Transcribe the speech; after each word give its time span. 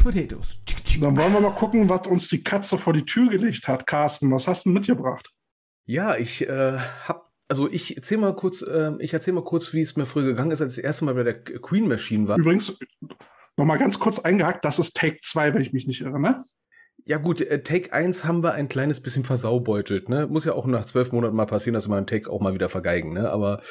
Couch 0.00 0.14
Potatoes. 0.14 0.60
Dann 1.00 1.16
wollen 1.16 1.32
wir 1.32 1.40
mal 1.40 1.54
gucken, 1.54 1.88
was 1.88 2.06
uns 2.06 2.28
die 2.28 2.42
Katze 2.42 2.78
vor 2.78 2.92
die 2.92 3.04
Tür 3.04 3.28
gelegt 3.28 3.68
hat. 3.68 3.86
Carsten, 3.86 4.30
was 4.30 4.46
hast 4.46 4.66
du 4.66 4.70
mitgebracht? 4.70 5.30
Ja, 5.86 6.16
ich 6.16 6.48
äh, 6.48 6.78
hab 6.78 7.30
also 7.48 7.68
ich 7.68 7.96
erzähl 7.96 8.18
mal 8.18 8.34
kurz, 8.36 8.62
äh, 8.62 8.92
ich 9.00 9.12
erzähl 9.12 9.34
mal 9.34 9.42
kurz, 9.42 9.72
wie 9.72 9.80
es 9.80 9.96
mir 9.96 10.06
früher 10.06 10.24
gegangen 10.24 10.52
ist, 10.52 10.60
als 10.60 10.72
ich 10.72 10.76
das 10.76 10.84
erste 10.84 11.04
Mal 11.04 11.14
bei 11.14 11.24
der 11.24 11.42
Queen 11.42 11.88
Machine 11.88 12.28
war. 12.28 12.38
Übrigens, 12.38 12.78
nochmal 13.56 13.78
ganz 13.78 13.98
kurz 13.98 14.20
eingehakt, 14.20 14.64
das 14.64 14.78
ist 14.78 14.96
Take 14.96 15.18
2, 15.20 15.54
wenn 15.54 15.62
ich 15.62 15.72
mich 15.72 15.88
nicht 15.88 16.00
irre, 16.00 16.20
ne? 16.20 16.44
Ja 17.06 17.18
gut, 17.18 17.40
äh, 17.40 17.62
Take 17.64 17.92
1 17.92 18.24
haben 18.24 18.44
wir 18.44 18.52
ein 18.52 18.68
kleines 18.68 19.00
bisschen 19.00 19.24
versaubeutelt, 19.24 20.08
ne? 20.08 20.28
Muss 20.28 20.44
ja 20.44 20.52
auch 20.52 20.66
nach 20.66 20.84
zwölf 20.84 21.10
Monaten 21.10 21.34
mal 21.34 21.46
passieren, 21.46 21.74
dass 21.74 21.88
wir 21.88 21.96
einen 21.96 22.06
Take 22.06 22.30
auch 22.30 22.40
mal 22.40 22.54
wieder 22.54 22.68
vergeigen, 22.68 23.12
ne? 23.12 23.28
Aber 23.30 23.62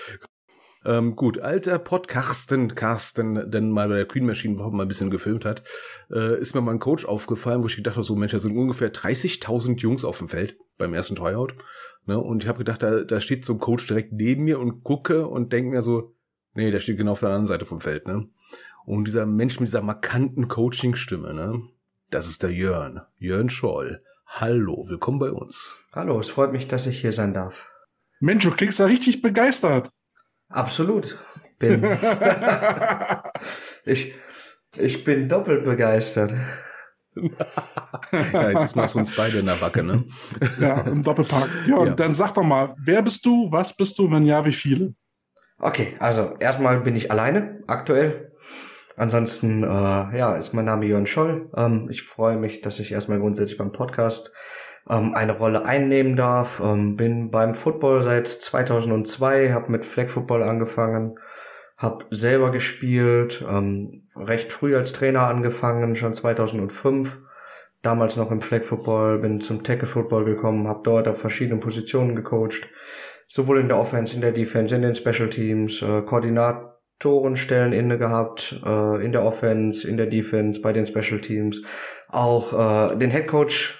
ähm, 0.85 1.15
gut, 1.15 1.39
alter 1.39 1.77
Podcasten, 1.79 2.73
Carsten, 2.75 3.51
denn 3.51 3.69
mal 3.69 3.89
bei 3.89 3.95
der 3.95 4.05
Queen 4.05 4.25
Machine 4.25 4.55
überhaupt 4.55 4.75
mal 4.75 4.83
ein 4.83 4.88
bisschen 4.88 5.09
gefilmt 5.09 5.45
hat, 5.45 5.63
äh, 6.11 6.39
ist 6.39 6.55
mir 6.55 6.61
mal 6.61 6.71
ein 6.71 6.79
Coach 6.79 7.05
aufgefallen, 7.05 7.63
wo 7.63 7.67
ich 7.67 7.75
gedacht 7.75 7.95
habe, 7.95 8.05
so 8.05 8.15
Mensch, 8.15 8.31
da 8.31 8.39
sind 8.39 8.57
ungefähr 8.57 8.93
30.000 8.93 9.79
Jungs 9.79 10.05
auf 10.05 10.19
dem 10.19 10.29
Feld 10.29 10.57
beim 10.77 10.93
ersten 10.93 11.15
Tryout. 11.15 11.55
Ne? 12.05 12.17
Und 12.17 12.43
ich 12.43 12.47
habe 12.47 12.59
gedacht, 12.59 12.81
da, 12.81 13.02
da 13.02 13.19
steht 13.19 13.45
so 13.45 13.53
ein 13.53 13.59
Coach 13.59 13.88
direkt 13.88 14.13
neben 14.13 14.43
mir 14.43 14.59
und 14.59 14.83
gucke 14.83 15.27
und 15.27 15.52
denke 15.52 15.71
mir 15.71 15.81
so, 15.81 16.15
nee, 16.53 16.71
der 16.71 16.80
steht 16.80 16.97
genau 16.97 17.11
auf 17.11 17.19
der 17.19 17.30
anderen 17.30 17.47
Seite 17.47 17.66
vom 17.66 17.81
Feld. 17.81 18.07
Ne? 18.07 18.30
Und 18.85 19.05
dieser 19.05 19.25
Mensch 19.25 19.59
mit 19.59 19.67
dieser 19.67 19.81
markanten 19.81 20.47
Coaching-Stimme, 20.47 21.33
ne? 21.33 21.61
das 22.09 22.27
ist 22.27 22.41
der 22.41 22.52
Jörn, 22.52 23.02
Jörn 23.17 23.49
Scholl. 23.49 24.02
Hallo, 24.25 24.85
willkommen 24.88 25.19
bei 25.19 25.31
uns. 25.31 25.83
Hallo, 25.91 26.19
es 26.19 26.30
freut 26.30 26.52
mich, 26.52 26.67
dass 26.67 26.85
ich 26.85 27.02
hier 27.02 27.11
sein 27.11 27.33
darf. 27.33 27.53
Mensch, 28.19 28.43
du 28.43 28.52
klingst 28.52 28.80
da 28.80 28.85
richtig 28.85 29.21
begeistert. 29.21 29.89
Absolut. 30.49 31.17
Bin. 31.59 31.84
ich, 33.86 34.16
ich 34.78 35.03
bin 35.03 35.30
doppelt 35.30 35.66
begeistert. 35.66 36.33
ja, 38.33 38.61
jetzt 38.61 38.75
machst 38.75 38.95
du 38.95 39.00
uns 39.00 39.16
beide 39.16 39.39
in 39.39 39.45
der 39.45 39.55
Backe, 39.55 39.83
ne? 39.83 40.05
ja, 40.59 40.81
im 40.81 41.03
Doppelpark. 41.03 41.50
Ja, 41.67 41.77
und 41.77 41.88
ja. 41.88 41.94
dann 41.95 42.14
sag 42.14 42.33
doch 42.33 42.44
mal, 42.44 42.75
wer 42.83 43.02
bist 43.02 43.25
du, 43.25 43.52
was 43.52 43.75
bist 43.75 44.00
du, 44.00 44.09
wenn 44.11 44.25
ja, 44.25 44.45
wie 44.45 44.53
viele? 44.53 44.94
Okay, 45.59 45.95
also 46.00 46.36
erstmal 46.39 46.80
bin 46.81 46.95
ich 46.95 47.11
alleine 47.11 47.61
aktuell. 47.67 48.31
Ansonsten, 48.95 49.64
äh, 49.64 49.67
ja, 50.17 50.36
ist 50.36 50.53
mein 50.53 50.66
Name 50.66 50.86
Jörn 50.86 51.08
Scholl. 51.08 51.50
Ähm, 51.55 51.88
ich 51.89 52.03
freue 52.03 52.38
mich, 52.38 52.61
dass 52.61 52.80
ich 52.80 52.92
erstmal 52.92 53.20
grundsätzlich 53.20 53.58
beim 53.58 53.72
Podcast 53.72 54.31
ähm, 54.90 55.14
eine 55.14 55.38
Rolle 55.38 55.66
einnehmen 55.66 56.16
darf. 56.16 56.59
Ähm, 56.64 56.95
bin 56.95 57.32
beim 57.32 57.56
Football 57.56 58.04
seit 58.04 58.28
2002, 58.28 59.54
habe 59.54 59.72
mit 59.72 59.86
Flag 59.86 60.09
Football 60.09 60.44
angefangen, 60.44 61.18
habe 61.78 62.06
selber 62.09 62.52
gespielt, 62.52 63.45
ähm, 63.48 64.04
recht 64.16 64.52
früh 64.52 64.76
als 64.76 64.92
Trainer 64.92 65.28
angefangen, 65.28 65.95
schon 65.95 66.14
2005. 66.14 67.17
Damals 67.82 68.17
noch 68.17 68.32
im 68.32 68.42
Flag 68.42 68.64
Football, 68.64 69.20
bin 69.20 69.40
zum 69.40 69.64
Tackle 69.64 69.88
Football 69.88 70.26
gekommen, 70.26 70.67
habe 70.67 70.82
dort 70.84 71.08
auf 71.08 71.20
verschiedenen 71.20 71.62
Positionen 71.62 72.16
gecoacht, 72.16 72.67
sowohl 73.30 73.60
in 73.60 73.70
der 73.70 73.80
Offense, 73.80 74.14
in 74.14 74.22
der 74.22 74.34
Defense, 74.34 74.76
in 74.76 74.82
den 74.82 74.95
Special 74.95 75.30
Teams, 75.30 75.82
äh, 75.82 76.02
Koordinatorenstellen 76.02 77.72
inne 77.72 77.98
gehabt, 77.98 78.60
äh, 78.66 79.06
in 79.06 79.14
der 79.14 79.23
Offense, 79.23 79.88
in 79.88 79.95
der 79.95 80.08
Defense, 80.08 80.60
bei 80.60 80.73
den 80.73 80.88
Special 80.88 81.22
Teams, 81.22 81.62
auch 82.10 82.92
äh, 82.92 82.98
den 82.98 83.12
Head 83.12 83.28
Coach 83.28 83.80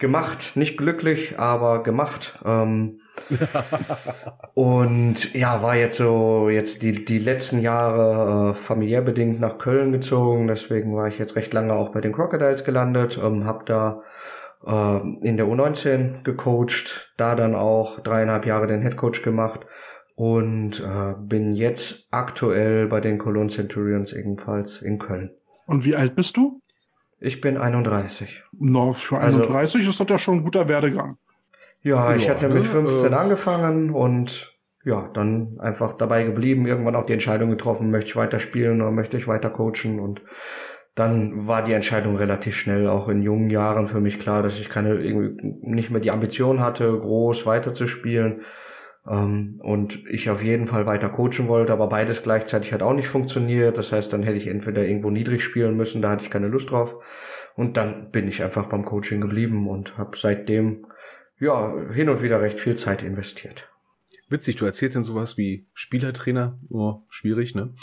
gemacht, 0.00 0.52
nicht 0.56 0.76
glücklich, 0.76 1.38
aber 1.38 1.82
gemacht. 1.82 2.38
Ähm, 2.44 3.00
und 4.54 5.32
ja, 5.34 5.62
war 5.62 5.76
jetzt 5.76 5.98
so 5.98 6.48
jetzt 6.48 6.82
die 6.82 7.04
die 7.04 7.18
letzten 7.18 7.60
Jahre 7.60 8.50
äh, 8.50 8.54
familiär 8.54 9.02
bedingt 9.02 9.40
nach 9.40 9.58
Köln 9.58 9.92
gezogen, 9.92 10.48
deswegen 10.48 10.96
war 10.96 11.08
ich 11.08 11.18
jetzt 11.18 11.36
recht 11.36 11.52
lange 11.52 11.74
auch 11.74 11.90
bei 11.90 12.00
den 12.00 12.12
Crocodiles 12.12 12.64
gelandet, 12.64 13.20
ähm, 13.22 13.44
habe 13.44 13.64
da 13.66 14.02
äh, 14.66 15.26
in 15.26 15.36
der 15.36 15.46
U19 15.46 16.22
gecoacht, 16.22 17.12
da 17.16 17.34
dann 17.34 17.54
auch 17.54 18.00
dreieinhalb 18.00 18.46
Jahre 18.46 18.66
den 18.66 18.82
Headcoach 18.82 19.22
gemacht 19.22 19.60
und 20.16 20.80
äh, 20.80 21.14
bin 21.18 21.52
jetzt 21.52 22.06
aktuell 22.10 22.88
bei 22.88 23.00
den 23.00 23.18
Cologne 23.18 23.48
Centurions 23.48 24.12
ebenfalls 24.12 24.82
in 24.82 24.98
Köln. 24.98 25.30
Und 25.66 25.84
wie 25.84 25.96
alt 25.96 26.14
bist 26.14 26.36
du? 26.36 26.59
Ich 27.20 27.40
bin 27.40 27.58
31. 27.58 28.42
Na, 28.58 28.92
für 28.94 29.18
31 29.18 29.76
also, 29.76 29.90
ist 29.90 30.00
das 30.00 30.08
ja 30.08 30.18
schon 30.18 30.38
ein 30.38 30.44
guter 30.44 30.68
Werdegang. 30.68 31.18
Ja, 31.82 32.14
ich 32.14 32.24
ja, 32.24 32.30
hatte 32.30 32.48
mit 32.48 32.64
15 32.64 33.10
ne? 33.10 33.18
angefangen 33.18 33.90
und 33.90 34.54
ja, 34.84 35.10
dann 35.12 35.58
einfach 35.60 35.94
dabei 35.94 36.24
geblieben, 36.24 36.66
irgendwann 36.66 36.96
auch 36.96 37.04
die 37.04 37.12
Entscheidung 37.12 37.50
getroffen, 37.50 37.90
möchte 37.90 38.08
ich 38.08 38.16
weiterspielen 38.16 38.80
oder 38.80 38.90
möchte 38.90 39.18
ich 39.18 39.28
weiter 39.28 39.50
coachen 39.50 40.00
und 40.00 40.22
dann 40.94 41.46
war 41.46 41.62
die 41.62 41.72
Entscheidung 41.72 42.16
relativ 42.16 42.56
schnell, 42.56 42.88
auch 42.88 43.08
in 43.08 43.22
jungen 43.22 43.50
Jahren 43.50 43.88
für 43.88 44.00
mich 44.00 44.18
klar, 44.18 44.42
dass 44.42 44.58
ich 44.58 44.68
keine 44.68 44.94
irgendwie 44.94 45.58
nicht 45.62 45.90
mehr 45.90 46.00
die 46.00 46.10
Ambition 46.10 46.60
hatte, 46.60 46.90
groß 46.98 47.46
weiterzuspielen 47.46 48.42
und 49.04 50.04
ich 50.10 50.28
auf 50.28 50.42
jeden 50.42 50.66
Fall 50.66 50.86
weiter 50.86 51.08
coachen 51.08 51.48
wollte, 51.48 51.72
aber 51.72 51.88
beides 51.88 52.22
gleichzeitig 52.22 52.72
hat 52.72 52.82
auch 52.82 52.92
nicht 52.92 53.08
funktioniert. 53.08 53.78
Das 53.78 53.92
heißt, 53.92 54.12
dann 54.12 54.22
hätte 54.22 54.36
ich 54.36 54.46
entweder 54.46 54.86
irgendwo 54.86 55.10
niedrig 55.10 55.42
spielen 55.42 55.76
müssen, 55.76 56.02
da 56.02 56.10
hatte 56.10 56.24
ich 56.24 56.30
keine 56.30 56.48
Lust 56.48 56.70
drauf. 56.70 56.94
Und 57.56 57.76
dann 57.76 58.10
bin 58.10 58.28
ich 58.28 58.42
einfach 58.42 58.66
beim 58.66 58.84
Coaching 58.84 59.20
geblieben 59.20 59.68
und 59.68 59.96
habe 59.98 60.16
seitdem 60.16 60.86
ja 61.38 61.74
hin 61.92 62.08
und 62.08 62.22
wieder 62.22 62.40
recht 62.40 62.60
viel 62.60 62.76
Zeit 62.76 63.02
investiert. 63.02 63.68
Witzig, 64.28 64.56
du 64.56 64.66
erzählst 64.66 64.94
denn 64.94 65.02
sowas 65.02 65.36
wie 65.36 65.66
Spielertrainer, 65.72 66.58
oh, 66.68 67.00
schwierig, 67.08 67.54
ne? 67.54 67.74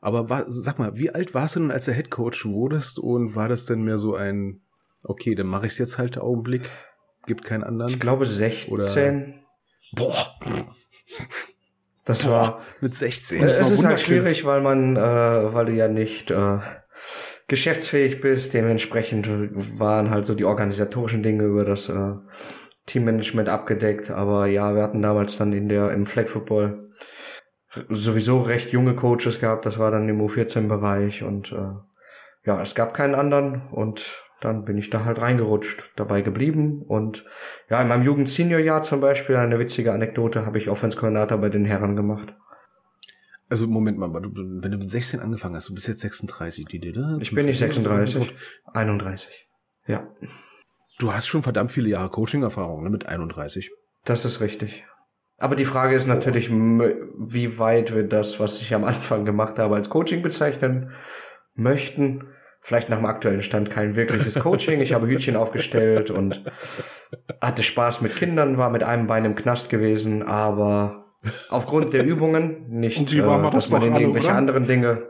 Aber 0.00 0.30
war, 0.30 0.44
sag 0.48 0.78
mal, 0.78 0.96
wie 0.96 1.10
alt 1.10 1.34
warst 1.34 1.56
du 1.56 1.60
denn, 1.60 1.70
als 1.70 1.84
du 1.84 1.92
Head 1.92 2.10
Coach 2.10 2.46
wurdest 2.46 2.98
und 2.98 3.36
war 3.36 3.48
das 3.48 3.66
denn 3.66 3.82
mehr 3.82 3.98
so 3.98 4.14
ein, 4.14 4.60
okay, 5.02 5.34
dann 5.34 5.46
mache 5.46 5.66
ich 5.66 5.72
es 5.72 5.78
jetzt 5.78 5.98
halt 5.98 6.14
der 6.14 6.24
Augenblick, 6.24 6.70
gibt 7.26 7.44
keinen 7.44 7.64
anderen? 7.64 7.90
Ich 7.90 8.00
glaube 8.00 8.24
16. 8.24 8.72
Oder 8.72 8.84
Boah. 9.94 10.34
Das 12.04 12.22
Boah, 12.22 12.30
war 12.30 12.60
mit 12.80 12.94
16. 12.94 13.42
Äh, 13.42 13.46
es 13.46 13.70
ist 13.70 13.84
halt 13.84 14.00
schwierig, 14.00 14.44
weil 14.44 14.60
man, 14.60 14.96
äh, 14.96 15.54
weil 15.54 15.66
du 15.66 15.72
ja 15.72 15.88
nicht 15.88 16.30
äh, 16.30 16.58
geschäftsfähig 17.48 18.20
bist. 18.20 18.52
Dementsprechend 18.52 19.28
waren 19.78 20.10
halt 20.10 20.26
so 20.26 20.34
die 20.34 20.44
organisatorischen 20.44 21.22
Dinge 21.22 21.44
über 21.44 21.64
das 21.64 21.88
äh, 21.88 22.12
Teammanagement 22.86 23.48
abgedeckt. 23.48 24.10
Aber 24.10 24.46
ja, 24.46 24.74
wir 24.74 24.82
hatten 24.82 25.02
damals 25.02 25.36
dann 25.38 25.52
in 25.52 25.68
der 25.68 25.90
im 25.90 26.06
Flag 26.06 26.28
Football 26.28 26.90
sowieso 27.88 28.42
recht 28.42 28.70
junge 28.70 28.94
Coaches 28.94 29.40
gehabt. 29.40 29.66
Das 29.66 29.78
war 29.78 29.90
dann 29.90 30.08
im 30.08 30.20
U14-Bereich 30.20 31.22
und 31.22 31.52
äh, 31.52 32.46
ja, 32.46 32.60
es 32.60 32.74
gab 32.74 32.94
keinen 32.94 33.14
anderen 33.14 33.68
und 33.70 34.23
dann 34.44 34.64
bin 34.64 34.78
ich 34.78 34.90
da 34.90 35.04
halt 35.04 35.20
reingerutscht, 35.20 35.90
dabei 35.96 36.20
geblieben 36.20 36.82
und 36.82 37.24
ja, 37.70 37.80
in 37.80 37.88
meinem 37.88 38.04
Jugend-Senior-Jahr 38.04 38.82
zum 38.82 39.00
Beispiel, 39.00 39.36
eine 39.36 39.58
witzige 39.58 39.92
Anekdote, 39.92 40.46
habe 40.46 40.58
ich 40.58 40.68
Offense-Koordinator 40.68 41.38
bei 41.38 41.48
den 41.48 41.64
Herren 41.64 41.96
gemacht. 41.96 42.34
Also 43.48 43.66
Moment 43.66 43.98
mal, 43.98 44.12
wenn 44.12 44.70
du 44.70 44.78
mit 44.78 44.90
16 44.90 45.20
angefangen 45.20 45.54
hast, 45.54 45.68
du 45.68 45.74
bist 45.74 45.88
jetzt 45.88 46.00
36, 46.00 46.64
die 46.66 46.90
oder? 46.90 47.18
Ich 47.20 47.34
bin 47.34 47.46
nicht 47.46 47.58
36, 47.58 48.34
31. 48.72 49.48
Ja. 49.86 50.08
Du 50.98 51.12
hast 51.12 51.26
schon 51.26 51.42
verdammt 51.42 51.70
viele 51.72 51.88
Jahre 51.88 52.08
Coaching-Erfahrung 52.08 52.84
ne, 52.84 52.90
mit 52.90 53.06
31. 53.06 53.70
Das 54.04 54.24
ist 54.24 54.40
richtig. 54.40 54.84
Aber 55.38 55.56
die 55.56 55.64
Frage 55.64 55.96
ist 55.96 56.06
natürlich, 56.06 56.50
wie 56.50 57.58
weit 57.58 57.94
wir 57.94 58.04
das, 58.04 58.38
was 58.40 58.60
ich 58.60 58.72
am 58.74 58.84
Anfang 58.84 59.24
gemacht 59.24 59.58
habe, 59.58 59.74
als 59.74 59.88
Coaching 59.88 60.22
bezeichnen 60.22 60.92
möchten 61.54 62.28
vielleicht 62.64 62.88
nach 62.88 62.96
dem 62.96 63.06
aktuellen 63.06 63.42
Stand 63.42 63.70
kein 63.70 63.94
wirkliches 63.94 64.34
Coaching. 64.40 64.80
Ich 64.80 64.92
habe 64.94 65.06
Hütchen 65.06 65.36
aufgestellt 65.36 66.10
und 66.10 66.42
hatte 67.40 67.62
Spaß 67.62 68.00
mit 68.00 68.16
Kindern, 68.16 68.58
war 68.58 68.70
mit 68.70 68.82
einem 68.82 69.06
Bein 69.06 69.26
im 69.26 69.34
Knast 69.36 69.68
gewesen, 69.68 70.22
aber 70.22 71.04
aufgrund 71.50 71.92
der 71.92 72.04
Übungen, 72.04 72.68
nicht, 72.70 73.12
äh, 73.12 73.22
dass 73.50 73.70
man 73.70 73.82
in 73.82 73.94
irgendwelche 73.94 74.30
alle, 74.30 74.38
anderen 74.38 74.66
Dinge 74.66 75.02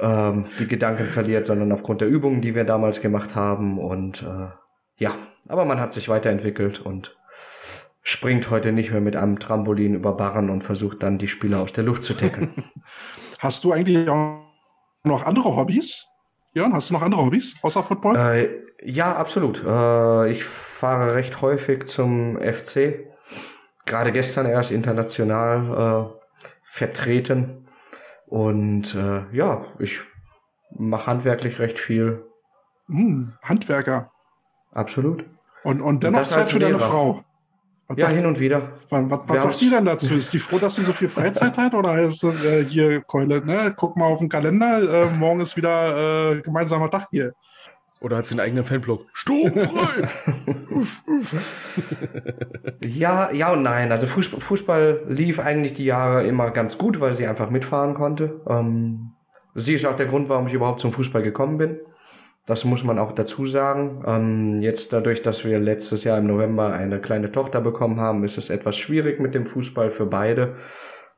ähm, 0.00 0.46
die 0.58 0.66
Gedanken 0.66 1.04
verliert, 1.04 1.46
sondern 1.46 1.72
aufgrund 1.72 2.00
der 2.00 2.08
Übungen, 2.08 2.40
die 2.40 2.54
wir 2.54 2.64
damals 2.64 3.02
gemacht 3.02 3.34
haben. 3.34 3.78
Und 3.78 4.22
äh, 4.22 4.48
ja, 4.96 5.14
aber 5.48 5.66
man 5.66 5.78
hat 5.78 5.92
sich 5.92 6.08
weiterentwickelt 6.08 6.80
und 6.80 7.14
springt 8.02 8.48
heute 8.50 8.72
nicht 8.72 8.92
mehr 8.92 9.02
mit 9.02 9.14
einem 9.14 9.38
Trampolin 9.38 9.94
über 9.94 10.16
Barren 10.16 10.48
und 10.48 10.64
versucht 10.64 11.02
dann 11.02 11.18
die 11.18 11.28
Spieler 11.28 11.60
aus 11.60 11.74
der 11.74 11.84
Luft 11.84 12.04
zu 12.04 12.14
tackeln. 12.14 12.64
Hast 13.40 13.64
du 13.64 13.72
eigentlich 13.72 14.08
auch 14.08 14.40
noch 15.04 15.26
andere 15.26 15.54
Hobbys? 15.54 16.06
Jörn, 16.56 16.72
hast 16.72 16.88
du 16.88 16.94
noch 16.94 17.02
andere 17.02 17.20
Hobbys 17.20 17.54
außer 17.60 17.82
Football? 17.82 18.16
Äh, 18.16 18.48
ja, 18.82 19.14
absolut. 19.14 19.62
Äh, 19.62 20.30
ich 20.30 20.42
fahre 20.42 21.14
recht 21.14 21.42
häufig 21.42 21.86
zum 21.86 22.38
FC. 22.40 23.00
Gerade 23.84 24.10
gestern 24.10 24.46
erst 24.46 24.70
international 24.70 26.14
äh, 26.16 26.48
vertreten. 26.64 27.68
Und 28.24 28.94
äh, 28.94 29.24
ja, 29.36 29.66
ich 29.78 30.00
mache 30.70 31.08
handwerklich 31.08 31.58
recht 31.58 31.78
viel. 31.78 32.24
Hm, 32.86 33.34
Handwerker. 33.42 34.10
Absolut. 34.72 35.26
Und, 35.62 35.82
und 35.82 36.04
dennoch 36.04 36.24
Zeit 36.26 36.48
für 36.48 36.58
deine 36.58 36.78
Frau. 36.78 37.22
Was 37.88 38.00
ja, 38.00 38.08
hin 38.08 38.26
und 38.26 38.40
wieder. 38.40 38.72
Was, 38.90 39.10
was, 39.10 39.20
was 39.28 39.42
sagt 39.44 39.60
die 39.60 39.70
denn 39.70 39.84
dazu? 39.84 40.14
Ist 40.14 40.32
die 40.32 40.40
froh, 40.40 40.58
dass 40.58 40.74
sie 40.74 40.82
so 40.82 40.92
viel 40.92 41.08
Freizeit 41.08 41.56
hat? 41.56 41.72
Oder 41.72 42.00
ist 42.00 42.24
äh, 42.24 42.64
hier, 42.64 43.00
Keule, 43.02 43.44
ne? 43.44 43.72
guck 43.76 43.96
mal 43.96 44.06
auf 44.06 44.18
den 44.18 44.28
Kalender, 44.28 45.04
äh, 45.04 45.10
morgen 45.10 45.40
ist 45.40 45.56
wieder 45.56 46.32
äh, 46.32 46.40
gemeinsamer 46.40 46.90
Tag 46.90 47.06
hier. 47.10 47.34
Oder 48.00 48.18
hat 48.18 48.26
sie 48.26 48.34
einen 48.34 48.40
eigenen 48.40 48.64
Fanblog? 48.64 49.06
Sturmfrei! 49.12 50.08
ja, 52.84 53.30
ja 53.32 53.52
und 53.52 53.62
nein. 53.62 53.90
Also 53.90 54.06
Fußball, 54.06 54.40
Fußball, 54.40 55.02
lief 55.08 55.38
eigentlich 55.38 55.74
die 55.74 55.86
Jahre 55.86 56.26
immer 56.26 56.50
ganz 56.50 56.76
gut, 56.76 57.00
weil 57.00 57.14
sie 57.14 57.26
einfach 57.26 57.50
mitfahren 57.50 57.94
konnte. 57.94 58.40
Ähm, 58.48 59.12
sie 59.54 59.74
ist 59.74 59.86
auch 59.86 59.96
der 59.96 60.06
Grund, 60.06 60.28
warum 60.28 60.48
ich 60.48 60.54
überhaupt 60.54 60.80
zum 60.80 60.92
Fußball 60.92 61.22
gekommen 61.22 61.56
bin. 61.56 61.78
Das 62.46 62.64
muss 62.64 62.84
man 62.84 62.98
auch 62.98 63.12
dazu 63.12 63.46
sagen. 63.46 64.04
Ähm, 64.06 64.62
jetzt 64.62 64.92
dadurch, 64.92 65.22
dass 65.22 65.44
wir 65.44 65.58
letztes 65.58 66.04
Jahr 66.04 66.18
im 66.18 66.28
November 66.28 66.72
eine 66.72 67.00
kleine 67.00 67.32
Tochter 67.32 67.60
bekommen 67.60 68.00
haben, 68.00 68.24
ist 68.24 68.38
es 68.38 68.50
etwas 68.50 68.76
schwierig 68.76 69.20
mit 69.20 69.34
dem 69.34 69.46
Fußball 69.46 69.90
für 69.90 70.06
beide. 70.06 70.54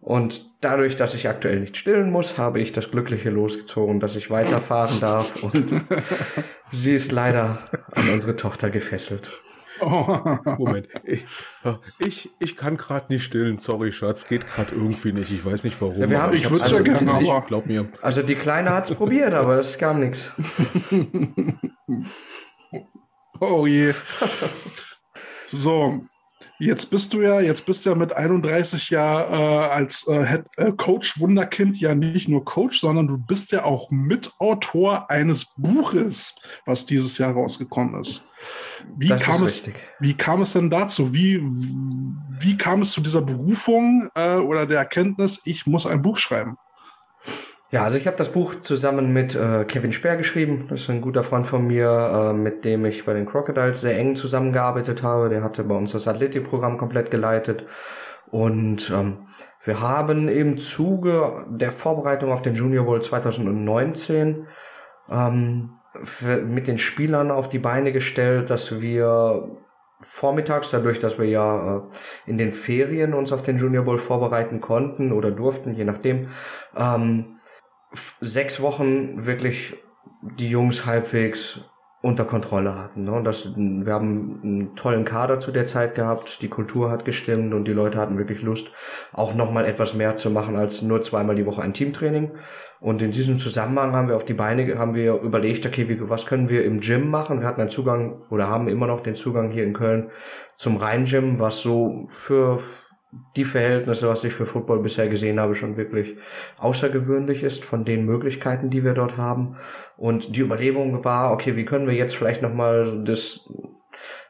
Und 0.00 0.50
dadurch, 0.60 0.96
dass 0.96 1.14
ich 1.14 1.28
aktuell 1.28 1.60
nicht 1.60 1.76
stillen 1.76 2.10
muss, 2.10 2.38
habe 2.38 2.60
ich 2.60 2.72
das 2.72 2.90
glückliche 2.90 3.30
losgezogen, 3.30 4.00
dass 4.00 4.16
ich 4.16 4.30
weiterfahren 4.30 5.00
darf. 5.00 5.42
Und 5.42 5.84
sie 6.72 6.94
ist 6.94 7.12
leider 7.12 7.58
an 7.92 8.08
unsere 8.10 8.36
Tochter 8.36 8.70
gefesselt. 8.70 9.30
Oh. 9.80 10.38
Moment. 10.58 10.88
Ich, 11.04 11.26
ich, 11.98 12.30
ich 12.38 12.56
kann 12.56 12.76
gerade 12.76 13.12
nicht 13.12 13.24
stillen. 13.24 13.58
Sorry, 13.58 13.92
Schatz. 13.92 14.26
Geht 14.26 14.46
gerade 14.46 14.74
irgendwie 14.74 15.12
nicht. 15.12 15.30
Ich 15.30 15.44
weiß 15.44 15.64
nicht 15.64 15.80
warum. 15.80 15.98
Ja, 15.98 16.10
wir 16.10 16.22
haben, 16.22 16.34
ich 16.36 16.50
würde 16.50 16.64
es 16.64 16.70
ja 16.70 16.80
gerne, 16.80 17.12
aber. 17.12 17.42
Glaub 17.46 17.66
mir. 17.66 17.88
Also 18.02 18.22
die 18.22 18.34
Kleine 18.34 18.70
hat 18.70 18.90
es 18.90 18.96
probiert, 18.96 19.34
aber 19.34 19.60
es 19.60 19.78
kam 19.78 20.00
nichts. 20.00 20.30
Oh 23.40 23.66
je. 23.66 23.94
So, 25.46 26.00
Jetzt 26.60 26.90
bist 26.90 27.12
du 27.12 27.22
ja, 27.22 27.40
jetzt 27.40 27.66
bist 27.66 27.84
du 27.84 27.90
ja 27.90 27.94
mit 27.94 28.12
31 28.12 28.90
ja 28.90 29.20
äh, 29.20 29.66
als 29.68 30.08
äh, 30.08 30.26
Head, 30.26 30.44
äh, 30.56 30.72
Coach 30.72 31.20
Wunderkind 31.20 31.78
ja 31.80 31.94
nicht 31.94 32.28
nur 32.28 32.44
Coach, 32.44 32.80
sondern 32.80 33.06
du 33.06 33.16
bist 33.16 33.52
ja 33.52 33.64
auch 33.64 33.92
Mitautor 33.92 35.08
eines 35.08 35.46
Buches, 35.56 36.34
was 36.66 36.84
dieses 36.84 37.16
Jahr 37.18 37.32
rausgekommen 37.32 38.00
ist. 38.00 38.24
Wie, 38.96 39.08
das 39.08 39.22
kam, 39.22 39.44
ist 39.44 39.68
es, 39.68 39.74
wie 40.00 40.14
kam 40.14 40.42
es 40.42 40.52
denn 40.52 40.68
dazu? 40.68 41.12
Wie, 41.12 41.40
wie 41.42 42.56
kam 42.56 42.82
es 42.82 42.90
zu 42.90 43.00
dieser 43.00 43.22
Berufung 43.22 44.10
äh, 44.16 44.36
oder 44.36 44.66
der 44.66 44.78
Erkenntnis, 44.78 45.40
ich 45.44 45.64
muss 45.66 45.86
ein 45.86 46.02
Buch 46.02 46.16
schreiben? 46.16 46.56
Ja, 47.70 47.84
also 47.84 47.98
ich 47.98 48.06
habe 48.06 48.16
das 48.16 48.32
Buch 48.32 48.54
zusammen 48.62 49.12
mit 49.12 49.34
äh, 49.34 49.66
Kevin 49.66 49.92
Speer 49.92 50.16
geschrieben. 50.16 50.68
Das 50.70 50.82
ist 50.82 50.90
ein 50.90 51.02
guter 51.02 51.22
Freund 51.22 51.46
von 51.46 51.66
mir, 51.66 51.90
äh, 51.90 52.32
mit 52.32 52.64
dem 52.64 52.86
ich 52.86 53.04
bei 53.04 53.12
den 53.12 53.26
Crocodiles 53.26 53.82
sehr 53.82 53.98
eng 53.98 54.16
zusammengearbeitet 54.16 55.02
habe. 55.02 55.28
Der 55.28 55.42
hatte 55.44 55.64
bei 55.64 55.74
uns 55.74 55.92
das 55.92 56.08
Athletikprogramm 56.08 56.78
komplett 56.78 57.10
geleitet. 57.10 57.66
Und 58.30 58.90
ähm, 58.90 59.28
wir 59.64 59.80
haben 59.80 60.28
im 60.28 60.56
Zuge 60.56 61.44
der 61.50 61.72
Vorbereitung 61.72 62.32
auf 62.32 62.40
den 62.40 62.54
Junior 62.54 62.86
Bowl 62.86 63.02
2019 63.02 64.46
ähm, 65.10 65.70
mit 66.46 66.68
den 66.68 66.78
Spielern 66.78 67.30
auf 67.30 67.50
die 67.50 67.58
Beine 67.58 67.92
gestellt, 67.92 68.48
dass 68.48 68.80
wir 68.80 69.58
vormittags, 70.00 70.70
dadurch, 70.70 71.00
dass 71.00 71.18
wir 71.18 71.26
ja 71.26 71.76
äh, 71.76 71.80
in 72.30 72.38
den 72.38 72.52
Ferien 72.52 73.12
uns 73.12 73.30
auf 73.30 73.42
den 73.42 73.58
Junior 73.58 73.84
Bowl 73.84 73.98
vorbereiten 73.98 74.62
konnten 74.62 75.12
oder 75.12 75.30
durften, 75.30 75.74
je 75.74 75.84
nachdem, 75.84 76.28
ähm, 76.74 77.37
sechs 78.20 78.60
Wochen 78.60 79.26
wirklich 79.26 79.74
die 80.22 80.50
Jungs 80.50 80.84
halbwegs 80.84 81.60
unter 82.00 82.24
Kontrolle 82.24 82.76
hatten. 82.76 83.04
Ne? 83.04 83.22
Das, 83.24 83.56
wir 83.56 83.92
haben 83.92 84.40
einen 84.42 84.76
tollen 84.76 85.04
Kader 85.04 85.40
zu 85.40 85.50
der 85.50 85.66
Zeit 85.66 85.96
gehabt, 85.96 86.40
die 86.42 86.48
Kultur 86.48 86.90
hat 86.90 87.04
gestimmt 87.04 87.52
und 87.54 87.64
die 87.64 87.72
Leute 87.72 87.98
hatten 87.98 88.18
wirklich 88.18 88.42
Lust, 88.42 88.70
auch 89.12 89.34
nochmal 89.34 89.64
etwas 89.64 89.94
mehr 89.94 90.14
zu 90.16 90.30
machen 90.30 90.56
als 90.56 90.80
nur 90.82 91.02
zweimal 91.02 91.34
die 91.34 91.46
Woche 91.46 91.62
ein 91.62 91.74
Teamtraining. 91.74 92.32
Und 92.80 93.02
in 93.02 93.10
diesem 93.10 93.40
Zusammenhang 93.40 93.92
haben 93.92 94.06
wir 94.06 94.14
auf 94.14 94.24
die 94.24 94.34
Beine, 94.34 94.78
haben 94.78 94.94
wir 94.94 95.14
überlegt, 95.14 95.66
okay, 95.66 95.88
wie, 95.88 96.08
was 96.08 96.26
können 96.26 96.48
wir 96.48 96.64
im 96.64 96.80
Gym 96.80 97.10
machen? 97.10 97.40
Wir 97.40 97.48
hatten 97.48 97.60
einen 97.60 97.70
Zugang 97.70 98.22
oder 98.30 98.46
haben 98.46 98.68
immer 98.68 98.86
noch 98.86 99.02
den 99.02 99.16
Zugang 99.16 99.50
hier 99.50 99.64
in 99.64 99.72
Köln 99.72 100.10
zum 100.56 100.76
Rhein-Gym, 100.76 101.40
was 101.40 101.58
so 101.58 102.06
für 102.10 102.60
die 103.36 103.44
Verhältnisse, 103.44 104.08
was 104.08 104.24
ich 104.24 104.34
für 104.34 104.46
Football 104.46 104.80
bisher 104.80 105.08
gesehen 105.08 105.40
habe, 105.40 105.54
schon 105.54 105.76
wirklich 105.76 106.16
außergewöhnlich 106.58 107.42
ist 107.42 107.64
von 107.64 107.84
den 107.84 108.04
Möglichkeiten, 108.04 108.68
die 108.68 108.84
wir 108.84 108.94
dort 108.94 109.16
haben. 109.16 109.56
Und 109.96 110.36
die 110.36 110.40
Überlegung 110.40 111.04
war, 111.04 111.32
okay, 111.32 111.56
wie 111.56 111.64
können 111.64 111.86
wir 111.86 111.94
jetzt 111.94 112.16
vielleicht 112.16 112.42
nochmal 112.42 113.04
das, 113.04 113.48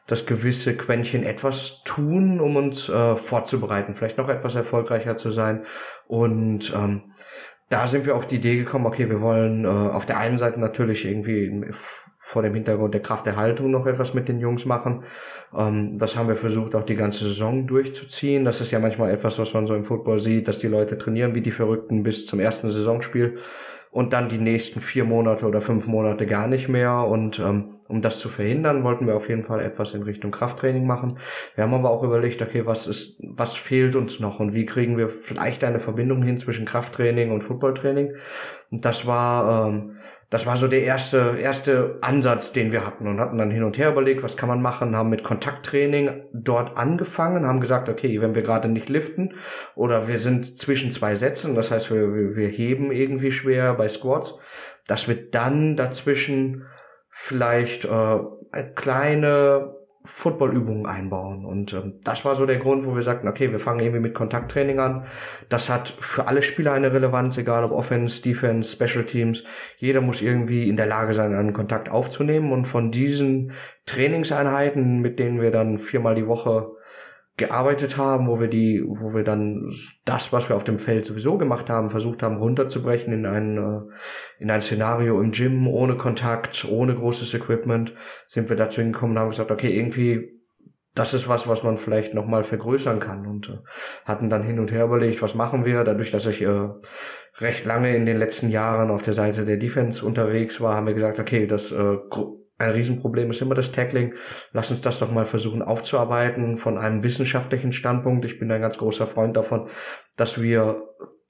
das 0.07 0.25
gewisse 0.25 0.77
Quäntchen 0.77 1.23
etwas 1.23 1.81
tun, 1.83 2.39
um 2.39 2.55
uns 2.55 2.87
äh, 2.87 3.15
vorzubereiten, 3.17 3.95
vielleicht 3.95 4.17
noch 4.17 4.29
etwas 4.29 4.55
erfolgreicher 4.55 5.17
zu 5.17 5.31
sein. 5.31 5.65
Und 6.07 6.73
ähm, 6.73 7.13
da 7.67 7.87
sind 7.87 8.05
wir 8.05 8.15
auf 8.15 8.27
die 8.27 8.37
Idee 8.37 8.57
gekommen, 8.57 8.85
okay, 8.85 9.09
wir 9.09 9.21
wollen 9.21 9.65
äh, 9.65 9.67
auf 9.67 10.05
der 10.05 10.17
einen 10.17 10.37
Seite 10.37 10.59
natürlich 10.59 11.05
irgendwie 11.05 11.63
vor 12.19 12.43
dem 12.43 12.53
Hintergrund 12.53 12.93
der 12.93 13.01
Krafterhaltung 13.01 13.71
noch 13.71 13.85
etwas 13.85 14.13
mit 14.13 14.27
den 14.27 14.39
Jungs 14.39 14.65
machen. 14.65 15.03
Ähm, 15.57 15.97
das 15.97 16.15
haben 16.15 16.27
wir 16.27 16.35
versucht, 16.35 16.75
auch 16.75 16.85
die 16.85 16.95
ganze 16.95 17.25
Saison 17.25 17.67
durchzuziehen. 17.67 18.45
Das 18.45 18.61
ist 18.61 18.71
ja 18.71 18.79
manchmal 18.79 19.11
etwas, 19.11 19.39
was 19.39 19.53
man 19.53 19.67
so 19.67 19.75
im 19.75 19.85
Football 19.85 20.19
sieht, 20.19 20.47
dass 20.47 20.59
die 20.59 20.67
Leute 20.67 20.97
trainieren 20.97 21.35
wie 21.35 21.41
die 21.41 21.51
Verrückten 21.51 22.03
bis 22.03 22.25
zum 22.25 22.39
ersten 22.39 22.69
Saisonspiel 22.69 23.39
und 23.91 24.13
dann 24.13 24.29
die 24.29 24.37
nächsten 24.37 24.81
vier 24.81 25.03
Monate 25.03 25.45
oder 25.45 25.61
fünf 25.61 25.87
Monate 25.87 26.27
gar 26.27 26.47
nicht 26.47 26.69
mehr. 26.69 27.05
Und 27.05 27.39
ähm, 27.39 27.79
um 27.87 28.03
das 28.03 28.19
zu 28.19 28.29
verhindern, 28.29 28.83
wollten 28.83 29.07
wir 29.07 29.15
auf 29.15 29.29
jeden 29.29 29.43
Fall 29.43 29.61
etwas 29.61 29.95
in 29.95 30.03
Richtung 30.03 30.29
Krafttraining 30.29 30.85
machen. 30.85 31.17
Wir 31.55 31.63
haben 31.63 31.73
aber 31.73 31.89
auch 31.89 32.03
überlegt, 32.03 32.39
okay, 32.41 32.67
was 32.67 32.85
ist, 32.85 33.19
was 33.19 33.55
fehlt 33.55 33.95
uns 33.95 34.19
noch 34.19 34.39
und 34.39 34.53
wie 34.53 34.67
kriegen 34.67 34.95
wir 34.97 35.09
vielleicht 35.09 35.63
eine 35.63 35.79
Verbindung 35.79 36.21
hin 36.21 36.37
zwischen 36.37 36.65
Krafttraining 36.65 37.31
und 37.31 37.43
Footballtraining. 37.43 38.13
Und 38.69 38.85
das 38.85 39.07
war 39.07 39.69
ähm, 39.69 39.95
das 40.29 40.45
war 40.45 40.57
so 40.57 40.67
der 40.67 40.83
erste, 40.83 41.37
erste 41.41 41.97
Ansatz, 42.01 42.51
den 42.51 42.71
wir 42.71 42.85
hatten 42.85 43.07
und 43.07 43.19
hatten 43.19 43.39
dann 43.39 43.49
hin 43.49 43.63
und 43.63 43.79
her 43.79 43.91
überlegt, 43.91 44.21
was 44.21 44.37
kann 44.37 44.47
man 44.47 44.61
machen, 44.61 44.95
haben 44.95 45.09
mit 45.09 45.23
Kontakttraining 45.23 46.23
dort 46.33 46.77
angefangen, 46.77 47.47
haben 47.47 47.61
gesagt, 47.61 47.89
okay, 47.89 48.21
wenn 48.21 48.35
wir 48.35 48.43
gerade 48.43 48.67
nicht 48.67 48.89
liften 48.89 49.33
oder 49.73 50.07
wir 50.07 50.19
sind 50.19 50.59
zwischen 50.59 50.91
zwei 50.91 51.15
Sätzen, 51.15 51.55
das 51.55 51.71
heißt, 51.71 51.89
wir, 51.89 52.35
wir, 52.35 52.47
heben 52.47 52.91
irgendwie 52.91 53.31
schwer 53.31 53.73
bei 53.73 53.89
Squats, 53.89 54.35
dass 54.85 55.07
wir 55.07 55.15
dann 55.31 55.75
dazwischen 55.75 56.65
vielleicht 57.09 57.85
äh, 57.85 58.19
kleine 58.75 59.78
Footballübungen 60.05 60.85
einbauen. 60.85 61.45
Und 61.45 61.73
ähm, 61.73 61.99
das 62.03 62.23
war 62.23 62.35
so 62.35 62.45
der 62.45 62.57
Grund, 62.57 62.85
wo 62.85 62.95
wir 62.95 63.03
sagten, 63.03 63.27
okay, 63.27 63.51
wir 63.51 63.59
fangen 63.59 63.81
irgendwie 63.81 63.99
mit 63.99 64.13
Kontakttraining 64.13 64.79
an. 64.79 65.05
Das 65.49 65.69
hat 65.69 65.89
für 65.99 66.27
alle 66.27 66.41
Spieler 66.41 66.71
eine 66.71 66.93
Relevanz, 66.93 67.37
egal 67.37 67.65
ob 67.65 67.71
Offense, 67.71 68.21
Defense, 68.21 68.71
Special 68.71 69.05
Teams. 69.05 69.43
Jeder 69.77 70.01
muss 70.01 70.21
irgendwie 70.21 70.69
in 70.69 70.77
der 70.77 70.85
Lage 70.85 71.13
sein, 71.13 71.35
einen 71.35 71.53
Kontakt 71.53 71.89
aufzunehmen. 71.89 72.51
Und 72.53 72.65
von 72.65 72.91
diesen 72.91 73.51
Trainingseinheiten, 73.85 75.01
mit 75.01 75.19
denen 75.19 75.41
wir 75.41 75.51
dann 75.51 75.79
viermal 75.79 76.15
die 76.15 76.27
Woche 76.27 76.71
gearbeitet 77.39 77.97
haben, 77.97 78.27
wo 78.27 78.39
wir 78.39 78.47
die, 78.47 78.83
wo 78.85 79.13
wir 79.15 79.23
dann 79.23 79.73
das, 80.05 80.31
was 80.31 80.47
wir 80.47 80.55
auf 80.55 80.63
dem 80.63 80.77
Feld 80.77 81.05
sowieso 81.05 81.39
gemacht 81.39 81.69
haben, 81.69 81.89
versucht 81.89 82.21
haben 82.21 82.37
runterzubrechen 82.37 83.11
in 83.11 83.25
ein, 83.25 83.57
äh, 83.57 84.43
in 84.43 84.51
ein 84.51 84.61
Szenario 84.61 85.19
im 85.19 85.31
Gym, 85.31 85.67
ohne 85.67 85.95
Kontakt, 85.95 86.65
ohne 86.69 86.93
großes 86.93 87.33
Equipment, 87.33 87.93
sind 88.27 88.49
wir 88.49 88.55
dazu 88.55 88.81
hingekommen 88.81 89.17
und 89.17 89.21
haben 89.21 89.29
gesagt, 89.31 89.49
okay, 89.49 89.75
irgendwie, 89.75 90.39
das 90.93 91.15
ist 91.15 91.27
was, 91.27 91.47
was 91.47 91.63
man 91.63 91.77
vielleicht 91.77 92.13
nochmal 92.13 92.43
vergrößern 92.43 92.99
kann 92.99 93.25
und 93.25 93.49
äh, 93.49 93.57
hatten 94.05 94.29
dann 94.29 94.43
hin 94.43 94.59
und 94.59 94.71
her 94.71 94.85
überlegt, 94.85 95.21
was 95.23 95.33
machen 95.33 95.65
wir, 95.65 95.83
dadurch, 95.83 96.11
dass 96.11 96.27
ich 96.27 96.43
äh, 96.43 96.69
recht 97.39 97.65
lange 97.65 97.95
in 97.95 98.05
den 98.05 98.17
letzten 98.17 98.49
Jahren 98.49 98.91
auf 98.91 99.01
der 99.01 99.13
Seite 99.13 99.45
der 99.45 99.57
Defense 99.57 100.05
unterwegs 100.05 100.61
war, 100.61 100.75
haben 100.75 100.87
wir 100.87 100.93
gesagt, 100.93 101.19
okay, 101.19 101.47
das 101.47 101.71
äh, 101.71 101.97
ein 102.59 102.71
Riesenproblem 102.71 103.31
ist 103.31 103.41
immer 103.41 103.55
das 103.55 103.71
Tackling. 103.71 104.13
Lass 104.51 104.69
uns 104.69 104.81
das 104.81 104.99
doch 104.99 105.11
mal 105.11 105.25
versuchen 105.25 105.61
aufzuarbeiten 105.61 106.57
von 106.57 106.77
einem 106.77 107.03
wissenschaftlichen 107.03 107.73
Standpunkt. 107.73 108.25
Ich 108.25 108.37
bin 108.37 108.51
ein 108.51 108.61
ganz 108.61 108.77
großer 108.77 109.07
Freund 109.07 109.37
davon, 109.37 109.69
dass 110.17 110.41
wir 110.41 110.83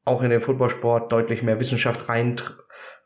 auch 0.06 0.24
in 0.24 0.32
den 0.32 0.42
Footballsport 0.42 1.12
deutlich 1.12 1.44
mehr 1.44 1.60
Wissenschaft 1.60 2.10
rein, 2.10 2.36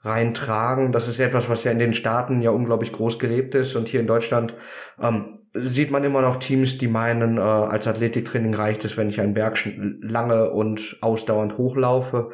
reintragen. 0.03 0.93
Das 0.93 1.09
ist 1.09 1.19
etwas, 1.19 1.49
was 1.49 1.65
ja 1.65 1.71
in 1.71 1.79
den 1.79 1.93
Staaten 1.93 2.41
ja 2.41 2.51
unglaublich 2.51 2.93
groß 2.93 3.19
gelebt 3.19 3.55
ist 3.55 3.75
und 3.75 3.89
hier 3.89 3.99
in 3.99 4.07
Deutschland 4.07 4.53
ähm, 5.01 5.39
sieht 5.53 5.91
man 5.91 6.05
immer 6.05 6.21
noch 6.21 6.37
Teams, 6.37 6.77
die 6.77 6.87
meinen, 6.87 7.37
äh, 7.37 7.41
als 7.41 7.87
Athletiktraining 7.87 8.53
reicht 8.53 8.85
es, 8.85 8.95
wenn 8.95 9.09
ich 9.09 9.19
einen 9.19 9.33
Berg 9.33 9.59
lange 10.01 10.49
und 10.49 10.97
ausdauernd 11.01 11.57
hochlaufe. 11.57 12.31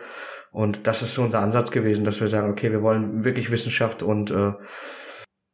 Und 0.51 0.87
das 0.87 1.01
ist 1.01 1.15
so 1.15 1.23
unser 1.23 1.39
Ansatz 1.39 1.71
gewesen, 1.71 2.05
dass 2.05 2.21
wir 2.21 2.27
sagen, 2.27 2.51
okay, 2.51 2.71
wir 2.71 2.81
wollen 2.81 3.23
wirklich 3.23 3.51
Wissenschaft 3.51 4.01
und 4.03 4.31
äh, 4.31 4.53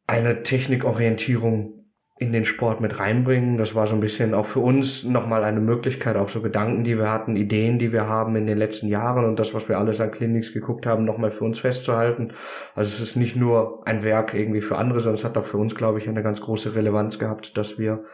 eine 0.06 0.42
Technikorientierung 0.42 1.76
in 2.18 2.32
den 2.32 2.46
Sport 2.46 2.80
mit 2.80 2.98
reinbringen. 2.98 3.58
Das 3.58 3.74
war 3.74 3.86
so 3.86 3.94
ein 3.94 4.00
bisschen 4.00 4.32
auch 4.32 4.46
für 4.46 4.60
uns 4.60 5.04
nochmal 5.04 5.44
eine 5.44 5.60
Möglichkeit, 5.60 6.16
auch 6.16 6.30
so 6.30 6.40
Gedanken, 6.40 6.82
die 6.82 6.96
wir 6.96 7.10
hatten, 7.10 7.36
Ideen, 7.36 7.78
die 7.78 7.92
wir 7.92 8.08
haben 8.08 8.36
in 8.36 8.46
den 8.46 8.56
letzten 8.56 8.88
Jahren 8.88 9.26
und 9.26 9.38
das, 9.38 9.52
was 9.52 9.68
wir 9.68 9.78
alles 9.78 10.00
an 10.00 10.10
Clinics 10.10 10.54
geguckt 10.54 10.86
haben, 10.86 11.04
nochmal 11.04 11.30
für 11.30 11.44
uns 11.44 11.58
festzuhalten. 11.58 12.32
Also 12.74 12.90
es 12.90 13.00
ist 13.00 13.16
nicht 13.16 13.36
nur 13.36 13.86
ein 13.86 14.02
Werk 14.02 14.32
irgendwie 14.32 14.62
für 14.62 14.78
andere, 14.78 15.00
sondern 15.00 15.18
es 15.18 15.24
hat 15.24 15.36
auch 15.36 15.44
für 15.44 15.58
uns, 15.58 15.74
glaube 15.74 15.98
ich, 15.98 16.08
eine 16.08 16.22
ganz 16.22 16.40
große 16.40 16.74
Relevanz 16.74 17.18
gehabt, 17.18 17.54
dass 17.58 17.78
wir 17.78 18.04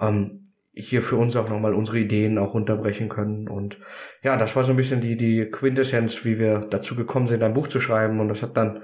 ähm, 0.00 0.52
hier 0.74 1.02
für 1.02 1.16
uns 1.16 1.34
auch 1.34 1.48
nochmal 1.48 1.74
unsere 1.74 1.98
Ideen 1.98 2.38
auch 2.38 2.54
runterbrechen 2.54 3.08
können. 3.08 3.48
Und 3.48 3.76
ja, 4.22 4.36
das 4.36 4.54
war 4.54 4.62
so 4.62 4.72
ein 4.72 4.76
bisschen 4.76 5.00
die, 5.00 5.16
die 5.16 5.46
Quintessenz, 5.46 6.24
wie 6.24 6.38
wir 6.38 6.60
dazu 6.70 6.94
gekommen 6.94 7.26
sind, 7.26 7.42
ein 7.42 7.54
Buch 7.54 7.66
zu 7.66 7.80
schreiben. 7.80 8.20
Und 8.20 8.28
das 8.28 8.40
hat 8.40 8.56
dann 8.56 8.82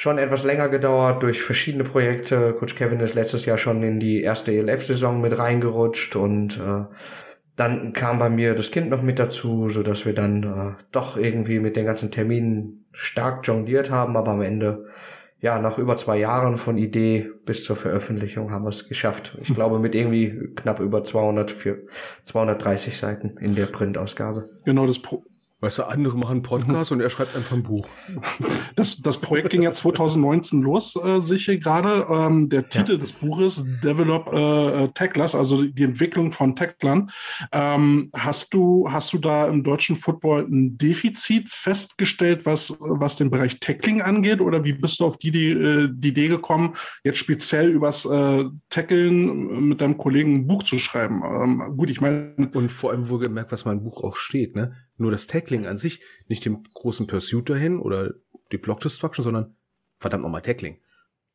schon 0.00 0.16
etwas 0.16 0.44
länger 0.44 0.70
gedauert 0.70 1.22
durch 1.22 1.42
verschiedene 1.42 1.84
Projekte. 1.84 2.54
Coach 2.58 2.74
Kevin 2.74 3.00
ist 3.00 3.14
letztes 3.14 3.44
Jahr 3.44 3.58
schon 3.58 3.82
in 3.82 4.00
die 4.00 4.22
erste 4.22 4.50
ELF-Saison 4.50 5.20
mit 5.20 5.36
reingerutscht 5.36 6.16
und 6.16 6.58
äh, 6.58 6.86
dann 7.56 7.92
kam 7.92 8.18
bei 8.18 8.30
mir 8.30 8.54
das 8.54 8.70
Kind 8.70 8.88
noch 8.88 9.02
mit 9.02 9.18
dazu, 9.18 9.68
so 9.68 9.82
dass 9.82 10.06
wir 10.06 10.14
dann 10.14 10.42
äh, 10.42 10.82
doch 10.90 11.18
irgendwie 11.18 11.60
mit 11.60 11.76
den 11.76 11.84
ganzen 11.84 12.10
Terminen 12.10 12.86
stark 12.92 13.46
jongliert 13.46 13.90
haben, 13.90 14.16
aber 14.16 14.30
am 14.30 14.40
Ende 14.40 14.86
ja, 15.42 15.58
nach 15.58 15.76
über 15.76 15.98
zwei 15.98 16.16
Jahren 16.16 16.56
von 16.56 16.78
Idee 16.78 17.30
bis 17.44 17.64
zur 17.64 17.76
Veröffentlichung 17.76 18.52
haben 18.52 18.64
wir 18.64 18.70
es 18.70 18.88
geschafft. 18.88 19.36
Ich 19.42 19.54
glaube 19.54 19.78
mit 19.80 19.94
irgendwie 19.94 20.50
knapp 20.56 20.80
über 20.80 21.04
200 21.04 21.50
für 21.50 21.78
230 22.24 22.96
Seiten 22.96 23.36
in 23.36 23.54
der 23.54 23.66
Printausgabe. 23.66 24.48
Genau, 24.64 24.86
das 24.86 24.98
Pro 24.98 25.24
Weißt 25.62 25.76
du, 25.76 25.82
andere 25.82 26.16
machen 26.16 26.42
Podcasts 26.42 26.90
und 26.90 27.02
er 27.02 27.10
schreibt 27.10 27.36
einfach 27.36 27.52
ein 27.52 27.62
Buch. 27.62 27.86
Das, 28.76 28.96
das 29.02 29.18
Projekt 29.18 29.50
ging 29.50 29.62
ja 29.62 29.72
2019 29.72 30.62
los, 30.62 30.96
äh, 30.96 31.20
sehe 31.20 31.36
ich 31.36 31.44
hier 31.44 31.58
gerade. 31.58 32.06
Ähm, 32.08 32.48
der 32.48 32.68
Titel 32.68 32.92
ja. 32.92 32.98
des 32.98 33.12
Buches 33.12 33.62
Develop 33.82 34.32
äh, 34.32 34.88
Tacklers, 34.94 35.34
also 35.34 35.64
die 35.64 35.82
Entwicklung 35.82 36.32
von 36.32 36.56
Tacklern. 36.56 37.10
Ähm, 37.52 38.10
hast 38.16 38.54
du, 38.54 38.88
hast 38.90 39.12
du 39.12 39.18
da 39.18 39.48
im 39.48 39.64
deutschen 39.64 39.96
Football 39.96 40.46
ein 40.50 40.78
Defizit 40.78 41.50
festgestellt, 41.50 42.46
was, 42.46 42.74
was 42.78 43.16
den 43.16 43.30
Bereich 43.30 43.60
Tackling 43.60 44.00
angeht? 44.00 44.40
Oder 44.40 44.64
wie 44.64 44.72
bist 44.72 45.00
du 45.00 45.04
auf 45.04 45.18
die, 45.18 45.30
die, 45.30 45.50
äh, 45.50 45.88
die 45.92 46.08
Idee 46.08 46.28
gekommen, 46.28 46.74
jetzt 47.04 47.18
speziell 47.18 47.68
übers 47.68 48.06
äh, 48.06 48.44
Tackeln 48.70 49.68
mit 49.68 49.80
deinem 49.80 49.98
Kollegen 49.98 50.36
ein 50.36 50.46
Buch 50.46 50.62
zu 50.62 50.78
schreiben? 50.78 51.22
Ähm, 51.24 51.76
gut, 51.76 51.90
ich 51.90 52.00
meine. 52.00 52.50
Und 52.54 52.72
vor 52.72 52.92
allem 52.92 53.08
wohlgemerkt, 53.08 53.52
was 53.52 53.66
mein 53.66 53.82
Buch 53.82 54.02
auch 54.04 54.16
steht, 54.16 54.54
ne? 54.54 54.74
Nur 55.00 55.10
das 55.10 55.26
Tackling 55.26 55.66
an 55.66 55.76
sich, 55.76 56.00
nicht 56.28 56.44
dem 56.44 56.64
großen 56.74 57.06
Pursuit 57.06 57.48
dahin 57.48 57.78
oder 57.78 58.12
die 58.52 58.58
Block 58.58 58.80
Destruction, 58.80 59.22
sondern 59.22 59.54
verdammt 59.98 60.22
nochmal 60.22 60.42
Tackling. 60.42 60.78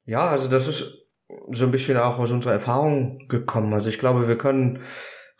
Ja, 0.05 0.27
also 0.27 0.47
das 0.47 0.67
ist 0.67 1.05
so 1.51 1.65
ein 1.65 1.71
bisschen 1.71 1.97
auch 1.97 2.19
aus 2.19 2.31
unserer 2.31 2.53
Erfahrung 2.53 3.27
gekommen. 3.27 3.73
Also 3.73 3.89
ich 3.89 3.99
glaube, 3.99 4.27
wir 4.27 4.37
können 4.37 4.81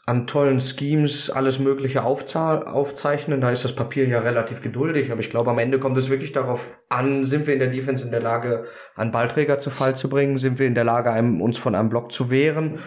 an 0.08 0.28
tollen 0.28 0.60
Schemes 0.60 1.32
alles 1.32 1.58
Mögliche 1.58 2.04
aufzeichnen. 2.04 3.42
Da 3.42 3.52
ist 3.52 3.66
das 3.66 3.74
Papier 3.74 4.08
ja 4.08 4.20
relativ 4.20 4.62
geduldig, 4.62 5.12
aber 5.12 5.22
ich 5.22 5.32
glaube, 5.32 5.50
am 5.50 5.58
Ende 5.58 5.80
kommt 5.80 5.98
es 5.98 6.10
wirklich 6.10 6.32
darauf 6.32 6.78
an, 6.90 7.26
sind 7.26 7.48
wir 7.48 7.54
in 7.54 7.60
der 7.60 7.72
Defense 7.72 8.06
in 8.06 8.12
der 8.12 8.22
Lage, 8.22 8.66
einen 8.96 9.12
Ballträger 9.12 9.60
zu 9.60 9.72
Fall 9.72 9.98
zu 9.98 10.08
bringen? 10.08 10.38
Sind 10.38 10.60
wir 10.60 10.68
in 10.68 10.76
der 10.76 10.84
Lage, 10.84 11.12
einem, 11.12 11.42
uns 11.42 11.58
von 11.58 11.74
einem 11.74 11.90
Block 11.90 12.12
zu 12.12 12.30
wehren? 12.30 12.80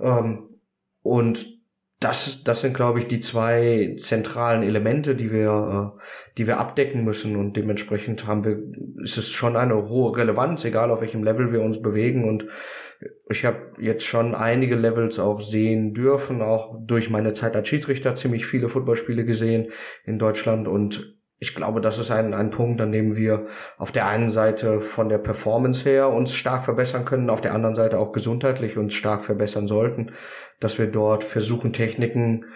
Ähm, 0.00 0.60
und 1.02 1.57
das, 2.00 2.44
das 2.44 2.60
sind, 2.60 2.74
glaube 2.74 3.00
ich, 3.00 3.08
die 3.08 3.20
zwei 3.20 3.96
zentralen 3.98 4.62
Elemente, 4.62 5.16
die 5.16 5.32
wir, 5.32 5.94
äh, 5.96 6.00
die 6.38 6.46
wir 6.46 6.58
abdecken 6.60 7.04
müssen. 7.04 7.34
Und 7.36 7.56
dementsprechend 7.56 8.26
haben 8.26 8.44
wir, 8.44 8.58
ist 9.02 9.18
es 9.18 9.30
schon 9.30 9.56
eine 9.56 9.88
hohe 9.88 10.16
Relevanz, 10.16 10.64
egal 10.64 10.90
auf 10.90 11.00
welchem 11.00 11.24
Level 11.24 11.52
wir 11.52 11.60
uns 11.60 11.82
bewegen. 11.82 12.28
Und 12.28 12.46
ich 13.28 13.44
habe 13.44 13.72
jetzt 13.80 14.04
schon 14.04 14.34
einige 14.34 14.76
Levels 14.76 15.18
auch 15.18 15.40
sehen 15.40 15.92
dürfen, 15.92 16.40
auch 16.40 16.76
durch 16.86 17.10
meine 17.10 17.32
Zeit 17.32 17.56
als 17.56 17.68
Schiedsrichter 17.68 18.14
ziemlich 18.14 18.46
viele 18.46 18.68
Footballspiele 18.68 19.24
gesehen 19.24 19.70
in 20.04 20.18
Deutschland. 20.20 20.68
Und 20.68 21.17
ich 21.40 21.54
glaube, 21.54 21.80
das 21.80 21.98
ist 21.98 22.10
ein, 22.10 22.34
ein 22.34 22.50
Punkt, 22.50 22.80
an 22.80 22.90
dem 22.90 23.14
wir 23.14 23.46
auf 23.76 23.92
der 23.92 24.08
einen 24.08 24.30
Seite 24.30 24.80
von 24.80 25.08
der 25.08 25.18
Performance 25.18 25.84
her 25.84 26.10
uns 26.10 26.34
stark 26.34 26.64
verbessern 26.64 27.04
können, 27.04 27.30
auf 27.30 27.40
der 27.40 27.54
anderen 27.54 27.76
Seite 27.76 27.98
auch 27.98 28.12
gesundheitlich 28.12 28.76
uns 28.76 28.94
stark 28.94 29.24
verbessern 29.24 29.68
sollten, 29.68 30.12
dass 30.58 30.78
wir 30.78 30.88
dort 30.88 31.22
versuchen, 31.22 31.72
Techniken 31.72 32.46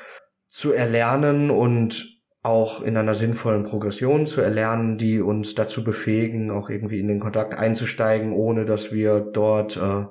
zu 0.48 0.72
erlernen 0.72 1.50
und 1.50 2.12
auch 2.42 2.82
in 2.82 2.96
einer 2.96 3.14
sinnvollen 3.14 3.64
Progression 3.64 4.26
zu 4.26 4.40
erlernen, 4.40 4.98
die 4.98 5.20
uns 5.20 5.54
dazu 5.54 5.84
befähigen, 5.84 6.50
auch 6.50 6.68
irgendwie 6.68 6.98
in 6.98 7.06
den 7.06 7.20
Kontakt 7.20 7.54
einzusteigen, 7.54 8.32
ohne 8.32 8.64
dass 8.64 8.92
wir 8.92 9.20
dort 9.20 9.76
äh, 9.76 10.06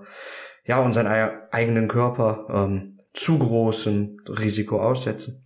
ja 0.63 0.79
unseren 0.79 1.07
eigenen 1.07 1.89
Körper 1.89 2.47
ähm, 2.49 2.99
zu 3.13 3.37
großem 3.37 4.21
Risiko 4.29 4.79
aussetzen. 4.79 5.40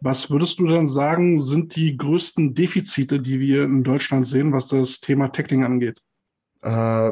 Was 0.00 0.30
würdest 0.30 0.58
du 0.58 0.66
denn 0.66 0.88
sagen, 0.88 1.38
sind 1.38 1.76
die 1.76 1.96
größten 1.96 2.54
Defizite, 2.54 3.20
die 3.20 3.38
wir 3.38 3.64
in 3.64 3.82
Deutschland 3.82 4.26
sehen, 4.26 4.52
was 4.52 4.68
das 4.68 5.00
Thema 5.00 5.28
Tackling 5.28 5.64
angeht? 5.64 6.00
Äh, 6.62 7.10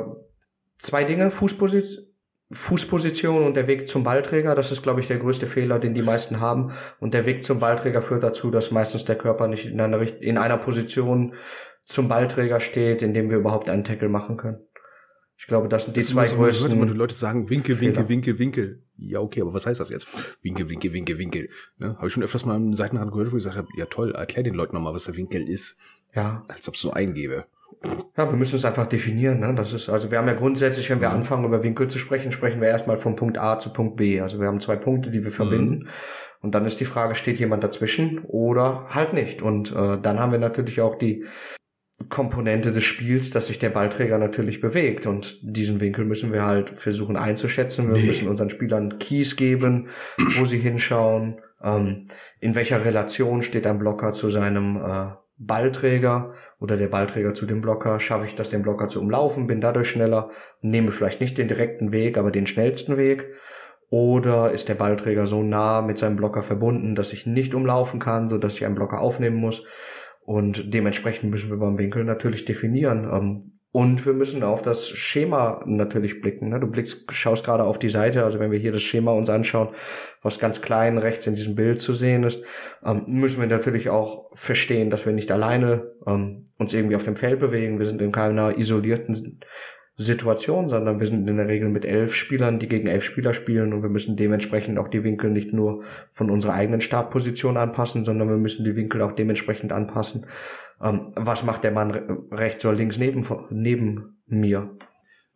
zwei 0.78 1.04
Dinge, 1.04 1.30
Fußposition, 1.30 2.06
Fußposition 2.50 3.44
und 3.44 3.54
der 3.54 3.66
Weg 3.66 3.88
zum 3.88 4.04
Ballträger, 4.04 4.54
das 4.54 4.72
ist, 4.72 4.82
glaube 4.82 5.00
ich, 5.00 5.06
der 5.06 5.18
größte 5.18 5.46
Fehler, 5.46 5.78
den 5.78 5.94
die 5.94 6.02
meisten 6.02 6.40
haben. 6.40 6.72
Und 6.98 7.12
der 7.12 7.26
Weg 7.26 7.44
zum 7.44 7.58
Ballträger 7.58 8.00
führt 8.00 8.22
dazu, 8.22 8.50
dass 8.50 8.70
meistens 8.70 9.04
der 9.04 9.18
Körper 9.18 9.48
nicht 9.48 9.66
in 9.66 9.80
einer, 9.80 10.00
in 10.22 10.38
einer 10.38 10.56
Position 10.56 11.34
zum 11.84 12.08
Ballträger 12.08 12.60
steht, 12.60 13.02
in 13.02 13.12
dem 13.12 13.30
wir 13.30 13.38
überhaupt 13.38 13.68
einen 13.68 13.84
Tackle 13.84 14.08
machen 14.08 14.38
können. 14.38 14.58
Ich 15.38 15.46
glaube, 15.46 15.68
das 15.68 15.84
sind 15.84 15.96
die 15.96 16.00
das 16.00 16.10
zwei 16.10 16.26
größten. 16.26 16.72
Immer, 16.72 16.86
die 16.86 16.92
Leute 16.92 17.14
sagen 17.14 17.48
Winkel, 17.48 17.80
Winkel, 17.80 18.08
Winkel, 18.08 18.38
Winkel. 18.38 18.82
Ja, 18.96 19.20
okay, 19.20 19.40
aber 19.40 19.54
was 19.54 19.66
heißt 19.66 19.78
das 19.78 19.90
jetzt? 19.90 20.08
Winkel, 20.42 20.68
Winkel, 20.68 20.92
Winkel, 20.92 21.18
Winkel. 21.18 21.48
Ne? 21.78 21.96
Habe 21.96 22.08
ich 22.08 22.12
schon 22.12 22.24
öfters 22.24 22.44
mal 22.44 22.56
am 22.56 22.74
Seitenrand 22.74 23.12
gehört, 23.12 23.32
wo 23.32 23.36
ich 23.36 23.44
gesagt 23.44 23.56
habe, 23.56 23.68
ja 23.76 23.86
toll, 23.86 24.12
erklär 24.12 24.42
den 24.42 24.54
Leuten 24.54 24.74
nochmal, 24.74 24.94
was 24.94 25.04
der 25.04 25.16
Winkel 25.16 25.48
ist. 25.48 25.76
Ja. 26.14 26.44
Als 26.48 26.68
ob 26.68 26.74
es 26.74 26.80
so 26.80 26.90
eingebe. 26.90 27.46
Ja, 28.16 28.28
wir 28.28 28.36
müssen 28.36 28.56
es 28.56 28.64
einfach 28.64 28.86
definieren. 28.86 29.38
Ne? 29.38 29.54
Das 29.54 29.72
ist, 29.72 29.88
also 29.88 30.10
wir 30.10 30.18
haben 30.18 30.26
ja 30.26 30.34
grundsätzlich, 30.34 30.90
wenn 30.90 31.00
wir 31.00 31.10
mhm. 31.10 31.16
anfangen, 31.16 31.44
über 31.44 31.62
Winkel 31.62 31.88
zu 31.88 32.00
sprechen, 32.00 32.32
sprechen 32.32 32.60
wir 32.60 32.68
erstmal 32.68 32.96
von 32.96 33.14
Punkt 33.14 33.38
A 33.38 33.60
zu 33.60 33.72
Punkt 33.72 33.96
B. 33.96 34.20
Also 34.20 34.40
wir 34.40 34.48
haben 34.48 34.60
zwei 34.60 34.76
Punkte, 34.76 35.12
die 35.12 35.22
wir 35.22 35.30
verbinden. 35.30 35.84
Mhm. 35.84 35.88
Und 36.40 36.54
dann 36.54 36.66
ist 36.66 36.80
die 36.80 36.84
Frage, 36.84 37.14
steht 37.14 37.38
jemand 37.38 37.62
dazwischen 37.62 38.20
oder 38.24 38.86
halt 38.90 39.12
nicht? 39.12 39.42
Und 39.42 39.70
äh, 39.70 40.00
dann 40.00 40.18
haben 40.18 40.32
wir 40.32 40.38
natürlich 40.38 40.80
auch 40.80 40.96
die 40.96 41.24
Komponente 42.08 42.72
des 42.72 42.84
Spiels, 42.84 43.30
dass 43.30 43.48
sich 43.48 43.58
der 43.58 43.70
Ballträger 43.70 44.18
natürlich 44.18 44.60
bewegt 44.60 45.06
und 45.06 45.38
diesen 45.42 45.80
Winkel 45.80 46.04
müssen 46.04 46.32
wir 46.32 46.44
halt 46.44 46.70
versuchen 46.70 47.16
einzuschätzen. 47.16 47.88
Wir 47.88 48.00
nee. 48.00 48.06
müssen 48.06 48.28
unseren 48.28 48.50
Spielern 48.50 48.98
Keys 48.98 49.34
geben, 49.34 49.88
wo 50.38 50.44
sie 50.44 50.58
hinschauen, 50.58 51.40
ähm, 51.62 52.08
in 52.40 52.54
welcher 52.54 52.84
Relation 52.84 53.42
steht 53.42 53.66
ein 53.66 53.78
Blocker 53.78 54.12
zu 54.12 54.30
seinem 54.30 54.76
äh, 54.76 55.06
Ballträger 55.38 56.34
oder 56.60 56.76
der 56.76 56.86
Ballträger 56.88 57.34
zu 57.34 57.46
dem 57.46 57.60
Blocker. 57.60 57.98
Schaffe 57.98 58.26
ich 58.26 58.36
das, 58.36 58.48
den 58.48 58.62
Blocker 58.62 58.88
zu 58.88 59.00
umlaufen, 59.00 59.48
bin 59.48 59.60
dadurch 59.60 59.90
schneller, 59.90 60.30
nehme 60.60 60.92
vielleicht 60.92 61.20
nicht 61.20 61.36
den 61.36 61.48
direkten 61.48 61.90
Weg, 61.90 62.16
aber 62.16 62.30
den 62.30 62.46
schnellsten 62.46 62.96
Weg. 62.96 63.26
Oder 63.90 64.52
ist 64.52 64.68
der 64.68 64.74
Ballträger 64.74 65.26
so 65.26 65.42
nah 65.42 65.80
mit 65.80 65.98
seinem 65.98 66.16
Blocker 66.16 66.42
verbunden, 66.42 66.94
dass 66.94 67.12
ich 67.12 67.26
nicht 67.26 67.54
umlaufen 67.54 68.00
kann, 68.00 68.28
so 68.28 68.36
dass 68.36 68.54
ich 68.54 68.66
einen 68.66 68.74
Blocker 68.74 69.00
aufnehmen 69.00 69.36
muss. 69.36 69.64
Und 70.28 70.74
dementsprechend 70.74 71.30
müssen 71.30 71.48
wir 71.48 71.56
beim 71.56 71.78
Winkel 71.78 72.04
natürlich 72.04 72.44
definieren. 72.44 73.08
Ähm, 73.10 73.52
und 73.72 74.04
wir 74.04 74.12
müssen 74.12 74.42
auf 74.42 74.60
das 74.60 74.86
Schema 74.86 75.62
natürlich 75.64 76.20
blicken. 76.20 76.50
Ne? 76.50 76.60
Du 76.60 76.66
blickst, 76.66 77.10
schaust 77.12 77.44
gerade 77.46 77.64
auf 77.64 77.78
die 77.78 77.88
Seite, 77.88 78.24
also 78.24 78.38
wenn 78.38 78.50
wir 78.50 78.58
hier 78.58 78.72
das 78.72 78.82
Schema 78.82 79.12
uns 79.12 79.30
anschauen, 79.30 79.68
was 80.20 80.38
ganz 80.38 80.60
klein 80.60 80.98
rechts 80.98 81.26
in 81.26 81.34
diesem 81.34 81.54
Bild 81.54 81.80
zu 81.80 81.94
sehen 81.94 82.24
ist, 82.24 82.44
ähm, 82.84 83.04
müssen 83.06 83.40
wir 83.40 83.46
natürlich 83.46 83.88
auch 83.88 84.30
verstehen, 84.34 84.90
dass 84.90 85.06
wir 85.06 85.14
nicht 85.14 85.32
alleine 85.32 85.92
ähm, 86.06 86.44
uns 86.58 86.74
irgendwie 86.74 86.96
auf 86.96 87.04
dem 87.04 87.16
Feld 87.16 87.40
bewegen. 87.40 87.78
Wir 87.78 87.86
sind 87.86 88.02
in 88.02 88.12
keiner 88.12 88.58
isolierten 88.58 89.40
Situation, 90.00 90.68
sondern 90.68 91.00
wir 91.00 91.08
sind 91.08 91.28
in 91.28 91.36
der 91.36 91.48
Regel 91.48 91.68
mit 91.68 91.84
elf 91.84 92.14
Spielern, 92.14 92.60
die 92.60 92.68
gegen 92.68 92.86
elf 92.86 93.02
Spieler 93.02 93.34
spielen 93.34 93.72
und 93.72 93.82
wir 93.82 93.90
müssen 93.90 94.16
dementsprechend 94.16 94.78
auch 94.78 94.86
die 94.86 95.02
Winkel 95.02 95.28
nicht 95.30 95.52
nur 95.52 95.82
von 96.12 96.30
unserer 96.30 96.54
eigenen 96.54 96.80
Startposition 96.80 97.56
anpassen, 97.56 98.04
sondern 98.04 98.28
wir 98.28 98.36
müssen 98.36 98.64
die 98.64 98.76
Winkel 98.76 99.02
auch 99.02 99.12
dementsprechend 99.12 99.72
anpassen. 99.72 100.26
Ähm, 100.80 101.12
was 101.16 101.42
macht 101.42 101.64
der 101.64 101.72
Mann 101.72 101.90
rechts 102.30 102.64
oder 102.64 102.76
links 102.76 102.96
neben, 102.96 103.26
neben 103.50 104.18
mir? 104.28 104.70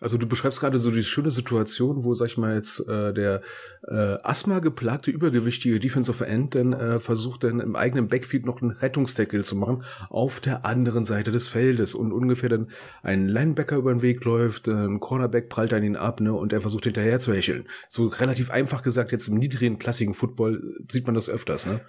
Also 0.02 0.18
du 0.18 0.26
beschreibst 0.26 0.58
gerade 0.58 0.80
so 0.80 0.90
die 0.90 1.04
schöne 1.04 1.30
Situation, 1.30 2.02
wo, 2.02 2.14
sag 2.14 2.26
ich 2.26 2.36
mal, 2.36 2.56
jetzt 2.56 2.80
äh, 2.88 3.14
der 3.14 3.40
äh, 3.86 4.18
Asthma-geplagte, 4.22 5.12
übergewichtige 5.12 5.78
Defensive 5.78 6.26
End 6.26 6.56
dann 6.56 6.72
äh, 6.72 6.98
versucht 6.98 7.44
dann 7.44 7.60
im 7.60 7.76
eigenen 7.76 8.08
Backfield 8.08 8.44
noch 8.44 8.60
einen 8.60 8.72
Rettungstackle 8.72 9.42
zu 9.42 9.54
machen 9.54 9.84
auf 10.10 10.40
der 10.40 10.64
anderen 10.66 11.04
Seite 11.04 11.30
des 11.30 11.48
Feldes 11.48 11.94
und 11.94 12.12
ungefähr 12.12 12.48
dann 12.48 12.70
ein 13.02 13.28
Linebacker 13.28 13.76
über 13.76 13.94
den 13.94 14.02
Weg 14.02 14.24
läuft, 14.24 14.66
äh, 14.66 14.72
ein 14.72 14.98
Cornerback 14.98 15.48
prallt 15.48 15.72
an 15.72 15.84
ihn 15.84 15.96
ab 15.96 16.20
ne, 16.20 16.32
und 16.32 16.52
er 16.52 16.60
versucht 16.60 16.84
hinterher 16.84 17.20
zu 17.20 17.32
hecheln. 17.32 17.68
So 17.88 18.08
relativ 18.08 18.50
einfach 18.50 18.82
gesagt, 18.82 19.12
jetzt 19.12 19.28
im 19.28 19.36
niedrigen, 19.36 19.78
klassischen 19.78 20.14
Football 20.14 20.78
sieht 20.90 21.06
man 21.06 21.14
das 21.14 21.28
öfters. 21.28 21.64
Ne? 21.64 21.80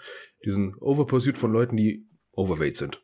Diesen 0.46 0.76
Overpursuit 0.76 1.38
von 1.38 1.52
Leuten, 1.52 1.76
die 1.78 2.08
overweight 2.32 2.78
sind 2.78 3.03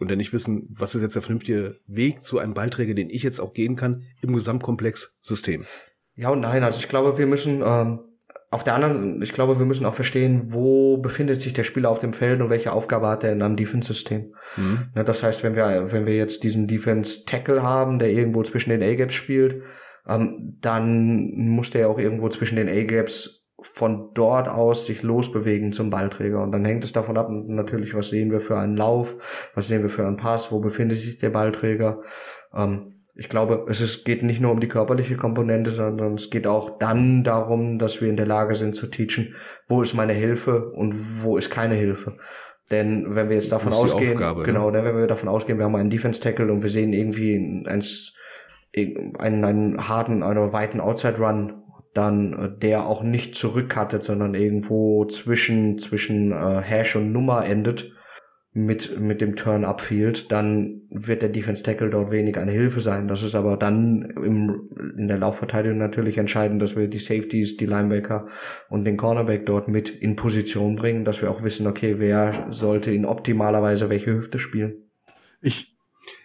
und 0.00 0.10
dann 0.10 0.18
nicht 0.18 0.32
wissen, 0.32 0.68
was 0.70 0.94
ist 0.94 1.02
jetzt 1.02 1.14
der 1.14 1.22
vernünftige 1.22 1.76
Weg 1.86 2.22
zu 2.22 2.38
einem 2.38 2.54
Ballträger, 2.54 2.94
den 2.94 3.10
ich 3.10 3.22
jetzt 3.22 3.40
auch 3.40 3.52
gehen 3.52 3.76
kann 3.76 4.02
im 4.22 4.34
Gesamtkomplex-System. 4.34 5.64
Ja 6.14 6.30
und 6.30 6.40
nein, 6.40 6.64
also 6.64 6.78
ich 6.78 6.88
glaube, 6.88 7.18
wir 7.18 7.26
müssen 7.26 7.62
ähm, 7.64 8.00
auf 8.50 8.64
der 8.64 8.74
anderen, 8.74 9.20
ich 9.20 9.32
glaube, 9.32 9.58
wir 9.58 9.66
müssen 9.66 9.84
auch 9.84 9.94
verstehen, 9.94 10.52
wo 10.52 10.96
befindet 10.96 11.42
sich 11.42 11.52
der 11.52 11.64
Spieler 11.64 11.90
auf 11.90 11.98
dem 11.98 12.14
Feld 12.14 12.40
und 12.40 12.48
welche 12.48 12.72
Aufgabe 12.72 13.08
hat 13.08 13.22
er 13.22 13.32
in 13.32 13.42
einem 13.42 13.56
Defense-System. 13.56 14.34
Mhm. 14.56 14.88
Ja, 14.94 15.04
das 15.04 15.22
heißt, 15.22 15.42
wenn 15.42 15.54
wir, 15.54 15.92
wenn 15.92 16.06
wir 16.06 16.16
jetzt 16.16 16.42
diesen 16.42 16.66
Defense-Tackle 16.66 17.62
haben, 17.62 17.98
der 17.98 18.10
irgendwo 18.10 18.42
zwischen 18.42 18.70
den 18.70 18.82
A-Gaps 18.82 19.14
spielt, 19.14 19.62
ähm, 20.08 20.56
dann 20.62 21.30
muss 21.36 21.70
der 21.70 21.88
auch 21.88 21.98
irgendwo 21.98 22.28
zwischen 22.30 22.56
den 22.56 22.68
A-Gaps 22.68 23.37
von 23.62 24.10
dort 24.14 24.48
aus 24.48 24.86
sich 24.86 25.02
losbewegen 25.02 25.72
zum 25.72 25.90
Ballträger. 25.90 26.42
Und 26.42 26.52
dann 26.52 26.64
hängt 26.64 26.84
es 26.84 26.92
davon 26.92 27.16
ab, 27.16 27.28
natürlich, 27.30 27.94
was 27.94 28.08
sehen 28.08 28.30
wir 28.30 28.40
für 28.40 28.56
einen 28.56 28.76
Lauf, 28.76 29.14
was 29.54 29.68
sehen 29.68 29.82
wir 29.82 29.90
für 29.90 30.06
einen 30.06 30.16
Pass, 30.16 30.52
wo 30.52 30.60
befindet 30.60 30.98
sich 30.98 31.18
der 31.18 31.30
Ballträger. 31.30 32.02
Ähm, 32.54 32.94
ich 33.16 33.28
glaube, 33.28 33.66
es 33.68 33.80
ist, 33.80 34.04
geht 34.04 34.22
nicht 34.22 34.40
nur 34.40 34.52
um 34.52 34.60
die 34.60 34.68
körperliche 34.68 35.16
Komponente, 35.16 35.72
sondern 35.72 36.14
es 36.14 36.30
geht 36.30 36.46
auch 36.46 36.78
dann 36.78 37.24
darum, 37.24 37.80
dass 37.80 38.00
wir 38.00 38.08
in 38.08 38.16
der 38.16 38.26
Lage 38.26 38.54
sind 38.54 38.76
zu 38.76 38.86
teachen, 38.86 39.34
wo 39.66 39.82
ist 39.82 39.92
meine 39.92 40.12
Hilfe 40.12 40.70
und 40.70 41.24
wo 41.24 41.36
ist 41.36 41.50
keine 41.50 41.74
Hilfe. 41.74 42.16
Denn 42.70 43.16
wenn 43.16 43.28
wir 43.28 43.36
jetzt 43.36 43.50
davon 43.50 43.72
ausgehen, 43.72 44.12
Aufgabe, 44.12 44.40
ne? 44.40 44.46
genau, 44.46 44.70
ne? 44.70 44.84
wenn 44.84 44.96
wir 44.96 45.08
davon 45.08 45.28
ausgehen, 45.28 45.58
wir 45.58 45.64
haben 45.64 45.74
einen 45.74 45.90
Defense 45.90 46.20
Tackle 46.20 46.52
und 46.52 46.62
wir 46.62 46.70
sehen 46.70 46.92
irgendwie 46.92 47.64
eins, 47.66 48.14
einen, 49.18 49.44
einen 49.44 49.88
harten, 49.88 50.22
einen 50.22 50.52
weiten 50.52 50.80
Outside 50.80 51.18
Run 51.18 51.64
dann 51.98 52.32
äh, 52.32 52.58
der 52.58 52.86
auch 52.86 53.02
nicht 53.02 53.34
zurückkattet, 53.34 54.04
sondern 54.04 54.34
irgendwo 54.34 55.04
zwischen, 55.06 55.78
zwischen 55.78 56.32
äh, 56.32 56.62
Hash 56.62 56.94
und 56.94 57.12
Nummer 57.12 57.44
endet 57.44 57.92
mit, 58.52 58.98
mit 58.98 59.20
dem 59.20 59.36
Turn-Up-Field, 59.36 60.32
dann 60.32 60.82
wird 60.90 61.22
der 61.22 61.28
Defense 61.28 61.62
Tackle 61.62 61.90
dort 61.90 62.10
wenig 62.10 62.38
eine 62.38 62.52
Hilfe 62.52 62.80
sein. 62.80 63.06
Das 63.08 63.22
ist 63.22 63.34
aber 63.34 63.56
dann 63.56 64.10
im, 64.16 64.70
in 64.96 65.08
der 65.08 65.18
Laufverteidigung 65.18 65.78
natürlich 65.78 66.18
entscheidend, 66.18 66.62
dass 66.62 66.74
wir 66.74 66.88
die 66.88 66.98
Safeties, 66.98 67.56
die 67.56 67.66
Linebacker 67.66 68.28
und 68.68 68.84
den 68.84 68.96
Cornerback 68.96 69.44
dort 69.44 69.68
mit 69.68 69.90
in 69.90 70.16
Position 70.16 70.76
bringen, 70.76 71.04
dass 71.04 71.20
wir 71.20 71.30
auch 71.30 71.42
wissen, 71.42 71.66
okay, 71.66 71.96
wer 71.98 72.46
sollte 72.50 72.92
in 72.92 73.04
optimaler 73.04 73.62
Weise 73.62 73.90
welche 73.90 74.14
Hüfte 74.14 74.38
spielen. 74.38 74.90
Ich 75.40 75.76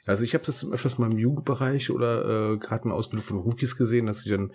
also 0.05 0.23
ich 0.23 0.33
habe 0.33 0.45
das 0.45 0.69
öfters 0.69 0.97
mal 0.97 1.11
im 1.11 1.17
Jugendbereich 1.17 1.89
oder 1.89 2.53
äh, 2.53 2.57
gerade 2.57 2.85
in 2.85 2.91
Ausbildung 2.91 3.25
von 3.25 3.37
Rookies 3.37 3.77
gesehen, 3.77 4.05
dass 4.05 4.21
sie 4.21 4.29
dann 4.29 4.53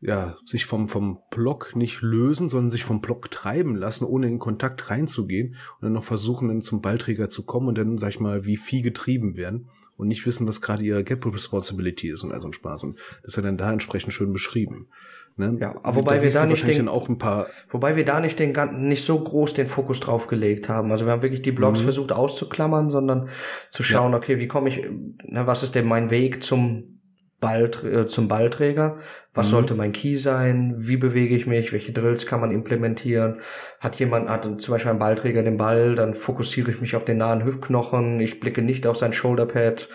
ja, 0.00 0.36
sich 0.46 0.66
vom, 0.66 0.88
vom 0.88 1.18
Block 1.30 1.74
nicht 1.74 2.02
lösen, 2.02 2.48
sondern 2.48 2.70
sich 2.70 2.84
vom 2.84 3.00
Block 3.00 3.30
treiben 3.30 3.74
lassen, 3.74 4.04
ohne 4.04 4.28
in 4.28 4.38
Kontakt 4.38 4.90
reinzugehen 4.90 5.48
und 5.48 5.82
dann 5.82 5.92
noch 5.92 6.04
versuchen, 6.04 6.48
dann 6.48 6.60
zum 6.60 6.80
Ballträger 6.80 7.28
zu 7.28 7.44
kommen 7.44 7.68
und 7.68 7.78
dann, 7.78 7.98
sag 7.98 8.10
ich 8.10 8.20
mal, 8.20 8.44
wie 8.44 8.56
Vieh 8.56 8.82
getrieben 8.82 9.36
werden 9.36 9.68
und 9.96 10.06
nicht 10.06 10.24
wissen, 10.24 10.46
was 10.46 10.60
gerade 10.60 10.84
ihre 10.84 11.02
Gap 11.02 11.26
Responsibility 11.26 12.08
ist 12.08 12.22
und 12.22 12.32
all 12.32 12.40
so 12.40 12.46
ein 12.46 12.52
Spaß. 12.52 12.84
Und 12.84 12.96
das 13.22 13.32
ist 13.32 13.36
ja 13.36 13.42
dann 13.42 13.58
da 13.58 13.72
entsprechend 13.72 14.12
schön 14.12 14.32
beschrieben. 14.32 14.88
Ne? 15.36 15.56
Ja, 15.60 15.74
aber 15.82 15.96
wobei 15.96 16.22
wir 16.22 16.30
da 16.30 16.46
nicht 16.46 16.66
den, 16.66 16.88
auch 16.88 17.08
ein 17.08 17.18
paar 17.18 17.46
wobei 17.70 17.94
wir 17.94 18.04
da 18.04 18.18
nicht 18.20 18.38
den 18.38 18.54
nicht 18.88 19.04
so 19.04 19.22
groß 19.22 19.54
den 19.54 19.68
Fokus 19.68 20.00
drauf 20.00 20.26
gelegt 20.26 20.68
haben. 20.68 20.90
Also 20.90 21.06
wir 21.06 21.12
haben 21.12 21.22
wirklich 21.22 21.42
die 21.42 21.52
Blogs 21.52 21.80
mhm. 21.80 21.84
versucht 21.84 22.12
auszuklammern, 22.12 22.90
sondern 22.90 23.28
zu 23.70 23.84
schauen, 23.84 24.12
ja. 24.12 24.18
okay, 24.18 24.38
wie 24.38 24.48
komme 24.48 24.68
ich, 24.68 24.88
na, 25.24 25.46
was 25.46 25.62
ist 25.62 25.76
denn 25.76 25.86
mein 25.86 26.10
Weg 26.10 26.42
zum 26.42 26.97
Ball, 27.40 27.70
äh, 27.84 28.06
zum 28.06 28.28
Ballträger. 28.28 28.98
Was 29.32 29.48
mhm. 29.48 29.50
sollte 29.50 29.74
mein 29.74 29.92
Key 29.92 30.16
sein? 30.16 30.74
Wie 30.78 30.96
bewege 30.96 31.36
ich 31.36 31.46
mich? 31.46 31.72
Welche 31.72 31.92
Drills 31.92 32.26
kann 32.26 32.40
man 32.40 32.50
implementieren? 32.50 33.40
Hat 33.80 33.96
jemand, 33.96 34.28
hat 34.28 34.44
zum 34.60 34.72
Beispiel 34.72 34.90
ein 34.90 34.98
Ballträger 34.98 35.42
den 35.42 35.56
Ball, 35.56 35.94
dann 35.94 36.14
fokussiere 36.14 36.70
ich 36.70 36.80
mich 36.80 36.96
auf 36.96 37.04
den 37.04 37.18
nahen 37.18 37.44
Hüftknochen. 37.44 38.20
Ich 38.20 38.40
blicke 38.40 38.62
nicht 38.62 38.86
auf 38.86 38.96
sein 38.96 39.12
Shoulderpad 39.12 39.88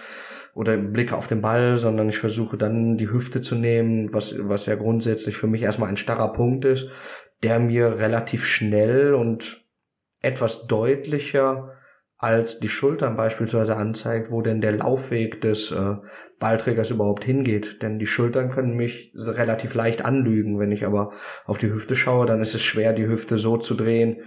oder 0.54 0.78
blicke 0.78 1.18
auf 1.18 1.28
den 1.28 1.42
Ball, 1.42 1.78
sondern 1.78 2.10
ich 2.10 2.20
versuche 2.20 2.58
dann 2.58 2.98
die 2.98 3.10
Hüfte 3.10 3.42
zu 3.42 3.56
nehmen, 3.56 4.14
was, 4.14 4.36
was 4.38 4.66
ja 4.66 4.76
grundsätzlich 4.76 5.36
für 5.36 5.48
mich 5.48 5.64
erstmal 5.64 5.90
ein 5.90 5.98
starrer 5.98 6.32
Punkt 6.32 6.64
ist, 6.64 6.90
der 7.42 7.60
mir 7.60 7.98
relativ 7.98 8.46
schnell 8.46 9.14
und 9.14 9.66
etwas 10.22 10.68
deutlicher 10.68 11.74
als 12.18 12.60
die 12.60 12.70
Schultern 12.70 13.18
beispielsweise 13.18 13.76
anzeigt, 13.76 14.32
wo 14.32 14.42
denn 14.42 14.62
der 14.62 14.72
Laufweg 14.72 15.42
des 15.42 15.72
äh, 15.72 15.96
Ballträgers 16.44 16.90
überhaupt 16.90 17.24
hingeht. 17.24 17.82
Denn 17.82 18.00
die 18.00 18.06
Schultern 18.06 18.52
können 18.52 18.76
mich 18.76 19.14
relativ 19.16 19.74
leicht 19.76 20.04
anlügen. 20.04 20.60
Wenn 20.60 20.74
ich 20.74 20.86
aber 20.86 21.14
auf 21.46 21.58
die 21.58 21.72
Hüfte 21.72 21.96
schaue, 21.96 22.26
dann 22.26 22.42
ist 22.42 22.54
es 22.54 22.62
schwer, 22.62 22.92
die 22.92 23.08
Hüfte 23.08 23.38
so 23.38 23.56
zu 23.56 23.76
drehen, 23.76 24.18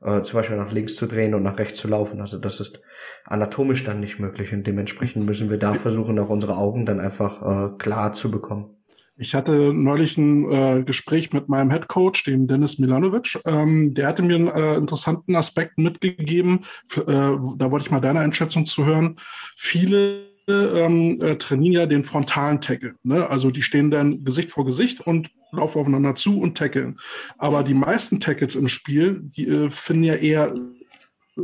äh, 0.00 0.22
zum 0.22 0.38
Beispiel 0.38 0.56
nach 0.56 0.72
links 0.72 0.96
zu 0.96 1.06
drehen 1.06 1.34
und 1.34 1.42
nach 1.42 1.58
rechts 1.58 1.78
zu 1.78 1.86
laufen. 1.86 2.22
Also 2.22 2.38
das 2.38 2.60
ist 2.60 2.80
anatomisch 3.26 3.84
dann 3.84 4.00
nicht 4.00 4.18
möglich 4.18 4.54
und 4.54 4.66
dementsprechend 4.66 5.26
müssen 5.26 5.50
wir 5.50 5.58
da 5.58 5.74
versuchen, 5.74 6.18
auch 6.18 6.30
unsere 6.30 6.56
Augen 6.56 6.86
dann 6.86 6.98
einfach 6.98 7.42
äh, 7.42 7.76
klar 7.76 8.14
zu 8.14 8.30
bekommen. 8.30 8.76
Ich 9.18 9.34
hatte 9.34 9.74
neulich 9.74 10.16
ein 10.16 10.50
äh, 10.50 10.82
Gespräch 10.82 11.30
mit 11.34 11.50
meinem 11.50 11.70
Head 11.70 11.88
Coach, 11.88 12.24
dem 12.24 12.46
Dennis 12.46 12.78
Milanovic. 12.78 13.38
Ähm, 13.44 13.92
der 13.92 14.06
hatte 14.06 14.22
mir 14.22 14.36
einen 14.36 14.48
äh, 14.48 14.76
interessanten 14.76 15.36
Aspekt 15.36 15.76
mitgegeben. 15.76 16.64
Für, 16.86 17.02
äh, 17.02 17.56
da 17.58 17.70
wollte 17.70 17.84
ich 17.84 17.90
mal 17.90 18.00
deine 18.00 18.20
Einschätzung 18.20 18.64
zu 18.64 18.86
hören. 18.86 19.20
Viele 19.56 20.29
ähm, 20.50 21.20
äh, 21.20 21.36
trainieren 21.36 21.72
ja 21.72 21.86
den 21.86 22.04
frontalen 22.04 22.60
Tackle. 22.60 22.94
Ne? 23.02 23.28
Also 23.28 23.50
die 23.50 23.62
stehen 23.62 23.90
dann 23.90 24.24
Gesicht 24.24 24.50
vor 24.50 24.64
Gesicht 24.64 25.00
und 25.00 25.30
laufen 25.52 25.80
aufeinander 25.80 26.14
zu 26.14 26.40
und 26.40 26.56
tackeln. 26.56 26.98
Aber 27.38 27.62
die 27.62 27.74
meisten 27.74 28.20
Tackles 28.20 28.54
im 28.54 28.68
Spiel, 28.68 29.20
die 29.22 29.48
äh, 29.48 29.70
finden 29.70 30.04
ja 30.04 30.14
eher 30.14 30.54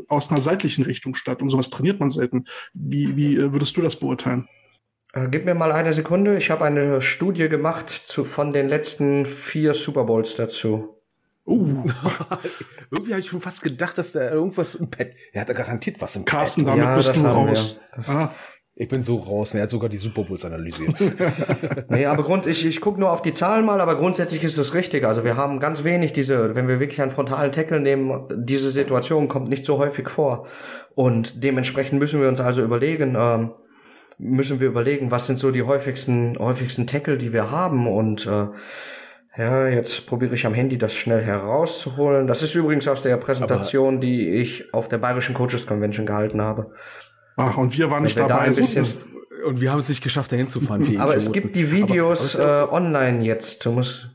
aus 0.08 0.30
einer 0.30 0.40
seitlichen 0.40 0.84
Richtung 0.84 1.14
statt. 1.14 1.42
Und 1.42 1.50
sowas 1.50 1.70
trainiert 1.70 2.00
man 2.00 2.10
selten. 2.10 2.46
Wie, 2.74 3.16
wie 3.16 3.36
äh, 3.36 3.52
würdest 3.52 3.76
du 3.76 3.82
das 3.82 3.96
beurteilen? 3.96 4.48
Äh, 5.12 5.28
gib 5.30 5.44
mir 5.44 5.54
mal 5.54 5.72
eine 5.72 5.92
Sekunde. 5.92 6.36
Ich 6.36 6.50
habe 6.50 6.64
eine 6.64 7.00
Studie 7.00 7.48
gemacht 7.48 7.90
zu, 8.06 8.24
von 8.24 8.52
den 8.52 8.68
letzten 8.68 9.26
vier 9.26 9.74
Super 9.74 10.04
Bowls 10.04 10.34
dazu. 10.34 10.92
Uh. 11.46 11.84
Irgendwie 12.90 13.12
habe 13.12 13.20
ich 13.20 13.28
schon 13.28 13.40
fast 13.40 13.62
gedacht, 13.62 13.96
dass 13.98 14.12
da 14.12 14.30
irgendwas 14.30 14.74
im 14.74 14.90
Pad. 14.90 15.12
Er 15.32 15.42
hat 15.42 15.48
da 15.48 15.52
garantiert 15.52 16.00
was 16.00 16.16
im 16.16 16.24
Carsten, 16.24 16.64
Pad. 16.64 16.72
damit 16.72 16.84
ja, 16.84 16.96
bist 16.96 17.16
du 17.16 17.20
raus. 17.20 17.80
Ah. 18.06 18.30
Ich 18.78 18.88
bin 18.88 19.02
so 19.02 19.16
raus. 19.16 19.54
Er 19.54 19.62
hat 19.62 19.70
sogar 19.70 19.88
die 19.88 19.96
Super 19.96 20.24
Bowls 20.24 20.44
analysiert. 20.44 21.00
nee, 21.88 22.04
aber 22.04 22.24
Grund, 22.24 22.46
ich, 22.46 22.66
ich 22.66 22.82
gucke 22.82 23.00
nur 23.00 23.10
auf 23.10 23.22
die 23.22 23.32
Zahlen 23.32 23.64
mal, 23.64 23.80
aber 23.80 23.96
grundsätzlich 23.96 24.44
ist 24.44 24.58
es 24.58 24.74
richtig. 24.74 25.04
Also 25.04 25.24
wir 25.24 25.34
haben 25.34 25.60
ganz 25.60 25.82
wenig 25.82 26.12
diese, 26.12 26.54
wenn 26.54 26.68
wir 26.68 26.78
wirklich 26.78 27.00
einen 27.00 27.10
frontalen 27.10 27.52
Tackle 27.52 27.80
nehmen, 27.80 28.28
diese 28.36 28.70
Situation 28.70 29.28
kommt 29.28 29.48
nicht 29.48 29.64
so 29.64 29.78
häufig 29.78 30.10
vor. 30.10 30.46
Und 30.94 31.42
dementsprechend 31.42 31.98
müssen 31.98 32.20
wir 32.20 32.28
uns 32.28 32.38
also 32.38 32.62
überlegen, 32.62 33.16
ähm, 33.18 33.52
müssen 34.18 34.60
wir 34.60 34.68
überlegen, 34.68 35.10
was 35.10 35.26
sind 35.26 35.38
so 35.38 35.50
die 35.50 35.62
häufigsten, 35.62 36.38
häufigsten 36.38 36.86
Tackle, 36.86 37.16
die 37.16 37.32
wir 37.32 37.50
haben 37.50 37.86
und 37.88 38.26
äh, 38.26 38.48
ja, 39.38 39.68
jetzt 39.68 40.06
probiere 40.06 40.34
ich 40.34 40.46
am 40.46 40.54
Handy 40.54 40.78
das 40.78 40.94
schnell 40.94 41.22
herauszuholen. 41.22 42.26
Das 42.26 42.42
ist 42.42 42.54
übrigens 42.54 42.88
aus 42.88 43.02
der 43.02 43.18
Präsentation, 43.18 43.96
Aber 43.96 44.00
die 44.00 44.30
ich 44.30 44.72
auf 44.72 44.88
der 44.88 44.96
Bayerischen 44.96 45.34
Coaches 45.34 45.66
Convention 45.66 46.06
gehalten 46.06 46.40
habe. 46.40 46.72
Ach, 47.36 47.56
und 47.58 47.76
wir 47.76 47.90
waren 47.90 48.02
nicht 48.02 48.16
wir 48.16 48.26
dabei. 48.26 48.48
und 49.46 49.60
wir 49.60 49.70
haben 49.70 49.78
es 49.78 49.88
nicht 49.88 50.02
geschafft, 50.02 50.32
dahin 50.32 50.48
zu 50.48 50.60
fahren. 50.60 50.98
Aber 50.98 51.16
es 51.16 51.30
gibt 51.32 51.54
die 51.54 51.70
Videos 51.70 52.38
aber, 52.38 52.70
äh, 52.70 52.74
online 52.74 53.24
jetzt. 53.24 53.64
Du 53.64 53.72
musst 53.72 54.10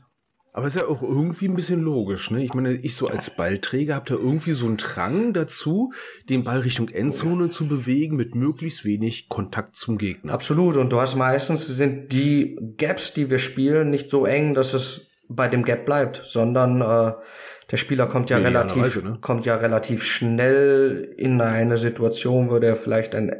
aber 0.54 0.66
ist 0.66 0.76
ja 0.76 0.86
auch 0.86 1.00
irgendwie 1.02 1.48
ein 1.48 1.54
bisschen 1.54 1.80
logisch, 1.80 2.30
ne? 2.30 2.44
Ich 2.44 2.52
meine, 2.52 2.74
ich 2.74 2.94
so 2.94 3.08
als 3.08 3.30
Ballträger 3.30 3.94
habe 3.94 4.04
da 4.06 4.14
irgendwie 4.16 4.52
so 4.52 4.66
einen 4.66 4.76
Drang 4.76 5.32
dazu, 5.32 5.94
den 6.28 6.44
Ball 6.44 6.58
Richtung 6.58 6.90
Endzone 6.90 7.48
zu 7.48 7.66
bewegen 7.68 8.16
mit 8.16 8.34
möglichst 8.34 8.84
wenig 8.84 9.30
Kontakt 9.30 9.76
zum 9.76 9.96
Gegner. 9.96 10.34
Absolut. 10.34 10.76
Und 10.76 10.90
du 10.90 11.00
hast 11.00 11.16
meistens 11.16 11.66
sind 11.66 12.12
die 12.12 12.58
Gaps, 12.76 13.14
die 13.14 13.30
wir 13.30 13.38
spielen, 13.38 13.88
nicht 13.88 14.10
so 14.10 14.26
eng, 14.26 14.52
dass 14.52 14.74
es 14.74 15.06
bei 15.26 15.48
dem 15.48 15.64
Gap 15.64 15.86
bleibt, 15.86 16.22
sondern 16.26 16.82
äh, 16.82 17.14
der 17.72 17.78
Spieler 17.78 18.06
kommt 18.06 18.30
ja, 18.30 18.36
relativ, 18.36 19.02
ne? 19.02 19.18
kommt 19.20 19.46
ja 19.46 19.56
relativ 19.56 20.04
schnell 20.04 21.14
in 21.16 21.40
eine 21.40 21.78
Situation, 21.78 22.50
wo 22.50 22.58
der 22.58 22.76
vielleicht 22.76 23.14
ein 23.14 23.32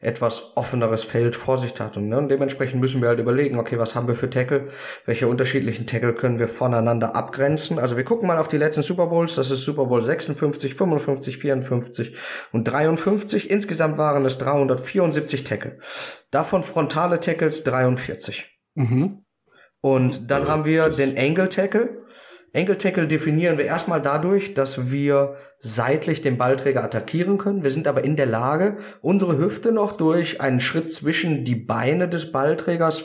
etwas 0.00 0.52
offeneres 0.56 1.04
Feld 1.04 1.36
vor 1.36 1.58
sich 1.58 1.78
hat. 1.78 1.96
Und, 1.96 2.08
ne, 2.08 2.16
und 2.16 2.28
dementsprechend 2.28 2.80
müssen 2.80 3.02
wir 3.02 3.08
halt 3.08 3.18
überlegen, 3.18 3.58
okay, 3.58 3.78
was 3.78 3.94
haben 3.94 4.08
wir 4.08 4.14
für 4.14 4.30
Tackle? 4.30 4.68
Welche 5.04 5.28
unterschiedlichen 5.28 5.86
Tackle 5.86 6.14
können 6.14 6.38
wir 6.38 6.48
voneinander 6.48 7.14
abgrenzen? 7.14 7.78
Also 7.78 7.96
wir 7.96 8.04
gucken 8.04 8.26
mal 8.26 8.38
auf 8.38 8.48
die 8.48 8.56
letzten 8.56 8.82
Super 8.82 9.08
Bowls. 9.08 9.34
Das 9.34 9.50
ist 9.50 9.64
Super 9.64 9.86
Bowl 9.86 10.02
56, 10.02 10.74
55, 10.74 11.38
54 11.38 12.16
und 12.52 12.64
53. 12.64 13.50
Insgesamt 13.50 13.98
waren 13.98 14.24
es 14.24 14.38
374 14.38 15.44
Tackle. 15.44 15.78
Davon 16.30 16.62
frontale 16.62 17.20
Tackles 17.20 17.64
43. 17.64 18.46
Mhm. 18.74 19.24
Und 19.80 20.30
dann 20.30 20.44
ja, 20.44 20.48
haben 20.48 20.64
wir 20.64 20.88
den 20.88 21.18
Angle 21.18 21.48
Tackle. 21.48 22.07
Angle 22.54 22.78
Tackle 22.78 23.06
definieren 23.06 23.58
wir 23.58 23.64
erstmal 23.66 24.00
dadurch, 24.00 24.54
dass 24.54 24.90
wir 24.90 25.36
seitlich 25.60 26.22
den 26.22 26.38
Ballträger 26.38 26.82
attackieren 26.82 27.38
können. 27.38 27.62
Wir 27.62 27.70
sind 27.70 27.86
aber 27.86 28.04
in 28.04 28.16
der 28.16 28.26
Lage, 28.26 28.78
unsere 29.02 29.38
Hüfte 29.38 29.72
noch 29.72 29.96
durch 29.96 30.40
einen 30.40 30.60
Schritt 30.60 30.92
zwischen 30.92 31.44
die 31.44 31.56
Beine 31.56 32.08
des 32.08 32.32
Ballträgers 32.32 33.04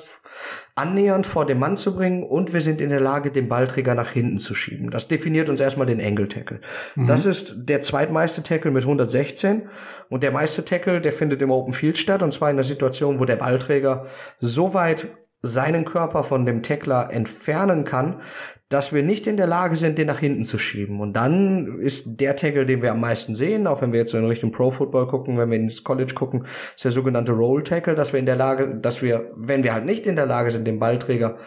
annähernd 0.75 1.27
vor 1.27 1.45
dem 1.45 1.59
Mann 1.59 1.77
zu 1.77 1.95
bringen 1.95 2.23
und 2.23 2.53
wir 2.53 2.61
sind 2.61 2.81
in 2.81 2.89
der 2.89 2.99
Lage, 2.99 3.31
den 3.31 3.47
Ballträger 3.47 3.93
nach 3.93 4.09
hinten 4.09 4.39
zu 4.39 4.55
schieben. 4.55 4.89
Das 4.89 5.07
definiert 5.07 5.49
uns 5.49 5.59
erstmal 5.59 5.85
den 5.85 6.01
Angle 6.01 6.27
Tackle. 6.27 6.61
Mhm. 6.95 7.07
Das 7.07 7.25
ist 7.25 7.53
der 7.55 7.83
zweitmeiste 7.83 8.41
Tackle 8.41 8.71
mit 8.71 8.83
116 8.83 9.69
und 10.09 10.23
der 10.23 10.31
meiste 10.31 10.65
Tackle, 10.65 11.01
der 11.01 11.13
findet 11.13 11.41
im 11.41 11.51
Open 11.51 11.73
Field 11.73 11.97
statt 11.97 12.23
und 12.23 12.33
zwar 12.33 12.49
in 12.49 12.57
der 12.57 12.65
Situation, 12.65 13.19
wo 13.19 13.25
der 13.25 13.35
Ballträger 13.35 14.07
so 14.39 14.73
weit 14.73 15.07
seinen 15.43 15.83
Körper 15.83 16.23
von 16.23 16.45
dem 16.45 16.63
Tackler 16.63 17.11
entfernen 17.11 17.83
kann, 17.83 18.21
dass 18.69 18.93
wir 18.93 19.03
nicht 19.03 19.27
in 19.27 19.37
der 19.37 19.45
Lage 19.45 19.75
sind, 19.75 19.97
den 19.97 20.07
nach 20.07 20.19
hinten 20.19 20.45
zu 20.45 20.57
schieben. 20.57 20.99
Und 20.99 21.13
dann 21.13 21.79
ist 21.79 22.19
der 22.19 22.35
Tackle, 22.35 22.65
den 22.65 22.81
wir 22.81 22.91
am 22.91 23.01
meisten 23.01 23.35
sehen, 23.35 23.67
auch 23.67 23.81
wenn 23.81 23.91
wir 23.91 23.99
jetzt 23.99 24.11
so 24.11 24.17
in 24.17 24.25
Richtung 24.25 24.51
Pro 24.51 24.71
Football 24.71 25.07
gucken, 25.07 25.37
wenn 25.37 25.51
wir 25.51 25.57
ins 25.57 25.83
College 25.83 26.15
gucken, 26.15 26.47
ist 26.75 26.83
der 26.83 26.91
sogenannte 26.91 27.33
Roll 27.33 27.63
Tackle, 27.63 27.93
dass 27.93 28.13
wir 28.13 28.19
in 28.19 28.25
der 28.25 28.37
Lage, 28.37 28.79
dass 28.81 29.01
wir, 29.01 29.31
wenn 29.35 29.63
wir 29.63 29.73
halt 29.73 29.85
nicht 29.85 30.07
in 30.07 30.15
der 30.15 30.25
Lage 30.25 30.49
sind, 30.49 30.65
den 30.65 30.79
Ballträger 30.79 31.37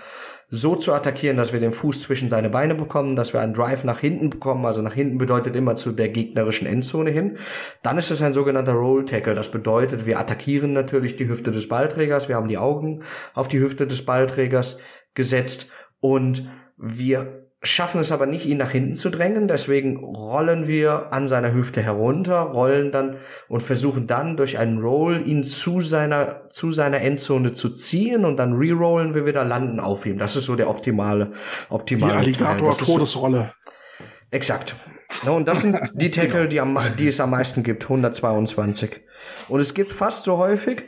so 0.49 0.77
zu 0.77 0.93
attackieren, 0.93 1.37
dass 1.37 1.53
wir 1.53 1.61
den 1.61 1.73
Fuß 1.73 2.03
zwischen 2.03 2.31
seine 2.31 2.51
Beine 2.51 2.75
bekommen, 2.75 3.17
dass 3.17 3.33
wir 3.33 3.41
einen 3.41 3.55
Drive 3.55 3.83
nach 3.85 3.99
hinten 3.99 4.31
bekommen. 4.31 4.65
Also 4.65 4.81
nach 4.81 4.95
hinten 4.95 5.19
bedeutet 5.19 5.57
immer 5.57 5.77
zu 5.77 5.93
der 5.93 6.09
gegnerischen 6.09 6.67
Endzone 6.67 7.11
hin. 7.11 7.39
Dann 7.83 7.99
ist 7.99 8.11
es 8.11 8.23
ein 8.23 8.33
sogenannter 8.33 8.73
Roll 8.73 9.05
Tackle. 9.05 9.35
Das 9.35 9.51
bedeutet, 9.51 10.07
wir 10.07 10.19
attackieren 10.19 10.73
natürlich 10.73 11.17
die 11.17 11.29
Hüfte 11.29 11.51
des 11.51 11.69
Ballträgers. 11.69 12.29
Wir 12.29 12.37
haben 12.37 12.49
die 12.49 12.59
Augen 12.59 13.03
auf 13.35 13.49
die 13.49 13.61
Hüfte 13.61 13.87
des 13.87 14.05
Ballträgers 14.05 14.79
gesetzt 15.15 15.67
und 16.01 16.49
wir 16.77 17.46
schaffen 17.63 18.01
es 18.01 18.13
aber 18.13 18.27
nicht, 18.27 18.47
ihn 18.47 18.59
nach 18.59 18.71
hinten 18.71 18.97
zu 18.97 19.11
drängen. 19.11 19.49
Deswegen 19.49 19.97
rollen 20.05 20.69
wir 20.69 21.13
an 21.13 21.29
seiner 21.29 21.53
Hüfte 21.53 21.83
herunter, 21.83 22.41
rollen 22.41 22.93
dann 22.93 23.17
und 23.49 23.63
versuchen 23.63 24.07
dann 24.07 24.37
durch 24.37 24.59
einen 24.59 24.79
Roll 24.79 25.27
ihn 25.27 25.45
zu 25.45 25.81
seiner, 25.81 26.49
zu 26.51 26.73
seiner 26.73 27.01
Endzone 27.01 27.53
zu 27.53 27.71
ziehen 27.71 28.25
und 28.25 28.37
dann 28.37 28.55
rerollen 28.55 29.15
wir 29.15 29.27
wieder 29.27 29.45
landen 29.45 29.81
auf 29.81 30.07
ihm. 30.07 30.19
Das 30.19 30.37
ist 30.37 30.45
so 30.45 30.57
der 30.57 30.69
optimale, 30.69 31.33
optimale 31.71 32.13
Die 32.13 32.19
Alligator-Todesrolle. 32.19 33.53
So, 33.99 34.05
exakt. 34.31 34.77
Ja, 35.25 35.33
und 35.33 35.49
das 35.49 35.61
sind 35.61 35.79
die 35.95 36.11
Tackle, 36.11 36.49
die, 36.49 36.61
am, 36.61 36.79
die 36.99 37.09
es 37.09 37.21
am 37.21 37.31
meisten 37.31 37.63
gibt, 37.63 37.85
122. 37.85 39.01
Und 39.49 39.61
es 39.61 39.75
gibt 39.75 39.93
fast 39.93 40.25
so 40.25 40.37
häufig 40.39 40.85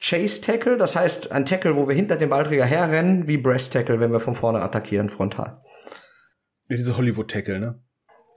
Chase 0.00 0.42
Tackle, 0.42 0.76
das 0.76 0.94
heißt 0.94 1.32
ein 1.32 1.46
Tackle, 1.46 1.76
wo 1.76 1.88
wir 1.88 1.94
hinter 1.94 2.16
dem 2.16 2.28
Ballträger 2.28 2.66
herrennen, 2.66 3.26
wie 3.26 3.38
Breast 3.38 3.72
Tackle, 3.72 4.00
wenn 4.00 4.12
wir 4.12 4.20
von 4.20 4.34
vorne 4.34 4.60
attackieren, 4.60 5.08
frontal. 5.08 5.62
Ja, 6.68 6.76
diese 6.76 6.96
Hollywood-Tackle, 6.96 7.60
ne? 7.60 7.80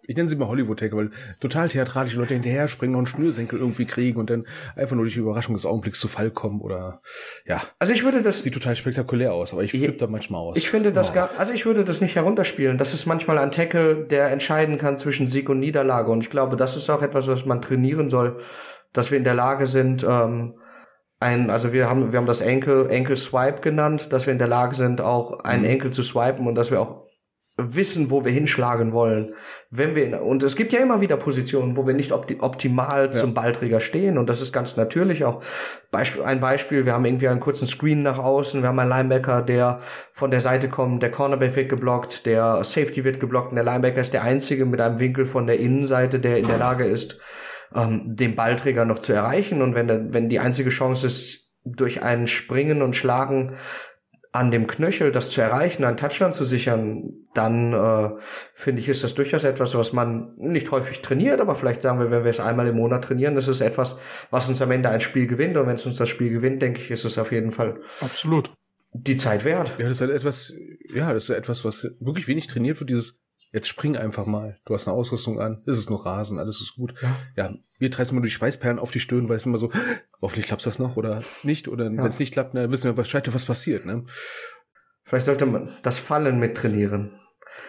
Ich 0.09 0.15
nenne 0.15 0.29
sie 0.29 0.37
mal 0.37 0.47
Hollywood-Tackle, 0.47 0.97
weil 0.97 1.09
total 1.41 1.67
theatralische 1.67 2.17
Leute 2.17 2.33
hinterher 2.33 2.69
springen 2.69 2.95
und 2.95 2.99
einen 2.99 3.07
Schnürsenkel 3.07 3.59
irgendwie 3.59 3.85
kriegen 3.85 4.17
und 4.17 4.29
dann 4.29 4.47
einfach 4.77 4.95
nur 4.95 5.03
durch 5.03 5.15
die 5.15 5.19
Überraschung 5.19 5.53
des 5.53 5.65
Augenblicks 5.65 5.99
zu 5.99 6.07
Fall 6.07 6.31
kommen 6.31 6.61
oder, 6.61 7.01
ja. 7.45 7.61
Also 7.77 7.91
ich 7.91 8.05
würde 8.05 8.21
das. 8.21 8.41
Sieht 8.41 8.53
total 8.53 8.77
spektakulär 8.77 9.33
aus, 9.33 9.51
aber 9.51 9.63
ich 9.63 9.71
flippe 9.71 9.97
da 9.97 10.07
manchmal 10.07 10.41
aus. 10.41 10.57
Ich 10.57 10.69
finde 10.69 10.93
das 10.93 11.09
oh. 11.09 11.13
gar, 11.13 11.31
also 11.37 11.51
ich 11.51 11.65
würde 11.65 11.83
das 11.83 11.99
nicht 11.99 12.15
herunterspielen. 12.15 12.77
Das 12.77 12.93
ist 12.93 13.05
manchmal 13.05 13.37
ein 13.37 13.51
Tackle, 13.51 14.05
der 14.05 14.31
entscheiden 14.31 14.77
kann 14.77 14.97
zwischen 14.97 15.27
Sieg 15.27 15.49
und 15.49 15.59
Niederlage 15.59 16.09
und 16.09 16.21
ich 16.21 16.29
glaube, 16.29 16.55
das 16.55 16.77
ist 16.77 16.89
auch 16.89 17.01
etwas, 17.01 17.27
was 17.27 17.45
man 17.45 17.61
trainieren 17.61 18.09
soll, 18.09 18.39
dass 18.93 19.11
wir 19.11 19.17
in 19.17 19.25
der 19.25 19.35
Lage 19.35 19.67
sind, 19.67 20.05
ähm, 20.07 20.53
ein, 21.19 21.49
also 21.49 21.73
wir 21.73 21.89
haben, 21.89 22.11
wir 22.11 22.19
haben 22.19 22.27
das 22.27 22.41
Enkel, 22.41 22.89
Enkel 22.89 23.17
Swipe 23.17 23.61
genannt, 23.61 24.13
dass 24.13 24.25
wir 24.25 24.33
in 24.33 24.39
der 24.39 24.47
Lage 24.47 24.75
sind, 24.75 25.01
auch 25.01 25.39
einen 25.39 25.63
mhm. 25.63 25.69
Enkel 25.69 25.91
zu 25.91 26.03
swipen 26.03 26.47
und 26.47 26.55
dass 26.55 26.71
wir 26.71 26.79
auch 26.79 27.06
wissen, 27.57 28.11
wo 28.11 28.23
wir 28.23 28.31
hinschlagen 28.31 28.93
wollen. 28.93 29.33
Wenn 29.71 29.95
wir 29.95 30.05
in, 30.05 30.13
und 30.13 30.43
es 30.43 30.55
gibt 30.55 30.73
ja 30.73 30.79
immer 30.79 31.01
wieder 31.01 31.17
Positionen, 31.17 31.75
wo 31.75 31.87
wir 31.87 31.95
nicht 31.95 32.11
opti 32.11 32.37
optimal 32.39 33.07
ja. 33.07 33.11
zum 33.13 33.33
Ballträger 33.33 33.79
stehen. 33.79 34.19
Und 34.19 34.27
das 34.27 34.41
ist 34.41 34.53
ganz 34.53 34.77
natürlich 34.77 35.25
auch. 35.25 35.41
Beispiel, 35.89 36.21
ein 36.21 36.39
Beispiel, 36.39 36.85
wir 36.85 36.93
haben 36.93 37.05
irgendwie 37.05 37.27
einen 37.27 37.39
kurzen 37.39 37.67
Screen 37.67 38.03
nach 38.03 38.19
außen, 38.19 38.61
wir 38.61 38.69
haben 38.69 38.77
einen 38.77 38.89
Linebacker, 38.89 39.41
der 39.41 39.79
von 40.13 40.29
der 40.29 40.41
Seite 40.41 40.69
kommt, 40.69 41.01
der 41.01 41.11
Cornerback 41.11 41.55
wird 41.55 41.69
geblockt, 41.69 42.27
der 42.27 42.63
Safety 42.63 43.03
wird 43.03 43.19
geblockt. 43.19 43.49
Und 43.49 43.55
der 43.55 43.65
Linebacker 43.65 44.01
ist 44.01 44.13
der 44.13 44.23
einzige 44.23 44.65
mit 44.65 44.79
einem 44.79 44.99
Winkel 44.99 45.25
von 45.25 45.47
der 45.47 45.59
Innenseite, 45.59 46.19
der 46.19 46.37
in 46.37 46.47
der 46.47 46.59
Lage 46.59 46.85
ist, 46.85 47.19
ähm, 47.75 48.15
den 48.15 48.35
Ballträger 48.35 48.85
noch 48.85 48.99
zu 48.99 49.13
erreichen. 49.13 49.63
Und 49.63 49.73
wenn, 49.73 49.87
der, 49.87 50.13
wenn 50.13 50.29
die 50.29 50.39
einzige 50.39 50.69
Chance 50.69 51.07
ist, 51.07 51.47
durch 51.75 52.01
ein 52.01 52.27
Springen 52.27 52.81
und 52.81 52.95
Schlagen 52.95 53.57
an 54.37 54.51
dem 54.51 54.67
Knöchel 54.67 55.11
das 55.11 55.31
zu 55.31 55.41
erreichen, 55.41 55.83
einen 55.83 55.97
Touchdown 55.97 56.31
zu 56.31 56.45
sichern, 56.45 57.11
dann 57.33 57.73
äh, 57.73 58.09
finde 58.53 58.81
ich, 58.81 58.87
ist 58.87 59.03
das 59.03 59.15
durchaus 59.15 59.43
etwas, 59.43 59.73
was 59.73 59.93
man 59.93 60.35
nicht 60.37 60.69
häufig 60.69 61.01
trainiert, 61.01 61.41
aber 61.41 61.55
vielleicht 61.55 61.81
sagen 61.81 61.97
wir, 61.97 62.11
wenn 62.11 62.23
wir 62.23 62.29
es 62.29 62.39
einmal 62.39 62.67
im 62.67 62.75
Monat 62.75 63.05
trainieren, 63.05 63.33
das 63.33 63.47
ist 63.47 63.61
etwas, 63.61 63.97
was 64.29 64.47
uns 64.47 64.61
am 64.61 64.69
Ende 64.69 64.89
ein 64.89 65.01
Spiel 65.01 65.25
gewinnt. 65.25 65.57
Und 65.57 65.65
wenn 65.65 65.77
es 65.77 65.87
uns 65.87 65.97
das 65.97 66.09
Spiel 66.09 66.29
gewinnt, 66.29 66.61
denke 66.61 66.81
ich, 66.81 66.91
ist 66.91 67.03
es 67.03 67.17
auf 67.17 67.31
jeden 67.31 67.51
Fall 67.51 67.81
absolut 67.99 68.53
die 68.93 69.17
Zeit 69.17 69.43
wert. 69.43 69.73
Ja, 69.79 69.87
das 69.87 69.97
ist 69.97 70.01
halt 70.01 70.11
etwas, 70.11 70.53
ja, 70.93 71.13
das 71.13 71.23
ist 71.23 71.29
etwas, 71.31 71.65
was 71.65 71.95
wirklich 71.99 72.27
wenig 72.27 72.45
trainiert 72.45 72.79
wird, 72.79 72.91
dieses 72.91 73.19
Jetzt 73.53 73.69
spring 73.69 73.95
einfach 73.95 74.25
mal. 74.25 74.57
Du 74.65 74.73
hast 74.73 74.87
eine 74.87 74.97
Ausrüstung 74.97 75.39
an. 75.39 75.63
Es 75.65 75.77
ist 75.77 75.89
nur 75.89 76.05
Rasen, 76.05 76.37
alles 76.37 76.59
ist 76.59 76.75
gut. 76.75 76.93
Ja, 77.01 77.15
ja 77.35 77.53
wir 77.79 77.91
treiben 77.91 78.15
mal 78.15 78.21
durch 78.21 78.33
Schweißperlen 78.33 78.79
auf 78.79 78.91
die 78.91 78.99
Stirn, 78.99 79.29
weil 79.29 79.35
es 79.35 79.45
immer 79.45 79.57
so, 79.57 79.71
hoffentlich 80.21 80.47
klappt 80.47 80.65
das 80.65 80.79
noch 80.79 80.97
oder 80.97 81.23
nicht. 81.43 81.67
Oder 81.67 81.85
ja. 81.85 81.91
wenn 81.91 82.05
es 82.05 82.19
nicht 82.19 82.33
klappt, 82.33 82.55
dann 82.55 82.71
wissen 82.71 82.85
wir 82.85 82.93
Bescheid, 82.93 83.31
was 83.33 83.45
passiert. 83.45 83.85
Ne? 83.85 84.05
Vielleicht 85.03 85.25
sollte 85.25 85.45
man 85.45 85.77
das 85.83 85.97
Fallen 85.97 86.39
mit 86.39 86.57
trainieren. 86.57 87.19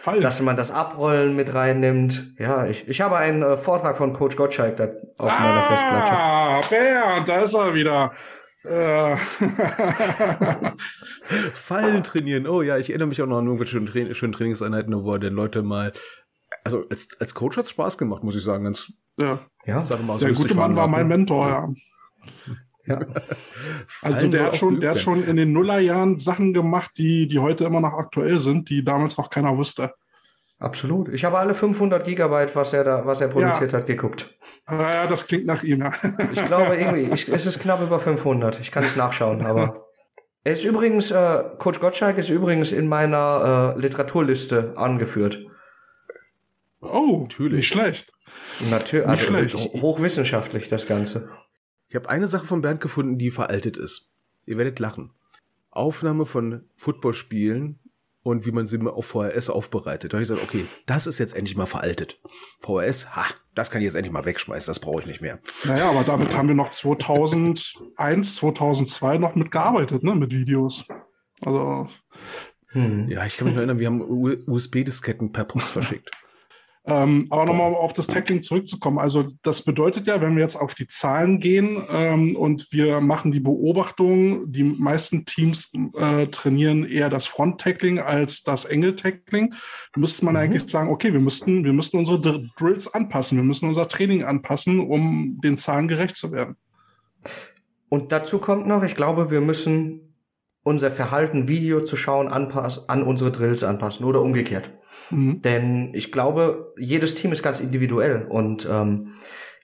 Fallen. 0.01 0.23
Dass 0.23 0.41
man 0.41 0.57
das 0.57 0.71
Abrollen 0.71 1.37
mit 1.37 1.53
reinnimmt. 1.53 2.35
Ja, 2.39 2.67
ich, 2.67 2.89
ich 2.89 3.01
habe 3.01 3.17
einen 3.17 3.43
äh, 3.43 3.57
Vortrag 3.57 3.97
von 3.97 4.13
Coach 4.13 4.37
Gottschalk 4.37 4.77
da 4.77 4.89
auf 5.19 5.31
ah, 5.31 5.41
meiner 5.41 5.63
Festplatte. 5.63 6.11
Ah, 6.11 6.61
Bernd, 6.69 7.29
da 7.29 7.41
ist 7.41 7.55
er 7.55 7.75
wieder. 7.75 8.13
Äh. 8.65 9.17
Fallen 11.55 12.05
trainieren. 12.05 12.47
Oh 12.47 12.63
ja, 12.63 12.79
ich 12.79 12.91
erinnere 12.91 13.09
mich 13.09 13.21
auch 13.23 13.27
noch 13.27 13.39
an 13.39 13.47
irgendwelche 13.47 13.73
schönen, 13.73 13.87
Tra 13.87 14.15
schönen 14.15 14.33
Trainingseinheiten, 14.33 14.95
wo 15.05 15.13
er 15.13 15.19
den 15.19 15.35
Leute 15.35 15.63
mal. 15.63 15.93
Also 16.65 16.85
als, 16.91 17.09
als 17.21 17.35
Coach 17.35 17.57
hat 17.57 17.65
es 17.65 17.71
Spaß 17.71 17.99
gemacht, 17.99 18.23
muss 18.23 18.37
ich 18.37 18.43
sagen. 18.43 18.65
Ganz, 18.65 18.93
ja, 19.19 19.41
ja. 19.69 19.85
Mal, 19.99 20.19
der 20.19 20.33
gute 20.33 20.55
Mann 20.55 20.75
war 20.75 20.89
mein 20.89 21.07
Mentor, 21.07 21.49
ja. 21.49 21.69
Ja. 22.87 23.01
Also 24.03 24.29
der 24.29 24.45
hat 24.45 24.57
schon, 24.57 24.81
der 24.81 24.93
hat 24.93 25.01
schon 25.01 25.25
in 25.25 25.37
den 25.37 25.53
Nullerjahren 25.53 26.19
Sachen 26.19 26.53
gemacht, 26.55 26.93
die, 26.97 27.29
die 27.29 27.39
heute 27.39 27.65
immer 27.65 27.81
noch 27.81 27.93
aktuell 27.93 28.41
sind, 28.41 28.71
die 28.71 28.85
damals 28.85 29.19
noch 29.19 29.31
keiner 29.31 29.57
wusste. 29.57 29.93
Absolut. 30.59 31.09
Ich 31.11 31.25
habe 31.25 31.39
alle 31.39 31.55
500 31.55 32.05
Gigabyte, 32.05 32.57
was 32.57 32.73
er 32.73 32.85
da, 32.85 33.07
was 33.07 33.21
er 33.21 33.29
produziert 33.29 33.73
ja. 33.73 33.79
hat, 33.79 33.87
geguckt. 33.87 34.37
Ja, 34.69 35.07
das 35.07 35.27
klingt 35.27 35.47
nach 35.47 35.63
ihm. 35.63 35.81
Ja. 35.81 35.93
Ich 36.33 36.45
glaube 36.45 36.77
irgendwie, 36.77 37.15
ich, 37.15 37.29
es 37.29 37.47
ist 37.47 37.61
knapp 37.61 37.81
über 37.81 38.01
500. 38.01 38.59
Ich 38.61 38.73
kann 38.73 38.85
es 38.85 38.97
nachschauen, 38.97 39.45
aber 39.47 39.87
er 40.45 40.53
ist 40.53 40.65
übrigens, 40.65 41.11
äh, 41.11 41.45
Coach 41.59 41.81
Gottschalk 41.81 42.19
ist 42.19 42.29
übrigens 42.29 42.73
in 42.73 42.89
meiner 42.89 43.75
äh, 43.77 43.81
Literaturliste 43.81 44.73
angeführt. 44.77 45.39
Oh, 46.81 47.21
natürlich. 47.23 47.59
Nicht 47.59 47.69
schlecht. 47.69 48.13
Natürlich, 48.71 49.07
also 49.07 49.25
schlecht. 49.25 49.57
hochwissenschaftlich 49.57 50.69
das 50.69 50.87
Ganze. 50.87 51.29
Ich 51.89 51.95
habe 51.95 52.09
eine 52.09 52.29
Sache 52.29 52.47
von 52.47 52.61
Bernd 52.61 52.81
gefunden, 52.81 53.19
die 53.19 53.31
veraltet 53.31 53.77
ist. 53.77 54.11
Ihr 54.47 54.59
werdet 54.59 54.79
lachen. 54.79 55.13
Aufnahme 55.71 56.27
von 56.27 56.69
Footballspielen 56.77 57.79
und 58.23 58.47
wie 58.47 58.53
man 58.53 58.67
sie 58.67 58.79
auf 58.81 59.07
VHS 59.07 59.49
aufbereitet. 59.51 60.13
Da 60.13 60.17
habe 60.17 60.23
ich 60.23 60.29
gesagt, 60.29 60.47
okay, 60.47 60.67
das 60.87 61.07
ist 61.07 61.19
jetzt 61.19 61.35
endlich 61.35 61.57
mal 61.57 61.67
veraltet. 61.67 62.21
VHS, 62.61 63.15
ha, 63.17 63.27
das 63.55 63.71
kann 63.71 63.81
ich 63.81 63.87
jetzt 63.87 63.95
endlich 63.95 64.13
mal 64.13 64.25
wegschmeißen, 64.25 64.71
das 64.71 64.81
brauche 64.81 65.01
ich 65.01 65.07
nicht 65.07 65.21
mehr. 65.21 65.39
Naja, 65.65 65.89
aber 65.91 66.05
damit 66.05 66.37
haben 66.37 66.49
wir 66.49 66.55
noch 66.55 66.71
2001, 66.71 68.35
2002 68.37 69.19
noch 69.19 69.35
mitgearbeitet, 69.35 70.03
ne, 70.03 70.15
mit 70.15 70.33
Videos. 70.33 70.87
Also. 71.41 71.89
Hm. 72.69 73.09
Ja, 73.09 73.25
ich 73.25 73.37
kann 73.37 73.47
mich 73.47 73.55
noch 73.55 73.61
erinnern, 73.61 73.79
wir 73.79 73.87
haben 73.87 74.03
USB-Disketten 74.47 75.33
per 75.33 75.45
Post 75.45 75.71
verschickt. 75.71 76.11
Ähm, 76.89 77.27
aber 77.29 77.45
nochmal 77.45 77.75
auf 77.75 77.93
das 77.93 78.07
Tackling 78.07 78.41
zurückzukommen. 78.41 78.99
Also 78.99 79.27
das 79.43 79.63
bedeutet 79.63 80.07
ja, 80.07 80.23
wenn 80.23 80.37
wir 80.37 80.43
jetzt 80.43 80.57
auf 80.57 80.75
die 80.75 80.87
Zahlen 80.87 81.39
gehen 81.39 81.85
ähm, 81.91 82.35
und 82.35 82.67
wir 82.71 83.03
machen 83.03 83.31
die 83.31 83.41
Beobachtung, 83.41 84.51
die 84.51 84.65
meisten 84.65 85.27
Teams 85.27 85.71
äh, 85.99 86.29
trainieren 86.29 86.85
eher 86.85 87.11
das 87.11 87.27
Front-Tackling 87.27 87.99
als 87.99 88.43
das 88.43 88.65
Engel-Tackling, 88.65 89.55
müsste 89.97 90.25
man 90.25 90.35
mhm. 90.35 90.41
eigentlich 90.41 90.71
sagen, 90.71 90.89
okay, 90.89 91.13
wir 91.13 91.21
müssten, 91.21 91.63
wir 91.63 91.75
müssten 91.75 91.99
unsere 91.99 92.49
Drills 92.59 92.93
anpassen, 92.93 93.37
wir 93.37 93.45
müssen 93.45 93.69
unser 93.69 93.87
Training 93.87 94.25
anpassen, 94.25 94.81
um 94.81 95.39
den 95.43 95.59
Zahlen 95.59 95.89
gerecht 95.89 96.17
zu 96.17 96.33
werden. 96.33 96.57
Und 97.91 98.13
dazu 98.13 98.39
kommt 98.39 98.67
noch, 98.67 98.83
ich 98.83 98.95
glaube, 98.95 99.31
wir 99.31 99.43
müssen 99.43 100.15
unser 100.63 100.91
Verhalten, 100.91 101.49
Video 101.49 101.85
zu 101.85 101.97
schauen, 101.97 102.29
anpassen, 102.29 102.85
an 102.89 103.03
unsere 103.03 103.31
Drills 103.31 103.63
anpassen 103.63 104.07
oder 104.07 104.23
umgekehrt. 104.23 104.71
Mhm. 105.11 105.43
Denn 105.43 105.95
ich 105.95 106.13
glaube, 106.13 106.75
jedes 106.79 107.15
Team 107.15 107.33
ist 107.33 107.43
ganz 107.43 107.61
individuell 107.61 108.27
und 108.29 108.67
ähm, 108.71 109.15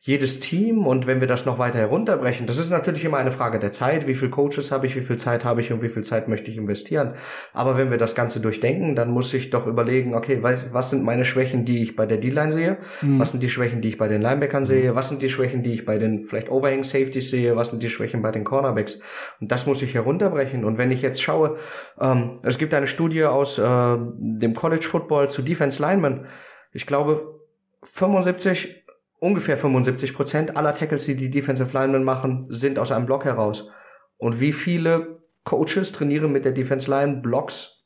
jedes 0.07 0.39
Team 0.39 0.87
und 0.87 1.07
wenn 1.07 1.21
wir 1.21 1.27
das 1.27 1.47
noch 1.47 1.59
weiter 1.59 1.79
herunterbrechen, 1.79 2.47
das 2.47 2.59
ist 2.59 2.69
natürlich 2.69 3.07
immer 3.07 3.17
eine 3.17 3.33
Frage 3.33 3.59
der 3.59 3.73
Zeit, 3.73 4.07
wie 4.07 4.15
viel 4.15 4.29
Coaches 4.29 4.71
habe 4.71 4.87
ich, 4.87 4.95
wie 4.97 5.01
viel 5.01 5.17
Zeit 5.17 5.47
habe 5.47 5.63
ich 5.63 5.73
und 5.73 5.81
wie 5.81 5.89
viel 5.89 6.05
Zeit 6.05 6.29
möchte 6.29 6.51
ich 6.51 6.59
investieren. 6.59 7.15
Aber 7.55 7.79
wenn 7.79 7.91
wir 7.91 7.97
das 7.97 8.15
Ganze 8.15 8.39
durchdenken, 8.39 8.97
dann 8.97 9.11
muss 9.11 9.33
ich 9.33 9.49
doch 9.49 9.67
überlegen, 9.67 10.15
okay, 10.15 10.43
was, 10.43 10.59
was 10.73 10.91
sind 10.91 11.05
meine 11.05 11.25
Schwächen, 11.25 11.65
die 11.65 11.83
ich 11.83 11.97
bei 11.97 12.05
der 12.05 12.19
D-Line 12.19 12.53
sehe? 12.53 12.77
Mhm. 13.01 13.19
Was 13.19 13.31
sind 13.31 13.43
die 13.43 13.49
Schwächen, 13.49 13.81
die 13.81 13.89
ich 13.89 13.97
bei 13.97 14.07
den 14.07 14.21
Linebackern 14.21 14.67
sehe? 14.67 14.95
Was 14.95 15.09
sind 15.09 15.23
die 15.23 15.31
Schwächen, 15.31 15.63
die 15.63 15.73
ich 15.73 15.87
bei 15.87 15.97
den 15.97 16.25
vielleicht 16.25 16.51
Overhang 16.51 16.85
Safeties 16.85 17.31
sehe? 17.31 17.57
Was 17.57 17.71
sind 17.71 17.83
die 17.83 17.89
Schwächen 17.89 18.21
bei 18.21 18.31
den 18.31 18.45
Cornerbacks? 18.45 19.01
Und 19.41 19.51
das 19.51 19.65
muss 19.65 19.81
ich 19.81 19.95
herunterbrechen. 19.95 20.67
Und 20.67 20.77
wenn 20.77 20.91
ich 20.91 21.01
jetzt 21.01 21.23
schaue, 21.23 21.57
ähm, 21.99 22.41
es 22.43 22.59
gibt 22.59 22.75
eine 22.75 22.89
Studie 22.89 23.25
aus 23.25 23.59
äh, 23.59 23.97
dem 23.97 24.53
College 24.53 24.85
Football 24.85 25.31
zu 25.31 25.41
Defense 25.41 25.81
Linemen. 25.81 26.27
Ich 26.75 26.87
glaube, 26.87 27.41
75 27.85 28.84
ungefähr 29.25 29.57
75 29.57 30.15
Prozent 30.15 30.57
aller 30.57 30.75
Tackles, 30.75 31.07
die 31.07 31.17
die 31.17 31.31
Defensive 31.31 31.73
Linemen 31.73 32.05
machen, 32.05 32.47
sind 32.51 32.79
aus 32.79 32.93
einem 32.93 33.07
Block 33.07 33.25
heraus. 33.25 33.69
Und 34.17 34.39
wie 34.39 34.53
viele 34.53 35.23
Coaches 35.45 35.93
trainieren 35.93 36.33
mit 36.33 36.45
der 36.45 36.53
Defense 36.53 36.91
Line 36.91 37.23
Blocks 37.23 37.85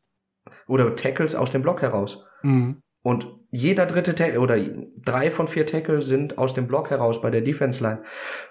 oder 0.67 0.95
Tackles 0.97 1.35
aus 1.35 1.51
dem 1.51 1.63
Block 1.63 1.83
heraus? 1.83 2.25
Mhm. 2.43 2.83
Und 3.03 3.29
jeder 3.51 3.87
dritte 3.87 4.15
Tackle 4.15 4.41
oder 4.41 4.59
drei 4.97 5.31
von 5.31 5.49
vier 5.49 5.65
Tackle 5.65 6.03
sind 6.03 6.37
aus 6.37 6.53
dem 6.53 6.67
Block 6.67 6.91
heraus 6.91 7.21
bei 7.23 7.31
der 7.31 7.41
Defense 7.41 7.83
Line. 7.83 8.03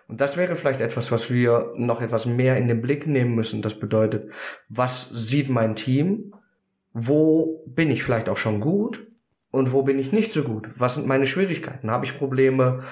Und 0.08 0.20
das 0.20 0.38
wäre 0.38 0.56
vielleicht 0.56 0.82
etwas, 0.82 1.12
was 1.12 1.30
wir 1.30 1.74
noch 1.76 2.02
etwas 2.02 2.26
mehr 2.26 2.58
in 2.58 2.68
den 2.68 2.82
Blick 2.82 3.06
nehmen 3.06 3.36
müssen. 3.36 3.62
Das 3.62 3.78
bedeutet, 3.78 4.32
was 4.70 5.10
sieht 5.10 5.50
mein 5.50 5.76
Team? 5.76 6.34
wo 7.00 7.64
bin 7.68 7.92
ich 7.92 8.04
vielleicht 8.04 8.28
auch 8.28 8.38
schon 8.38 8.60
gut 8.60 9.06
und 9.52 9.72
wo 9.72 9.84
bin 9.84 10.00
ich 10.00 10.12
nicht 10.12 10.32
so 10.32 10.44
gut? 10.44 10.70
Was 10.76 10.96
sind 10.96 11.08
meine 11.08 11.28
Schwierigkeiten? 11.28 11.90
Habe 11.90 12.06
ich 12.06 12.18
Probleme, 12.18 12.84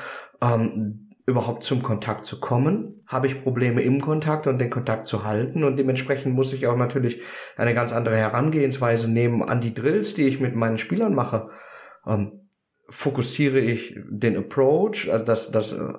ähm, 0.42 1.06
überhaupt 1.26 1.64
zum 1.64 1.82
Kontakt 1.82 2.26
zu 2.26 2.40
kommen? 2.40 3.04
Habe 3.08 3.28
ich 3.28 3.42
Probleme 3.42 3.82
im 3.82 4.00
Kontakt 4.00 4.48
und 4.48 4.60
den 4.60 4.70
Kontakt 4.70 5.08
zu 5.08 5.24
halten? 5.24 5.64
Und 5.64 5.78
dementsprechend 5.78 6.36
muss 6.36 6.54
ich 6.54 6.68
auch 6.68 6.78
natürlich 6.78 7.22
eine 7.58 7.74
ganz 7.74 7.92
andere 7.92 8.18
Herangehensweise 8.18 9.10
nehmen 9.10 9.42
an 9.42 9.62
die 9.62 9.74
Drills, 9.74 10.14
die 10.14 10.28
ich 10.28 10.40
mit 10.40 10.56
meinen 10.56 10.78
Spielern 10.78 11.16
mache. 11.16 11.50
Ähm, 12.06 12.50
fokussiere 12.90 13.60
ich 13.60 13.98
den 14.08 14.38
Approach, 14.38 15.10
also 15.12 15.26
das, 15.26 15.52
das, 15.52 15.72
äh, 15.72 15.94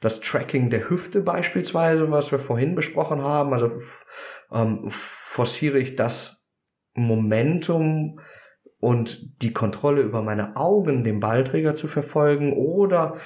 das 0.00 0.20
Tracking 0.20 0.70
der 0.70 0.88
Hüfte 0.88 1.20
beispielsweise, 1.20 2.10
was 2.10 2.32
wir 2.32 2.38
vorhin 2.38 2.74
besprochen 2.74 3.20
haben, 3.20 3.52
also 3.52 3.70
ähm, 4.50 4.86
forciere 4.88 5.78
ich 5.78 5.96
das 5.96 6.42
Momentum 6.94 8.20
und 8.80 9.42
die 9.42 9.52
Kontrolle 9.52 10.02
über 10.02 10.22
meine 10.22 10.56
Augen, 10.56 11.04
den 11.04 11.20
Ballträger 11.20 11.74
zu 11.74 11.86
verfolgen 11.86 12.52
oder 12.54 13.18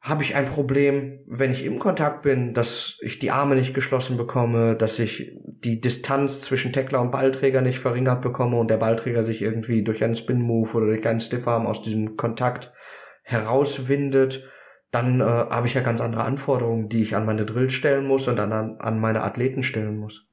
habe 0.00 0.22
ich 0.22 0.36
ein 0.36 0.46
Problem, 0.46 1.20
wenn 1.26 1.50
ich 1.50 1.64
im 1.64 1.78
Kontakt 1.78 2.22
bin, 2.22 2.54
dass 2.54 2.98
ich 3.00 3.18
die 3.18 3.30
Arme 3.30 3.56
nicht 3.56 3.74
geschlossen 3.74 4.16
bekomme, 4.16 4.76
dass 4.76 4.98
ich 4.98 5.32
die 5.44 5.80
Distanz 5.80 6.40
zwischen 6.40 6.72
Tackler 6.72 7.00
und 7.00 7.10
Ballträger 7.10 7.62
nicht 7.62 7.80
verringert 7.80 8.22
bekomme 8.22 8.56
und 8.58 8.70
der 8.70 8.76
Ballträger 8.76 9.24
sich 9.24 9.42
irgendwie 9.42 9.82
durch 9.82 10.02
einen 10.04 10.14
Spin 10.14 10.40
Move 10.40 10.72
oder 10.74 10.86
durch 10.86 11.06
einen 11.06 11.20
Stiffarm 11.20 11.66
aus 11.66 11.82
diesem 11.82 12.16
Kontakt 12.16 12.72
herauswindet, 13.22 14.48
dann 14.90 15.20
äh, 15.20 15.24
habe 15.24 15.66
ich 15.66 15.74
ja 15.74 15.80
ganz 15.80 16.00
andere 16.00 16.22
Anforderungen, 16.22 16.88
die 16.88 17.02
ich 17.02 17.14
an 17.16 17.26
meine 17.26 17.44
Drills 17.44 17.72
stellen 17.72 18.06
muss 18.06 18.28
und 18.28 18.38
an, 18.38 18.52
an 18.52 19.00
meine 19.00 19.22
Athleten 19.22 19.62
stellen 19.62 19.98
muss. 19.98 20.27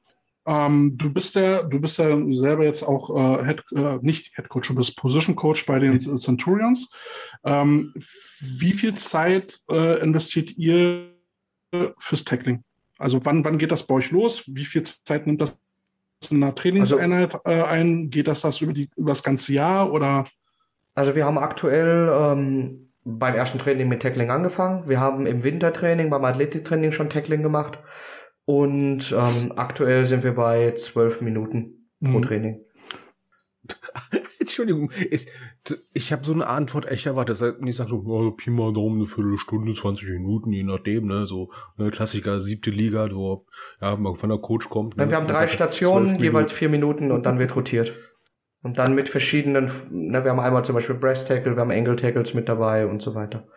Ähm, 0.48 0.96
du 0.98 1.12
bist 1.12 1.36
ja, 1.36 1.64
du 1.64 1.80
bist 1.80 1.98
ja 1.98 2.18
selber 2.34 2.64
jetzt 2.64 2.84
auch 2.84 3.10
äh, 3.10 3.46
Head, 3.46 3.64
äh, 3.76 3.98
nicht 4.02 4.36
Head 4.36 4.50
Coach, 4.50 4.68
du 4.68 4.76
bist 4.76 4.96
Position 4.96 5.36
Coach 5.36 5.66
bei 5.66 5.80
den 5.80 6.00
Centurions. 6.18 6.92
Ähm, 7.44 7.94
wie 8.40 8.74
viel 8.74 8.96
Zeit 8.96 9.60
äh, 9.70 10.00
investiert 10.02 10.56
ihr 10.58 11.12
fürs 12.00 12.24
Tackling? 12.24 12.64
Also 12.98 13.24
wann, 13.26 13.44
wann 13.44 13.58
geht 13.58 13.72
das 13.72 13.84
bei 13.84 13.96
euch 13.96 14.12
los? 14.12 14.44
Wie 14.48 14.66
viel 14.66 14.84
Zeit 14.84 15.28
nimmt 15.28 15.42
das 15.42 15.58
in 16.30 16.42
einer 16.44 16.56
Trainingseinheit 16.56 17.36
also, 17.44 17.66
ein? 17.66 18.10
Geht 18.10 18.28
das 18.28 18.42
das 18.42 18.62
über, 18.62 18.74
die, 18.74 18.90
über 18.96 19.12
das 19.12 19.24
ganze 19.24 19.54
Jahr 19.54 19.92
oder? 19.92 20.26
Also 20.94 21.16
wir 21.16 21.26
haben 21.26 21.38
aktuell 21.38 22.10
ähm, 22.14 22.92
beim 23.04 23.36
ersten 23.36 23.60
Training 23.60 23.88
mit 23.88 24.02
Tackling 24.02 24.32
angefangen. 24.32 24.88
Wir 24.88 25.00
haben 25.00 25.26
im 25.26 25.44
Wintertraining, 25.44 26.10
beim 26.10 26.24
Athletiktraining 26.24 26.92
schon 26.92 27.10
Tackling 27.10 27.44
gemacht. 27.44 27.80
Und 28.46 29.12
ähm, 29.18 29.54
aktuell 29.56 30.06
sind 30.06 30.24
wir 30.24 30.36
bei 30.36 30.76
zwölf 30.76 31.22
Minuten 31.22 31.90
pro 32.02 32.20
mhm. 32.20 32.22
Training. 32.22 32.62
Entschuldigung, 34.40 34.92
ich, 35.10 35.28
ich 35.94 36.12
habe 36.14 36.24
so 36.24 36.34
eine 36.34 36.46
Antwort 36.46 36.88
echt 36.88 37.08
erwartet. 37.08 37.42
Ich 37.66 37.76
sage 37.76 37.90
so, 37.90 38.04
oh, 38.06 38.32
Pi 38.32 38.52
mal 38.52 38.72
Daumen, 38.72 39.00
eine 39.00 39.08
Viertelstunde, 39.08 39.74
20 39.74 40.08
Minuten, 40.10 40.52
je 40.52 40.64
nachdem, 40.64 41.08
ne, 41.08 41.26
so, 41.26 41.50
ne, 41.78 41.90
Klassiker, 41.90 42.40
siebte 42.40 42.70
Liga, 42.70 43.10
wo, 43.12 43.46
ja, 43.82 43.98
wenn 43.98 44.30
der 44.30 44.38
Coach 44.38 44.70
kommt. 44.70 44.96
Ne, 44.98 45.10
wir 45.10 45.18
haben 45.18 45.28
drei 45.28 45.48
Stationen, 45.48 46.20
jeweils 46.20 46.52
vier 46.52 46.70
Minuten 46.70 47.12
und 47.12 47.26
dann 47.26 47.40
wird 47.40 47.56
rotiert. 47.56 47.94
Und 48.62 48.78
dann 48.78 48.96
mit 48.96 49.10
verschiedenen, 49.10 49.72
ne, 49.90 50.24
wir 50.24 50.32
haben 50.32 50.40
einmal 50.40 50.64
zum 50.64 50.76
Beispiel 50.76 50.96
Breast 50.96 51.28
Tackle, 51.28 51.56
wir 51.56 51.62
haben 51.62 51.72
Angle 51.72 51.96
Tackles 51.96 52.36
mit 52.36 52.48
dabei 52.48 52.86
und 52.86 53.02
so 53.02 53.16
weiter. 53.16 53.48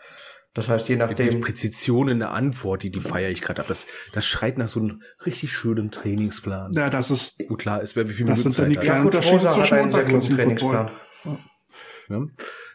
Das 0.55 0.69
heißt, 0.69 0.89
je 0.89 0.97
nachdem. 0.97 1.31
Die 1.31 1.37
Präzision 1.39 2.09
in 2.09 2.19
der 2.19 2.33
Antwort, 2.33 2.83
die, 2.83 2.91
die 2.91 3.01
feiere 3.01 3.31
ich 3.31 3.43
gerade 3.43 3.61
ab. 3.61 3.69
Das, 3.69 3.87
das 4.13 4.27
schreit 4.27 4.59
nach 4.59 4.69
so 4.69 4.81
einem 4.81 5.03
richtig 5.25 5.53
schönen 5.53 5.91
Trainingsplan. 5.91 6.73
Ja, 6.73 6.91
das 6.91 7.11
ist. 7.11 7.39
Gut, 7.47 7.59
klar, 7.59 7.83
es 7.83 7.97
wäre 7.97 8.09
wie 8.09 8.13
viel 8.13 8.27
das 8.27 8.39
Minuten 8.39 8.53
sind 8.53 8.65
dann 8.65 8.71
die 8.71 8.77
kleinen 8.77 9.07
Unterschiede 9.07 9.49
zwischen 9.49 9.75
einen 9.75 9.93
sehr 9.93 10.05
guten 10.05 10.37
Trainingsplan. 10.37 10.91
Ja. 12.09 12.27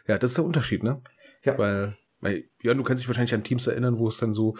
ja, 0.06 0.18
das 0.18 0.30
ist 0.30 0.38
der 0.38 0.44
Unterschied, 0.44 0.82
ne? 0.84 1.02
Ja. 1.42 1.58
Weil, 1.58 1.96
weil, 2.20 2.44
ja, 2.62 2.72
du 2.72 2.82
kannst 2.84 3.02
dich 3.02 3.08
wahrscheinlich 3.08 3.34
an 3.34 3.42
Teams 3.42 3.66
erinnern, 3.66 3.98
wo 3.98 4.08
es 4.08 4.16
dann 4.18 4.32
so, 4.32 4.56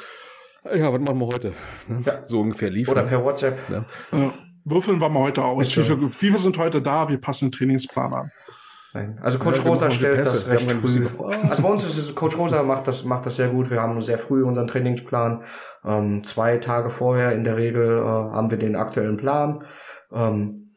ja, 0.65 0.93
was 0.93 1.01
machen 1.01 1.19
wir 1.19 1.27
heute? 1.27 1.53
Ne? 1.89 2.03
Ja. 2.05 2.27
So 2.27 2.41
ungefähr 2.41 2.71
lief. 2.71 2.89
Oder 2.89 3.03
ne? 3.03 3.09
per 3.09 3.25
WhatsApp. 3.25 3.71
Ja. 3.71 3.85
Ja. 4.13 4.35
Würfeln 4.65 4.99
wir 4.99 5.11
mal 5.11 5.21
heute 5.21 5.45
aus. 5.45 5.77
Wie 5.77 5.83
viele, 5.83 6.01
wie 6.01 6.09
viele 6.09 6.39
sind 6.39 6.57
heute 6.57 6.81
da? 6.81 7.09
Wir 7.09 7.19
passen 7.19 7.51
den 7.51 7.53
Trainingsplan 7.53 8.15
an. 8.15 8.31
Nein. 8.95 9.19
Also 9.21 9.39
Coach 9.41 9.59
ja, 9.59 9.65
Rosa 9.69 9.91
stellt 9.91 10.17
Pässe. 10.17 10.37
das 10.37 10.47
recht 10.47 10.71
früh. 10.71 11.07
Also 11.51 11.63
bei 11.63 11.69
uns 11.69 11.85
ist 11.85 11.99
es, 11.99 12.15
Coach 12.15 12.39
Rosa 12.39 12.63
macht 12.63 12.87
das, 12.87 13.05
macht 13.05 13.27
das 13.27 13.35
sehr 13.35 13.49
gut. 13.49 13.69
Wir 13.69 13.83
haben 13.83 14.01
sehr 14.03 14.19
früh 14.19 14.45
unseren 14.45 14.69
Trainingsplan. 14.69 15.43
Ähm, 15.85 16.23
zwei 16.23 16.59
Tage 16.59 16.91
vorher 16.91 17.33
in 17.33 17.43
der 17.43 17.57
Regel 17.57 17.99
äh, 17.99 18.03
haben 18.03 18.53
wir 18.53 18.59
den 18.59 18.77
aktuellen 18.77 19.17
Plan. 19.17 19.65
Ähm, 20.13 20.73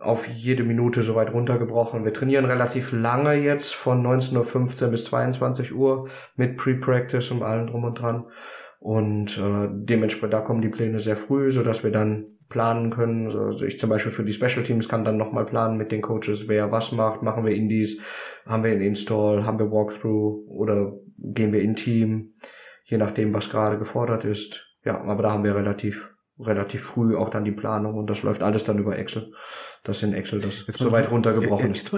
auf 0.00 0.26
jede 0.26 0.62
Minute 0.62 1.02
so 1.02 1.14
weit 1.14 1.32
runtergebrochen. 1.32 2.04
Wir 2.04 2.12
trainieren 2.14 2.46
relativ 2.46 2.92
lange 2.92 3.34
jetzt 3.34 3.74
von 3.74 4.02
19.15 4.06 4.84
Uhr 4.84 4.90
bis 4.90 5.04
22 5.04 5.74
Uhr 5.74 6.08
mit 6.36 6.56
Pre-Practice 6.56 7.30
und 7.32 7.42
allem 7.42 7.66
drum 7.66 7.84
und 7.84 8.00
dran. 8.00 8.24
Und 8.78 9.36
äh, 9.36 9.68
dementsprechend, 9.70 10.32
da 10.32 10.40
kommen 10.40 10.62
die 10.62 10.68
Pläne 10.68 11.00
sehr 11.00 11.16
früh, 11.16 11.50
so 11.52 11.62
dass 11.62 11.84
wir 11.84 11.90
dann 11.90 12.35
planen 12.48 12.90
können. 12.90 13.30
Also 13.30 13.64
ich 13.64 13.78
zum 13.78 13.90
Beispiel 13.90 14.12
für 14.12 14.24
die 14.24 14.32
Special 14.32 14.62
Teams 14.62 14.88
kann 14.88 15.04
dann 15.04 15.16
nochmal 15.16 15.44
planen 15.44 15.76
mit 15.76 15.92
den 15.92 16.02
Coaches, 16.02 16.48
wer 16.48 16.70
was 16.70 16.92
macht. 16.92 17.22
Machen 17.22 17.44
wir 17.44 17.54
Indies, 17.54 17.98
haben 18.46 18.64
wir 18.64 18.70
einen 18.70 18.82
Install, 18.82 19.44
haben 19.44 19.58
wir 19.58 19.70
Walkthrough 19.70 20.48
oder 20.48 20.92
gehen 21.18 21.52
wir 21.52 21.62
in 21.62 21.76
Team, 21.76 22.34
je 22.84 22.98
nachdem, 22.98 23.34
was 23.34 23.50
gerade 23.50 23.78
gefordert 23.78 24.24
ist. 24.24 24.64
Ja, 24.84 25.00
aber 25.00 25.22
da 25.22 25.32
haben 25.32 25.44
wir 25.44 25.54
relativ 25.54 26.10
relativ 26.38 26.84
früh 26.84 27.16
auch 27.16 27.30
dann 27.30 27.44
die 27.44 27.52
Planung 27.52 27.94
und 27.94 28.08
das 28.08 28.22
läuft 28.22 28.42
alles 28.42 28.64
dann 28.64 28.78
über 28.78 28.98
Excel. 28.98 29.32
Das 29.84 30.02
in 30.02 30.12
Excel 30.12 30.40
das 30.40 30.66
jetzt 30.66 30.78
so 30.78 30.92
weit 30.92 31.10
runtergebrochen 31.10 31.72
ist. 31.72 31.92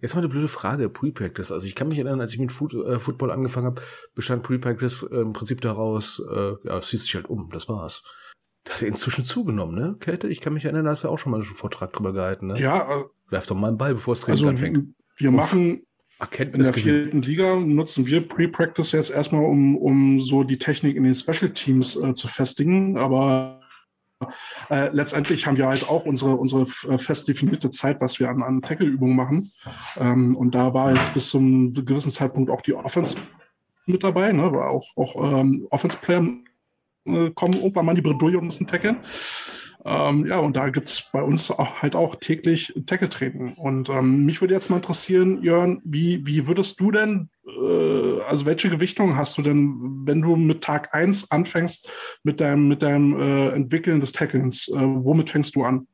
Jetzt 0.00 0.14
mal 0.14 0.20
eine 0.20 0.28
blöde 0.28 0.48
Frage, 0.48 0.90
Pre-Practice. 0.90 1.50
Also 1.50 1.66
ich 1.66 1.74
kann 1.74 1.88
mich 1.88 1.98
erinnern, 1.98 2.20
als 2.20 2.32
ich 2.32 2.38
mit 2.38 2.52
Foot, 2.52 2.74
äh, 2.74 2.98
Football 2.98 3.30
angefangen 3.30 3.66
habe, 3.66 3.82
bestand 4.14 4.42
Pre-Practice 4.42 5.08
äh, 5.10 5.16
im 5.16 5.32
Prinzip 5.32 5.62
daraus, 5.62 6.22
äh, 6.30 6.52
ja, 6.64 6.78
es 6.78 6.90
sich 6.90 7.14
halt 7.14 7.28
um, 7.28 7.48
das 7.50 7.68
war's. 7.68 8.02
Das 8.66 8.76
hat 8.76 8.82
inzwischen 8.82 9.24
zugenommen, 9.24 9.74
ne? 9.74 9.96
Kälte, 10.00 10.28
ich 10.28 10.40
kann 10.40 10.52
mich 10.52 10.64
erinnern, 10.64 10.84
da 10.84 10.90
hast 10.90 11.04
du 11.04 11.08
auch 11.08 11.18
schon 11.18 11.30
mal 11.30 11.40
einen 11.40 11.46
Vortrag 11.46 11.92
drüber 11.92 12.12
gehalten, 12.12 12.48
ne? 12.48 12.60
Ja. 12.60 13.00
Äh, 13.00 13.04
Werf 13.30 13.46
doch 13.46 13.56
mal 13.56 13.68
einen 13.68 13.78
Ball, 13.78 13.94
bevor 13.94 14.12
es 14.12 14.20
Training 14.20 14.38
also, 14.38 14.48
anfängt. 14.50 14.94
Wir 15.16 15.30
machen 15.30 15.82
in 16.38 16.62
der 16.62 16.72
vierten 16.72 17.22
Liga 17.22 17.56
nutzen 17.56 18.06
wir 18.06 18.26
Pre-Practice 18.26 18.92
jetzt 18.92 19.10
erstmal, 19.10 19.44
um, 19.44 19.76
um 19.76 20.22
so 20.22 20.44
die 20.44 20.58
Technik 20.58 20.96
in 20.96 21.04
den 21.04 21.14
Special 21.14 21.50
Teams 21.50 21.94
äh, 21.94 22.14
zu 22.14 22.26
festigen. 22.28 22.96
Aber 22.96 23.60
äh, 24.70 24.88
letztendlich 24.92 25.46
haben 25.46 25.58
wir 25.58 25.66
halt 25.66 25.86
auch 25.88 26.06
unsere, 26.06 26.36
unsere 26.36 26.66
äh, 26.88 26.96
fest 26.96 27.28
definierte 27.28 27.70
Zeit, 27.70 28.00
was 28.00 28.18
wir 28.18 28.30
an, 28.30 28.42
an 28.42 28.62
Tackle-Übungen 28.62 29.14
machen. 29.14 29.52
Ähm, 29.98 30.36
und 30.36 30.54
da 30.54 30.72
war 30.72 30.94
jetzt 30.94 31.12
bis 31.12 31.28
zum 31.28 31.74
gewissen 31.74 32.10
Zeitpunkt 32.10 32.50
auch 32.50 32.62
die 32.62 32.72
Offense 32.72 33.18
mit 33.84 34.02
dabei, 34.02 34.32
ne? 34.32 34.50
War 34.52 34.70
auch, 34.70 34.96
auch 34.96 35.40
ähm, 35.40 35.66
Offense-Player 35.70 36.26
äh, 37.06 37.30
kommen 37.30 37.54
irgendwann 37.54 37.86
mal 37.86 37.92
in 37.92 37.96
die 37.96 38.02
Bredouille 38.02 38.38
und 38.38 38.46
müssen 38.46 38.66
tackeln. 38.66 38.98
Ähm, 39.86 40.26
ja, 40.26 40.38
und 40.38 40.56
da 40.56 40.68
gibt 40.68 40.88
es 40.88 41.02
bei 41.12 41.22
uns 41.22 41.50
auch, 41.50 41.80
halt 41.80 41.94
auch 41.94 42.16
täglich 42.16 42.74
Tackle-Training. 42.86 43.54
Und 43.54 43.88
ähm, 43.88 44.24
mich 44.24 44.40
würde 44.40 44.52
jetzt 44.52 44.68
mal 44.68 44.76
interessieren, 44.76 45.42
Jörn, 45.42 45.80
wie, 45.84 46.26
wie 46.26 46.48
würdest 46.48 46.80
du 46.80 46.90
denn, 46.90 47.30
äh, 47.46 48.20
also 48.22 48.46
welche 48.46 48.68
Gewichtung 48.68 49.16
hast 49.16 49.38
du 49.38 49.42
denn, 49.42 50.02
wenn 50.04 50.22
du 50.22 50.34
mit 50.34 50.64
Tag 50.64 50.92
1 50.92 51.30
anfängst 51.30 51.88
mit 52.24 52.40
deinem, 52.40 52.66
mit 52.66 52.82
deinem 52.82 53.20
äh, 53.20 53.48
Entwickeln 53.50 54.00
des 54.00 54.10
Tacklings? 54.10 54.66
Äh, 54.68 54.74
womit 54.76 55.30
fängst 55.30 55.54
du 55.54 55.62
an? 55.62 55.86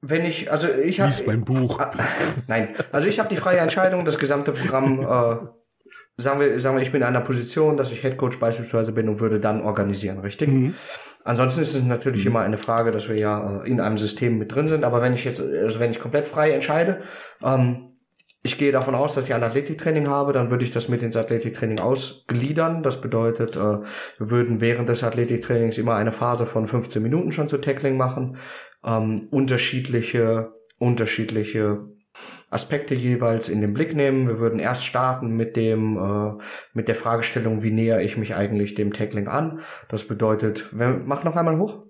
Wenn 0.00 0.24
ich, 0.24 0.50
also 0.50 0.68
ich 0.68 1.00
habe. 1.00 1.12
mein 1.26 1.44
Buch. 1.44 1.78
Ah, 1.78 1.92
nein, 2.46 2.74
also 2.90 3.06
ich 3.06 3.18
habe 3.18 3.28
die 3.28 3.36
freie 3.36 3.58
Entscheidung, 3.58 4.06
das 4.06 4.18
gesamte 4.18 4.52
Programm 4.52 5.00
äh, 5.00 5.46
sagen 6.16 6.40
wir, 6.40 6.60
sagen 6.60 6.76
wir, 6.76 6.82
ich 6.82 6.92
bin 6.92 7.02
in 7.02 7.08
einer 7.08 7.20
Position, 7.20 7.76
dass 7.76 7.92
ich 7.92 8.02
Headcoach 8.02 8.38
beispielsweise 8.38 8.92
bin 8.92 9.08
und 9.08 9.20
würde 9.20 9.38
dann 9.38 9.62
organisieren, 9.62 10.18
richtig? 10.20 10.48
Mhm. 10.48 10.74
Ansonsten 11.24 11.60
ist 11.60 11.74
es 11.74 11.84
natürlich 11.84 12.24
mhm. 12.24 12.30
immer 12.30 12.40
eine 12.40 12.58
Frage, 12.58 12.92
dass 12.92 13.08
wir 13.08 13.18
ja 13.18 13.62
äh, 13.62 13.68
in 13.68 13.80
einem 13.80 13.98
System 13.98 14.38
mit 14.38 14.54
drin 14.54 14.68
sind. 14.68 14.84
Aber 14.84 15.02
wenn 15.02 15.12
ich 15.12 15.24
jetzt, 15.24 15.40
also 15.40 15.80
wenn 15.80 15.90
ich 15.90 16.00
komplett 16.00 16.28
frei 16.28 16.52
entscheide, 16.52 17.02
ähm, 17.42 17.92
ich 18.42 18.58
gehe 18.58 18.70
davon 18.70 18.94
aus, 18.94 19.14
dass 19.14 19.24
ich 19.24 19.34
ein 19.34 19.42
Athletiktraining 19.42 20.08
habe, 20.08 20.32
dann 20.32 20.50
würde 20.50 20.64
ich 20.64 20.70
das 20.70 20.88
mit 20.88 21.02
ins 21.02 21.16
Athletiktraining 21.16 21.80
ausgliedern. 21.80 22.84
Das 22.84 23.00
bedeutet, 23.00 23.56
äh, 23.56 23.58
wir 23.58 24.30
würden 24.30 24.60
während 24.60 24.88
des 24.88 25.02
Athletiktrainings 25.02 25.78
immer 25.78 25.96
eine 25.96 26.12
Phase 26.12 26.46
von 26.46 26.68
15 26.68 27.02
Minuten 27.02 27.32
schon 27.32 27.48
zu 27.48 27.58
Tackling 27.58 27.96
machen. 27.96 28.36
Ähm, 28.84 29.26
unterschiedliche, 29.32 30.52
unterschiedliche 30.78 31.88
Aspekte 32.50 32.94
jeweils 32.94 33.48
in 33.48 33.60
den 33.60 33.74
Blick 33.74 33.94
nehmen. 33.94 34.28
Wir 34.28 34.38
würden 34.38 34.60
erst 34.60 34.84
starten 34.84 35.36
mit 35.36 35.56
dem 35.56 35.96
äh, 35.96 36.42
mit 36.72 36.88
der 36.88 36.94
Fragestellung, 36.94 37.62
wie 37.62 37.72
näher 37.72 38.00
ich 38.02 38.16
mich 38.16 38.34
eigentlich 38.34 38.74
dem 38.74 38.92
Tackling 38.92 39.28
an. 39.28 39.60
Das 39.88 40.06
bedeutet, 40.06 40.68
wer, 40.72 41.00
mach 41.04 41.24
noch 41.24 41.36
einmal 41.36 41.58
hoch. 41.58 41.82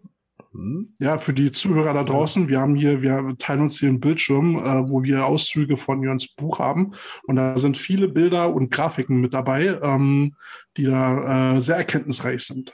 Hm? 0.53 0.95
Ja, 0.99 1.19
für 1.19 1.35
die 1.35 1.53
Zuhörer 1.53 1.92
da 1.92 2.03
draußen, 2.03 2.49
wir 2.49 2.61
haben 2.61 2.75
hier, 2.75 3.03
wir 3.03 3.35
teilen 3.38 3.62
uns 3.62 3.79
hier 3.79 3.90
einen 3.90 4.01
Bildschirm, 4.01 4.57
äh, 4.57 4.88
wo 4.88 5.03
wir 5.03 5.27
Auszüge 5.27 5.77
von 5.77 6.03
Jörns 6.03 6.29
Buch 6.29 6.59
haben. 6.59 6.95
Und 7.25 7.37
da 7.37 7.57
sind 7.59 7.77
viele 7.77 8.09
Bilder 8.09 8.55
und 8.55 8.71
Grafiken 8.71 9.21
mit 9.21 9.35
dabei, 9.35 9.79
ähm, 9.83 10.37
die 10.77 10.85
da 10.85 11.57
äh, 11.57 11.61
sehr 11.61 11.77
erkenntnisreich 11.77 12.45
sind. 12.45 12.73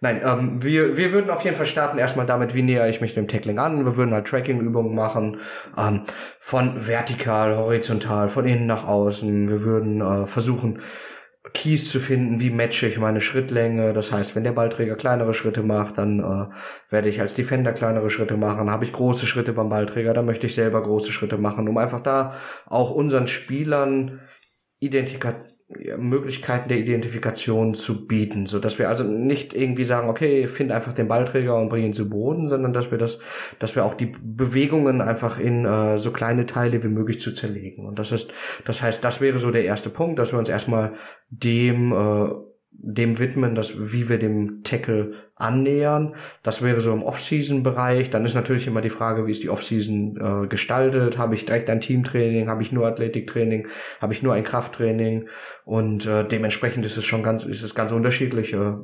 Nein, 0.00 0.20
ähm, 0.24 0.62
wir, 0.62 0.96
wir 0.96 1.12
würden 1.12 1.30
auf 1.30 1.42
jeden 1.42 1.56
Fall 1.56 1.66
starten 1.66 1.98
erstmal 1.98 2.26
damit, 2.26 2.54
wie 2.54 2.62
näher 2.62 2.88
ich 2.88 3.00
mich 3.00 3.14
dem 3.14 3.28
Tackling 3.28 3.58
an. 3.58 3.84
Wir 3.84 3.96
würden 3.96 4.12
halt 4.12 4.26
Tracking-Übungen 4.26 4.94
machen, 4.94 5.40
ähm, 5.76 6.02
von 6.38 6.86
vertikal, 6.86 7.56
horizontal, 7.56 8.28
von 8.28 8.46
innen 8.46 8.66
nach 8.66 8.86
außen. 8.86 9.48
Wir 9.48 9.62
würden 9.62 10.00
äh, 10.02 10.26
versuchen, 10.26 10.82
Keys 11.54 11.90
zu 11.90 12.00
finden, 12.00 12.40
wie 12.40 12.50
matche 12.50 12.88
ich 12.88 12.98
meine 12.98 13.20
Schrittlänge. 13.20 13.92
Das 13.94 14.12
heißt, 14.12 14.36
wenn 14.36 14.44
der 14.44 14.52
Ballträger 14.52 14.96
kleinere 14.96 15.32
Schritte 15.32 15.62
macht, 15.62 15.96
dann 15.96 16.20
äh, 16.20 16.92
werde 16.92 17.08
ich 17.08 17.20
als 17.20 17.34
Defender 17.34 17.72
kleinere 17.72 18.10
Schritte 18.10 18.36
machen. 18.36 18.70
Habe 18.70 18.84
ich 18.84 18.92
große 18.92 19.26
Schritte 19.26 19.52
beim 19.52 19.70
Ballträger, 19.70 20.12
dann 20.12 20.26
möchte 20.26 20.46
ich 20.46 20.54
selber 20.54 20.82
große 20.82 21.12
Schritte 21.12 21.38
machen, 21.38 21.68
um 21.68 21.78
einfach 21.78 22.02
da 22.02 22.34
auch 22.66 22.90
unseren 22.90 23.28
Spielern 23.28 24.20
Identifikation 24.78 25.55
Möglichkeiten 25.68 26.68
der 26.68 26.78
Identifikation 26.78 27.74
zu 27.74 28.06
bieten, 28.06 28.46
so 28.46 28.60
dass 28.60 28.78
wir 28.78 28.88
also 28.88 29.02
nicht 29.02 29.52
irgendwie 29.52 29.84
sagen, 29.84 30.08
okay, 30.08 30.46
find 30.46 30.70
einfach 30.70 30.92
den 30.92 31.08
Ballträger 31.08 31.58
und 31.58 31.68
bring 31.70 31.84
ihn 31.84 31.92
zu 31.92 32.08
Boden, 32.08 32.48
sondern 32.48 32.72
dass 32.72 32.92
wir 32.92 32.98
das, 32.98 33.18
dass 33.58 33.74
wir 33.74 33.84
auch 33.84 33.94
die 33.94 34.14
Bewegungen 34.22 35.00
einfach 35.00 35.40
in 35.40 35.64
äh, 35.64 35.98
so 35.98 36.12
kleine 36.12 36.46
Teile 36.46 36.84
wie 36.84 36.88
möglich 36.88 37.20
zu 37.20 37.32
zerlegen. 37.32 37.84
Und 37.84 37.98
das 37.98 38.12
ist, 38.12 38.32
das 38.64 38.80
heißt, 38.80 39.02
das 39.02 39.20
wäre 39.20 39.40
so 39.40 39.50
der 39.50 39.64
erste 39.64 39.90
Punkt, 39.90 40.20
dass 40.20 40.32
wir 40.32 40.38
uns 40.38 40.48
erstmal 40.48 40.92
dem 41.30 41.92
äh, 41.92 42.28
dem 42.78 43.18
widmen, 43.18 43.54
dass 43.54 43.72
wie 43.92 44.08
wir 44.08 44.18
dem 44.18 44.62
Tackle 44.62 45.14
annähern. 45.34 46.14
Das 46.42 46.62
wäre 46.62 46.80
so 46.80 46.92
im 46.92 47.02
Off-Season-Bereich. 47.02 48.10
Dann 48.10 48.24
ist 48.24 48.34
natürlich 48.34 48.66
immer 48.66 48.80
die 48.80 48.90
Frage, 48.90 49.26
wie 49.26 49.32
ist 49.32 49.42
die 49.42 49.48
Off-Season 49.48 50.44
äh, 50.44 50.46
gestaltet? 50.46 51.18
Habe 51.18 51.34
ich 51.34 51.46
direkt 51.46 51.70
ein 51.70 51.80
Teamtraining? 51.80 52.48
Habe 52.48 52.62
ich 52.62 52.72
nur 52.72 52.86
Athletiktraining? 52.86 53.68
Habe 54.00 54.12
ich 54.12 54.22
nur 54.22 54.34
ein 54.34 54.44
Krafttraining? 54.44 55.28
Und 55.66 56.06
äh, 56.06 56.24
dementsprechend 56.24 56.86
ist 56.86 56.96
es 56.96 57.04
schon 57.04 57.24
ganz, 57.24 57.44
ist 57.44 57.64
es 57.64 57.74
ganz 57.74 57.90
unterschiedlich, 57.90 58.52
äh, 58.52 58.74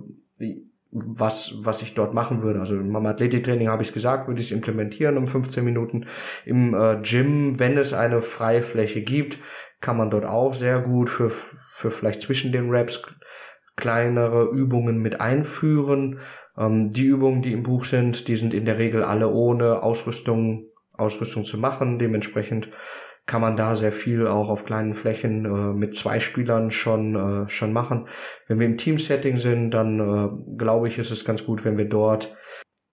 was, 0.90 1.54
was 1.58 1.80
ich 1.80 1.94
dort 1.94 2.12
machen 2.12 2.42
würde. 2.42 2.58
Also 2.58 2.74
im 2.74 2.94
Athletiktraining 3.06 3.68
habe 3.68 3.84
ich 3.84 3.92
gesagt, 3.92 4.26
würde 4.26 4.40
ich 4.40 4.48
es 4.48 4.52
implementieren 4.52 5.16
um 5.16 5.28
15 5.28 5.64
Minuten. 5.64 6.06
Im 6.44 6.74
äh, 6.74 7.00
Gym, 7.02 7.60
wenn 7.60 7.78
es 7.78 7.92
eine 7.92 8.20
freie 8.20 8.62
Fläche 8.62 9.00
gibt, 9.00 9.38
kann 9.80 9.96
man 9.96 10.10
dort 10.10 10.24
auch 10.24 10.54
sehr 10.54 10.80
gut 10.80 11.08
für, 11.08 11.30
für 11.30 11.92
vielleicht 11.92 12.20
zwischen 12.20 12.50
den 12.50 12.68
Raps 12.68 13.00
kleinere 13.76 14.50
Übungen 14.50 14.98
mit 14.98 15.20
einführen. 15.20 16.18
Ähm, 16.58 16.92
die 16.92 17.06
Übungen, 17.06 17.42
die 17.42 17.52
im 17.52 17.62
Buch 17.62 17.84
sind, 17.84 18.26
die 18.26 18.34
sind 18.34 18.54
in 18.54 18.64
der 18.64 18.78
Regel 18.78 19.04
alle 19.04 19.28
ohne 19.28 19.84
Ausrüstung, 19.84 20.66
Ausrüstung 20.94 21.44
zu 21.44 21.58
machen. 21.58 22.00
Dementsprechend 22.00 22.70
kann 23.26 23.40
man 23.40 23.56
da 23.56 23.76
sehr 23.76 23.92
viel 23.92 24.26
auch 24.26 24.48
auf 24.48 24.64
kleinen 24.64 24.94
Flächen 24.94 25.44
äh, 25.44 25.72
mit 25.72 25.96
zwei 25.96 26.20
Spielern 26.20 26.70
schon 26.70 27.14
äh, 27.14 27.48
schon 27.48 27.72
machen. 27.72 28.08
Wenn 28.48 28.58
wir 28.58 28.66
im 28.66 28.78
Team-Setting 28.78 29.38
sind, 29.38 29.70
dann 29.70 30.00
äh, 30.00 30.56
glaube 30.58 30.88
ich, 30.88 30.98
ist 30.98 31.10
es 31.10 31.24
ganz 31.24 31.44
gut, 31.44 31.64
wenn 31.64 31.78
wir 31.78 31.88
dort 31.88 32.36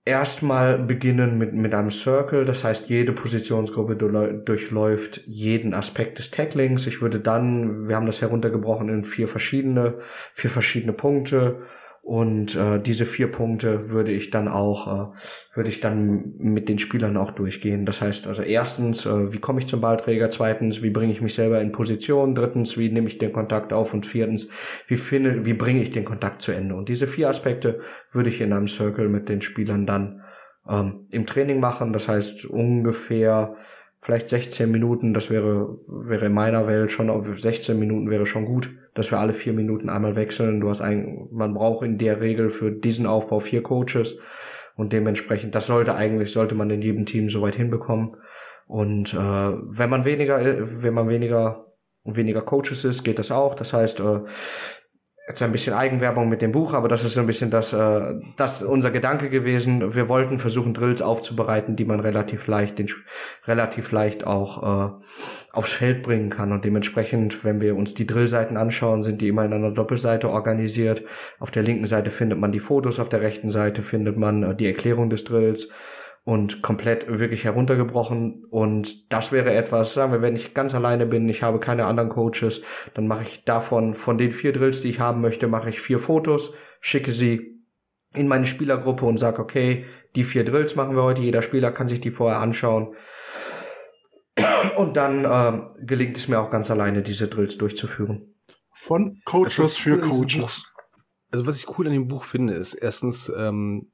erstmal 0.06 0.80
beginnen 0.80 1.38
mit, 1.38 1.54
mit 1.54 1.74
einem 1.74 1.92
Circle, 1.92 2.46
das 2.46 2.64
heißt, 2.64 2.90
jede 2.90 3.12
Positionsgruppe 3.12 3.96
durchläuft 3.96 5.22
jeden 5.28 5.74
Aspekt 5.74 6.18
des 6.18 6.32
Tacklings. 6.32 6.88
Ich 6.88 7.02
würde 7.02 7.20
dann, 7.20 7.88
wir 7.88 7.96
haben 7.96 8.08
das 8.08 8.22
heruntergebrochen 8.22 8.90
in 8.90 9.04
vier 9.04 9.28
verschiedene, 9.28 10.00
vier 10.34 10.50
verschiedene 10.50 10.94
Punkte 10.94 11.64
und 12.10 12.56
äh, 12.56 12.82
diese 12.82 13.06
vier 13.06 13.32
Punkte 13.32 13.92
würde 13.92 14.12
ich 14.12 14.32
dann 14.32 14.48
auch, 14.48 14.88
äh, 14.88 15.16
würde 15.54 15.70
ich 15.70 15.80
dann 15.80 16.34
mit 16.40 16.68
den 16.68 16.80
Spielern 16.80 17.18
auch 17.18 17.30
durchgehen. 17.30 17.86
Das 17.86 18.02
heißt 18.02 18.26
also 18.26 18.42
erstens, 18.42 19.06
äh, 19.06 19.32
wie 19.32 19.38
komme 19.38 19.60
ich 19.60 19.68
zum 19.68 19.80
Ballträger? 19.80 20.32
Zweitens, 20.32 20.82
wie 20.82 20.90
bringe 20.90 21.14
ich 21.14 21.22
mich 21.22 21.36
selber 21.36 21.62
in 21.62 21.72
Position? 21.72 22.34
Drittens, 22.34 22.80
wie 22.80 22.90
nehme 22.90 23.10
ich 23.10 23.20
den 23.20 23.32
Kontakt 23.32 23.74
auf? 23.74 23.94
Und 23.94 24.08
viertens, 24.08 24.50
wie 24.88 24.98
finde, 24.98 25.46
wie 25.46 25.54
bringe 25.54 25.84
ich 25.84 25.92
den 25.92 26.04
Kontakt 26.04 26.42
zu 26.42 26.52
Ende? 26.52 26.74
Und 26.74 26.90
diese 26.90 27.06
vier 27.06 27.30
Aspekte 27.30 27.80
würde 28.12 28.30
ich 28.30 28.42
in 28.42 28.54
einem 28.54 28.68
Circle 28.68 29.08
mit 29.08 29.30
den 29.30 29.44
Spielern 29.44 29.86
dann 29.86 30.24
ähm, 30.68 31.06
im 31.12 31.28
Training 31.28 31.60
machen. 31.60 31.94
Das 31.94 32.08
heißt 32.08 32.44
ungefähr 32.46 33.56
vielleicht 34.02 34.30
16 34.30 34.70
Minuten, 34.70 35.14
das 35.14 35.30
wäre, 35.30 35.78
wäre 35.88 36.28
in 36.28 36.34
meiner 36.34 36.68
Welt 36.68 36.92
schon 36.92 37.10
auf 37.10 37.28
16 37.38 37.78
Minuten 37.78 38.10
wäre 38.10 38.26
schon 38.26 38.46
gut, 38.46 38.70
dass 38.94 39.12
wir 39.12 39.20
alle 39.20 39.34
vier 39.34 39.54
Minuten 39.54 39.90
einmal 39.90 40.16
wechseln. 40.16 40.62
Du 40.62 40.70
hast 40.70 40.82
ein, 40.82 41.28
man 41.32 41.54
braucht 41.54 41.86
in 41.86 41.98
der 41.98 42.22
Regel 42.22 42.50
für 42.50 42.72
diesen 42.72 43.06
Aufbau 43.06 43.40
vier 43.40 43.64
Coaches 43.64 44.18
und 44.76 44.94
dementsprechend, 44.94 45.56
das 45.56 45.68
sollte 45.68 45.96
eigentlich, 45.96 46.32
sollte 46.32 46.56
man 46.56 46.70
in 46.70 46.82
jedem 46.82 47.06
Team 47.06 47.30
soweit 47.30 47.56
hinbekommen. 47.56 48.16
Und 48.68 49.14
äh, 49.14 49.18
wenn 49.18 49.90
man 49.90 50.06
weniger, 50.06 50.40
wenn 50.82 50.94
man 50.94 51.10
weniger 51.10 51.66
weniger 52.06 52.42
Coaches 52.42 52.86
ist, 52.86 53.04
geht 53.04 53.20
das 53.20 53.32
auch. 53.32 53.56
Das 53.56 53.74
heißt, 53.74 54.00
äh, 54.00 54.20
jetzt 55.30 55.44
ein 55.44 55.52
bisschen 55.52 55.76
Eigenwerbung 55.76 56.28
mit 56.28 56.42
dem 56.42 56.52
Buch, 56.52 56.74
aber 56.74 56.88
das 56.88 57.04
ist 57.04 57.14
so 57.14 57.20
ein 57.20 57.28
bisschen 57.28 57.52
das, 57.52 57.72
äh, 57.72 58.16
das 58.36 58.64
unser 58.64 58.90
Gedanke 58.90 59.30
gewesen. 59.30 59.94
Wir 59.94 60.10
wollten 60.10 60.40
versuchen, 60.40 60.74
Drills 60.74 61.04
aufzubereiten, 61.04 61.76
die 61.76 61.86
man 61.86 62.00
relativ 62.00 62.48
leicht, 62.48 62.80
den, 62.80 62.90
relativ 63.46 63.92
leicht 63.92 64.26
auch 64.26 64.90
äh, 64.90 64.92
aufs 65.52 65.72
Feld 65.72 66.02
bringen 66.02 66.32
kann. 66.32 66.52
Und 66.52 66.66
dementsprechend, 66.66 67.44
wenn 67.44 67.62
wir 67.62 67.76
uns 67.76 67.94
die 67.94 68.08
Drillseiten 68.08 68.58
anschauen, 68.58 69.04
sind 69.04 69.22
die 69.22 69.28
immer 69.28 69.46
in 69.46 69.54
einer 69.54 69.72
Doppelseite 69.72 70.30
organisiert. 70.30 71.04
Auf 71.40 71.52
der 71.52 71.62
linken 71.62 71.86
Seite 71.86 72.10
findet 72.10 72.40
man 72.40 72.52
die 72.52 72.60
Fotos, 72.60 73.00
auf 73.00 73.10
der 73.10 73.22
rechten 73.22 73.52
Seite 73.52 73.84
findet 73.84 74.18
man 74.18 74.42
äh, 74.42 74.56
die 74.56 74.66
Erklärung 74.66 75.12
des 75.12 75.26
Drills 75.26 75.68
und 76.30 76.62
komplett 76.62 77.08
wirklich 77.08 77.44
heruntergebrochen. 77.44 78.46
Und 78.52 79.12
das 79.12 79.32
wäre 79.32 79.52
etwas, 79.52 79.96
sagen 79.96 80.12
wir, 80.12 80.22
wenn 80.22 80.36
ich 80.36 80.54
ganz 80.54 80.76
alleine 80.76 81.08
bin, 81.08 81.28
ich 81.28 81.42
habe 81.42 81.60
keine 81.60 81.88
anderen 81.88 82.12
Coaches, 82.12 82.62
dann 82.94 83.08
mache 83.08 83.24
ich 83.24 83.46
davon, 83.46 83.96
von 83.96 84.20
den 84.20 84.32
vier 84.32 84.54
Drills, 84.54 84.82
die 84.82 84.90
ich 84.90 85.00
haben 85.00 85.22
möchte, 85.22 85.48
mache 85.48 85.70
ich 85.70 85.82
vier 85.82 85.98
Fotos, 85.98 86.54
schicke 86.82 87.14
sie 87.14 87.64
in 88.14 88.28
meine 88.28 88.46
Spielergruppe 88.46 89.08
und 89.08 89.18
sage, 89.18 89.42
okay, 89.42 89.88
die 90.16 90.24
vier 90.24 90.46
Drills 90.46 90.76
machen 90.76 90.96
wir 90.96 91.02
heute, 91.02 91.24
jeder 91.24 91.42
Spieler 91.42 91.72
kann 91.72 91.88
sich 91.88 92.00
die 92.00 92.12
vorher 92.12 92.42
anschauen. 92.42 92.96
Und 94.78 94.98
dann 94.98 95.26
äh, 95.26 95.84
gelingt 95.84 96.16
es 96.18 96.28
mir 96.28 96.40
auch 96.40 96.52
ganz 96.52 96.70
alleine, 96.70 97.02
diese 97.02 97.28
Drills 97.28 97.58
durchzuführen. 97.58 98.36
Von 98.72 99.20
Coaches 99.26 99.78
für 99.78 100.00
Coaches. 100.00 100.64
Also 101.32 101.48
was 101.48 101.58
ich 101.58 101.80
cool 101.80 101.88
an 101.88 101.94
dem 101.94 102.08
Buch 102.08 102.24
finde, 102.24 102.54
ist 102.54 102.76
erstens, 102.76 103.34
ähm, 103.36 103.92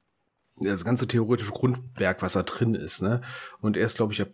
das 0.58 0.84
ganze 0.84 1.06
theoretische 1.06 1.52
Grundwerk, 1.52 2.22
was 2.22 2.34
da 2.34 2.42
drin 2.42 2.74
ist, 2.74 3.02
ne? 3.02 3.22
Und 3.60 3.76
erst, 3.76 3.96
glaube 3.96 4.12
ich, 4.12 4.22
ab 4.22 4.28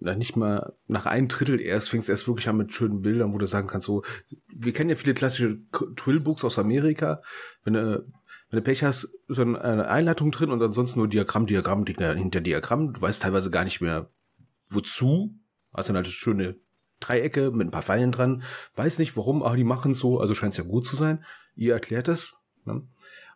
nicht 0.00 0.36
mal 0.36 0.74
nach 0.86 1.06
ein 1.06 1.28
Drittel 1.28 1.60
erst 1.60 1.88
fängst 1.88 2.08
erst 2.08 2.28
wirklich 2.28 2.48
an 2.48 2.58
mit 2.58 2.72
schönen 2.72 3.00
Bildern, 3.00 3.32
wo 3.32 3.38
du 3.38 3.46
sagen 3.46 3.68
kannst, 3.68 3.86
so, 3.86 4.02
wir 4.54 4.72
kennen 4.74 4.90
ja 4.90 4.96
viele 4.96 5.14
klassische 5.14 5.60
Twill-Books 5.96 6.44
aus 6.44 6.58
Amerika. 6.58 7.22
Wenn 7.64 7.72
du, 7.72 8.04
wenn 8.50 8.58
du 8.58 8.62
Pech 8.62 8.84
hast, 8.84 9.04
ist 9.28 9.38
dann 9.38 9.56
eine 9.56 9.88
Einleitung 9.88 10.30
drin 10.30 10.50
und 10.50 10.62
ansonsten 10.62 10.98
nur 10.98 11.08
Diagramm, 11.08 11.46
Diagramm, 11.46 11.86
hinter 11.86 12.40
Diagramm. 12.42 12.92
Du 12.92 13.00
weißt 13.00 13.22
teilweise 13.22 13.50
gar 13.50 13.64
nicht 13.64 13.80
mehr, 13.80 14.10
wozu. 14.68 15.34
Dann 15.72 15.96
halt 15.96 16.06
schöne 16.08 16.56
Dreiecke 16.98 17.50
mit 17.50 17.68
ein 17.68 17.70
paar 17.70 17.82
Pfeilen 17.82 18.10
dran. 18.10 18.42
Weiß 18.74 18.98
nicht 18.98 19.16
warum, 19.16 19.42
aber 19.42 19.56
die 19.56 19.64
machen 19.64 19.94
so, 19.94 20.18
also 20.20 20.34
scheint 20.34 20.52
es 20.52 20.58
ja 20.58 20.64
gut 20.64 20.84
zu 20.84 20.96
sein. 20.96 21.24
Ihr 21.54 21.72
erklärt 21.72 22.08
es. 22.08 22.34
Ne? 22.64 22.82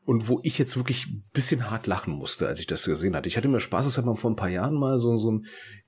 Und 0.05 0.29
wo 0.29 0.41
ich 0.43 0.59
jetzt 0.59 0.77
wirklich 0.77 1.07
ein 1.07 1.23
bisschen 1.33 1.71
hart 1.71 1.87
lachen 1.87 2.13
musste, 2.15 2.49
als 2.49 2.61
ich 2.61 2.67
das 2.67 2.85
gesehen 2.85 3.15
hatte. 3.15 3.29
Ich 3.29 3.37
hatte 3.37 3.49
mir 3.49 3.61
Spaß, 3.61 3.85
das 3.85 3.99
hat 3.99 4.05
man 4.05 4.17
vor 4.17 4.31
ein 4.31 4.37
paar 4.37 4.49
Jahren 4.49 4.75
mal 4.75 4.99
so, 4.99 5.17
so 5.17 5.33
ein 5.33 5.47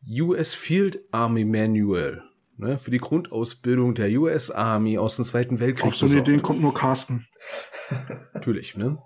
US 0.08 0.54
Field 0.54 1.00
Army 1.10 1.44
Manual 1.44 2.22
ne, 2.56 2.78
für 2.78 2.90
die 2.90 2.98
Grundausbildung 2.98 3.94
der 3.94 4.08
US 4.20 4.50
Army 4.50 4.98
aus 4.98 5.16
dem 5.16 5.24
Zweiten 5.24 5.60
Weltkrieg. 5.60 5.88
Auf 5.88 5.96
so 5.96 6.06
eine 6.06 6.18
Idee 6.18 6.38
kommt 6.38 6.60
nur 6.60 6.74
Carsten. 6.74 7.26
Natürlich, 8.34 8.76
ne? 8.76 8.98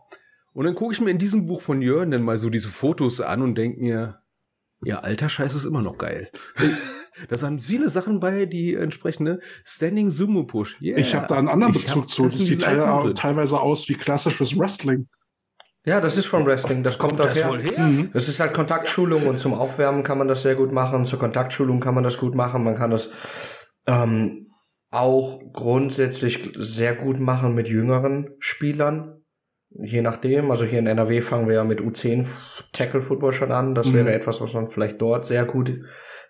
Und 0.53 0.65
dann 0.65 0.75
gucke 0.75 0.93
ich 0.93 1.01
mir 1.01 1.11
in 1.11 1.19
diesem 1.19 1.47
Buch 1.47 1.63
von 1.63 1.83
Jörn 1.83 2.11
dann 2.11 2.23
mal 2.23 2.39
so 2.39 2.51
diese 2.51 2.69
Fotos 2.69 3.21
an 3.21 3.43
und 3.43 3.55
denke 3.55 3.81
mir, 3.81 4.23
ja, 4.83 5.01
alter 5.01 5.29
Scheiß 5.29 5.55
ist 5.55 5.65
immer 5.65 5.83
noch 5.83 5.99
geil. 5.99 6.31
Da 7.29 7.37
sind 7.37 7.61
viele 7.61 7.89
Sachen 7.89 8.21
bei, 8.21 8.47
die 8.47 8.75
entsprechende 8.75 9.41
Standing 9.65 10.11
Sumo 10.11 10.45
Push. 10.45 10.81
Yeah. 10.81 10.99
Ich 10.99 11.15
habe 11.15 11.27
da 11.27 11.37
einen 11.37 11.49
anderen 11.49 11.73
Bezug 11.73 12.09
zu. 12.09 12.25
Das, 12.25 12.37
das 12.37 12.47
sieht 12.47 12.63
teil 12.63 13.15
teilweise 13.15 13.61
aus 13.61 13.89
wie 13.89 13.95
klassisches 13.95 14.59
Wrestling. 14.59 15.09
Ja, 15.85 16.01
das 16.01 16.19
ist 16.19 16.27
vom 16.27 16.45
Wrestling. 16.45 16.83
Das 16.83 16.99
kommt, 16.99 17.17
kommt 17.17 17.25
das 17.25 17.39
her. 17.39 17.49
wohl 17.49 17.63
her. 17.63 17.79
Mhm. 17.79 18.11
Das 18.13 18.29
ist 18.29 18.41
halt 18.41 18.53
Kontaktschulung 18.53 19.27
und 19.27 19.39
zum 19.39 19.55
Aufwärmen 19.55 20.03
kann 20.03 20.19
man 20.19 20.29
das 20.29 20.43
sehr 20.43 20.55
gut 20.55 20.71
machen. 20.71 21.07
Zur 21.07 21.19
Kontaktschulung 21.19 21.81
kann 21.81 21.95
man 21.95 22.05
das 22.05 22.19
gut 22.19 22.35
machen. 22.35 22.63
Man 22.63 22.77
kann 22.77 22.91
das 22.91 23.11
ähm, 23.87 24.49
auch 24.91 25.41
grundsätzlich 25.53 26.53
sehr 26.57 26.95
gut 26.95 27.21
machen 27.21 27.55
mit 27.55 27.69
jüngeren 27.69 28.31
Spielern. 28.39 29.23
Je 29.71 30.03
nachdem. 30.03 30.51
Also 30.51 30.67
hier 30.67 30.79
in 30.79 30.87
NRW 30.87 31.23
fangen 31.23 31.49
wir 31.49 31.55
ja 31.55 31.65
mit 31.65 31.81
U10 31.81 32.27
Tackle 32.73 33.03
Football 33.03 33.33
schon 33.33 33.53
an. 33.53 33.75
Das 33.75 33.87
mhm. 33.87 33.95
wäre 33.95 34.13
etwas, 34.13 34.43
was 34.43 34.53
man 34.53 34.69
vielleicht 34.69 35.01
dort 35.01 35.25
sehr 35.25 35.47
gut 35.47 35.73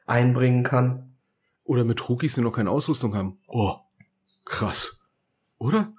einbringen 0.08 0.62
kann. 0.62 1.14
Oder 1.64 1.84
mit 1.84 2.08
Rookies, 2.08 2.34
die 2.34 2.40
noch 2.40 2.52
keine 2.52 2.70
Ausrüstung 2.70 3.14
haben. 3.14 3.38
Oh, 3.46 3.74
krass. 4.44 4.98
Oder? 5.58 5.92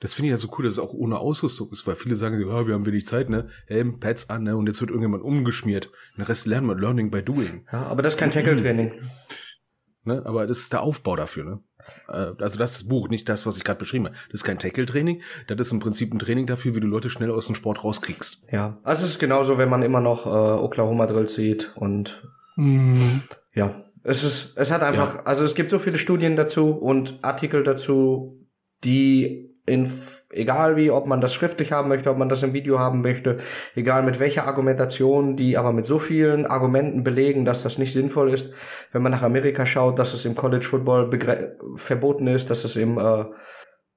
Das 0.00 0.14
finde 0.14 0.28
ich 0.28 0.30
ja 0.32 0.36
so 0.36 0.48
cool, 0.58 0.64
dass 0.64 0.72
es 0.72 0.78
auch 0.80 0.92
ohne 0.92 1.18
Ausrüstung 1.18 1.70
ist, 1.70 1.86
weil 1.86 1.94
viele 1.94 2.16
sagen, 2.16 2.42
oh, 2.44 2.66
wir 2.66 2.74
haben 2.74 2.86
wenig 2.86 3.06
Zeit, 3.06 3.30
ne? 3.30 3.50
Helm, 3.66 4.00
Pads 4.00 4.30
an, 4.30 4.42
ne? 4.42 4.56
Und 4.56 4.66
jetzt 4.66 4.80
wird 4.80 4.90
irgendjemand 4.90 5.22
umgeschmiert. 5.22 5.90
Den 6.16 6.24
Rest 6.24 6.46
lernen 6.46 6.66
wir 6.66 6.74
Learning 6.74 7.10
by 7.10 7.22
Doing. 7.22 7.66
Ja, 7.72 7.86
aber 7.86 8.02
das 8.02 8.14
ist 8.14 8.18
kein 8.18 8.30
Tackle-Training. 8.30 8.92
Ne? 10.04 10.20
Aber 10.24 10.48
das 10.48 10.58
ist 10.58 10.72
der 10.72 10.82
Aufbau 10.82 11.14
dafür. 11.14 11.44
Ne? 11.44 11.60
Äh, 12.08 12.12
also 12.42 12.58
das 12.58 12.72
ist 12.72 12.80
das 12.80 12.88
Buch, 12.88 13.08
nicht 13.08 13.28
das, 13.28 13.46
was 13.46 13.56
ich 13.56 13.64
gerade 13.64 13.78
beschrieben 13.78 14.06
habe. 14.06 14.16
Das 14.30 14.40
ist 14.40 14.44
kein 14.44 14.58
Tackle-Training, 14.58 15.22
das 15.46 15.60
ist 15.60 15.72
im 15.72 15.78
Prinzip 15.78 16.12
ein 16.12 16.18
Training 16.18 16.46
dafür, 16.46 16.74
wie 16.74 16.80
du 16.80 16.86
Leute 16.86 17.10
schnell 17.10 17.30
aus 17.30 17.46
dem 17.46 17.54
Sport 17.54 17.84
rauskriegst. 17.84 18.42
Ja, 18.50 18.78
also 18.82 19.04
es 19.04 19.12
ist 19.12 19.18
genauso, 19.18 19.58
wenn 19.58 19.68
man 19.68 19.82
immer 19.82 20.00
noch 20.00 20.26
äh, 20.26 20.28
Oklahoma 20.28 21.06
Drills 21.06 21.34
sieht 21.34 21.70
und 21.76 22.20
mhm. 22.56 23.22
ja, 23.54 23.84
es 24.04 24.24
ist, 24.24 24.56
es 24.56 24.70
hat 24.70 24.82
einfach, 24.82 25.16
ja. 25.16 25.22
also 25.24 25.44
es 25.44 25.54
gibt 25.54 25.70
so 25.70 25.78
viele 25.78 25.98
Studien 25.98 26.36
dazu 26.36 26.70
und 26.70 27.18
Artikel 27.22 27.62
dazu, 27.62 28.46
die 28.84 29.50
in 29.64 29.92
egal 30.32 30.76
wie, 30.76 30.90
ob 30.90 31.06
man 31.06 31.20
das 31.20 31.34
schriftlich 31.34 31.72
haben 31.72 31.88
möchte, 31.88 32.10
ob 32.10 32.18
man 32.18 32.28
das 32.28 32.42
im 32.42 32.52
Video 32.52 32.78
haben 32.78 33.02
möchte, 33.02 33.38
egal 33.74 34.02
mit 34.02 34.18
welcher 34.18 34.46
Argumentation, 34.46 35.36
die 35.36 35.56
aber 35.56 35.72
mit 35.72 35.86
so 35.86 35.98
vielen 35.98 36.46
Argumenten 36.46 37.04
belegen, 37.04 37.44
dass 37.44 37.62
das 37.62 37.78
nicht 37.78 37.92
sinnvoll 37.92 38.32
ist, 38.32 38.50
wenn 38.92 39.02
man 39.02 39.12
nach 39.12 39.22
Amerika 39.22 39.66
schaut, 39.66 39.98
dass 39.98 40.14
es 40.14 40.24
im 40.24 40.34
College 40.34 40.66
Football 40.66 41.56
verboten 41.76 42.26
ist, 42.26 42.50
dass 42.50 42.64
es 42.64 42.76
im, 42.76 42.98
äh, 42.98 43.24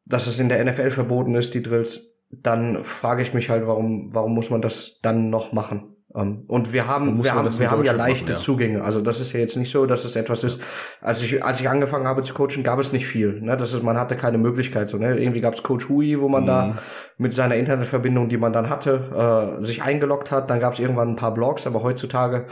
dass 0.06 0.28
es 0.28 0.40
in 0.40 0.50
der 0.50 0.64
NFL 0.64 0.92
verboten 0.92 1.36
ist, 1.36 1.54
die 1.54 1.64
Drills, 1.64 2.12
dann 2.30 2.84
frage 2.84 3.24
ich 3.24 3.34
mich 3.34 3.50
halt, 3.50 3.66
warum, 3.66 4.14
warum 4.14 4.34
muss 4.34 4.50
man 4.50 4.62
das 4.62 5.00
dann 5.02 5.30
noch 5.30 5.54
machen? 5.54 5.95
Ähm, 6.16 6.46
und 6.48 6.72
wir 6.72 6.88
haben, 6.88 7.24
wir 7.24 7.34
haben, 7.34 7.60
wir 7.60 7.72
haben 7.72 7.84
ja 7.84 7.92
leichte 7.92 8.24
machen, 8.24 8.34
ja. 8.36 8.38
Zugänge. 8.38 8.84
Also 8.84 9.02
das 9.02 9.20
ist 9.20 9.34
ja 9.34 9.40
jetzt 9.40 9.58
nicht 9.58 9.72
so, 9.72 9.86
dass 9.86 10.06
es 10.06 10.16
etwas 10.16 10.44
ist. 10.44 10.62
Als 11.02 11.22
ich, 11.22 11.44
als 11.44 11.60
ich 11.60 11.70
angefangen 11.70 12.08
habe 12.08 12.24
zu 12.24 12.34
coachen, 12.34 12.64
gab 12.64 12.80
es 12.80 12.92
nicht 12.92 13.08
viel. 13.08 13.42
Ne? 13.42 13.58
Das 13.58 13.74
ist, 13.74 13.84
man 13.84 13.98
hatte 13.98 14.16
keine 14.16 14.38
Möglichkeit. 14.38 14.90
So, 14.90 14.98
ne? 14.98 15.18
Irgendwie 15.18 15.42
gab 15.42 15.54
es 15.56 15.64
Coach 15.64 15.90
Hui, 15.90 16.20
wo 16.20 16.30
man 16.30 16.44
mhm. 16.44 16.48
da 16.48 16.76
mit 17.18 17.34
seiner 17.34 17.56
Internetverbindung, 17.56 18.30
die 18.30 18.38
man 18.38 18.54
dann 18.54 18.70
hatte, 18.70 19.58
äh, 19.60 19.64
sich 19.64 19.82
eingeloggt 19.84 20.32
hat. 20.32 20.50
Dann 20.50 20.60
gab 20.60 20.74
es 20.74 20.80
irgendwann 20.80 21.10
ein 21.10 21.16
paar 21.16 21.34
Blogs, 21.34 21.68
aber 21.68 21.84
heutzutage 21.84 22.46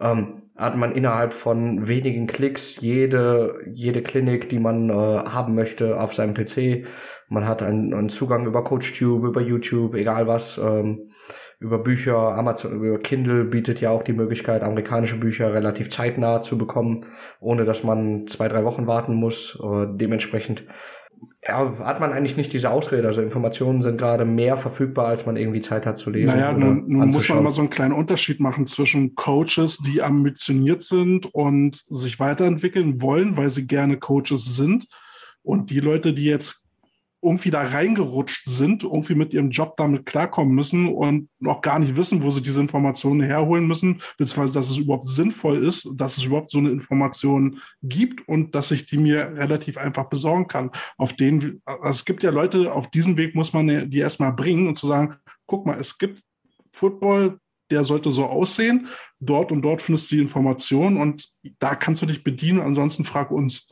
ähm, 0.00 0.42
hat 0.56 0.76
man 0.76 0.92
innerhalb 0.92 1.32
von 1.32 1.88
wenigen 1.88 2.26
Klicks 2.26 2.80
jede, 2.80 3.60
jede 3.72 4.02
Klinik, 4.02 4.48
die 4.48 4.58
man 4.58 4.90
äh, 4.90 4.92
haben 4.92 5.54
möchte, 5.54 6.00
auf 6.00 6.14
seinem 6.14 6.34
PC. 6.34 6.86
Man 7.28 7.46
hat 7.46 7.62
einen, 7.62 7.94
einen 7.94 8.08
Zugang 8.08 8.46
über 8.46 8.64
CoachTube, 8.64 9.24
über 9.24 9.40
YouTube, 9.40 9.94
egal 9.94 10.26
was. 10.26 10.58
Ähm, 10.58 11.09
über 11.60 11.78
Bücher, 11.78 12.16
Amazon, 12.16 12.82
über 12.82 12.98
Kindle 12.98 13.44
bietet 13.44 13.80
ja 13.80 13.90
auch 13.90 14.02
die 14.02 14.14
Möglichkeit, 14.14 14.62
amerikanische 14.62 15.16
Bücher 15.16 15.52
relativ 15.52 15.90
zeitnah 15.90 16.42
zu 16.42 16.56
bekommen, 16.56 17.06
ohne 17.38 17.64
dass 17.64 17.84
man 17.84 18.26
zwei, 18.26 18.48
drei 18.48 18.64
Wochen 18.64 18.86
warten 18.86 19.14
muss. 19.14 19.58
Äh, 19.62 19.86
dementsprechend 19.90 20.64
ja, 21.46 21.78
hat 21.80 22.00
man 22.00 22.12
eigentlich 22.12 22.38
nicht 22.38 22.52
diese 22.52 22.70
Ausrede. 22.70 23.06
Also 23.06 23.20
Informationen 23.20 23.82
sind 23.82 23.98
gerade 23.98 24.24
mehr 24.24 24.56
verfügbar, 24.56 25.08
als 25.08 25.26
man 25.26 25.36
irgendwie 25.36 25.60
Zeit 25.60 25.84
hat 25.84 25.98
zu 25.98 26.10
lesen. 26.10 26.34
Naja, 26.34 26.52
nun, 26.52 26.84
nun 26.88 27.10
muss 27.10 27.28
man 27.28 27.42
mal 27.42 27.50
so 27.50 27.60
einen 27.60 27.70
kleinen 27.70 27.92
Unterschied 27.92 28.40
machen 28.40 28.66
zwischen 28.66 29.14
Coaches, 29.14 29.78
die 29.78 30.02
ambitioniert 30.02 30.82
sind 30.82 31.26
und 31.26 31.84
sich 31.88 32.18
weiterentwickeln 32.18 33.02
wollen, 33.02 33.36
weil 33.36 33.50
sie 33.50 33.66
gerne 33.66 33.98
Coaches 33.98 34.56
sind, 34.56 34.86
und 35.42 35.70
die 35.70 35.80
Leute, 35.80 36.12
die 36.12 36.24
jetzt 36.24 36.60
irgendwie 37.22 37.50
da 37.50 37.60
reingerutscht 37.60 38.46
sind, 38.46 38.82
irgendwie 38.82 39.14
mit 39.14 39.34
ihrem 39.34 39.50
Job 39.50 39.76
damit 39.76 40.06
klarkommen 40.06 40.54
müssen 40.54 40.88
und 40.88 41.28
noch 41.38 41.60
gar 41.60 41.78
nicht 41.78 41.96
wissen, 41.96 42.22
wo 42.22 42.30
sie 42.30 42.42
diese 42.42 42.60
Informationen 42.60 43.20
herholen 43.20 43.66
müssen, 43.66 44.00
beziehungsweise 44.16 44.54
dass 44.54 44.70
es 44.70 44.76
überhaupt 44.78 45.06
sinnvoll 45.06 45.64
ist, 45.64 45.88
dass 45.94 46.16
es 46.16 46.24
überhaupt 46.24 46.50
so 46.50 46.58
eine 46.58 46.70
Information 46.70 47.60
gibt 47.82 48.26
und 48.28 48.54
dass 48.54 48.70
ich 48.70 48.86
die 48.86 48.98
mir 48.98 49.32
relativ 49.36 49.76
einfach 49.76 50.08
besorgen 50.08 50.48
kann. 50.48 50.70
Auf 50.96 51.14
den, 51.14 51.60
also 51.64 51.90
es 51.90 52.04
gibt 52.04 52.22
ja 52.22 52.30
Leute, 52.30 52.72
auf 52.72 52.90
diesem 52.90 53.16
Weg 53.16 53.34
muss 53.34 53.52
man 53.52 53.90
die 53.90 53.98
erstmal 53.98 54.32
bringen 54.32 54.66
und 54.66 54.76
zu 54.76 54.86
sagen, 54.86 55.16
guck 55.46 55.66
mal, 55.66 55.78
es 55.78 55.98
gibt 55.98 56.22
Football, 56.72 57.38
der 57.70 57.84
sollte 57.84 58.10
so 58.10 58.26
aussehen. 58.26 58.88
Dort 59.20 59.52
und 59.52 59.62
dort 59.62 59.82
findest 59.82 60.10
du 60.10 60.16
die 60.16 60.22
Informationen 60.22 60.96
und 60.96 61.28
da 61.58 61.74
kannst 61.74 62.02
du 62.02 62.06
dich 62.06 62.24
bedienen. 62.24 62.60
Ansonsten 62.60 63.04
frag 63.04 63.30
uns. 63.30 63.69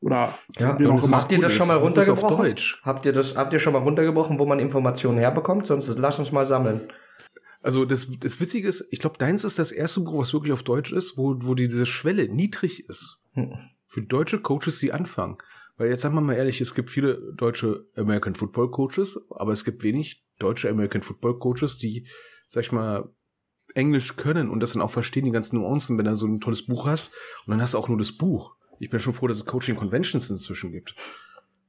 Oder 0.00 0.34
ja, 0.58 0.68
habt 0.68 1.32
ihr 1.32 1.40
das 1.40 1.52
schon 1.52 1.68
mal 1.68 1.76
runtergebrochen? 1.76 2.38
Auf 2.38 2.38
Deutsch. 2.38 2.80
Habt 2.82 3.04
ihr 3.04 3.12
das, 3.12 3.36
habt 3.36 3.52
ihr 3.52 3.58
schon 3.58 3.74
mal 3.74 3.82
runtergebrochen, 3.82 4.38
wo 4.38 4.46
man 4.46 4.58
Informationen 4.58 5.18
herbekommt? 5.18 5.66
Sonst 5.66 5.88
lass 5.98 6.18
uns 6.18 6.32
mal 6.32 6.46
sammeln. 6.46 6.88
Also 7.62 7.84
das, 7.84 8.06
das 8.18 8.40
Witzige 8.40 8.66
ist, 8.66 8.86
ich 8.90 9.00
glaube, 9.00 9.18
deins 9.18 9.44
ist 9.44 9.58
das 9.58 9.70
erste 9.70 10.00
Buch, 10.00 10.18
was 10.18 10.32
wirklich 10.32 10.52
auf 10.52 10.62
Deutsch 10.62 10.92
ist, 10.92 11.18
wo, 11.18 11.36
wo 11.40 11.54
diese 11.54 11.84
Schwelle 11.84 12.28
niedrig 12.28 12.88
ist. 12.88 13.18
Hm. 13.32 13.52
Für 13.86 14.02
deutsche 14.02 14.40
Coaches, 14.40 14.78
die 14.78 14.92
anfangen. 14.92 15.36
Weil 15.76 15.88
jetzt 15.88 16.02
sagen 16.02 16.14
wir 16.14 16.22
mal 16.22 16.34
ehrlich, 16.36 16.60
es 16.60 16.74
gibt 16.74 16.90
viele 16.90 17.20
deutsche 17.36 17.86
American 17.96 18.34
Football 18.34 18.70
Coaches, 18.70 19.20
aber 19.30 19.52
es 19.52 19.64
gibt 19.64 19.82
wenig 19.82 20.24
deutsche 20.38 20.70
American 20.70 21.02
Football 21.02 21.38
Coaches, 21.38 21.76
die, 21.76 22.06
sag 22.48 22.64
ich 22.64 22.72
mal, 22.72 23.10
Englisch 23.74 24.16
können 24.16 24.50
und 24.50 24.60
das 24.60 24.72
dann 24.72 24.82
auch 24.82 24.90
verstehen, 24.90 25.24
die 25.24 25.30
ganzen 25.30 25.58
Nuancen, 25.58 25.96
wenn 25.98 26.04
du 26.04 26.16
so 26.16 26.26
ein 26.26 26.40
tolles 26.40 26.66
Buch 26.66 26.86
hast 26.86 27.12
und 27.46 27.52
dann 27.52 27.60
hast 27.60 27.74
du 27.74 27.78
auch 27.78 27.88
nur 27.88 27.98
das 27.98 28.12
Buch. 28.12 28.56
Ich 28.80 28.90
bin 28.90 28.98
schon 28.98 29.12
froh, 29.12 29.28
dass 29.28 29.36
es 29.36 29.44
Coaching 29.44 29.76
Conventions 29.76 30.28
inzwischen 30.30 30.72
gibt. 30.72 30.94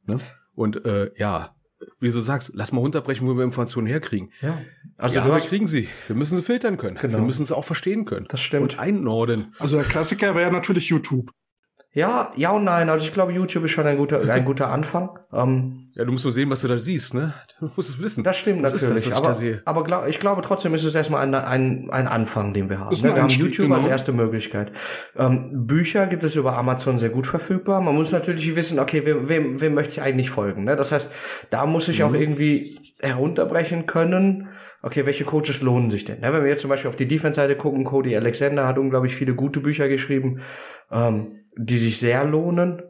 Ne? 0.05 0.19
Und 0.55 0.85
äh, 0.85 1.11
ja, 1.17 1.55
wie 1.99 2.09
du 2.09 2.21
sagst, 2.21 2.51
lass 2.53 2.71
mal 2.71 2.79
runterbrechen, 2.79 3.27
wo 3.27 3.35
wir 3.35 3.43
Informationen 3.43 3.85
herkriegen. 3.85 4.31
Ja. 4.41 4.61
Also 4.97 5.15
ja, 5.15 5.25
wir 5.25 5.39
kriegen 5.39 5.67
sie. 5.67 5.89
Wir 6.07 6.15
müssen 6.15 6.37
sie 6.37 6.43
filtern 6.43 6.77
können. 6.77 6.97
Genau. 6.97 7.17
Wir 7.17 7.25
müssen 7.25 7.45
sie 7.45 7.55
auch 7.55 7.65
verstehen 7.65 8.05
können. 8.05 8.27
Das 8.29 8.39
stimmt. 8.39 8.73
Und 8.73 8.79
einordnen. 8.79 9.53
Also 9.59 9.75
der 9.77 9.85
Klassiker 9.85 10.35
wäre 10.35 10.47
ja 10.47 10.51
natürlich 10.51 10.89
YouTube. 10.89 11.31
Ja, 11.93 12.31
ja 12.37 12.51
und 12.51 12.63
nein. 12.63 12.89
Also 12.89 13.05
ich 13.05 13.13
glaube, 13.13 13.33
YouTube 13.33 13.65
ist 13.65 13.71
schon 13.71 13.85
ein 13.85 13.97
guter, 13.97 14.21
ein 14.21 14.45
guter 14.45 14.69
Anfang. 14.69 15.19
Ähm, 15.33 15.89
ja, 15.93 16.05
du 16.05 16.11
musst 16.13 16.23
nur 16.23 16.31
sehen, 16.31 16.49
was 16.49 16.61
du 16.61 16.69
da 16.69 16.77
siehst, 16.77 17.13
ne? 17.13 17.33
Du 17.59 17.69
musst 17.75 17.89
es 17.89 18.01
wissen. 18.01 18.23
Das 18.23 18.37
stimmt 18.37 18.63
was 18.63 18.73
natürlich. 18.73 19.03
Das, 19.03 19.13
aber 19.13 19.39
ich 19.39 19.59
aber 19.65 19.83
glaub, 19.83 20.07
ich 20.07 20.19
glaube 20.19 20.41
trotzdem 20.41 20.73
ist 20.73 20.83
es 20.83 20.95
erstmal 20.95 21.21
ein, 21.21 21.35
ein, 21.35 21.89
ein 21.91 22.07
Anfang, 22.07 22.53
den 22.53 22.69
wir 22.69 22.79
haben. 22.79 22.95
Ne? 22.95 23.03
Wir 23.15 23.21
haben 23.21 23.29
YouTube 23.29 23.67
genau. 23.67 23.75
als 23.75 23.85
erste 23.85 24.13
Möglichkeit. 24.13 24.71
Ähm, 25.17 25.67
Bücher 25.67 26.07
gibt 26.07 26.23
es 26.23 26.35
über 26.35 26.57
Amazon 26.57 26.97
sehr 26.97 27.09
gut 27.09 27.27
verfügbar. 27.27 27.81
Man 27.81 27.93
muss 27.93 28.11
natürlich 28.11 28.55
wissen, 28.55 28.79
okay, 28.79 29.05
wem, 29.05 29.27
wem, 29.27 29.61
wem 29.61 29.73
möchte 29.73 29.91
ich 29.91 30.01
eigentlich 30.01 30.29
folgen? 30.29 30.63
Ne? 30.63 30.75
Das 30.75 30.91
heißt, 30.91 31.09
da 31.49 31.65
muss 31.65 31.87
ich 31.87 31.99
mhm. 31.99 32.05
auch 32.05 32.13
irgendwie 32.13 32.79
herunterbrechen 32.99 33.85
können 33.85 34.49
okay, 34.83 35.05
welche 35.05 35.25
Coaches 35.25 35.61
lohnen 35.61 35.91
sich 35.91 36.05
denn? 36.05 36.21
Ne? 36.21 36.33
Wenn 36.33 36.43
wir 36.43 36.49
jetzt 36.49 36.61
zum 36.61 36.69
Beispiel 36.71 36.89
auf 36.89 36.95
die 36.95 37.07
Defense-Seite 37.07 37.55
gucken, 37.55 37.83
Cody 37.83 38.15
Alexander 38.15 38.67
hat 38.67 38.79
unglaublich 38.79 39.15
viele 39.15 39.35
gute 39.35 39.59
Bücher 39.59 39.87
geschrieben. 39.87 40.41
Ähm, 40.91 41.40
die 41.55 41.77
sich 41.77 41.99
sehr 41.99 42.23
lohnen. 42.23 42.83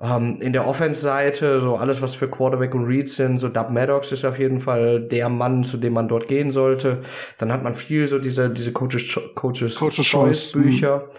Ähm, 0.00 0.38
in 0.40 0.52
der 0.52 0.66
Offense-Seite, 0.66 1.60
so 1.60 1.76
alles, 1.76 2.02
was 2.02 2.14
für 2.14 2.28
Quarterback 2.28 2.74
und 2.74 2.84
Reads 2.84 3.14
sind, 3.14 3.38
so 3.38 3.48
Dub 3.48 3.70
Maddox 3.70 4.10
ist 4.12 4.24
auf 4.24 4.38
jeden 4.38 4.60
Fall 4.60 5.00
der 5.00 5.28
Mann, 5.28 5.64
zu 5.64 5.76
dem 5.76 5.92
man 5.92 6.08
dort 6.08 6.26
gehen 6.28 6.50
sollte. 6.50 7.04
Dann 7.38 7.52
hat 7.52 7.62
man 7.62 7.74
viel 7.74 8.08
so 8.08 8.18
diese, 8.18 8.50
diese 8.50 8.72
Coaches, 8.72 9.18
Coaches, 9.34 9.76
Coaches 9.76 10.06
Choice 10.06 10.52
Bücher. 10.52 10.98
Mhm 10.98 11.18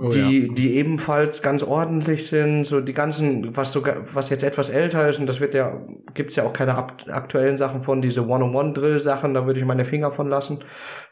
Oh, 0.00 0.10
die, 0.10 0.46
ja. 0.46 0.54
die 0.54 0.76
ebenfalls 0.76 1.42
ganz 1.42 1.62
ordentlich 1.64 2.28
sind, 2.28 2.64
so 2.64 2.80
die 2.80 2.92
ganzen, 2.92 3.56
was 3.56 3.72
sogar, 3.72 3.96
was 4.14 4.30
jetzt 4.30 4.44
etwas 4.44 4.70
älter 4.70 5.08
ist, 5.08 5.18
und 5.18 5.26
das 5.26 5.40
wird 5.40 5.54
ja, 5.54 5.80
gibt's 6.14 6.36
ja 6.36 6.44
auch 6.44 6.52
keine 6.52 6.76
aktuellen 6.76 7.56
Sachen 7.56 7.82
von, 7.82 8.00
diese 8.00 8.26
One-on-One-Drill-Sachen, 8.26 9.34
da 9.34 9.46
würde 9.46 9.58
ich 9.58 9.66
meine 9.66 9.84
Finger 9.84 10.12
von 10.12 10.28
lassen. 10.28 10.60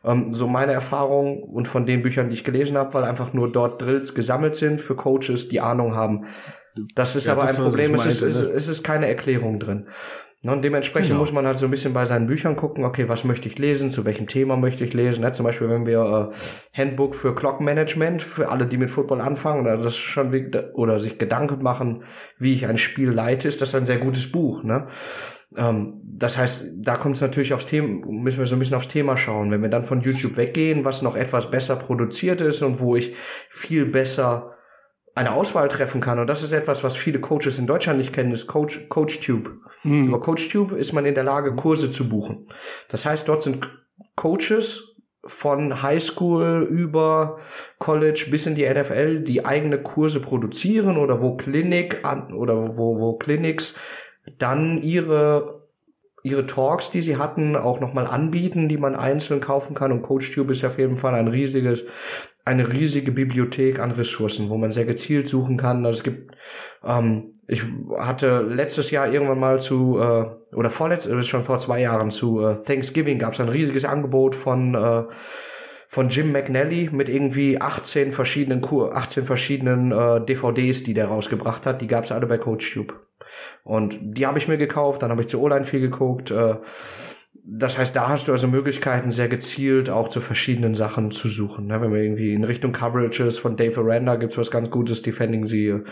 Ähm, 0.05 0.33
so 0.33 0.47
meine 0.47 0.73
Erfahrung 0.73 1.43
und 1.43 1.67
von 1.67 1.85
den 1.85 2.03
Büchern, 2.03 2.29
die 2.29 2.35
ich 2.35 2.45
gelesen 2.45 2.77
habe, 2.77 2.95
weil 2.95 3.05
einfach 3.05 3.33
nur 3.33 3.51
dort 3.51 3.83
Drills 3.83 4.15
gesammelt 4.15 4.55
sind 4.55 4.81
für 4.81 4.95
Coaches, 4.95 5.49
die 5.49 5.61
Ahnung 5.61 5.97
haben. 5.97 6.27
Das 6.95 7.17
ist 7.17 7.27
ja, 7.27 7.33
aber 7.33 7.43
das 7.43 7.57
ein 7.57 7.65
Problem, 7.65 7.95
es, 7.95 8.07
ist, 8.07 8.23
es, 8.23 8.39
es 8.39 8.69
ist 8.69 8.85
keine 8.85 9.09
Erklärung 9.09 9.59
drin. 9.59 9.89
Ne, 10.47 10.53
und 10.53 10.63
dementsprechend 10.63 11.09
genau. 11.09 11.23
muss 11.23 11.33
man 11.33 11.45
halt 11.45 11.59
so 11.59 11.65
ein 11.65 11.73
bisschen 11.73 11.93
bei 11.93 12.07
seinen 12.07 12.29
Büchern 12.29 12.55
gucken, 12.55 12.85
okay, 12.85 13.09
was 13.09 13.25
möchte 13.25 13.49
ich 13.49 13.59
lesen, 13.59 13.91
zu 13.91 14.05
welchem 14.05 14.29
Thema 14.29 14.57
möchte 14.57 14.85
ich 14.85 14.95
lesen. 14.95 15.23
Ne? 15.23 15.33
Zum 15.33 15.45
Beispiel, 15.45 15.69
wenn 15.69 15.87
wir 15.87 16.31
äh, 16.33 16.81
Handbook 16.81 17.17
für 17.17 17.35
Clock 17.35 17.61
Management, 17.61 18.23
für 18.23 18.49
alle, 18.49 18.67
die 18.67 18.77
mit 18.77 18.91
Football 18.91 19.21
anfangen, 19.21 19.67
also 19.67 19.83
das 19.83 19.97
schon 19.97 20.33
oder 20.75 21.01
sich 21.01 21.19
Gedanken 21.19 21.65
machen, 21.65 22.05
wie 22.39 22.53
ich 22.53 22.65
ein 22.65 22.79
Spiel 22.79 23.11
leite, 23.11 23.49
ist 23.49 23.61
das 23.61 23.75
ein 23.75 23.87
sehr 23.87 23.99
gutes 23.99 24.31
Buch. 24.31 24.63
Ne? 24.63 24.87
Ähm, 25.57 25.95
das 26.05 26.39
heißt, 26.39 26.67
da 26.77 26.97
kommt 26.97 27.17
es 27.17 27.23
natürlich 27.23 27.53
aufs 27.53 27.67
Thema, 27.67 28.07
müssen 28.07 28.39
wir 28.39 28.47
so 28.47 28.55
ein 28.55 28.61
bisschen 28.61 28.77
aufs 28.77 28.87
Thema 28.87 29.17
schauen. 29.17 29.51
Wenn 29.51 29.63
wir 29.63 29.69
dann 29.69 29.85
von 29.85 30.01
YouTube 30.01 30.37
weggehen, 30.37 30.85
was 30.85 31.03
noch 31.03 31.17
etwas 31.17 31.51
besser 31.51 31.75
produziert 31.75 32.41
ist 32.41 32.63
und 32.63 32.79
wo 32.79 32.95
ich 32.95 33.17
viel 33.51 33.85
besser 33.85 34.56
eine 35.17 35.33
Auswahl 35.33 35.69
treffen 35.69 36.01
kann. 36.01 36.19
Und 36.19 36.27
das 36.27 36.43
ist 36.43 36.53
etwas, 36.53 36.85
was 36.85 36.95
viele 36.95 37.21
Coaches 37.21 37.59
in 37.59 37.67
Deutschland 37.67 37.99
nicht 37.99 38.13
kennen, 38.13 38.33
ist 38.33 38.47
Coach, 38.47 38.87
CoachTube. 38.91 39.51
Mhm. 39.83 40.09
Über 40.09 40.21
CoachTube 40.21 40.73
ist 40.73 40.93
man 40.93 41.07
in 41.07 41.15
der 41.15 41.25
Lage, 41.25 41.57
Kurse 41.57 41.91
zu 41.91 42.09
buchen. 42.09 42.49
Das 42.91 43.07
heißt, 43.07 43.27
dort 43.27 43.43
sind 43.43 43.67
Coaches 44.15 44.95
von 45.25 45.83
Highschool 45.83 46.69
über 46.71 47.39
College 47.79 48.27
bis 48.31 48.47
in 48.47 48.55
die 48.55 48.69
NFL, 48.69 49.21
die 49.21 49.45
eigene 49.45 49.83
Kurse 49.83 50.21
produzieren 50.21 50.99
oder 50.99 51.21
wo 51.21 51.37
Klinik 51.37 52.05
an, 52.05 52.33
oder 52.35 52.77
wo, 52.77 53.01
wo 53.01 53.17
Clinics 53.17 53.75
dann 54.39 54.79
ihre 54.79 55.67
ihre 56.23 56.47
Talks, 56.47 56.91
die 56.91 57.03
sie 57.03 57.19
hatten, 57.19 57.55
auch 57.55 57.79
nochmal 57.79 58.09
anbieten, 58.09 58.69
die 58.69 58.79
man 58.79 58.97
einzeln 58.97 59.41
kaufen 59.41 59.75
kann. 59.77 59.93
Und 59.93 60.03
CoachTube 60.03 60.51
ist 60.51 60.65
auf 60.65 60.77
jeden 60.77 60.97
Fall 60.97 61.15
ein 61.15 61.29
riesiges 61.29 61.85
eine 62.47 62.73
riesige 62.73 63.11
Bibliothek 63.11 63.81
an 63.81 63.91
Ressourcen, 63.91 64.49
wo 64.49 64.57
man 64.57 64.71
sehr 64.71 64.85
gezielt 64.85 65.29
suchen 65.29 65.57
kann. 65.57 65.85
Also 65.85 65.99
es 65.99 66.05
gibt, 66.05 66.37
ähm, 66.85 67.33
ich 67.49 67.63
hatte 67.99 68.41
letztes 68.43 68.91
Jahr 68.93 69.13
irgendwann 69.13 69.41
mal 69.41 69.61
zu, 69.61 69.99
äh, 69.99 70.55
oder 70.55 70.71
vorletzt, 70.71 71.09
äh, 71.09 71.23
schon 71.25 71.45
vor 71.45 71.59
zwei 71.59 71.81
Jahren 71.81 72.13
zu 72.13 72.41
äh, 72.41 72.63
Thanksgiving 72.63 73.19
gab 73.19 73.35
es 73.35 73.41
ein 73.41 73.49
riesiges 73.49 73.85
Angebot 73.85 74.37
von 74.37 74.75
äh, 74.75 75.05
von 75.89 76.09
Jim 76.09 76.33
McNally 76.33 76.91
mit 76.93 77.09
irgendwie 77.09 77.61
18 77.61 78.13
verschiedenen 78.13 78.61
Kur 78.61 78.97
18 78.97 79.25
verschiedenen 79.25 79.93
äh, 79.93 80.25
DVDs, 80.25 80.83
die 80.83 80.95
der 80.95 81.07
rausgebracht 81.07 81.65
hat. 81.65 81.81
Die 81.81 81.87
gab's 81.87 82.13
alle 82.13 82.27
bei 82.27 82.39
CoachTube. 82.39 82.95
Und 83.65 83.97
die 84.01 84.27
habe 84.27 84.39
ich 84.39 84.49
mir 84.49 84.59
gekauft, 84.59 85.03
dann 85.03 85.11
habe 85.11 85.23
ich 85.23 85.29
zu 85.29 85.41
O-Line 85.41 85.65
viel 85.65 85.81
geguckt. 85.81 86.31
Äh, 86.31 86.57
das 87.49 87.79
heißt, 87.79 87.95
da 87.95 88.09
hast 88.09 88.27
du 88.27 88.33
also 88.33 88.49
Möglichkeiten, 88.49 89.13
sehr 89.13 89.29
gezielt 89.29 89.89
auch 89.89 90.09
zu 90.09 90.21
verschiedenen 90.21 90.75
Sachen 90.75 91.13
zu 91.13 91.29
suchen. 91.29 91.69
Ne? 91.69 91.81
Wenn 91.81 91.93
wir 91.93 92.01
irgendwie 92.01 92.35
in 92.35 92.43
Richtung 92.43 92.73
Coverages 92.73 93.39
von 93.39 93.57
Dave 93.57 93.81
Aranda 93.81 94.17
gibt's 94.17 94.37
was 94.37 94.51
ganz 94.51 94.69
Gutes, 94.69 95.01
Defending 95.01 95.47
the, 95.47 95.83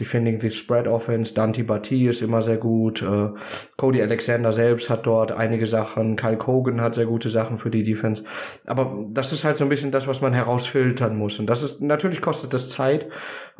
Defending 0.00 0.40
the 0.40 0.50
Spread 0.50 0.88
Offense, 0.88 1.34
Dante 1.34 1.64
Bati 1.64 2.08
ist 2.08 2.22
immer 2.22 2.40
sehr 2.40 2.56
gut, 2.56 3.02
äh, 3.02 3.28
Cody 3.76 4.00
Alexander 4.00 4.52
selbst 4.52 4.88
hat 4.88 5.04
dort 5.04 5.32
einige 5.32 5.66
Sachen, 5.66 6.16
Kyle 6.16 6.38
Kogan 6.38 6.80
hat 6.80 6.94
sehr 6.94 7.06
gute 7.06 7.28
Sachen 7.28 7.58
für 7.58 7.70
die 7.70 7.82
Defense. 7.82 8.24
Aber 8.64 9.04
das 9.10 9.34
ist 9.34 9.44
halt 9.44 9.58
so 9.58 9.64
ein 9.64 9.70
bisschen 9.70 9.92
das, 9.92 10.06
was 10.06 10.22
man 10.22 10.32
herausfiltern 10.32 11.14
muss. 11.14 11.38
Und 11.38 11.46
das 11.46 11.62
ist, 11.62 11.82
natürlich 11.82 12.22
kostet 12.22 12.54
das 12.54 12.70
Zeit. 12.70 13.06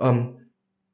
Ähm, 0.00 0.36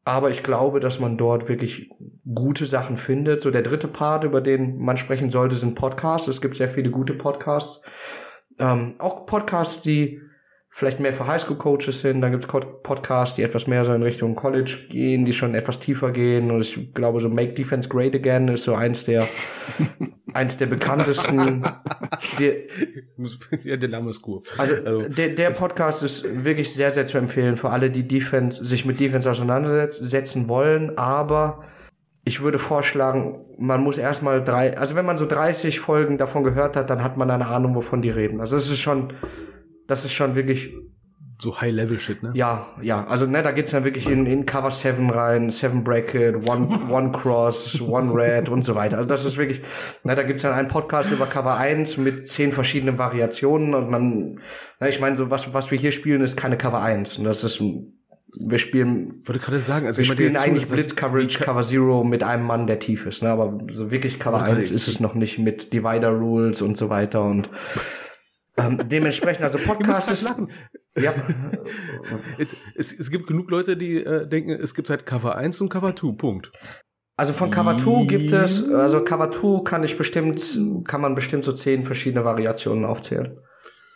aber 0.08 0.30
ich 0.30 0.42
glaube, 0.42 0.80
dass 0.80 0.98
man 0.98 1.18
dort 1.18 1.50
wirklich 1.50 1.90
gute 2.34 2.64
Sachen 2.64 2.96
findet. 2.96 3.42
So 3.42 3.50
der 3.50 3.60
dritte 3.60 3.88
Part, 3.88 4.24
über 4.24 4.40
den 4.40 4.78
man 4.78 4.96
sprechen 4.96 5.30
sollte, 5.30 5.56
sind 5.56 5.74
Podcasts. 5.74 6.28
Es 6.28 6.40
gibt 6.40 6.56
sehr 6.56 6.70
viele 6.70 6.90
gute 6.90 7.12
Podcasts. 7.12 7.82
Ähm, 8.58 8.94
auch 8.98 9.26
Podcasts, 9.26 9.82
die 9.82 10.22
vielleicht 10.78 11.00
mehr 11.00 11.12
für 11.12 11.26
Highschool-Coaches 11.26 12.02
sind. 12.02 12.20
Dann 12.20 12.30
gibt 12.30 12.44
es 12.44 12.50
Podcasts, 12.84 13.34
die 13.34 13.42
etwas 13.42 13.66
mehr 13.66 13.84
so 13.84 13.92
in 13.92 14.04
Richtung 14.04 14.36
College 14.36 14.76
gehen, 14.88 15.24
die 15.24 15.32
schon 15.32 15.56
etwas 15.56 15.80
tiefer 15.80 16.12
gehen. 16.12 16.52
Und 16.52 16.60
ich 16.60 16.94
glaube, 16.94 17.20
so 17.20 17.28
Make 17.28 17.54
Defense 17.54 17.88
Great 17.88 18.14
Again 18.14 18.46
ist 18.46 18.62
so 18.62 18.76
eins 18.76 19.04
der, 19.04 19.26
eins 20.34 20.56
der 20.56 20.66
bekanntesten. 20.66 21.64
der, 22.38 22.54
ja, 23.64 23.76
der 23.76 23.88
Name 23.88 24.10
ist 24.10 24.24
cool. 24.28 24.40
Also, 24.56 24.74
also, 24.74 25.08
der, 25.08 25.30
der 25.30 25.50
Podcast 25.50 26.04
ist 26.04 26.44
wirklich 26.44 26.72
sehr, 26.72 26.92
sehr 26.92 27.08
zu 27.08 27.18
empfehlen 27.18 27.56
für 27.56 27.70
alle, 27.70 27.90
die 27.90 28.06
Defense, 28.06 28.64
sich 28.64 28.84
mit 28.84 29.00
Defense 29.00 29.28
auseinandersetzen 29.28 30.48
wollen. 30.48 30.96
Aber 30.96 31.64
ich 32.22 32.40
würde 32.40 32.60
vorschlagen, 32.60 33.40
man 33.58 33.82
muss 33.82 33.98
erstmal 33.98 34.44
drei, 34.44 34.78
also 34.78 34.94
wenn 34.94 35.06
man 35.06 35.18
so 35.18 35.26
30 35.26 35.80
Folgen 35.80 36.18
davon 36.18 36.44
gehört 36.44 36.76
hat, 36.76 36.88
dann 36.88 37.02
hat 37.02 37.16
man 37.16 37.32
eine 37.32 37.46
Ahnung, 37.46 37.74
wovon 37.74 38.00
die 38.00 38.10
reden. 38.10 38.40
Also 38.40 38.56
es 38.56 38.70
ist 38.70 38.78
schon, 38.78 39.12
das 39.88 40.04
ist 40.04 40.12
schon 40.12 40.36
wirklich 40.36 40.72
so 41.40 41.60
High-Level-Shit, 41.60 42.22
ne? 42.24 42.32
Ja, 42.34 42.66
ja. 42.82 43.06
Also, 43.06 43.24
ne, 43.24 43.42
da 43.44 43.52
geht's 43.52 43.70
dann 43.70 43.84
wirklich 43.84 44.08
in, 44.08 44.26
in 44.26 44.44
Cover 44.44 44.72
7 44.72 45.08
rein, 45.08 45.50
7 45.50 45.84
Bracket, 45.84 46.48
One, 46.48 46.68
One 46.90 47.12
Cross, 47.12 47.80
One 47.80 48.12
Red 48.12 48.48
und 48.48 48.64
so 48.64 48.74
weiter. 48.74 48.96
Also, 48.96 49.08
das 49.08 49.24
ist 49.24 49.36
wirklich, 49.36 49.62
ne, 50.02 50.16
da 50.16 50.24
gibt's 50.24 50.42
dann 50.42 50.52
einen 50.52 50.68
Podcast 50.68 51.12
über 51.12 51.26
Cover 51.26 51.56
1 51.56 51.96
mit 51.96 52.28
zehn 52.28 52.52
verschiedenen 52.52 52.98
Variationen 52.98 53.74
und 53.74 53.92
dann, 53.92 54.40
ne, 54.80 54.88
ich 54.88 55.00
meine, 55.00 55.16
so 55.16 55.30
was, 55.30 55.54
was 55.54 55.70
wir 55.70 55.78
hier 55.78 55.92
spielen, 55.92 56.22
ist 56.22 56.36
keine 56.36 56.58
Cover 56.58 56.82
1. 56.82 57.18
Und 57.18 57.24
das 57.24 57.44
ist, 57.44 57.60
wir 57.60 58.58
spielen, 58.58 59.22
wollte 59.24 59.40
gerade 59.40 59.60
sagen, 59.60 59.86
also 59.86 59.98
wir 59.98 60.06
spielen 60.06 60.36
eigentlich 60.36 60.68
Blitz 60.68 60.96
Coverage 60.96 61.38
Cover 61.38 61.62
Zero 61.62 62.02
mit 62.02 62.24
einem 62.24 62.46
Mann, 62.46 62.66
der 62.66 62.80
tief 62.80 63.06
ist, 63.06 63.22
ne, 63.22 63.30
aber 63.30 63.58
so 63.70 63.92
wirklich 63.92 64.18
Cover 64.18 64.42
1 64.42 64.72
ist 64.72 64.88
es 64.88 64.98
noch 64.98 65.14
nicht 65.14 65.38
mit 65.38 65.72
Divider 65.72 66.10
Rules 66.10 66.62
und 66.62 66.76
so 66.76 66.90
weiter 66.90 67.22
und, 67.22 67.48
ähm, 68.58 68.88
dementsprechend, 68.88 69.44
also 69.44 69.58
Podcast 69.64 70.10
ist. 70.10 70.30
Ja. 70.96 71.14
es, 72.38 72.54
es, 72.74 72.98
es, 72.98 73.10
gibt 73.10 73.26
genug 73.26 73.50
Leute, 73.50 73.76
die 73.76 74.04
äh, 74.04 74.26
denken, 74.26 74.50
es 74.50 74.74
gibt 74.74 74.90
halt 74.90 75.06
Cover 75.06 75.36
1 75.36 75.60
und 75.60 75.68
Cover 75.68 75.94
2, 75.94 76.12
Punkt. 76.12 76.52
Also 77.16 77.32
von 77.32 77.50
Cover 77.50 77.76
2 77.78 78.06
gibt 78.06 78.32
es, 78.32 78.62
also 78.70 79.02
Cover 79.02 79.32
2 79.32 79.64
kann 79.64 79.82
ich 79.82 79.96
bestimmt, 79.96 80.58
kann 80.86 81.00
man 81.00 81.14
bestimmt 81.14 81.44
so 81.44 81.52
zehn 81.52 81.84
verschiedene 81.84 82.24
Variationen 82.24 82.84
aufzählen. 82.84 83.38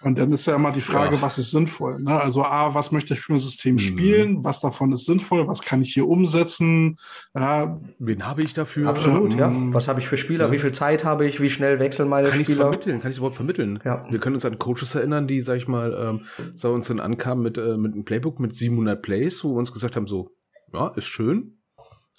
Und 0.03 0.19
dann 0.19 0.33
ist 0.33 0.47
ja 0.47 0.57
immer 0.57 0.73
die 0.73 0.81
Frage, 0.81 1.17
ja. 1.17 1.23
was 1.23 1.39
ist 1.39 1.51
sinnvoll? 1.51 1.97
Ne? 2.01 2.21
Also 2.21 2.45
A, 2.45 2.75
was 2.75 2.91
möchte 2.91 3.15
ich 3.15 3.21
für 3.21 3.35
ein 3.35 3.39
System 3.39 3.75
mhm. 3.75 3.79
spielen? 3.79 4.45
Was 4.45 4.61
davon 4.61 4.93
ist 4.93 5.05
sinnvoll? 5.05 5.47
Was 5.47 5.63
kann 5.63 5.81
ich 5.83 5.93
hier 5.95 6.09
umsetzen? 6.09 6.99
Ja. 7.35 7.81
Wen 7.99 8.27
habe 8.27 8.43
ich 8.43 8.53
dafür? 8.53 8.89
Absolut, 8.89 9.33
ähm, 9.33 9.39
ja. 9.39 9.53
Was 9.75 9.89
habe 9.89 10.01
ich 10.01 10.09
für 10.09 10.17
Spieler? 10.17 10.47
Ja. 10.47 10.53
Wie 10.53 10.59
viel 10.59 10.73
Zeit 10.73 11.05
habe 11.05 11.27
ich? 11.27 11.41
Wie 11.41 11.51
schnell 11.51 11.79
wechseln 11.79 12.09
meine 12.09 12.29
kann 12.29 12.45
Spieler? 12.45 12.65
Kann 12.65 12.73
ich 12.73 12.81
vermitteln? 12.81 13.01
Kann 13.01 13.11
ich 13.11 13.17
überhaupt 13.19 13.37
vermitteln? 13.37 13.81
Ja. 13.85 14.07
Wir 14.11 14.19
können 14.19 14.35
uns 14.35 14.45
an 14.45 14.59
Coaches 14.59 14.95
erinnern, 14.95 15.29
die, 15.29 15.41
sag 15.41 15.57
ich 15.57 15.69
mal, 15.69 15.93
ähm, 15.95 16.27
so 16.55 16.73
uns 16.73 16.89
dann 16.89 17.01
ankamen 17.01 17.45
mit, 17.45 17.59
äh, 17.59 17.77
mit 17.77 17.95
einem 17.95 18.05
Playbook 18.05 18.41
mit 18.41 18.55
700 18.55 19.01
Plays, 19.01 19.45
wo 19.45 19.51
wir 19.55 19.59
uns 19.59 19.73
gesagt 19.73 19.97
haben, 19.97 20.07
so, 20.07 20.31
ja, 20.73 20.89
ist 20.97 21.07
schön. 21.07 21.59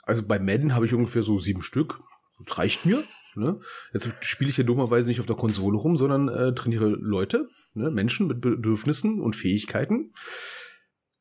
Also 0.04 0.24
bei 0.24 0.40
Madden 0.40 0.76
habe 0.76 0.86
ich 0.86 0.94
ungefähr 0.94 1.24
so 1.24 1.40
sieben 1.40 1.62
Stück. 1.62 2.00
Das 2.46 2.58
reicht 2.58 2.86
mir. 2.86 3.04
Ne? 3.36 3.60
Jetzt 3.94 4.10
spiele 4.22 4.50
ich 4.50 4.58
ja 4.58 4.64
dummerweise 4.64 5.08
nicht 5.08 5.20
auf 5.20 5.26
der 5.26 5.36
Konsole 5.36 5.78
rum, 5.78 5.98
sondern 5.98 6.30
äh, 6.30 6.54
trainiere 6.54 6.88
Leute, 6.88 7.50
ne? 7.74 7.92
Menschen 7.92 8.28
mit 8.28 8.42
Bedürfnissen 8.42 9.22
und 9.22 9.36
Fähigkeiten. 9.36 10.14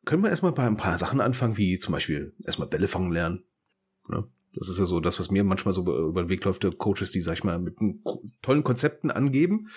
Können 0.04 0.22
wir 0.22 0.30
erstmal 0.30 0.52
bei 0.52 0.66
ein 0.66 0.76
paar 0.76 0.98
Sachen 0.98 1.20
anfangen, 1.20 1.56
wie 1.56 1.78
zum 1.78 1.92
Beispiel 1.92 2.34
erstmal 2.44 2.68
Bälle 2.68 2.88
fangen 2.88 3.12
lernen. 3.12 3.44
Ne? 4.08 4.24
Das 4.54 4.68
ist 4.68 4.78
ja 4.78 4.84
so 4.84 5.00
das, 5.00 5.18
was 5.18 5.30
mir 5.30 5.44
manchmal 5.44 5.72
so 5.74 5.82
über 5.82 6.24
den 6.24 6.28
Weg 6.28 6.44
läuft, 6.44 6.62
der 6.62 6.72
Coaches, 6.72 7.10
die, 7.10 7.20
sag 7.20 7.34
ich 7.34 7.44
mal, 7.44 7.58
mit 7.58 7.76
tollen 8.42 8.64
Konzepten 8.64 9.10
angeben. 9.10 9.68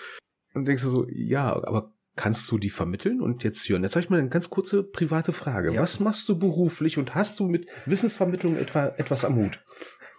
Und 0.54 0.66
denkst 0.66 0.82
du 0.82 0.90
so, 0.90 1.06
ja, 1.08 1.52
aber 1.52 1.94
kannst 2.16 2.50
du 2.50 2.58
die 2.58 2.70
vermitteln? 2.70 3.20
Und 3.20 3.44
jetzt, 3.44 3.68
Jörn, 3.68 3.82
jetzt 3.82 3.94
habe 3.94 4.02
ich 4.02 4.10
mal 4.10 4.18
eine 4.18 4.28
ganz 4.28 4.50
kurze 4.50 4.82
private 4.82 5.32
Frage. 5.32 5.72
Ja. 5.72 5.82
Was 5.82 6.00
machst 6.00 6.28
du 6.28 6.38
beruflich 6.38 6.98
und 6.98 7.14
hast 7.14 7.38
du 7.38 7.46
mit 7.46 7.68
Wissensvermittlung 7.86 8.56
etwa 8.56 8.88
etwas 8.96 9.24
am 9.24 9.36
Hut? 9.36 9.62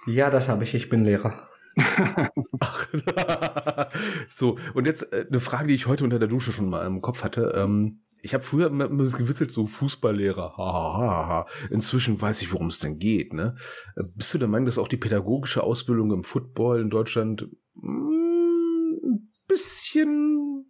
Ja, 0.05 0.29
das 0.29 0.47
habe 0.47 0.63
ich. 0.63 0.73
Ich 0.73 0.89
bin 0.89 1.03
Lehrer. 1.03 1.49
So, 4.30 4.57
und 4.73 4.88
jetzt 4.88 5.13
äh, 5.13 5.25
eine 5.28 5.39
Frage, 5.39 5.67
die 5.67 5.75
ich 5.75 5.88
heute 5.88 6.03
unter 6.03 6.19
der 6.19 6.28
Dusche 6.28 6.51
schon 6.51 6.69
mal 6.69 6.86
im 6.86 7.01
Kopf 7.01 7.23
hatte. 7.23 7.53
Ähm, 7.55 8.01
ich 8.21 8.34
habe 8.34 8.43
früher 8.43 8.67
immer, 8.67 8.89
gewitzelt, 8.89 9.51
so 9.51 9.67
Fußballlehrer. 9.67 11.45
Inzwischen 11.69 12.21
weiß 12.21 12.41
ich, 12.41 12.51
worum 12.51 12.67
es 12.67 12.80
denn 12.80 12.99
geht. 12.99 13.34
Ne? 13.34 13.55
Äh, 13.95 14.03
bist 14.15 14.34
du 14.34 14.38
der 14.38 14.47
Meinung, 14.47 14.65
dass 14.65 14.78
auch 14.78 14.88
die 14.88 14.97
pädagogische 14.97 15.63
Ausbildung 15.63 16.11
im 16.11 16.23
Football 16.23 16.82
in 16.82 16.89
Deutschland 16.89 17.47
mm, 17.75 18.93
ein 19.03 19.32
bisschen 19.47 20.65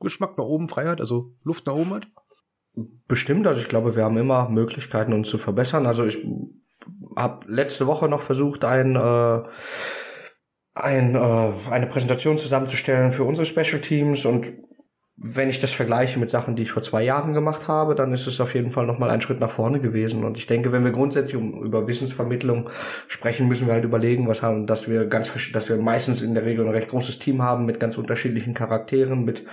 Geschmack 0.00 0.36
nach 0.36 0.44
oben 0.44 0.68
frei 0.68 0.86
hat, 0.86 1.00
also 1.00 1.34
Luft 1.44 1.66
nach 1.66 1.74
oben 1.74 1.94
hat? 1.94 2.06
Bestimmt, 3.06 3.46
also 3.46 3.60
ich 3.60 3.68
glaube, 3.68 3.96
wir 3.96 4.04
haben 4.04 4.16
immer 4.16 4.48
Möglichkeiten, 4.48 5.12
uns 5.12 5.28
zu 5.28 5.38
verbessern. 5.38 5.86
Also 5.86 6.04
ich 6.04 6.18
habe 7.16 7.50
letzte 7.50 7.86
Woche 7.86 8.08
noch 8.08 8.22
versucht, 8.22 8.64
ein 8.64 8.96
äh, 8.96 9.42
ein, 10.74 11.14
äh, 11.14 11.52
eine 11.70 11.86
Präsentation 11.86 12.38
zusammenzustellen 12.38 13.12
für 13.12 13.24
unsere 13.24 13.46
Special 13.46 13.80
Teams 13.80 14.24
und 14.24 14.52
wenn 15.24 15.48
ich 15.48 15.60
das 15.60 15.70
vergleiche 15.70 16.18
mit 16.18 16.30
Sachen, 16.30 16.56
die 16.56 16.62
ich 16.62 16.72
vor 16.72 16.82
zwei 16.82 17.04
Jahren 17.04 17.32
gemacht 17.32 17.68
habe, 17.68 17.94
dann 17.94 18.12
ist 18.12 18.26
es 18.26 18.40
auf 18.40 18.56
jeden 18.56 18.72
Fall 18.72 18.86
nochmal 18.86 19.08
ein 19.08 19.20
Schritt 19.20 19.38
nach 19.38 19.52
vorne 19.52 19.78
gewesen. 19.78 20.24
Und 20.24 20.36
ich 20.36 20.48
denke, 20.48 20.72
wenn 20.72 20.82
wir 20.82 20.90
grundsätzlich 20.90 21.36
um, 21.36 21.62
über 21.62 21.86
Wissensvermittlung 21.86 22.68
sprechen, 23.06 23.46
müssen 23.46 23.68
wir 23.68 23.74
halt 23.74 23.84
überlegen, 23.84 24.26
was 24.26 24.42
haben, 24.42 24.66
dass 24.66 24.88
wir 24.88 25.06
ganz, 25.06 25.30
dass 25.52 25.68
wir 25.68 25.76
meistens 25.76 26.22
in 26.22 26.34
der 26.34 26.44
Regel 26.44 26.66
ein 26.66 26.72
recht 26.72 26.88
großes 26.88 27.20
Team 27.20 27.40
haben 27.40 27.66
mit 27.66 27.78
ganz 27.78 27.98
unterschiedlichen 27.98 28.52
Charakteren, 28.52 29.24
mit, 29.24 29.44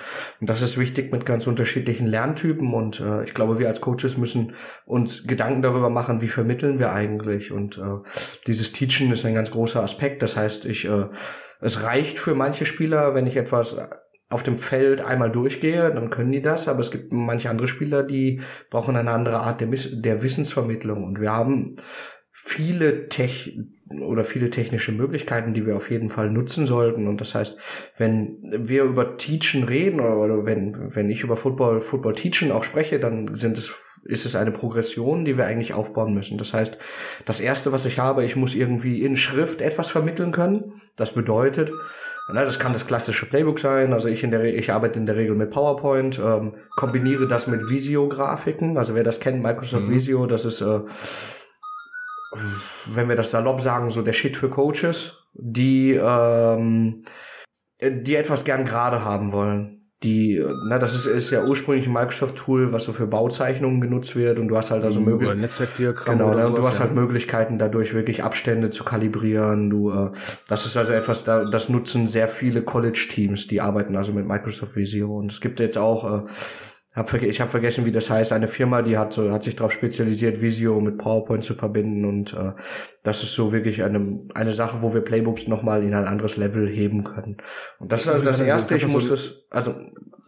und 0.41 0.49
das 0.49 0.63
ist 0.63 0.79
wichtig, 0.79 1.11
mit 1.11 1.27
ganz 1.27 1.45
unterschiedlichen 1.45 2.07
Lerntypen. 2.07 2.73
Und 2.73 2.99
äh, 2.99 3.23
ich 3.25 3.35
glaube, 3.35 3.59
wir 3.59 3.67
als 3.67 3.79
Coaches 3.79 4.17
müssen 4.17 4.53
uns 4.87 5.27
Gedanken 5.27 5.61
darüber 5.61 5.91
machen, 5.91 6.19
wie 6.21 6.29
vermitteln 6.29 6.79
wir 6.79 6.93
eigentlich. 6.93 7.51
Und 7.51 7.77
äh, 7.77 8.09
dieses 8.47 8.71
Teachen 8.71 9.11
ist 9.11 9.23
ein 9.23 9.35
ganz 9.35 9.51
großer 9.51 9.83
Aspekt. 9.83 10.23
Das 10.23 10.35
heißt, 10.35 10.65
ich, 10.65 10.85
äh, 10.85 11.05
es 11.61 11.83
reicht 11.83 12.17
für 12.17 12.33
manche 12.33 12.65
Spieler, 12.65 13.13
wenn 13.13 13.27
ich 13.27 13.35
etwas 13.35 13.75
auf 14.29 14.43
dem 14.43 14.57
Feld 14.57 15.01
einmal 15.01 15.31
durchgehe, 15.31 15.91
dann 15.93 16.11
können 16.11 16.31
die 16.31 16.41
das, 16.41 16.67
aber 16.67 16.81
es 16.81 16.91
gibt 16.91 17.11
manche 17.11 17.49
andere 17.49 17.67
Spieler, 17.67 18.03
die 18.03 18.41
brauchen 18.69 18.95
eine 18.95 19.11
andere 19.11 19.39
Art 19.39 19.59
der, 19.59 19.67
der 19.67 20.21
Wissensvermittlung 20.21 21.03
und 21.03 21.19
wir 21.19 21.31
haben 21.31 21.77
viele 22.31 23.09
Tech 23.09 23.57
oder 23.89 24.23
viele 24.23 24.49
technische 24.49 24.91
Möglichkeiten, 24.91 25.53
die 25.53 25.65
wir 25.65 25.75
auf 25.75 25.89
jeden 25.89 26.09
Fall 26.09 26.29
nutzen 26.29 26.67
sollten. 26.67 27.07
Und 27.07 27.19
das 27.21 27.35
heißt, 27.35 27.57
wenn 27.97 28.37
wir 28.41 28.83
über 28.83 29.17
Teachen 29.17 29.63
reden 29.63 29.99
oder 29.99 30.45
wenn, 30.45 30.95
wenn 30.95 31.09
ich 31.09 31.21
über 31.21 31.35
Football, 31.35 31.81
Football 31.81 32.15
Teachen 32.15 32.51
auch 32.51 32.63
spreche, 32.63 32.99
dann 32.99 33.35
sind 33.35 33.57
es, 33.57 33.73
ist 34.03 34.25
es 34.25 34.35
eine 34.35 34.51
Progression, 34.51 35.25
die 35.25 35.37
wir 35.37 35.45
eigentlich 35.45 35.73
aufbauen 35.73 36.13
müssen. 36.13 36.37
Das 36.37 36.53
heißt, 36.53 36.77
das 37.25 37.39
erste, 37.39 37.71
was 37.71 37.85
ich 37.85 37.99
habe, 37.99 38.25
ich 38.25 38.35
muss 38.35 38.55
irgendwie 38.55 39.03
in 39.03 39.17
Schrift 39.17 39.61
etwas 39.61 39.89
vermitteln 39.89 40.31
können. 40.31 40.81
Das 40.95 41.13
bedeutet, 41.13 41.71
das 42.33 42.59
kann 42.59 42.73
das 42.73 42.85
klassische 42.85 43.25
Playbook 43.25 43.59
sein. 43.59 43.93
Also 43.93 44.07
ich 44.07 44.23
in 44.23 44.31
der 44.31 44.43
ich 44.43 44.71
arbeite 44.71 44.99
in 44.99 45.05
der 45.05 45.15
Regel 45.15 45.35
mit 45.35 45.51
PowerPoint, 45.51 46.19
ähm, 46.19 46.55
kombiniere 46.75 47.27
das 47.27 47.47
mit 47.47 47.61
Visio-Grafiken. 47.69 48.77
Also 48.77 48.95
wer 48.95 49.03
das 49.03 49.19
kennt, 49.19 49.41
Microsoft 49.41 49.85
mhm. 49.85 49.91
Visio, 49.91 50.25
das 50.25 50.45
ist, 50.45 50.61
äh, 50.61 50.79
wenn 52.87 53.09
wir 53.09 53.15
das 53.15 53.31
salopp 53.31 53.61
sagen, 53.61 53.89
so 53.91 54.01
der 54.01 54.13
Shit 54.13 54.37
für 54.37 54.49
Coaches, 54.49 55.17
die 55.33 55.93
ähm, 55.93 57.03
die 57.81 58.15
etwas 58.15 58.43
gern 58.43 58.65
gerade 58.65 59.05
haben 59.05 59.31
wollen 59.31 59.78
die, 60.03 60.41
na, 60.63 60.79
das 60.79 60.95
ist, 60.95 61.05
ist 61.05 61.29
ja 61.29 61.43
ursprünglich 61.43 61.85
ein 61.85 61.91
Microsoft-Tool, 61.91 62.71
was 62.71 62.85
so 62.85 62.93
für 62.93 63.05
Bauzeichnungen 63.05 63.81
genutzt 63.81 64.15
wird 64.15 64.39
und 64.39 64.47
du 64.47 64.55
hast 64.55 64.71
halt 64.71 64.83
also 64.85 65.01
Möglichkeiten. 65.01 65.41
Netzwerkdiagramm. 65.41 66.17
Genau, 66.17 66.31
oder 66.31 66.43
sowas, 66.43 66.59
du 66.59 66.67
hast 66.67 66.73
ja. 66.75 66.79
halt 66.81 66.95
Möglichkeiten, 66.95 67.57
dadurch 67.57 67.93
wirklich 67.93 68.23
Abstände 68.23 68.69
zu 68.69 68.85
kalibrieren. 68.85 69.69
Du, 69.69 69.91
äh, 69.91 70.11
das 70.47 70.65
ist 70.65 70.77
also 70.77 70.93
etwas, 70.93 71.25
da, 71.25 71.43
das 71.43 71.67
nutzen 71.67 72.07
sehr 72.07 72.29
viele 72.29 72.61
College-Teams, 72.61 73.47
die 73.47 73.59
arbeiten 73.59 73.97
also 73.97 74.13
mit 74.13 74.25
Microsoft 74.25 74.77
Visio. 74.77 75.17
Und 75.17 75.33
es 75.33 75.41
gibt 75.41 75.59
jetzt 75.59 75.77
auch, 75.77 76.25
äh, 76.25 76.29
hab, 76.99 77.13
ich 77.13 77.41
habe 77.41 77.49
vergessen, 77.49 77.85
wie 77.85 77.91
das 77.91 78.09
heißt. 78.09 78.33
Eine 78.33 78.47
Firma, 78.47 78.81
die 78.81 78.97
hat 78.97 79.13
so 79.13 79.31
hat 79.31 79.43
sich 79.43 79.55
darauf 79.55 79.71
spezialisiert, 79.71 80.41
Visio 80.41 80.79
mit 80.81 80.97
PowerPoint 80.97 81.43
zu 81.43 81.55
verbinden 81.55 82.05
und 82.05 82.33
äh, 82.33 82.51
das 83.03 83.23
ist 83.23 83.33
so 83.33 83.51
wirklich 83.51 83.81
eine 83.83 84.19
eine 84.33 84.53
Sache, 84.53 84.81
wo 84.81 84.93
wir 84.93 85.01
Playbooks 85.01 85.47
nochmal 85.47 85.83
in 85.83 85.93
ein 85.93 86.05
anderes 86.05 86.37
Level 86.37 86.67
heben 86.67 87.03
können. 87.05 87.37
Und 87.79 87.91
das 87.91 88.01
ist 88.01 88.09
also 88.09 88.23
das 88.23 88.39
erste. 88.39 88.75
Ich 88.75 88.87
muss 88.87 89.09
es 89.09 89.45
also 89.49 89.73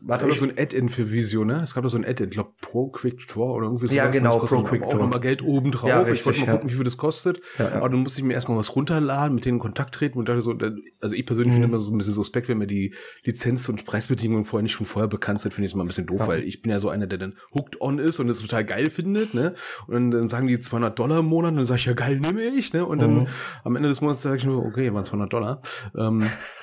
Warte, 0.04 0.28
doch 0.28 0.36
so 0.36 0.46
ein 0.46 0.58
Add-in 0.58 0.90
für 0.90 1.12
Visio, 1.12 1.46
ne? 1.46 1.62
Es 1.62 1.76
gab 1.76 1.84
doch 1.84 1.90
so 1.90 1.98
ein 1.98 2.06
Add-in, 2.06 2.30
ich 2.30 2.34
glaube 2.34 2.52
Pro 2.60 2.88
Quick 2.88 3.28
Draw 3.28 3.52
oder 3.52 3.68
irgendwie 3.68 3.88
so. 3.88 3.94
Ja, 3.94 4.08
genau, 4.08 4.40
Pro 4.40 4.64
Quick 4.64 4.82
Draw. 4.82 4.94
Auch 4.94 5.00
nochmal 5.00 5.20
Geld 5.20 5.44
oben 5.44 5.72
drauf. 5.72 5.90
Ja, 5.90 6.08
ich 6.08 6.26
wollte 6.26 6.40
mal 6.40 6.52
gucken, 6.54 6.68
ja. 6.68 6.74
wie 6.74 6.76
viel 6.76 6.84
das 6.84 6.98
kostet. 6.98 7.42
Ja, 7.60 7.70
ja. 7.70 7.76
Aber 7.76 7.90
dann 7.90 8.00
musste 8.00 8.20
ich 8.20 8.26
mir 8.26 8.34
erstmal 8.34 8.58
was 8.58 8.76
runterladen, 8.76 9.36
mit 9.36 9.46
denen 9.46 9.58
in 9.58 9.62
Kontakt 9.62 9.94
treten 9.94 10.18
und 10.18 10.28
dachte 10.28 10.42
so, 10.42 10.58
also 11.02 11.16
ich 11.16 11.26
persönlich 11.26 11.52
mhm. 11.52 11.62
finde 11.62 11.68
immer 11.68 11.80
so 11.80 11.92
ein 11.92 11.98
bisschen 11.98 12.14
suspekt, 12.14 12.50
wenn 12.50 12.58
mir 12.58 12.68
die 12.68 12.96
Lizenz- 13.24 13.70
und 13.70 13.86
Preisbedingungen 13.86 14.46
vorher 14.46 14.64
nicht 14.64 14.74
schon 14.74 14.88
vorher 14.88 15.08
bekannt 15.08 15.42
sind, 15.42 15.54
finde 15.54 15.66
ich 15.66 15.72
es 15.72 15.76
immer 15.76 15.84
ein 15.84 15.88
bisschen 15.88 16.08
doof, 16.08 16.28
weil 16.28 16.44
ich 16.44 16.62
bin 16.62 16.72
ja 16.72 16.80
so 16.80 16.90
einer, 16.90 17.06
der 17.06 17.20
dann 17.20 17.36
hooked 17.54 17.80
on 17.80 18.00
ist 18.00 18.20
und 18.20 18.30
es 18.30 18.40
total 18.40 18.66
geil 18.66 18.90
findet, 18.90 19.34
ne? 19.34 19.54
Und 19.88 20.12
dann 20.12 20.28
sagen 20.28 20.48
die 20.48 20.60
200 20.60 20.98
Dollar 20.98 21.20
im 21.20 21.26
Monat 21.26 21.52
und 21.52 21.58
dann 21.58 21.66
sage 21.66 21.80
ich, 21.80 21.86
ja 21.86 21.94
geil, 21.94 22.20
nehme 22.20 22.42
ich, 22.42 22.74
ne? 22.74 22.86
Und 22.86 23.00
dann 23.00 23.14
mhm. 23.14 23.28
am 23.64 23.76
Ende 23.76 23.90
des 23.90 24.02
Monats 24.02 24.22
sage 24.22 24.38
ich 24.38 24.46
nur, 24.46 24.66
okay, 24.66 24.94
waren 24.94 25.06
200 25.06 25.32
Dollar. 25.32 25.62
Ähm, 25.96 26.26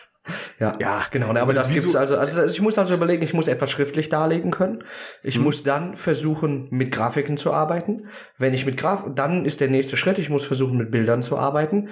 ja, 0.58 0.76
ja, 0.80 1.02
genau. 1.10 1.34
Aber 1.34 1.54
das 1.54 1.70
gibt's 1.70 1.94
also, 1.94 2.16
also 2.16 2.44
ich 2.44 2.60
muss 2.60 2.78
also 2.78 2.94
überlegen, 2.94 3.22
ich 3.22 3.34
muss 3.34 3.46
etwas 3.46 3.70
schriftlich 3.70 4.08
darlegen 4.08 4.50
können. 4.50 4.84
Ich 5.22 5.36
hm. 5.36 5.42
muss 5.42 5.62
dann 5.62 5.96
versuchen, 5.96 6.68
mit 6.70 6.92
Grafiken 6.92 7.36
zu 7.36 7.52
arbeiten. 7.52 8.08
Wenn 8.36 8.54
ich 8.54 8.66
mit 8.66 8.76
Graf, 8.76 9.04
dann 9.14 9.44
ist 9.44 9.60
der 9.60 9.68
nächste 9.68 9.96
Schritt, 9.96 10.18
ich 10.18 10.30
muss 10.30 10.44
versuchen, 10.44 10.76
mit 10.76 10.90
Bildern 10.90 11.22
zu 11.22 11.36
arbeiten. 11.36 11.88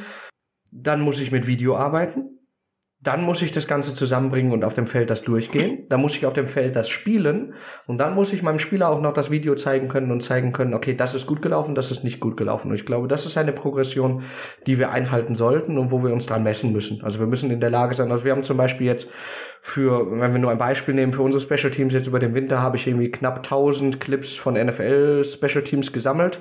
Dann 0.73 1.01
muss 1.01 1.21
ich 1.21 1.31
mit 1.31 1.47
Video 1.47 1.77
arbeiten. 1.77 2.36
Dann 3.07 3.23
muss 3.23 3.41
ich 3.41 3.53
das 3.53 3.69
Ganze 3.69 3.95
zusammenbringen 3.95 4.51
und 4.51 4.65
auf 4.65 4.75
dem 4.75 4.89
Feld 4.89 5.11
das 5.11 5.23
durchgehen. 5.23 5.87
Dann 5.89 6.01
muss 6.01 6.17
ich 6.17 6.27
auf 6.27 6.33
dem 6.33 6.49
Feld 6.49 6.75
das 6.75 6.89
spielen. 6.89 7.55
Und 7.87 7.99
dann 7.99 8.17
muss 8.17 8.33
ich 8.33 8.43
meinem 8.43 8.59
Spieler 8.59 8.89
auch 8.89 9.01
noch 9.01 9.13
das 9.13 9.31
Video 9.31 9.55
zeigen 9.55 9.87
können 9.87 10.11
und 10.11 10.25
zeigen 10.25 10.53
können, 10.53 10.75
okay, 10.75 10.93
das 10.93 11.15
ist 11.15 11.25
gut 11.25 11.41
gelaufen, 11.41 11.77
das 11.77 11.93
ist 11.93 12.03
nicht 12.03 12.19
gut 12.19 12.37
gelaufen. 12.37 12.69
Und 12.69 12.75
ich 12.75 12.85
glaube, 12.85 13.07
das 13.07 13.25
ist 13.25 13.39
eine 13.39 13.53
Progression, 13.53 14.25
die 14.67 14.81
wir 14.81 14.91
einhalten 14.91 15.37
sollten 15.37 15.79
und 15.79 15.93
wo 15.93 16.03
wir 16.03 16.13
uns 16.13 16.27
dran 16.27 16.43
messen 16.43 16.73
müssen. 16.73 17.01
Also 17.05 17.21
wir 17.21 17.29
müssen 17.29 17.53
in 17.53 17.61
der 17.61 17.71
Lage 17.71 17.95
sein, 17.95 18.11
also 18.11 18.25
wir 18.25 18.33
haben 18.33 18.43
zum 18.43 18.57
Beispiel 18.57 18.89
jetzt 18.89 19.09
für, 19.61 20.11
wenn 20.11 20.33
wir 20.33 20.41
nur 20.41 20.51
ein 20.51 20.59
Beispiel 20.59 20.95
nehmen, 20.95 21.13
für 21.13 21.23
unsere 21.23 21.41
Special 21.41 21.71
Teams 21.71 21.95
jetzt 21.95 22.09
über 22.09 22.19
den 22.19 22.35
Winter 22.35 22.61
habe 22.61 22.77
ich 22.77 22.89
irgendwie 22.89 23.13
knapp 23.13 23.37
1000 23.37 24.01
Clips 24.01 24.35
von 24.35 24.55
NFL 24.55 25.23
Special 25.25 25.63
Teams 25.63 25.93
gesammelt. 25.93 26.41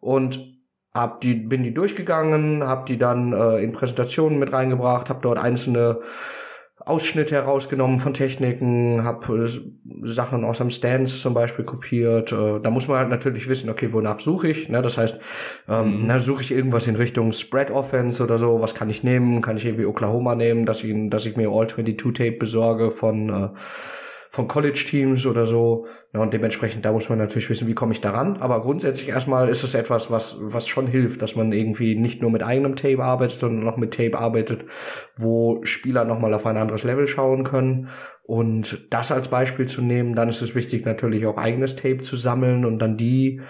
Und 0.00 0.57
hab 0.94 1.20
die, 1.20 1.34
bin 1.34 1.62
die 1.62 1.74
durchgegangen, 1.74 2.64
habe 2.64 2.86
die 2.86 2.98
dann 2.98 3.32
äh, 3.32 3.58
in 3.62 3.72
Präsentationen 3.72 4.38
mit 4.38 4.52
reingebracht, 4.52 5.08
habe 5.08 5.20
dort 5.22 5.38
einzelne 5.38 6.00
Ausschnitte 6.88 7.34
herausgenommen 7.34 7.98
von 7.98 8.14
Techniken, 8.14 9.04
habe 9.04 9.46
äh, 9.46 10.08
Sachen 10.08 10.44
aus 10.44 10.60
einem 10.60 10.70
Stance 10.70 11.20
zum 11.20 11.34
Beispiel 11.34 11.64
kopiert. 11.64 12.32
Äh, 12.32 12.60
da 12.60 12.70
muss 12.70 12.88
man 12.88 12.98
halt 12.98 13.10
natürlich 13.10 13.48
wissen, 13.48 13.68
okay, 13.68 13.92
wonach 13.92 14.20
suche 14.20 14.48
ich? 14.48 14.68
Ne? 14.68 14.80
Das 14.80 14.96
heißt, 14.96 15.18
ähm, 15.68 16.04
mhm. 16.04 16.18
suche 16.18 16.42
ich 16.42 16.50
irgendwas 16.50 16.86
in 16.86 16.96
Richtung 16.96 17.32
Spread 17.32 17.70
Offense 17.70 18.22
oder 18.22 18.38
so, 18.38 18.60
was 18.60 18.74
kann 18.74 18.88
ich 18.88 19.02
nehmen? 19.02 19.42
Kann 19.42 19.56
ich 19.56 19.66
irgendwie 19.66 19.86
Oklahoma 19.86 20.34
nehmen, 20.34 20.66
dass 20.66 20.82
ich, 20.82 20.94
dass 21.10 21.26
ich 21.26 21.36
mir 21.36 21.50
All-22-Tape 21.50 22.38
besorge 22.38 22.90
von 22.90 23.28
äh, 23.28 23.48
von 24.38 24.46
College-Teams 24.46 25.26
oder 25.26 25.48
so. 25.48 25.86
Ja, 26.14 26.20
und 26.20 26.32
dementsprechend, 26.32 26.84
da 26.84 26.92
muss 26.92 27.08
man 27.08 27.18
natürlich 27.18 27.50
wissen, 27.50 27.66
wie 27.66 27.74
komme 27.74 27.92
ich 27.92 28.00
daran. 28.00 28.36
Aber 28.36 28.62
grundsätzlich 28.62 29.08
erstmal 29.08 29.48
ist 29.48 29.64
es 29.64 29.74
etwas, 29.74 30.12
was, 30.12 30.36
was 30.38 30.68
schon 30.68 30.86
hilft, 30.86 31.22
dass 31.22 31.34
man 31.34 31.50
irgendwie 31.50 31.96
nicht 31.96 32.22
nur 32.22 32.30
mit 32.30 32.44
eigenem 32.44 32.76
Tape 32.76 33.02
arbeitet, 33.02 33.40
sondern 33.40 33.64
noch 33.64 33.76
mit 33.76 33.94
Tape 33.94 34.16
arbeitet, 34.16 34.64
wo 35.16 35.58
Spieler 35.64 36.04
nochmal 36.04 36.32
auf 36.34 36.46
ein 36.46 36.56
anderes 36.56 36.84
Level 36.84 37.08
schauen 37.08 37.42
können. 37.42 37.88
Und 38.22 38.86
das 38.90 39.10
als 39.10 39.26
Beispiel 39.26 39.66
zu 39.66 39.82
nehmen, 39.82 40.14
dann 40.14 40.28
ist 40.28 40.40
es 40.40 40.54
wichtig, 40.54 40.84
natürlich 40.84 41.26
auch 41.26 41.36
eigenes 41.36 41.74
Tape 41.74 41.98
zu 41.98 42.14
sammeln 42.14 42.64
und 42.64 42.78
dann 42.78 42.96
die 42.96 43.40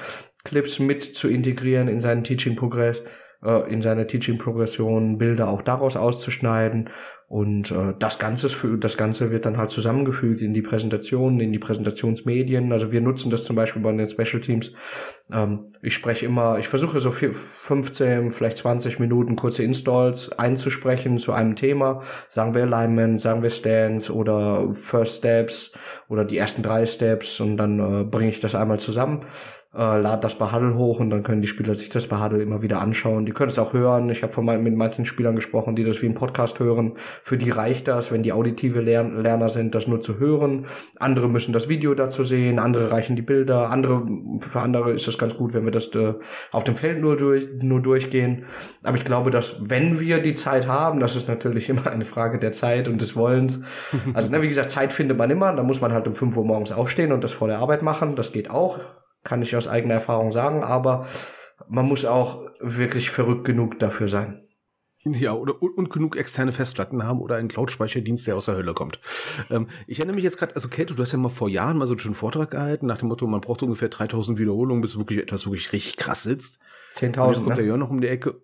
Clips 0.45 0.79
mit 0.79 1.03
zu 1.03 1.29
integrieren 1.29 1.89
in 1.89 2.01
seinen 2.01 2.25
Teaching-Progress, 2.25 3.03
äh, 3.45 3.71
in 3.71 3.83
seine 3.83 4.07
Teaching-Progression, 4.07 5.19
Bilder 5.19 5.51
auch 5.51 5.61
daraus 5.61 5.99
auszuschneiden 5.99 6.89
und 7.29 7.71
äh, 7.71 7.93
das 7.99 8.19
Ganze 8.19 8.49
für 8.49 8.79
das 8.79 8.97
Ganze 8.97 9.31
wird 9.31 9.45
dann 9.45 9.59
halt 9.59 9.71
zusammengefügt 9.71 10.41
in 10.41 10.55
die 10.55 10.63
Präsentationen, 10.63 11.41
in 11.41 11.53
die 11.53 11.59
Präsentationsmedien. 11.59 12.73
Also 12.73 12.91
wir 12.91 13.03
nutzen 13.03 13.31
das 13.31 13.45
zum 13.45 13.55
Beispiel 13.55 13.83
bei 13.83 13.93
den 13.93 14.09
Special 14.09 14.41
Teams. 14.41 14.73
Ähm, 15.31 15.75
ich 15.83 15.93
spreche 15.93 16.25
immer, 16.25 16.59
ich 16.59 16.69
versuche 16.69 17.01
so 17.01 17.11
15, 17.13 18.31
vielleicht 18.31 18.57
20 18.57 18.99
Minuten 18.99 19.37
kurze 19.37 19.63
Installs 19.63 20.33
einzusprechen 20.33 21.19
zu 21.19 21.33
einem 21.33 21.55
Thema. 21.55 22.03
Sagen 22.31 22.55
wir 22.55 22.63
Alignment, 22.63 23.21
sagen 23.21 23.43
wir 23.43 23.51
Stance 23.51 24.11
oder 24.11 24.73
First 24.73 25.19
Steps 25.19 25.73
oder 26.09 26.25
die 26.25 26.39
ersten 26.39 26.63
drei 26.63 26.87
Steps 26.87 27.41
und 27.41 27.59
dann 27.59 27.79
äh, 27.79 28.05
bringe 28.05 28.31
ich 28.31 28.41
das 28.41 28.55
einmal 28.55 28.81
zusammen 28.81 29.27
äh, 29.79 30.01
lad 30.01 30.25
das 30.25 30.35
bei 30.35 30.51
hoch 30.51 30.99
und 30.99 31.11
dann 31.11 31.23
können 31.23 31.41
die 31.41 31.47
Spieler 31.47 31.75
sich 31.77 31.89
das 31.89 32.09
bei 32.09 32.19
immer 32.19 32.63
wieder 32.63 32.81
anschauen. 32.81 33.25
Die 33.25 33.33
können 33.33 33.51
es 33.51 33.59
auch 33.59 33.73
hören. 33.73 34.11
Ich 34.11 34.23
habe 34.25 34.33
von 34.33 34.45
mit 34.45 34.75
manchen 34.75 35.05
Spielern 35.05 35.37
gesprochen, 35.37 35.77
die 35.77 35.85
das 35.85 36.03
wie 36.03 36.07
ein 36.07 36.15
Podcast 36.15 36.59
hören. 36.59 36.95
Für 37.23 37.39
die 37.39 37.51
reicht 37.51 37.87
das, 37.87 38.11
wenn 38.11 38.25
die 38.25 38.33
auditive 38.33 38.81
Lern 38.81 39.23
Lerner 39.23 39.51
sind, 39.51 39.75
das 39.75 39.87
nur 39.87 40.01
zu 40.01 40.19
hören. 40.19 40.67
Andere 40.99 41.29
müssen 41.29 41.53
das 41.53 41.69
Video 41.69 41.95
dazu 41.95 42.25
sehen, 42.25 42.59
andere 42.59 42.91
reichen 42.91 43.15
die 43.15 43.23
Bilder, 43.23 43.71
andere 43.71 44.03
für 44.41 44.61
andere 44.61 44.93
ist 44.93 45.07
das 45.07 45.17
ganz 45.17 45.37
gut, 45.37 45.55
wenn 45.55 45.65
wir 45.65 45.71
das 45.71 45.95
äh, 45.95 46.15
auf 46.51 46.65
dem 46.65 46.75
Feld 46.75 47.01
nur 47.01 47.17
durch 47.17 47.49
nur 47.61 47.81
durchgehen. 47.81 48.47
Aber 48.83 48.97
ich 48.97 49.05
glaube, 49.05 49.31
dass 49.31 49.57
wenn 49.61 50.01
wir 50.01 50.19
die 50.21 50.35
Zeit 50.35 50.67
haben, 50.67 50.99
das 50.99 51.15
ist 51.15 51.29
natürlich 51.29 51.69
immer 51.69 51.87
eine 51.87 52.05
Frage 52.05 52.41
der 52.41 52.53
Zeit 52.53 52.89
und 52.89 53.01
des 53.01 53.15
Wollens. 53.15 53.61
Also 54.15 54.31
ne, 54.31 54.43
wie 54.43 54.49
gesagt, 54.49 54.73
Zeit 54.73 54.93
findet 54.93 55.17
man 55.19 55.31
immer. 55.31 55.53
Da 55.55 55.63
muss 55.63 55.81
man 55.81 55.93
halt 55.93 56.09
um 56.09 56.15
5 56.15 56.37
Uhr 56.37 56.45
morgens 56.45 56.73
aufstehen 56.73 57.13
und 57.13 57.23
das 57.23 57.33
vor 57.33 57.47
der 57.47 57.59
Arbeit 57.59 57.83
machen. 57.83 58.17
Das 58.17 58.33
geht 58.33 58.51
auch 58.51 58.81
kann 59.29 59.43
ich 59.43 59.55
aus 59.55 59.69
eigener 59.69 59.95
Erfahrung 59.95 60.33
sagen, 60.33 60.65
aber 60.65 61.07
man 61.69 61.87
muss 61.87 62.05
auch 62.07 62.49
wirklich 62.61 63.11
verrückt 63.11 63.45
genug 63.45 63.79
dafür 63.79 64.09
sein. 64.09 64.43
Ja, 65.05 65.33
oder 65.33 65.63
und 65.63 65.91
genug 65.91 66.17
externe 66.17 66.53
Festplatten 66.53 67.05
haben 67.05 67.21
oder 67.21 67.37
einen 67.37 67.49
Cloud-Speicherdienst, 67.49 68.27
der 68.27 68.37
aus 68.37 68.47
der 68.47 68.57
Hölle 68.57 68.75
kommt. 68.75 68.99
Ähm, 69.49 69.69
ich 69.87 69.99
erinnere 69.99 70.17
mich 70.17 70.25
jetzt 70.25 70.39
gerade, 70.39 70.55
also 70.55 70.69
Kate, 70.69 70.95
du 70.95 71.03
hast 71.03 71.13
ja 71.13 71.19
mal 71.19 71.29
vor 71.29 71.49
Jahren 71.49 71.79
mal 71.79 71.87
so 71.87 71.93
einen 71.93 72.01
schönen 72.01 72.15
Vortrag 72.15 72.51
gehalten, 72.51 72.87
nach 72.87 72.99
dem 72.99 73.09
Motto, 73.09 73.27
man 73.27 73.41
braucht 73.41 73.63
ungefähr 73.63 73.89
3000 73.89 74.39
Wiederholungen, 74.39 74.81
bis 74.81 74.99
wirklich 74.99 75.21
etwas 75.21 75.47
wirklich 75.47 75.73
richtig 75.73 75.97
krass 75.97 76.25
sitzt. 76.25 76.59
10.000. 76.95 77.29
Jetzt 77.29 77.37
kommt 77.37 77.49
ne? 77.49 77.55
der 77.55 77.65
Jörn 77.65 77.81
noch 77.81 77.91
um 77.91 78.01
die 78.01 78.09
Ecke 78.09 78.43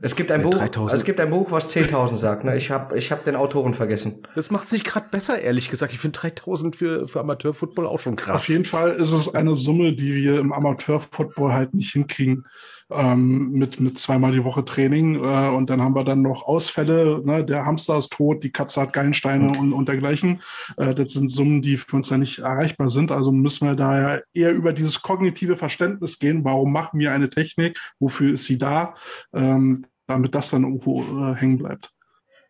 es 0.00 0.14
gibt 0.14 0.30
ein 0.30 0.42
Buch, 0.42 0.60
also 0.60 0.96
es 0.96 1.02
gibt 1.02 1.18
ein 1.18 1.30
Buch, 1.30 1.50
was 1.50 1.74
10.000 1.74 2.16
sagt. 2.16 2.44
Ne? 2.44 2.56
Ich 2.56 2.70
habe 2.70 2.96
ich 2.96 3.10
hab 3.10 3.24
den 3.24 3.34
Autoren 3.34 3.74
vergessen. 3.74 4.22
Das 4.36 4.52
macht 4.52 4.68
sich 4.68 4.84
gerade 4.84 5.08
besser, 5.10 5.40
ehrlich 5.40 5.70
gesagt. 5.70 5.92
Ich 5.92 5.98
finde 5.98 6.18
3.000 6.20 6.76
für, 6.76 7.08
für 7.08 7.20
Amateurfootball 7.20 7.86
auch 7.86 7.98
schon 7.98 8.14
krass. 8.14 8.36
Auf 8.36 8.48
jeden 8.48 8.64
Fall 8.64 8.92
ist 8.92 9.10
es 9.10 9.34
eine 9.34 9.56
Summe, 9.56 9.92
die 9.94 10.14
wir 10.14 10.38
im 10.38 10.52
Amateurfootball 10.52 11.52
halt 11.52 11.74
nicht 11.74 11.92
hinkriegen 11.92 12.46
ähm, 12.94 13.52
mit, 13.52 13.80
mit 13.80 13.98
zweimal 13.98 14.32
die 14.32 14.44
Woche 14.44 14.64
Training. 14.64 15.16
Äh, 15.16 15.48
und 15.48 15.70
dann 15.70 15.82
haben 15.82 15.94
wir 15.94 16.04
dann 16.04 16.22
noch 16.22 16.44
Ausfälle. 16.44 17.22
Ne? 17.24 17.44
Der 17.44 17.64
Hamster 17.64 17.98
ist 17.98 18.12
tot, 18.12 18.42
die 18.42 18.52
Katze 18.52 18.80
hat 18.80 18.92
Gallensteine 18.92 19.52
und, 19.58 19.72
und 19.72 19.88
dergleichen. 19.88 20.42
Äh, 20.76 20.94
das 20.94 21.12
sind 21.12 21.28
Summen, 21.28 21.62
die 21.62 21.76
für 21.76 21.96
uns 21.96 22.10
ja 22.10 22.18
nicht 22.18 22.40
erreichbar 22.40 22.90
sind. 22.90 23.12
Also 23.12 23.32
müssen 23.32 23.66
wir 23.66 23.74
da 23.74 24.20
eher 24.32 24.52
über 24.52 24.72
dieses 24.72 25.02
kognitive 25.02 25.56
Verständnis 25.56 26.18
gehen. 26.18 26.44
Warum 26.44 26.72
machen 26.72 26.98
wir 26.98 27.12
eine 27.12 27.30
Technik? 27.30 27.78
Wofür 27.98 28.34
ist 28.34 28.44
sie 28.44 28.58
da? 28.58 28.94
Ähm, 29.32 29.86
damit 30.06 30.34
das 30.34 30.50
dann 30.50 30.64
irgendwo 30.64 31.02
äh, 31.02 31.34
hängen 31.34 31.58
bleibt. 31.58 31.92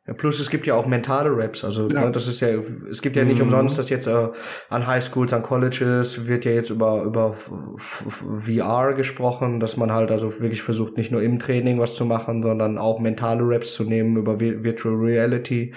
Ja, 0.04 0.14
plus 0.14 0.40
es 0.40 0.50
gibt 0.50 0.66
ja 0.66 0.74
auch 0.74 0.86
mentale 0.86 1.30
Raps, 1.30 1.62
also 1.62 1.88
ja. 1.88 2.06
ne, 2.06 2.10
das 2.10 2.26
ist 2.26 2.40
ja, 2.40 2.48
es 2.90 3.02
gibt 3.02 3.14
ja 3.14 3.22
nicht 3.22 3.36
mhm. 3.36 3.44
umsonst, 3.44 3.78
dass 3.78 3.88
jetzt 3.88 4.08
äh, 4.08 4.30
an 4.68 4.84
Highschools, 4.88 5.32
an 5.32 5.44
Colleges 5.44 6.26
wird 6.26 6.44
ja 6.44 6.50
jetzt 6.50 6.70
über 6.70 7.04
über 7.04 7.36
VR 8.40 8.94
gesprochen, 8.94 9.60
dass 9.60 9.76
man 9.76 9.92
halt 9.92 10.10
also 10.10 10.40
wirklich 10.40 10.62
versucht, 10.62 10.96
nicht 10.96 11.12
nur 11.12 11.22
im 11.22 11.38
Training 11.38 11.78
was 11.78 11.94
zu 11.94 12.04
machen, 12.04 12.42
sondern 12.42 12.78
auch 12.78 12.98
mentale 12.98 13.44
Raps 13.44 13.74
zu 13.74 13.84
nehmen 13.84 14.16
über 14.16 14.40
Virtual 14.40 14.92
Reality. 14.92 15.72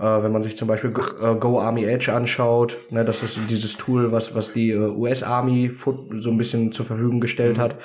Äh, 0.00 0.02
wenn 0.02 0.32
man 0.32 0.42
sich 0.42 0.58
zum 0.58 0.66
Beispiel 0.66 0.90
Go, 0.90 1.02
äh, 1.02 1.36
Go 1.36 1.60
Army 1.60 1.84
Edge 1.84 2.12
anschaut, 2.12 2.76
ne, 2.90 3.04
das 3.04 3.22
ist 3.22 3.38
dieses 3.48 3.76
Tool, 3.76 4.10
was 4.10 4.34
was 4.34 4.52
die 4.52 4.72
äh, 4.72 4.88
US 4.88 5.22
Army 5.22 5.70
so 6.18 6.30
ein 6.30 6.36
bisschen 6.36 6.72
zur 6.72 6.84
Verfügung 6.84 7.20
gestellt 7.20 7.58
mhm. 7.58 7.62
hat. 7.62 7.76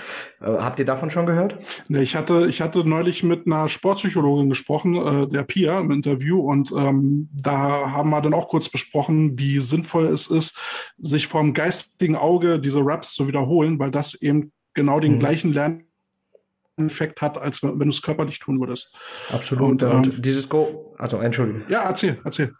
Äh, 0.41 0.47
habt 0.57 0.79
ihr 0.79 0.85
davon 0.85 1.11
schon 1.11 1.27
gehört? 1.27 1.59
Ne, 1.87 2.01
ich 2.01 2.15
hatte 2.15 2.47
ich 2.47 2.61
hatte 2.61 2.83
neulich 2.83 3.21
mit 3.21 3.45
einer 3.45 3.69
Sportpsychologin 3.69 4.49
gesprochen, 4.49 4.95
äh, 4.95 5.27
der 5.27 5.43
Pia 5.43 5.83
Interview 5.93 6.39
und 6.39 6.71
ähm, 6.71 7.29
da 7.33 7.91
haben 7.91 8.09
wir 8.09 8.21
dann 8.21 8.33
auch 8.33 8.49
kurz 8.49 8.69
besprochen, 8.69 9.37
wie 9.37 9.59
sinnvoll 9.59 10.07
es 10.07 10.27
ist, 10.27 10.57
sich 10.97 11.27
vom 11.27 11.53
geistigen 11.53 12.15
Auge 12.15 12.59
diese 12.59 12.81
Raps 12.83 13.13
zu 13.13 13.27
wiederholen, 13.27 13.79
weil 13.79 13.91
das 13.91 14.15
eben 14.15 14.51
genau 14.73 14.99
den 14.99 15.13
mhm. 15.13 15.19
gleichen 15.19 15.53
Lerneffekt 15.53 17.21
hat, 17.21 17.37
als 17.37 17.63
wenn, 17.63 17.77
du 17.77 17.89
es 17.89 18.01
körperlich 18.01 18.39
tun 18.39 18.59
würdest. 18.59 18.95
Absolut. 19.31 19.83
Und, 19.83 19.83
und 19.83 20.07
ähm, 20.07 20.21
dieses 20.21 20.49
Go, 20.49 20.95
also 20.97 21.17
Entschuldigung. 21.17 21.63
Ja, 21.69 21.83
erzähl, 21.83 22.19
erzähl. 22.23 22.53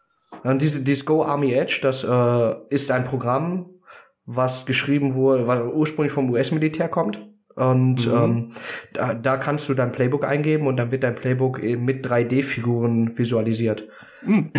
Und 0.44 0.62
diese, 0.62 0.82
dieses 0.82 1.06
Go 1.06 1.24
Army 1.24 1.54
Edge, 1.54 1.80
das 1.82 2.04
äh, 2.04 2.74
ist 2.74 2.92
ein 2.92 3.06
Programm, 3.06 3.70
was 4.26 4.66
geschrieben 4.66 5.16
wurde, 5.16 5.48
was 5.48 5.62
ursprünglich 5.74 6.14
vom 6.14 6.30
US-Militär 6.30 6.90
kommt 6.90 7.20
und 7.56 8.08
mhm. 8.08 8.14
ähm, 8.14 8.52
da, 8.94 9.14
da 9.14 9.38
kannst 9.38 9.70
du 9.70 9.74
dein 9.74 9.92
Playbook 9.92 10.26
eingeben 10.26 10.68
und 10.68 10.78
dann 10.78 10.92
wird 10.92 11.04
dein 11.04 11.16
Playbook 11.16 11.60
eben 11.60 11.86
mit 11.86 12.06
3D-Figuren 12.06 13.18
visualisiert. 13.18 13.84
Mhm. 14.26 14.52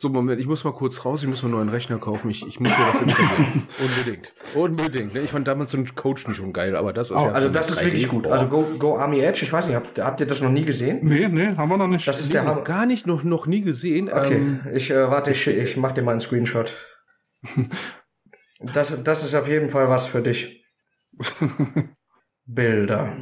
So, 0.00 0.08
Moment, 0.10 0.40
ich 0.40 0.46
muss 0.46 0.62
mal 0.62 0.72
kurz 0.72 1.04
raus, 1.04 1.22
ich 1.24 1.28
muss 1.28 1.42
mal 1.42 1.48
nur 1.48 1.60
einen 1.60 1.70
Rechner 1.70 1.98
kaufen. 1.98 2.30
Ich, 2.30 2.46
ich 2.46 2.60
muss 2.60 2.72
hier 2.72 2.86
was 2.86 3.00
installieren. 3.00 3.66
Unbedingt. 3.80 4.32
Unbedingt. 4.54 5.14
Ne? 5.14 5.20
Ich 5.22 5.30
fand 5.30 5.48
damals 5.48 5.72
so 5.72 5.78
ein 5.78 5.92
Coachen 5.92 6.34
schon 6.34 6.52
geil, 6.52 6.76
aber 6.76 6.92
das 6.92 7.10
ist 7.10 7.16
Oh, 7.16 7.26
ja. 7.26 7.32
also 7.32 7.48
so 7.48 7.54
das 7.54 7.68
ist 7.70 7.80
3D. 7.80 7.84
wirklich 7.84 8.08
gut. 8.08 8.28
Also 8.28 8.46
Go, 8.46 8.62
Go 8.78 8.96
Army 8.96 9.18
Edge, 9.18 9.40
ich 9.42 9.52
weiß 9.52 9.66
nicht, 9.66 9.74
habt, 9.74 9.98
habt 9.98 10.20
ihr 10.20 10.26
das 10.26 10.40
noch 10.40 10.50
nie 10.52 10.64
gesehen? 10.64 11.00
Nee, 11.02 11.26
nee, 11.26 11.56
haben 11.56 11.68
wir 11.68 11.76
noch 11.78 11.88
nicht. 11.88 12.06
Das 12.06 12.20
ist 12.20 12.26
Nee, 12.28 12.34
der 12.34 12.44
noch 12.44 12.62
gar 12.62 12.86
nicht, 12.86 13.08
noch, 13.08 13.24
noch 13.24 13.46
nie 13.48 13.62
gesehen. 13.62 14.08
Okay, 14.08 14.36
Ähm, 14.36 14.60
ich 14.72 14.88
äh, 14.92 15.10
warte, 15.10 15.32
ich, 15.32 15.44
ich 15.48 15.76
mach 15.76 15.90
dir 15.90 16.02
mal 16.02 16.12
einen 16.12 16.20
Screenshot. 16.20 16.72
Das, 18.60 18.92
das 19.04 19.22
ist 19.22 19.36
auf 19.36 19.46
jeden 19.46 19.68
Fall 19.68 19.88
was 19.88 20.06
für 20.06 20.20
dich. 20.20 20.57
Bilder. 22.46 23.12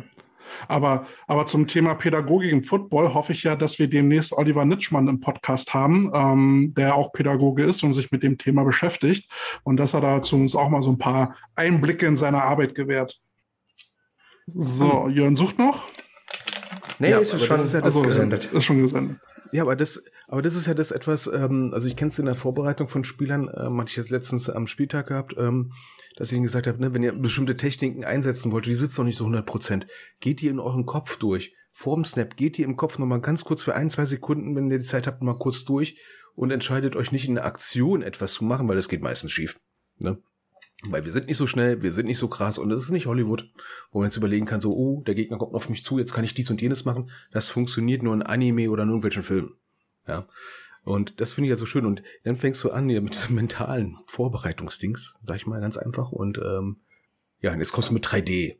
Aber, 0.68 1.06
aber 1.26 1.46
zum 1.46 1.66
Thema 1.66 1.94
Pädagogik 1.94 2.52
im 2.52 2.62
Football 2.62 3.14
hoffe 3.14 3.32
ich 3.32 3.42
ja, 3.42 3.56
dass 3.56 3.78
wir 3.78 3.88
demnächst 3.88 4.32
Oliver 4.32 4.64
Nitschmann 4.64 5.08
im 5.08 5.20
Podcast 5.20 5.74
haben, 5.74 6.10
ähm, 6.14 6.72
der 6.76 6.94
auch 6.94 7.12
Pädagoge 7.12 7.64
ist 7.64 7.82
und 7.82 7.92
sich 7.92 8.10
mit 8.12 8.22
dem 8.22 8.38
Thema 8.38 8.64
beschäftigt 8.64 9.30
und 9.64 9.76
dass 9.76 9.94
er 9.94 10.00
dazu 10.00 10.36
uns 10.36 10.54
auch 10.54 10.68
mal 10.68 10.82
so 10.82 10.90
ein 10.90 10.98
paar 10.98 11.36
Einblicke 11.56 12.06
in 12.06 12.16
seine 12.16 12.42
Arbeit 12.42 12.74
gewährt. 12.74 13.20
So, 14.46 15.08
Jörn 15.08 15.36
sucht 15.36 15.58
noch. 15.58 15.88
Nee, 16.98 17.10
Ja, 17.10 17.18
ist 17.18 17.30
schon 17.30 17.48
das 17.48 17.64
ist 17.64 17.74
ja 17.74 17.80
das, 17.80 17.94
Also, 17.96 18.06
gesendet. 18.06 18.44
ist 18.46 18.64
schon 18.64 18.80
gesendet. 18.80 19.18
Ja, 19.52 19.62
aber 19.62 19.76
das, 19.76 20.02
aber 20.28 20.42
das 20.42 20.54
ist 20.54 20.66
ja 20.66 20.74
das 20.74 20.90
etwas, 20.90 21.26
ähm, 21.26 21.70
also 21.72 21.88
ich 21.88 21.96
kenne 21.96 22.10
es 22.10 22.18
in 22.18 22.26
der 22.26 22.34
Vorbereitung 22.34 22.88
von 22.88 23.04
Spielern, 23.04 23.50
ähm, 23.56 23.80
hatte 23.80 23.90
ich 23.90 23.96
jetzt 23.96 24.10
letztens 24.10 24.48
am 24.48 24.66
Spieltag 24.66 25.08
gehabt, 25.08 25.34
ähm, 25.38 25.72
dass 26.16 26.32
ich 26.32 26.36
ihnen 26.36 26.44
gesagt 26.44 26.66
habe, 26.66 26.80
ne, 26.80 26.92
wenn 26.92 27.02
ihr 27.02 27.12
bestimmte 27.12 27.56
Techniken 27.56 28.04
einsetzen 28.04 28.50
wollt, 28.50 28.66
die 28.66 28.74
sitzen 28.74 29.02
noch 29.02 29.06
nicht 29.06 29.18
so 29.18 29.24
100 29.24 29.46
Prozent, 29.46 29.86
geht 30.20 30.40
die 30.40 30.48
in 30.48 30.58
euren 30.58 30.86
Kopf 30.86 31.18
durch. 31.18 31.54
Vorm 31.72 32.04
Snap 32.04 32.36
geht 32.36 32.56
die 32.56 32.62
im 32.62 32.76
Kopf 32.76 32.98
nochmal 32.98 33.20
ganz 33.20 33.44
kurz 33.44 33.62
für 33.62 33.74
ein, 33.74 33.90
zwei 33.90 34.06
Sekunden, 34.06 34.56
wenn 34.56 34.70
ihr 34.70 34.78
die 34.78 34.84
Zeit 34.84 35.06
habt, 35.06 35.22
mal 35.22 35.38
kurz 35.38 35.64
durch 35.64 36.00
und 36.34 36.50
entscheidet 36.50 36.96
euch 36.96 37.12
nicht 37.12 37.28
in 37.28 37.34
der 37.34 37.44
Aktion 37.44 38.02
etwas 38.02 38.32
zu 38.32 38.44
machen, 38.44 38.66
weil 38.66 38.76
das 38.76 38.88
geht 38.88 39.02
meistens 39.02 39.32
schief. 39.32 39.60
Ne? 39.98 40.18
Weil 40.84 41.04
wir 41.04 41.12
sind 41.12 41.26
nicht 41.26 41.36
so 41.36 41.46
schnell, 41.46 41.82
wir 41.82 41.92
sind 41.92 42.06
nicht 42.06 42.18
so 42.18 42.28
krass 42.28 42.58
und 42.58 42.70
es 42.70 42.82
ist 42.82 42.90
nicht 42.90 43.06
Hollywood, 43.06 43.50
wo 43.90 43.98
man 43.98 44.08
jetzt 44.08 44.16
überlegen 44.16 44.46
kann, 44.46 44.60
so, 44.60 44.74
oh, 44.74 45.02
der 45.06 45.14
Gegner 45.14 45.36
kommt 45.38 45.54
auf 45.54 45.68
mich 45.68 45.82
zu, 45.82 45.98
jetzt 45.98 46.14
kann 46.14 46.24
ich 46.24 46.34
dies 46.34 46.50
und 46.50 46.62
jenes 46.62 46.84
machen. 46.84 47.10
Das 47.30 47.50
funktioniert 47.50 48.02
nur 48.02 48.14
in 48.14 48.22
Anime 48.22 48.70
oder 48.70 48.82
in 48.82 48.88
irgendwelchen 48.88 49.22
Filmen. 49.22 49.54
Ja. 50.06 50.28
Und 50.86 51.20
das 51.20 51.32
finde 51.32 51.48
ich 51.48 51.50
ja 51.50 51.56
so 51.56 51.66
schön. 51.66 51.84
Und 51.84 52.02
dann 52.24 52.36
fängst 52.36 52.62
du 52.64 52.70
an 52.70 52.88
hier 52.88 53.00
mit 53.00 53.14
diesem 53.14 53.34
mentalen 53.34 53.98
Vorbereitungsdings, 54.06 55.14
sag 55.22 55.36
ich 55.36 55.46
mal 55.46 55.60
ganz 55.60 55.76
einfach. 55.76 56.12
Und 56.12 56.38
ähm, 56.38 56.80
ja, 57.40 57.52
und 57.52 57.58
jetzt 57.58 57.72
kommst 57.72 57.90
du 57.90 57.94
mit 57.94 58.06
3D. 58.06 58.56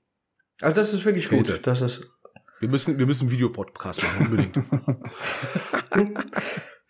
Also 0.61 0.77
das 0.77 0.93
ist 0.93 1.05
wirklich 1.05 1.29
Bitte. 1.29 1.55
gut. 1.55 1.66
Das 1.66 1.81
ist. 1.81 2.03
Wir 2.59 2.68
müssen, 2.68 2.99
wir 2.99 3.07
müssen 3.07 3.31
Videopodcast 3.31 4.03
machen, 4.03 4.27
unbedingt. 4.27 4.59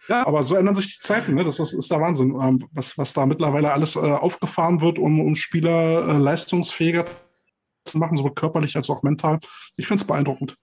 Ja, 0.09 0.27
aber 0.27 0.43
so 0.43 0.55
ändern 0.55 0.75
sich 0.75 0.95
die 0.95 1.01
Zeiten, 1.01 1.35
ne? 1.35 1.45
Das 1.45 1.59
ist, 1.59 1.73
ist 1.73 1.91
der 1.91 2.01
Wahnsinn, 2.01 2.39
ähm, 2.41 2.69
was, 2.73 2.97
was 2.97 3.13
da 3.13 3.27
mittlerweile 3.27 3.73
alles 3.73 3.97
äh, 3.97 4.01
aufgefahren 4.01 4.81
wird, 4.81 4.99
um, 4.99 5.21
um 5.21 5.35
Spieler 5.35 6.09
äh, 6.09 6.19
leistungsfähiger 6.19 7.05
zu 7.85 7.99
machen, 7.99 8.17
sowohl 8.17 8.35
körperlich 8.35 8.77
als 8.77 8.89
auch 8.89 9.03
mental. 9.03 9.41
Ich 9.77 9.87
finde 9.87 10.03
es 10.03 10.07
beeindruckend. 10.07 10.57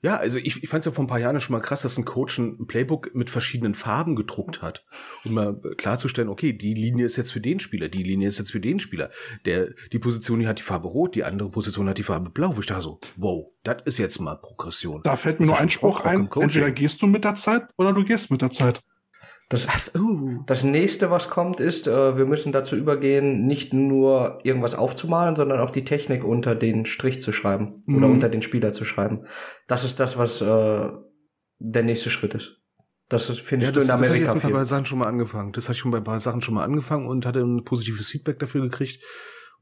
Ja, 0.00 0.16
also 0.16 0.38
ich, 0.38 0.62
ich 0.62 0.68
fand 0.68 0.82
es 0.82 0.86
ja 0.86 0.92
vor 0.92 1.04
ein 1.04 1.08
paar 1.08 1.18
Jahren 1.18 1.40
schon 1.40 1.54
mal 1.54 1.60
krass, 1.60 1.82
dass 1.82 1.98
ein 1.98 2.04
Coach 2.04 2.38
ein 2.38 2.66
Playbook 2.66 3.14
mit 3.14 3.30
verschiedenen 3.30 3.74
Farben 3.74 4.14
gedruckt 4.14 4.62
hat, 4.62 4.84
um 5.24 5.34
mal 5.34 5.60
klarzustellen, 5.76 6.28
okay, 6.28 6.52
die 6.52 6.74
Linie 6.74 7.04
ist 7.04 7.16
jetzt 7.16 7.32
für 7.32 7.40
den 7.40 7.58
Spieler, 7.58 7.88
die 7.88 8.04
Linie 8.04 8.28
ist 8.28 8.38
jetzt 8.38 8.52
für 8.52 8.60
den 8.60 8.78
Spieler. 8.78 9.10
Der, 9.44 9.70
die 9.92 9.98
Position, 9.98 10.38
die 10.38 10.46
hat 10.46 10.58
die 10.58 10.62
Farbe 10.62 10.86
rot, 10.86 11.16
die 11.16 11.24
andere 11.24 11.50
Position 11.50 11.88
hat 11.88 11.98
die 11.98 12.04
Farbe 12.04 12.30
blau. 12.30 12.56
Wo 12.56 12.60
ich 12.60 12.66
da 12.66 12.80
so, 12.80 13.00
wow, 13.16 13.50
das 13.64 13.82
ist 13.82 13.98
jetzt 13.98 14.20
mal 14.20 14.36
Progression. 14.36 15.02
Da 15.02 15.16
fällt 15.16 15.40
mir 15.40 15.46
Das 15.46 15.54
nur 15.54 15.60
ein 15.60 15.70
Spruch 15.70 16.00
ein, 16.04 16.28
entweder 16.32 16.70
gehst 16.70 17.02
du 17.02 17.08
mit 17.08 17.24
der 17.24 17.34
Zeit 17.34 17.68
oder 17.76 17.92
du 17.92 18.04
gehst 18.04 18.30
mit 18.30 18.40
der 18.40 18.50
Zeit. 18.50 18.82
Das, 19.50 19.66
Uh. 19.96 20.42
das 20.46 20.62
nächste, 20.62 21.10
was 21.10 21.30
kommt, 21.30 21.58
ist, 21.60 21.86
äh, 21.86 22.16
wir 22.18 22.26
müssen 22.26 22.52
dazu 22.52 22.76
übergehen, 22.76 23.46
nicht 23.46 23.72
nur 23.72 24.40
irgendwas 24.42 24.74
aufzumalen, 24.74 25.36
sondern 25.36 25.60
auch 25.60 25.70
die 25.70 25.84
Technik 25.84 26.22
unter 26.22 26.54
den 26.54 26.84
Strich 26.84 27.22
zu 27.22 27.32
schreiben 27.32 27.82
oder 27.88 28.08
Mhm. 28.08 28.14
unter 28.14 28.28
den 28.28 28.42
Spieler 28.42 28.74
zu 28.74 28.84
schreiben. 28.84 29.24
Das 29.66 29.84
ist 29.84 29.98
das, 30.00 30.18
was 30.18 30.42
äh, 30.42 30.88
der 31.60 31.82
nächste 31.82 32.10
Schritt 32.10 32.34
ist. 32.34 32.56
Das 33.08 33.30
ist, 33.30 33.40
findest 33.40 33.70
Ja, 33.70 33.72
du 33.72 33.78
das, 33.80 33.84
in 33.84 33.88
das 33.88 34.00
hatte 34.08 34.16
ich 34.16 34.20
jetzt 34.20 34.30
Amerika 34.32 34.58
viel. 34.58 34.64
Sachen 34.66 34.84
schon 34.84 34.98
mal 34.98 35.08
angefangen. 35.08 35.52
Das 35.52 35.64
hatte 35.64 35.72
ich 35.76 35.78
schon 35.78 35.90
bei 35.92 35.98
ein 35.98 36.04
paar 36.04 36.20
Sachen 36.20 36.42
schon 36.42 36.54
mal 36.54 36.64
angefangen 36.64 37.06
und 37.06 37.24
hatte 37.24 37.40
ein 37.40 37.64
positives 37.64 38.08
Feedback 38.08 38.38
dafür 38.38 38.60
gekriegt. 38.60 39.02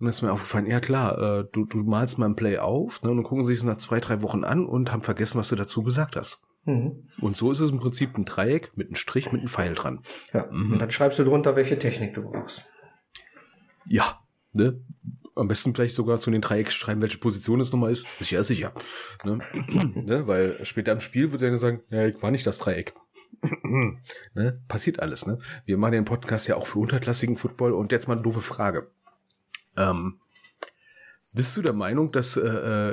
Und 0.01 0.07
dann 0.07 0.11
ist 0.11 0.21
mir 0.21 0.33
aufgefallen, 0.33 0.67
ja 0.67 0.81
klar, 0.81 1.17
äh, 1.17 1.45
du, 1.53 1.65
du 1.65 1.79
malst 1.79 2.19
mal 2.19 2.27
ein 2.27 2.35
Play 2.35 2.59
auf 2.59 3.01
ne, 3.03 3.11
und 3.11 3.19
dann 3.19 3.25
gucken 3.25 3.45
sie 3.45 3.53
es 3.53 3.63
nach 3.63 3.79
zwei, 3.79 4.01
drei 4.01 4.21
Wochen 4.21 4.43
an 4.43 4.67
und 4.67 4.91
haben 4.93 5.03
vergessen, 5.03 5.39
was 5.39 5.49
du 5.49 5.55
dazu 5.55 5.85
gesagt 5.85 6.17
hast. 6.17 6.43
Mhm. 6.67 7.09
Und 7.21 7.37
so 7.37 7.51
ist 7.53 7.61
es 7.61 7.71
im 7.71 7.79
Prinzip 7.79 8.17
ein 8.19 8.25
Dreieck 8.25 8.73
mit 8.77 8.89
einem 8.89 8.97
Strich, 8.97 9.33
mit 9.33 9.41
einem 9.41 9.49
Pfeil 9.49 9.75
dran. 9.75 10.01
Ja. 10.33 10.47
Mhm. 10.51 10.73
Und 10.73 10.79
dann 10.81 10.91
schreibst 10.91 11.19
du 11.19 11.25
drunter, 11.25 11.57
welche 11.57 11.79
Technik 11.79 12.15
du 12.15 12.23
brauchst. 12.23 12.65
Ja, 13.87 14.21
ne? 14.53 14.81
Am 15.37 15.49
besten 15.49 15.75
vielleicht 15.75 15.95
sogar 15.95 16.19
zu 16.19 16.31
den 16.31 16.41
Dreieck 16.41 16.73
schreiben, 16.73 17.03
welche 17.03 17.19
Position 17.19 17.61
es 17.61 17.71
nochmal 17.71 17.93
ist. 17.93 18.07
Sicher, 18.17 18.43
sicher. 18.43 18.73
Ne? 19.23 19.39
ne? 19.95 20.27
Weil 20.27 20.65
später 20.65 20.93
im 20.93 21.01
Spiel 21.01 21.31
wird 21.31 21.43
er 21.43 21.57
sagen, 21.57 21.83
ja, 21.91 22.07
ich 22.07 22.21
war 22.23 22.31
nicht 22.31 22.47
das 22.47 22.59
Dreieck. 22.59 22.95
ne? 24.35 24.61
Passiert 24.67 25.01
alles, 25.01 25.27
ne? 25.27 25.39
Wir 25.67 25.79
machen 25.79 25.93
den 25.93 26.05
Podcast 26.05 26.49
ja 26.49 26.57
auch 26.57 26.67
für 26.67 26.79
unterklassigen 26.79 27.37
Football 27.37 27.73
und 27.73 27.93
jetzt 27.93 28.09
mal 28.09 28.15
eine 28.15 28.23
doofe 28.23 28.41
Frage. 28.41 28.91
Ähm, 29.77 30.21
bist 31.37 31.57
du 31.57 31.63
der 31.63 31.73
Meinung, 31.75 32.11
dass 32.11 32.37
äh, 32.37 32.41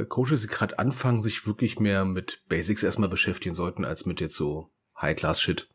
äh, 0.01 0.05
Coaches 0.05 0.47
gerade 0.47 0.77
anfangen, 0.77 1.21
sich 1.21 1.47
wirklich 1.47 1.79
mehr 1.79 2.05
mit 2.05 2.43
Basics 2.49 2.83
erstmal 2.83 3.09
beschäftigen 3.09 3.55
sollten, 3.55 3.85
als 3.85 4.05
mit 4.05 4.21
jetzt 4.21 4.35
so 4.35 4.69
High-Class-Shit? 5.01 5.69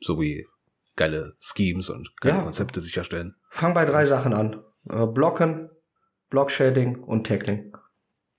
So 0.00 0.20
wie 0.20 0.46
geile 0.94 1.34
Schemes 1.40 1.88
und 1.88 2.12
geile 2.20 2.36
Ja. 2.36 2.42
Konzepte 2.42 2.80
sicherstellen. 2.80 3.34
Fang 3.50 3.74
bei 3.74 3.84
drei 3.84 4.06
Sachen 4.06 4.32
an. 4.32 4.62
Äh, 4.88 5.06
Blocken, 5.06 5.70
Blockshading 6.30 7.02
und 7.02 7.26
Tackling. 7.26 7.72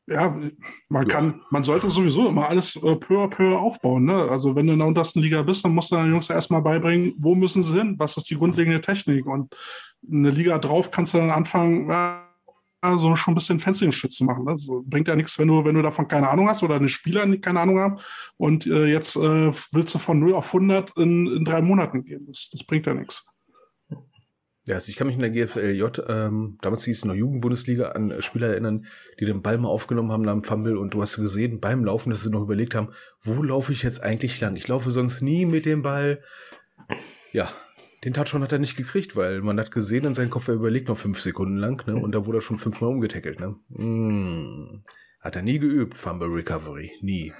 Ja, 0.05 0.39
man 0.87 1.07
Ja. 1.07 1.13
kann, 1.13 1.41
man 1.49 1.63
sollte 1.63 1.89
sowieso 1.89 2.29
immer 2.29 2.47
alles 2.47 2.75
äh, 2.77 2.95
peu 2.95 3.23
à 3.23 3.27
peu 3.29 3.57
aufbauen. 3.57 4.05
Ne? 4.05 4.29
Also 4.29 4.55
wenn 4.55 4.67
du 4.67 4.73
in 4.73 4.79
der 4.79 4.87
untersten 4.87 5.21
Liga 5.21 5.41
bist, 5.41 5.65
dann 5.65 5.73
musst 5.73 5.91
du 5.91 5.95
deinen 5.95 6.11
Jungs 6.13 6.29
erstmal 6.29 6.61
beibringen, 6.61 7.13
wo 7.17 7.35
müssen 7.35 7.61
sie 7.63 7.73
hin, 7.73 7.95
was 7.97 8.15
ist 8.17 8.29
die 8.29 8.35
grundlegende 8.37 8.81
Technik. 8.81 9.25
Und 9.25 9.53
eine 10.09 10.29
Liga 10.29 10.59
drauf 10.59 10.91
kannst 10.91 11.13
du 11.13 11.17
dann 11.17 11.31
anfangen, 11.31 11.89
ja, 11.89 12.26
so 12.97 13.15
schon 13.15 13.33
ein 13.33 13.35
bisschen 13.35 13.59
Fencing-Shit 13.59 14.13
zu 14.13 14.23
machen. 14.23 14.45
Ne? 14.45 14.57
So, 14.57 14.83
bringt 14.85 15.07
ja 15.07 15.15
nichts, 15.15 15.37
wenn 15.37 15.47
du, 15.47 15.65
wenn 15.65 15.75
du 15.75 15.81
davon 15.81 16.07
keine 16.07 16.29
Ahnung 16.29 16.47
hast 16.47 16.63
oder 16.63 16.75
eine 16.75 16.89
Spieler 16.89 17.25
keine 17.37 17.59
Ahnung 17.59 17.79
haben 17.79 17.99
und 18.37 18.65
äh, 18.67 18.85
jetzt 18.85 19.15
äh, 19.15 19.51
willst 19.71 19.95
du 19.95 19.99
von 19.99 20.19
0 20.19 20.33
auf 20.33 20.47
100 20.47 20.97
in, 20.97 21.27
in 21.27 21.45
drei 21.45 21.61
Monaten 21.61 22.03
gehen. 22.05 22.25
Das, 22.27 22.49
das 22.51 22.63
bringt 22.63 22.85
ja 22.85 22.93
nichts. 22.93 23.25
Ja, 24.67 24.75
also 24.75 24.89
ich 24.89 24.97
kann 24.97 25.07
mich 25.07 25.15
in 25.15 25.21
der 25.21 25.29
GFLJ, 25.29 26.01
ähm, 26.09 26.57
damals 26.61 26.83
hieß 26.83 26.97
es 26.97 27.05
noch 27.05 27.15
Jugendbundesliga, 27.15 27.91
an 27.91 28.21
Spieler 28.21 28.49
erinnern, 28.49 28.85
die 29.17 29.25
den 29.25 29.41
Ball 29.41 29.57
mal 29.57 29.69
aufgenommen 29.69 30.11
haben 30.11 30.23
nach 30.23 30.33
dem 30.33 30.43
Fumble 30.43 30.77
und 30.77 30.93
du 30.93 31.01
hast 31.01 31.15
gesehen 31.15 31.61
beim 31.61 31.85
Laufen, 31.85 32.09
dass 32.09 32.23
sie 32.23 32.29
noch 32.29 32.41
überlegt 32.41 32.75
haben, 32.75 32.89
wo 33.23 33.41
laufe 33.41 33.71
ich 33.71 33.81
jetzt 33.83 34.03
eigentlich 34.03 34.41
lang? 34.41 34.57
Ich 34.57 34.67
laufe 34.67 34.91
sonst 34.91 35.21
nie 35.21 35.45
mit 35.45 35.65
dem 35.65 35.83
Ball. 35.83 36.21
Ja, 37.31 37.49
den 38.03 38.13
Touchdown 38.13 38.43
hat 38.43 38.51
er 38.51 38.59
nicht 38.59 38.77
gekriegt, 38.77 39.15
weil 39.15 39.41
man 39.41 39.59
hat 39.59 39.71
gesehen 39.71 40.05
in 40.05 40.13
seinem 40.13 40.29
Kopf, 40.29 40.47
er 40.47 40.53
überlegt 40.55 40.87
noch 40.87 40.97
fünf 40.97 41.19
Sekunden 41.19 41.57
lang, 41.57 41.85
ne? 41.87 41.95
Und 41.95 42.13
da 42.13 42.25
wurde 42.25 42.37
er 42.39 42.41
schon 42.41 42.57
fünfmal 42.57 42.91
umgetackelt, 42.91 43.39
ne? 43.39 43.55
Mm. 43.69 44.81
Hat 45.21 45.35
er 45.35 45.41
nie 45.41 45.59
geübt, 45.59 45.95
Fumble 45.97 46.27
Recovery. 46.29 46.91
Nie. 47.01 47.33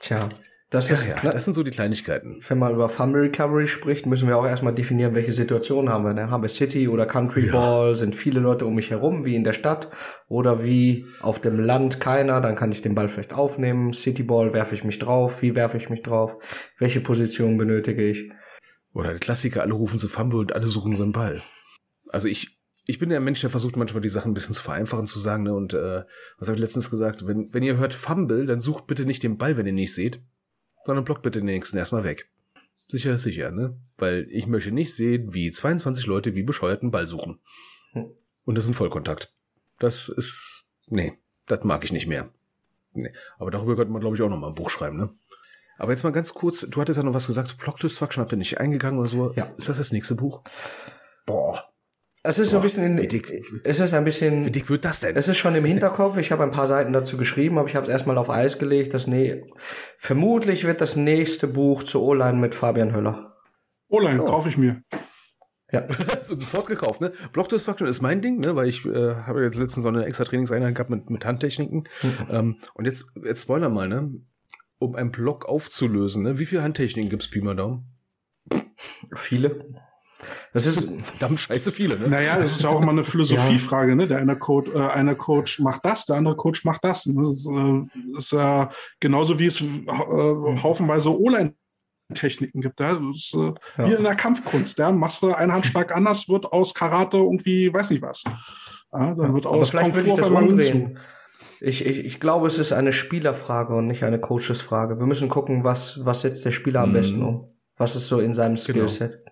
Tja, 0.00 0.28
das 0.70 0.88
Ja, 0.88 0.94
ist, 0.96 1.06
ja, 1.06 1.30
das 1.32 1.44
sind 1.44 1.54
so 1.54 1.62
die 1.62 1.70
Kleinigkeiten. 1.72 2.40
wenn 2.46 2.58
man 2.58 2.72
über 2.74 2.88
Fumble 2.88 3.22
Recovery 3.22 3.66
spricht, 3.68 4.06
müssen 4.06 4.28
wir 4.28 4.36
auch 4.38 4.46
erstmal 4.46 4.74
definieren, 4.74 5.14
welche 5.14 5.32
Situation 5.32 5.88
haben 5.88 6.04
wir. 6.04 6.12
Ne? 6.14 6.30
Haben 6.30 6.42
wir 6.42 6.48
City 6.50 6.86
oder 6.88 7.06
Country 7.06 7.46
Ja. 7.46 7.52
Ball? 7.52 7.96
Sind 7.96 8.14
viele 8.14 8.38
Leute 8.38 8.66
um 8.66 8.74
mich 8.76 8.90
herum, 8.90 9.24
wie 9.24 9.34
in 9.34 9.44
der 9.44 9.54
Stadt? 9.54 9.88
Oder 10.28 10.62
wie 10.62 11.06
auf 11.20 11.40
dem 11.40 11.58
Land 11.58 12.00
keiner? 12.00 12.40
Dann 12.40 12.54
kann 12.54 12.70
ich 12.70 12.82
den 12.82 12.94
Ball 12.94 13.08
vielleicht 13.08 13.32
aufnehmen. 13.34 13.92
City 13.94 14.22
Ball 14.22 14.52
werfe 14.52 14.74
ich 14.74 14.84
mich 14.84 14.98
drauf. 14.98 15.42
Wie 15.42 15.54
werfe 15.54 15.76
ich 15.78 15.90
mich 15.90 16.02
drauf? 16.02 16.36
Welche 16.78 17.00
Position 17.00 17.56
benötige 17.58 18.04
ich? 18.08 18.30
Oder 18.98 19.10
der 19.10 19.20
Klassiker, 19.20 19.62
alle 19.62 19.74
rufen 19.74 19.96
sie 19.96 20.08
Fumble 20.08 20.40
und 20.40 20.52
alle 20.52 20.66
suchen 20.66 20.96
so 20.96 21.04
einen 21.04 21.12
Ball. 21.12 21.40
Also 22.08 22.26
ich, 22.26 22.58
ich 22.84 22.98
bin 22.98 23.10
der 23.10 23.20
Mensch, 23.20 23.40
der 23.40 23.48
versucht 23.48 23.76
manchmal 23.76 24.02
die 24.02 24.08
Sachen 24.08 24.32
ein 24.32 24.34
bisschen 24.34 24.56
zu 24.56 24.62
vereinfachen 24.62 25.06
zu 25.06 25.20
sagen, 25.20 25.44
ne? 25.44 25.54
Und 25.54 25.72
äh, 25.72 26.02
was 26.36 26.48
habe 26.48 26.56
ich 26.56 26.60
letztens 26.60 26.90
gesagt? 26.90 27.24
Wenn, 27.24 27.54
wenn 27.54 27.62
ihr 27.62 27.76
hört 27.76 27.94
Fumble, 27.94 28.44
dann 28.44 28.58
sucht 28.58 28.88
bitte 28.88 29.04
nicht 29.04 29.22
den 29.22 29.38
Ball, 29.38 29.56
wenn 29.56 29.66
ihr 29.66 29.72
nicht 29.72 29.94
seht, 29.94 30.20
sondern 30.84 31.04
blockt 31.04 31.22
bitte 31.22 31.38
den 31.38 31.46
nächsten 31.46 31.78
erstmal 31.78 32.02
weg. 32.02 32.28
Sicher 32.88 33.12
ist 33.12 33.22
sicher, 33.22 33.52
ne? 33.52 33.78
Weil 33.98 34.26
ich 34.30 34.48
möchte 34.48 34.72
nicht 34.72 34.92
sehen, 34.92 35.32
wie 35.32 35.52
22 35.52 36.06
Leute 36.06 36.34
wie 36.34 36.42
bescheuerten 36.42 36.90
Ball 36.90 37.06
suchen. 37.06 37.38
Hm. 37.92 38.10
Und 38.46 38.56
das 38.56 38.64
ist 38.64 38.70
ein 38.70 38.74
Vollkontakt. 38.74 39.32
Das 39.78 40.08
ist. 40.08 40.64
Nee, 40.88 41.12
das 41.46 41.62
mag 41.62 41.84
ich 41.84 41.92
nicht 41.92 42.08
mehr. 42.08 42.30
Nee. 42.94 43.12
Aber 43.38 43.52
darüber 43.52 43.76
könnte 43.76 43.92
man, 43.92 44.00
glaube 44.00 44.16
ich, 44.16 44.22
auch 44.22 44.28
noch 44.28 44.40
mal 44.40 44.48
ein 44.48 44.56
Buch 44.56 44.70
schreiben, 44.70 44.96
ne? 44.96 45.10
Aber 45.78 45.92
jetzt 45.92 46.02
mal 46.02 46.12
ganz 46.12 46.34
kurz, 46.34 46.66
du 46.68 46.80
hattest 46.80 46.96
ja 46.96 47.02
noch 47.02 47.14
was 47.14 47.26
gesagt, 47.28 47.56
Plot 47.58 47.82
Destruction 47.82 48.20
habt 48.20 48.32
ihr 48.32 48.38
nicht 48.38 48.58
eingegangen 48.58 48.98
oder 48.98 49.08
so. 49.08 49.32
Ja. 49.34 49.48
Ist 49.56 49.68
das 49.68 49.78
das 49.78 49.92
nächste 49.92 50.14
Buch? 50.16 50.42
Boah, 51.24 51.64
Es 52.24 52.38
ist 52.38 52.50
so 52.50 52.56
ein 52.56 52.62
Boah, 52.62 52.66
bisschen, 52.66 52.98
wie 52.98 53.02
in, 53.04 53.08
dick- 53.08 53.44
es 53.64 53.78
ist 53.78 53.94
ein 53.94 54.04
bisschen, 54.04 54.44
wie 54.44 54.50
dick 54.50 54.68
wird 54.68 54.84
das 54.84 55.00
denn? 55.00 55.16
Es 55.16 55.28
ist 55.28 55.38
schon 55.38 55.54
im 55.54 55.64
Hinterkopf. 55.64 56.16
Ich 56.16 56.32
habe 56.32 56.42
ein 56.42 56.50
paar 56.50 56.66
Seiten 56.66 56.92
dazu 56.92 57.16
geschrieben, 57.16 57.58
aber 57.58 57.68
ich 57.68 57.76
habe 57.76 57.86
es 57.86 57.92
erstmal 57.92 58.18
auf 58.18 58.28
Eis 58.28 58.58
gelegt. 58.58 58.92
Das 58.92 59.06
nee, 59.06 59.44
vermutlich 59.98 60.64
wird 60.64 60.80
das 60.80 60.96
nächste 60.96 61.46
Buch 61.46 61.84
zur 61.84 62.02
O-Line 62.02 62.38
mit 62.38 62.54
Fabian 62.54 62.92
Höller. 62.92 63.36
O-Line 63.88 64.22
oh. 64.22 64.26
kaufe 64.26 64.48
ich 64.48 64.56
mir. 64.56 64.82
Ja, 65.70 65.86
hast 66.14 66.30
du 66.30 66.40
sofort 66.40 66.66
gekauft, 66.66 67.00
ne? 67.00 67.12
Block 67.32 67.48
Destruction 67.50 67.86
ist 67.86 68.00
mein 68.00 68.22
Ding, 68.22 68.40
ne? 68.40 68.56
Weil 68.56 68.68
ich 68.68 68.84
äh, 68.86 69.14
habe 69.14 69.44
jetzt 69.44 69.58
letztens 69.58 69.82
so 69.82 69.88
eine 69.88 70.06
extra 70.06 70.24
Trainingseinheit 70.24 70.74
gehabt 70.74 70.90
mit, 70.90 71.10
mit 71.10 71.24
Handtechniken. 71.24 71.84
Mhm. 72.02 72.26
Ähm, 72.30 72.56
und 72.74 72.86
jetzt, 72.86 73.06
jetzt 73.22 73.42
spoiler 73.42 73.68
mal, 73.68 73.86
ne? 73.86 74.10
Um 74.78 74.94
einen 74.94 75.10
Block 75.10 75.46
aufzulösen, 75.46 76.22
ne? 76.22 76.38
Wie 76.38 76.46
viele 76.46 76.62
Handtechniken 76.62 77.10
gibt's 77.10 77.28
Pi 77.28 77.40
mal 77.40 77.56
Daumen? 77.56 77.86
Viele. 79.16 79.64
Das 80.52 80.66
ist 80.66 80.80
verdammt 81.02 81.40
scheiße 81.40 81.70
viele, 81.70 81.98
ne? 81.98 82.08
Naja, 82.08 82.38
das 82.38 82.56
ist 82.56 82.62
ja 82.62 82.70
auch 82.70 82.80
immer 82.80 82.90
eine 82.90 83.04
Philosophiefrage, 83.12 83.94
ne? 83.94 84.08
Der 84.08 84.18
eine 84.18 84.36
Coach, 84.36 84.70
äh, 84.74 84.78
einer 84.78 85.14
Coach 85.14 85.60
macht 85.60 85.84
das, 85.84 86.06
der 86.06 86.16
andere 86.16 86.36
Coach 86.36 86.64
macht 86.64 86.84
das. 86.84 87.04
Das 87.04 87.28
ist, 87.28 87.48
äh, 87.48 88.16
ist 88.16 88.32
äh, 88.32 88.66
genauso 89.00 89.38
wie 89.38 89.46
es 89.46 89.60
äh, 89.60 90.62
haufenweise 90.62 91.16
O-Line 91.16 91.54
Techniken 92.14 92.60
gibt. 92.60 92.80
Ja? 92.80 92.94
Das 92.94 93.16
ist 93.16 93.34
äh, 93.34 93.52
ja. 93.76 93.88
wie 93.88 93.94
in 93.94 94.04
der 94.04 94.16
Kampfkunst. 94.16 94.78
Ja? 94.78 94.90
Machst 94.90 95.22
du 95.22 95.32
einen 95.32 95.52
Handschlag 95.52 95.94
anders, 95.94 96.28
wird 96.28 96.46
aus 96.46 96.74
Karate 96.74 97.18
irgendwie, 97.18 97.72
weiß 97.72 97.90
nicht 97.90 98.02
was. 98.02 98.24
Ja, 98.92 99.14
dann 99.14 99.34
wird 99.34 99.46
aus 99.46 99.72
Kung 99.72 99.94
Fu 99.94 100.12
auf 100.12 100.22
einmal 100.22 100.48
umdrehen. 100.48 100.98
Ich, 101.60 101.84
ich, 101.84 101.98
ich 102.04 102.20
glaube, 102.20 102.46
es 102.46 102.58
ist 102.58 102.72
eine 102.72 102.92
Spielerfrage 102.92 103.74
und 103.74 103.86
nicht 103.86 104.04
eine 104.04 104.20
Coachesfrage. 104.20 104.98
Wir 104.98 105.06
müssen 105.06 105.28
gucken, 105.28 105.64
was, 105.64 105.98
was 106.04 106.20
setzt 106.20 106.44
der 106.44 106.52
Spieler 106.52 106.82
am 106.82 106.90
mhm. 106.90 106.94
besten 106.94 107.22
um. 107.22 107.48
Was 107.76 107.96
ist 107.96 108.08
so 108.08 108.20
in 108.20 108.34
seinem 108.34 108.54
genau. 108.54 108.88
Skillset. 108.88 109.24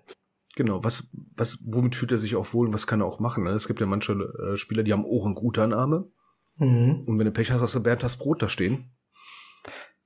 Genau, 0.57 0.83
was, 0.83 1.11
was, 1.37 1.59
womit 1.67 1.97
fühlt 1.97 2.13
er 2.13 2.19
sich 2.19 2.35
auch 2.35 2.55
wohl 2.55 2.69
und 2.69 2.73
was 2.73 2.87
kann 2.87 3.01
er 3.01 3.07
auch 3.07 3.21
machen? 3.21 3.45
Ne? 3.45 3.51
Es 3.51 3.67
gibt 3.67 3.81
ja 3.81 3.87
manche 3.87 4.13
äh, 4.13 4.57
Spieler, 4.57 4.83
die 4.83 4.93
haben 4.93 5.05
Ohren-Gutanarme. 5.05 6.09
Mhm. 6.57 7.05
Und 7.07 7.19
wenn 7.19 7.27
du 7.27 7.33
Pech 7.33 7.51
hast, 7.51 7.61
hast 7.61 7.75
du 7.75 7.83
Bernd 7.83 8.03
das 8.03 8.17
Brot 8.17 8.43
da 8.43 8.49
stehen. 8.49 8.91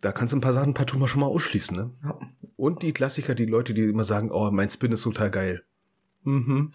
Da 0.01 0.13
kannst 0.13 0.33
du 0.33 0.39
ein 0.39 0.41
paar 0.41 0.55
Sachen 0.55 0.75
partout 0.75 0.99
mal 0.99 1.07
schon 1.07 1.21
mal 1.21 1.27
ausschließen, 1.27 1.77
ne? 1.77 1.91
Ja. 2.03 2.19
Und 2.57 2.83
die 2.83 2.93
Klassiker, 2.93 3.35
die 3.35 3.47
Leute, 3.47 3.75
die 3.75 3.83
immer 3.83 4.05
sagen, 4.05 4.31
oh, 4.33 4.51
mein 4.51 4.69
Spin 4.71 4.93
ist 4.93 5.03
total 5.03 5.31
geil. 5.31 5.63
Mhm. 6.25 6.73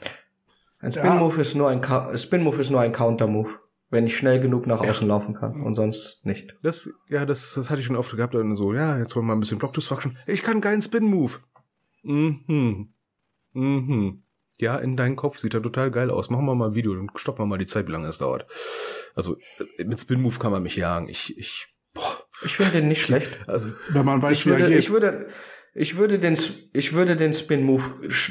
Ein 0.80 0.92
Spin-Move 0.94 1.36
ja. 1.36 1.42
ist 1.42 1.56
nur 1.56 1.70
ein, 1.70 2.18
Spin-Move 2.18 2.62
ist 2.62 2.70
nur 2.70 2.82
ein 2.82 2.94
Counter-Move. 2.94 3.50
Wenn 3.90 4.08
ich 4.08 4.18
schnell 4.18 4.40
genug 4.40 4.66
nach 4.66 4.80
außen 4.80 5.08
ja. 5.08 5.14
laufen 5.14 5.36
kann 5.36 5.62
und 5.62 5.76
sonst 5.76 6.20
nicht. 6.24 6.56
Das, 6.64 6.90
ja, 7.08 7.26
das, 7.26 7.54
das 7.54 7.70
hatte 7.70 7.82
ich 7.82 7.86
schon 7.86 7.96
oft 7.96 8.16
gehabt, 8.16 8.34
dann 8.34 8.56
so, 8.56 8.74
ja, 8.74 8.98
jetzt 8.98 9.16
wollen 9.16 9.26
wir 9.26 9.30
mal 9.30 9.38
ein 9.38 9.40
bisschen 9.42 9.60
Block 9.60 9.74
Destruction. 9.74 10.18
Ich 10.26 10.42
kann 10.42 10.60
keinen 10.60 10.82
Spin-Move. 10.82 11.34
Mhm. 12.04 12.90
Mhm. 13.54 14.24
Ja, 14.58 14.78
in 14.78 14.96
deinem 14.96 15.16
Kopf 15.16 15.38
sieht 15.38 15.54
er 15.54 15.62
total 15.62 15.92
geil 15.92 16.10
aus. 16.10 16.30
Machen 16.30 16.46
wir 16.46 16.56
mal 16.56 16.70
ein 16.70 16.76
Video 16.76 16.94
und 16.94 17.12
stoppen 17.16 17.44
wir 17.44 17.48
mal 17.48 17.58
die 17.58 17.66
Zeit, 17.66 17.88
wie 17.88 17.92
lange 17.92 18.08
es 18.08 18.18
dauert. 18.18 18.48
Also, 19.14 19.38
mit 19.84 20.00
Spin-Move 20.00 20.40
kann 20.40 20.52
man 20.52 20.64
mich 20.64 20.76
jagen. 20.76 21.10
Ich, 21.10 21.38
ich 21.38 21.76
ich 22.44 22.58
finde 22.58 22.74
den 22.74 22.88
nicht 22.88 23.02
schlecht. 23.02 23.40
Also, 23.48 23.72
wenn 23.90 24.06
man 24.06 24.22
weiß, 24.22 24.38
ich 24.38 24.46
würde, 24.46 24.74
ich 24.76 24.90
würde, 24.92 25.28
ich 25.78 25.98
würde 25.98 26.20
den, 26.20 26.38
ich 26.72 26.94
würde 26.94 27.18
den 27.18 27.34
Spin 27.34 27.64
Move 27.64 27.84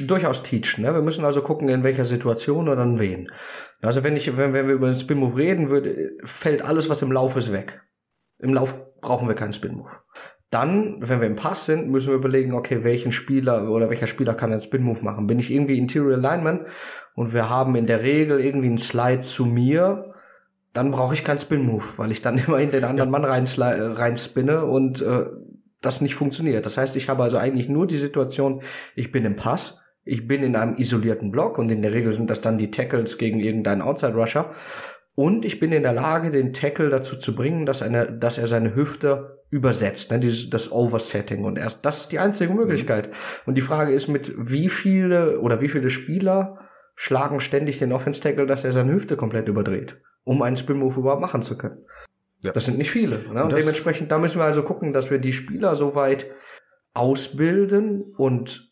durchaus 0.07 0.42
teachen. 0.42 0.82
Ne? 0.82 0.95
Wir 0.95 1.03
müssen 1.03 1.26
also 1.26 1.42
gucken, 1.42 1.68
in 1.68 1.84
welcher 1.84 2.07
Situation 2.07 2.70
oder 2.70 2.80
an 2.80 2.99
wen. 2.99 3.30
Also 3.82 4.03
wenn 4.03 4.16
ich, 4.16 4.34
wenn, 4.38 4.55
wenn 4.55 4.66
wir 4.66 4.74
über 4.74 4.86
den 4.86 4.97
Spin 4.97 5.18
Move 5.18 5.36
reden, 5.36 5.68
würde, 5.68 6.12
fällt 6.24 6.62
alles, 6.62 6.88
was 6.88 7.03
im 7.03 7.12
Lauf 7.12 7.36
ist, 7.36 7.53
weg. 7.53 7.82
Im 8.38 8.55
Lauf 8.55 8.74
brauchen 9.03 9.28
wir 9.28 9.34
keinen 9.34 9.53
Spin 9.53 9.76
Move. 9.76 9.90
Dann, 10.49 10.97
wenn 11.01 11.20
wir 11.20 11.26
im 11.26 11.36
Pass 11.36 11.66
sind, 11.66 11.90
müssen 11.90 12.09
wir 12.09 12.14
überlegen, 12.14 12.55
okay, 12.55 12.82
welchen 12.82 13.12
Spieler 13.12 13.70
oder 13.70 13.90
welcher 13.90 14.07
Spieler 14.07 14.32
kann 14.32 14.51
einen 14.51 14.62
Spin 14.62 14.82
Move 14.82 15.03
machen? 15.03 15.26
Bin 15.26 15.38
ich 15.38 15.51
irgendwie 15.51 15.76
Interior 15.76 16.14
Alignment 16.14 16.62
und 17.14 17.34
wir 17.34 17.51
haben 17.51 17.76
in 17.76 17.84
der 17.84 18.03
Regel 18.03 18.40
irgendwie 18.40 18.68
einen 18.68 18.78
Slide 18.78 19.20
zu 19.22 19.45
mir, 19.45 20.14
dann 20.74 20.90
brauche 20.90 21.14
ich 21.14 21.24
keinen 21.24 21.38
Spin-Move, 21.38 21.84
weil 21.97 22.11
ich 22.11 22.20
dann 22.20 22.36
immer 22.47 22.59
in 22.59 22.70
den 22.70 22.84
anderen 22.84 23.12
ja. 23.12 23.18
Mann 23.18 23.24
rein, 23.24 23.47
rein 23.47 24.16
spinne 24.16 24.64
und 24.66 25.01
äh, 25.01 25.26
das 25.85 26.01
nicht 26.01 26.14
funktioniert. 26.14 26.66
Das 26.66 26.76
heißt, 26.76 26.97
ich 26.97 27.09
habe 27.09 27.22
also 27.22 27.37
eigentlich 27.37 27.68
nur 27.68 27.87
die 27.87 27.99
Situation, 27.99 28.62
ich 28.95 29.12
bin 29.12 29.24
im 29.24 29.37
Pass, 29.37 29.78
ich 30.05 30.26
bin 30.26 30.43
in 30.43 30.57
einem 30.57 30.76
isolierten 30.76 31.30
Block 31.30 31.59
und 31.59 31.70
in 31.70 31.82
der 31.82 31.93
Regel 31.93 32.12
sind 32.12 32.28
das 32.28 32.41
dann 32.41 32.59
die 32.59 32.70
Tackles 32.70 33.18
gegen 33.18 33.41
irgendeinen 33.41 33.82
Outside-Rusher 33.82 34.55
und 35.14 35.45
ich 35.45 35.61
bin 35.61 35.70
in 35.72 35.85
der 35.85 35.93
Lage, 35.93 36.30
den 36.32 36.53
Tackle 36.53 36.91
dazu 36.91 37.16
zu 37.16 37.37
bringen, 37.37 37.66
dass, 37.66 37.82
eine, 37.82 38.11
dass 38.12 38.37
er 38.37 38.49
seine 38.49 38.74
Hüfte 38.74 39.45
übersetzt, 39.49 40.11
ne, 40.11 40.18
dieses, 40.18 40.51
das 40.51 40.72
Oversetting. 40.72 41.45
Und 41.45 41.57
erst 41.57 41.85
das 41.85 42.01
ist 42.01 42.12
die 42.12 42.18
einzige 42.18 42.51
mhm. 42.53 42.59
Möglichkeit. 42.59 43.11
Und 43.47 43.55
die 43.55 43.62
Frage 43.62 43.93
ist, 43.93 44.09
mit 44.09 44.35
wie 44.37 44.68
viele 44.68 45.39
oder 45.41 45.61
wie 45.61 45.68
viele 45.68 45.91
Spieler 45.91 46.59
schlagen 46.97 47.41
ständig 47.41 47.78
den 47.78 47.93
Offense 47.93 48.20
Tackle, 48.20 48.47
dass 48.47 48.64
er 48.64 48.72
seine 48.72 48.93
Hüfte 48.93 49.16
komplett 49.16 49.47
überdreht 49.47 49.97
um 50.24 50.43
einen 50.43 50.57
Spin-Move 50.57 51.01
überhaupt 51.01 51.20
machen 51.20 51.43
zu 51.43 51.57
können. 51.57 51.85
Ja. 52.45 52.53
Das 52.53 52.66
sind 52.66 52.76
nicht 52.76 52.90
viele. 52.90 53.20
Ne? 53.20 53.42
Und, 53.42 53.53
und 53.53 53.59
dementsprechend, 53.59 54.12
da 54.12 54.18
müssen 54.18 54.38
wir 54.38 54.45
also 54.45 54.62
gucken, 54.62 54.92
dass 54.92 55.11
wir 55.11 55.18
die 55.18 55.32
Spieler 55.32 55.74
soweit 55.76 56.26
ausbilden 56.92 58.14
und 58.16 58.70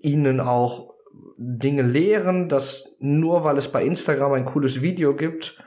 ihnen 0.00 0.40
auch 0.40 0.94
Dinge 1.36 1.82
lehren, 1.82 2.48
dass 2.48 2.96
nur 2.98 3.44
weil 3.44 3.58
es 3.58 3.68
bei 3.68 3.84
Instagram 3.84 4.32
ein 4.32 4.44
cooles 4.46 4.80
Video 4.80 5.14
gibt, 5.14 5.62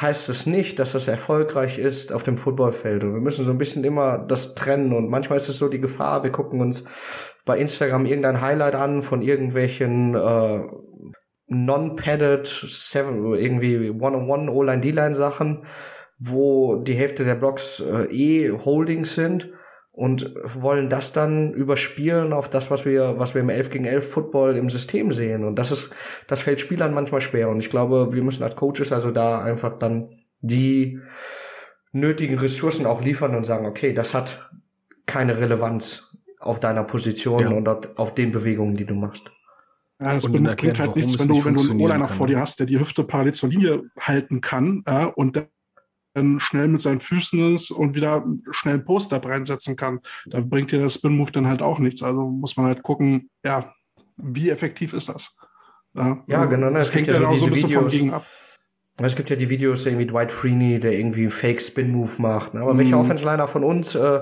heißt 0.00 0.30
es 0.30 0.46
nicht, 0.46 0.78
dass 0.78 0.92
das 0.92 1.06
erfolgreich 1.06 1.78
ist 1.78 2.12
auf 2.12 2.22
dem 2.22 2.38
Footballfeld. 2.38 3.04
Und 3.04 3.12
wir 3.12 3.20
müssen 3.20 3.44
so 3.44 3.50
ein 3.50 3.58
bisschen 3.58 3.84
immer 3.84 4.18
das 4.18 4.54
trennen. 4.54 4.94
Und 4.94 5.10
manchmal 5.10 5.38
ist 5.38 5.48
es 5.48 5.58
so 5.58 5.68
die 5.68 5.80
Gefahr, 5.80 6.22
wir 6.22 6.32
gucken 6.32 6.60
uns 6.60 6.84
bei 7.44 7.58
Instagram 7.58 8.06
irgendein 8.06 8.40
Highlight 8.40 8.74
an 8.74 9.02
von 9.02 9.20
irgendwelchen 9.20 10.14
äh, 10.14 10.62
non-padded, 11.48 12.64
irgendwie 12.94 13.90
One-on-One, 13.90 14.50
O-Line, 14.50 14.80
D-Line 14.80 15.14
Sachen, 15.14 15.66
wo 16.20 16.76
die 16.76 16.92
Hälfte 16.92 17.24
der 17.24 17.34
Blocks 17.34 17.80
äh, 17.80 18.04
eh 18.04 18.50
Holdings 18.50 19.14
sind 19.14 19.50
und 19.90 20.34
wollen 20.54 20.88
das 20.88 21.12
dann 21.12 21.52
überspielen 21.52 22.32
auf 22.32 22.48
das, 22.48 22.70
was 22.70 22.84
wir, 22.84 23.18
was 23.18 23.34
wir 23.34 23.40
im 23.40 23.48
11 23.48 23.70
gegen 23.70 23.84
11 23.86 24.10
Football 24.10 24.56
im 24.56 24.70
System 24.70 25.12
sehen. 25.12 25.44
Und 25.44 25.56
das 25.56 25.72
ist, 25.72 25.90
das 26.28 26.40
fällt 26.40 26.60
Spielern 26.60 26.94
manchmal 26.94 27.22
schwer. 27.22 27.48
Und 27.48 27.60
ich 27.60 27.70
glaube, 27.70 28.12
wir 28.12 28.22
müssen 28.22 28.42
als 28.42 28.54
Coaches 28.54 28.92
also 28.92 29.10
da 29.10 29.42
einfach 29.42 29.78
dann 29.78 30.10
die 30.40 31.00
nötigen 31.92 32.38
Ressourcen 32.38 32.86
auch 32.86 33.02
liefern 33.02 33.34
und 33.34 33.44
sagen, 33.44 33.66
okay, 33.66 33.92
das 33.92 34.14
hat 34.14 34.50
keine 35.06 35.40
Relevanz 35.40 36.06
auf 36.38 36.60
deiner 36.60 36.84
Position 36.84 37.40
ja. 37.40 37.50
und 37.50 37.98
auf 37.98 38.14
den 38.14 38.30
Bewegungen, 38.30 38.76
die 38.76 38.84
du 38.84 38.94
machst. 38.94 39.30
Ja, 40.00 40.14
das 40.14 40.30
bringt, 40.30 40.48
halt 40.48 40.96
nichts, 40.96 41.18
wenn 41.18 41.28
du, 41.28 41.44
wenn 41.44 41.54
du 41.54 41.62
einen 41.62 41.80
O-Liner 41.80 42.08
vor 42.08 42.26
dir 42.26 42.40
hast, 42.40 42.58
der 42.58 42.66
die 42.66 42.78
Hüfte 42.78 43.04
parallel 43.04 43.34
zur 43.34 43.50
Linie 43.50 43.82
halten 43.98 44.40
kann 44.40 44.82
ja, 44.86 45.06
und 45.06 45.36
dann 45.36 45.46
schnell 46.38 46.68
mit 46.68 46.80
seinen 46.80 47.00
Füßen 47.00 47.54
ist 47.54 47.70
und 47.70 47.94
wieder 47.94 48.24
schnell 48.50 48.74
einen 48.74 48.84
Poster 48.84 49.22
reinsetzen 49.24 49.76
kann. 49.76 50.00
Da 50.26 50.40
bringt 50.40 50.72
dir 50.72 50.80
das 50.80 50.94
Spin-Move 50.94 51.32
dann 51.32 51.46
halt 51.46 51.62
auch 51.62 51.78
nichts. 51.78 52.02
Also 52.02 52.28
muss 52.28 52.56
man 52.56 52.66
halt 52.66 52.82
gucken, 52.82 53.30
ja, 53.44 53.72
wie 54.16 54.50
effektiv 54.50 54.92
ist 54.92 55.08
das? 55.08 55.36
Ja, 55.94 56.22
ja 56.26 56.44
genau. 56.46 56.70
Ne, 56.70 56.78
das 56.78 56.92
hängt 56.94 57.08
ja 57.08 57.14
so, 57.14 57.36
so 57.36 57.46
ein 57.46 57.50
bisschen 57.50 57.68
Videos. 57.70 57.82
vom 57.82 57.90
Gegen 57.90 58.12
ab. 58.12 58.26
Es 59.02 59.16
gibt 59.16 59.30
ja 59.30 59.36
die 59.36 59.48
Videos 59.48 59.86
irgendwie 59.86 60.06
Dwight 60.06 60.30
Freeney, 60.30 60.78
der 60.78 60.92
irgendwie 60.92 61.22
einen 61.22 61.30
Fake-Spin-Move 61.30 62.12
macht. 62.18 62.52
Ne? 62.52 62.60
Aber 62.60 62.74
mm. 62.74 62.78
welcher 62.78 62.98
Offense-Liner 62.98 63.48
von 63.48 63.64
uns 63.64 63.94
äh, 63.94 64.20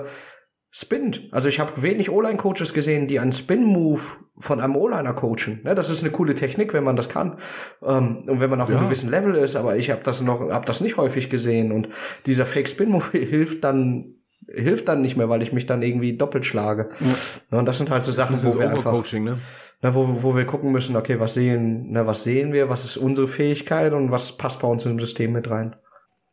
spinnt. 0.71 1.27
Also 1.31 1.49
ich 1.49 1.59
habe 1.59 1.81
wenig 1.81 2.09
O-Line-Coaches 2.11 2.73
gesehen, 2.73 3.07
die 3.07 3.19
einen 3.19 3.33
Spin-Move 3.33 4.01
von 4.37 4.59
einem 4.61 4.75
O-Liner 4.75 5.13
coachen. 5.13 5.61
Ne, 5.63 5.75
das 5.75 5.89
ist 5.89 6.01
eine 6.01 6.11
coole 6.11 6.35
Technik, 6.35 6.73
wenn 6.73 6.83
man 6.83 6.95
das 6.95 7.09
kann 7.09 7.39
ähm, 7.81 8.23
und 8.27 8.39
wenn 8.39 8.49
man 8.49 8.61
auf 8.61 8.69
ja. 8.69 8.77
einem 8.77 8.85
gewissen 8.85 9.09
Level 9.09 9.35
ist. 9.35 9.55
Aber 9.55 9.77
ich 9.77 9.89
habe 9.89 10.01
das 10.03 10.21
noch, 10.21 10.41
habe 10.51 10.65
das 10.65 10.79
nicht 10.81 10.97
häufig 10.97 11.29
gesehen 11.29 11.71
und 11.71 11.89
dieser 12.25 12.45
Fake-Spin-Move 12.45 13.11
hilft 13.11 13.63
dann 13.63 14.15
hilft 14.51 14.87
dann 14.87 15.01
nicht 15.01 15.15
mehr, 15.15 15.29
weil 15.29 15.43
ich 15.43 15.53
mich 15.53 15.67
dann 15.67 15.83
irgendwie 15.83 16.17
doppelt 16.17 16.43
schlage. 16.43 16.89
Ja. 16.99 17.59
Und 17.59 17.65
das 17.65 17.77
sind 17.77 17.91
halt 17.91 18.03
so 18.03 18.11
Sachen, 18.11 18.35
wo 18.43 18.57
wir 18.57 18.69
einfach, 18.69 19.13
ne? 19.13 19.37
Na, 19.81 19.95
wo, 19.95 20.23
wo 20.23 20.35
wir 20.35 20.45
gucken 20.45 20.71
müssen, 20.71 20.95
okay, 20.95 21.19
was 21.19 21.35
sehen, 21.35 21.91
na, 21.91 22.07
was 22.07 22.23
sehen 22.23 22.51
wir, 22.51 22.67
was 22.67 22.83
ist 22.83 22.97
unsere 22.97 23.27
Fähigkeit 23.27 23.93
und 23.93 24.11
was 24.11 24.35
passt 24.37 24.59
bei 24.59 24.67
uns 24.67 24.85
im 24.85 24.99
System 24.99 25.31
mit 25.33 25.49
rein. 25.49 25.75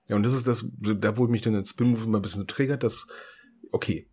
Ja, 0.09 0.17
und 0.17 0.25
das 0.25 0.35
ist 0.35 0.49
das, 0.49 0.65
da 0.81 1.17
wo 1.17 1.27
mich 1.27 1.43
dann 1.43 1.53
der 1.53 1.65
Spin-Move 1.65 2.05
immer 2.05 2.19
ein 2.19 2.23
bisschen 2.23 2.47
triggert, 2.47 2.83
dass, 2.83 3.07
okay, 3.71 4.09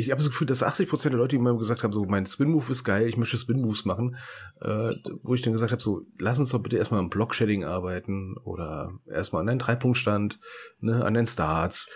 ich 0.00 0.10
habe 0.10 0.20
das 0.20 0.30
Gefühl, 0.30 0.46
dass 0.46 0.62
80 0.62 0.88
Prozent 0.88 1.12
der 1.12 1.18
Leute, 1.18 1.36
die 1.36 1.42
mir 1.42 1.56
gesagt 1.56 1.82
haben, 1.82 1.92
so 1.92 2.04
mein 2.04 2.26
Spin-Move 2.26 2.72
ist 2.72 2.84
geil, 2.84 3.06
ich 3.06 3.16
möchte 3.16 3.38
Spin-Moves 3.38 3.84
machen, 3.84 4.16
äh, 4.60 4.92
wo 5.22 5.34
ich 5.34 5.42
dann 5.42 5.52
gesagt 5.52 5.72
habe, 5.72 5.82
so 5.82 6.06
lass 6.18 6.38
uns 6.38 6.50
doch 6.50 6.60
bitte 6.60 6.76
erstmal 6.76 7.00
am 7.00 7.10
Block-Shedding 7.10 7.64
arbeiten 7.64 8.36
oder 8.44 8.92
erstmal 9.06 9.40
an 9.40 9.46
deinen 9.46 9.58
Dreipunktstand, 9.58 10.38
ne, 10.80 11.04
an 11.04 11.14
den 11.14 11.26
Starts. 11.26 11.88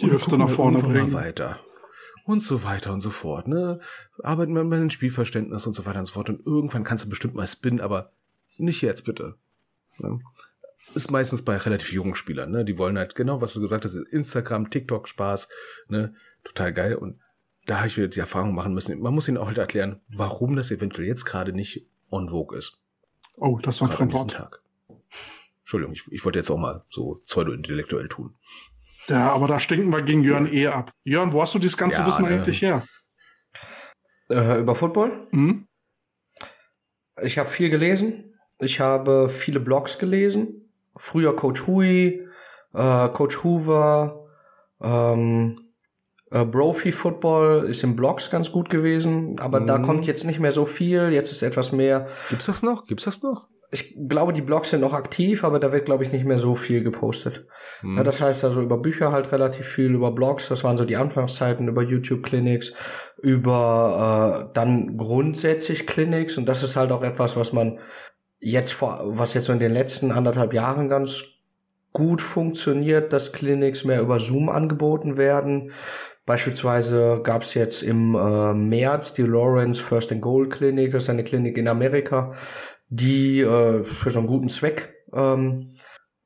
Die 0.00 0.10
Hüfte 0.10 0.36
nach 0.36 0.50
vorne 0.50 0.78
bringen. 0.78 1.12
weiter. 1.12 1.60
Und 2.24 2.40
so 2.40 2.64
weiter 2.64 2.92
und 2.92 3.00
so 3.00 3.10
fort, 3.10 3.46
ne. 3.48 3.80
Arbeiten 4.22 4.54
wir 4.54 4.64
mit 4.64 4.80
dem 4.80 4.90
Spielverständnis 4.90 5.66
und 5.66 5.74
so 5.74 5.84
weiter 5.86 5.98
und 5.98 6.06
so 6.06 6.14
fort. 6.14 6.30
Und 6.30 6.44
irgendwann 6.46 6.84
kannst 6.84 7.04
du 7.04 7.08
bestimmt 7.08 7.34
mal 7.34 7.46
spinnen, 7.46 7.80
aber 7.80 8.12
nicht 8.56 8.80
jetzt 8.80 9.04
bitte. 9.04 9.36
Ne? 9.98 10.20
Ist 10.94 11.10
meistens 11.10 11.42
bei 11.42 11.56
relativ 11.56 11.92
jungen 11.92 12.14
Spielern, 12.14 12.50
ne? 12.50 12.64
Die 12.64 12.78
wollen 12.78 12.96
halt 12.96 13.14
genau, 13.14 13.40
was 13.40 13.52
du 13.52 13.60
gesagt 13.60 13.84
hast, 13.84 13.94
Instagram, 13.94 14.70
TikTok, 14.70 15.08
Spaß, 15.08 15.48
ne? 15.88 16.14
Total 16.44 16.72
geil. 16.72 16.94
Und 16.94 17.18
da 17.66 17.78
habe 17.78 17.88
ich 17.88 17.96
wieder 17.96 18.08
die 18.08 18.20
Erfahrung 18.20 18.54
machen 18.54 18.74
müssen. 18.74 18.98
Man 19.00 19.14
muss 19.14 19.28
ihnen 19.28 19.38
auch 19.38 19.46
halt 19.46 19.58
erklären, 19.58 20.00
warum 20.08 20.56
das 20.56 20.70
eventuell 20.70 21.06
jetzt 21.06 21.24
gerade 21.24 21.52
nicht 21.52 21.86
on 22.10 22.28
vogue 22.28 22.56
ist. 22.56 22.82
Oh, 23.36 23.58
das 23.62 23.80
war 23.80 24.00
ein 24.00 24.28
Tag. 24.28 24.60
Entschuldigung, 25.60 25.94
ich, 25.94 26.04
ich 26.12 26.24
wollte 26.24 26.38
jetzt 26.38 26.50
auch 26.50 26.58
mal 26.58 26.84
so 26.88 27.20
pseudo-intellektuell 27.24 28.08
tun. 28.08 28.34
Ja, 29.08 29.32
aber 29.32 29.48
da 29.48 29.60
stinken 29.60 29.90
wir 29.90 30.02
gegen 30.02 30.22
Jörn 30.22 30.50
eh 30.52 30.68
ab. 30.68 30.92
Jörn, 31.02 31.32
wo 31.32 31.42
hast 31.42 31.54
du 31.54 31.58
dieses 31.58 31.76
ganze 31.76 32.00
ja, 32.00 32.06
Wissen 32.06 32.24
ne. 32.24 32.30
eigentlich 32.30 32.62
her? 32.62 32.86
Äh, 34.30 34.60
über 34.60 34.74
Football? 34.74 35.26
Mhm. 35.30 35.66
Ich 37.22 37.38
habe 37.38 37.50
viel 37.50 37.70
gelesen. 37.70 38.34
Ich 38.58 38.80
habe 38.80 39.28
viele 39.28 39.60
Blogs 39.60 39.98
gelesen. 39.98 40.70
Früher 40.96 41.34
Coach 41.34 41.66
Hui, 41.66 42.26
äh, 42.72 43.08
Coach 43.08 43.42
Hoover, 43.42 44.28
ähm, 44.80 45.63
äh, 46.34 46.44
Brophy 46.44 46.90
Football 46.90 47.66
ist 47.68 47.84
im 47.84 47.94
Blogs 47.94 48.28
ganz 48.28 48.50
gut 48.50 48.68
gewesen, 48.68 49.38
aber 49.38 49.60
mhm. 49.60 49.66
da 49.68 49.78
kommt 49.78 50.04
jetzt 50.06 50.24
nicht 50.24 50.40
mehr 50.40 50.50
so 50.50 50.66
viel. 50.66 51.10
Jetzt 51.12 51.30
ist 51.30 51.42
etwas 51.42 51.70
mehr. 51.70 52.08
Gibt's 52.28 52.46
das 52.46 52.62
noch? 52.62 52.86
Gibt's 52.86 53.04
das 53.04 53.22
noch? 53.22 53.46
Ich 53.70 53.94
glaube, 54.08 54.32
die 54.32 54.42
Blogs 54.42 54.70
sind 54.70 54.80
noch 54.80 54.92
aktiv, 54.92 55.44
aber 55.44 55.58
da 55.58 55.72
wird, 55.72 55.84
glaube 55.84 56.04
ich, 56.04 56.12
nicht 56.12 56.24
mehr 56.24 56.38
so 56.38 56.56
viel 56.56 56.82
gepostet. 56.82 57.46
Mhm. 57.82 57.96
Ja, 57.98 58.02
das 58.02 58.20
heißt 58.20 58.42
also 58.44 58.62
über 58.62 58.78
Bücher 58.78 59.12
halt 59.12 59.30
relativ 59.30 59.66
viel, 59.66 59.94
über 59.94 60.10
Blogs, 60.10 60.48
das 60.48 60.64
waren 60.64 60.76
so 60.76 60.84
die 60.84 60.96
Anfangszeiten, 60.96 61.68
über 61.68 61.82
YouTube-Clinics, 61.82 62.72
über 63.22 64.48
äh, 64.50 64.54
dann 64.54 64.96
grundsätzlich 64.96 65.86
Clinics 65.86 66.36
und 66.36 66.46
das 66.46 66.64
ist 66.64 66.74
halt 66.74 66.90
auch 66.90 67.02
etwas, 67.02 67.36
was 67.36 67.52
man 67.52 67.78
jetzt 68.40 68.72
vor, 68.72 69.00
was 69.04 69.34
jetzt 69.34 69.46
so 69.46 69.52
in 69.52 69.60
den 69.60 69.72
letzten 69.72 70.10
anderthalb 70.10 70.52
Jahren 70.52 70.88
ganz 70.88 71.24
gut 71.92 72.20
funktioniert, 72.20 73.12
dass 73.12 73.32
Clinics 73.32 73.84
mehr 73.84 74.00
über 74.00 74.18
Zoom 74.18 74.48
angeboten 74.48 75.16
werden. 75.16 75.72
Beispielsweise 76.26 77.20
gab 77.22 77.42
es 77.42 77.54
jetzt 77.54 77.82
im 77.82 78.14
äh, 78.14 78.54
März 78.54 79.14
die 79.14 79.22
Lawrence 79.22 79.80
First 79.80 80.10
and 80.12 80.22
Goal 80.22 80.48
Clinic, 80.48 80.92
das 80.92 81.04
ist 81.04 81.10
eine 81.10 81.24
Klinik 81.24 81.58
in 81.58 81.68
Amerika, 81.68 82.34
die 82.88 83.40
äh, 83.40 83.84
für 83.84 84.10
so 84.10 84.18
einen 84.20 84.28
guten 84.28 84.48
Zweck 84.48 84.94
ähm, 85.12 85.74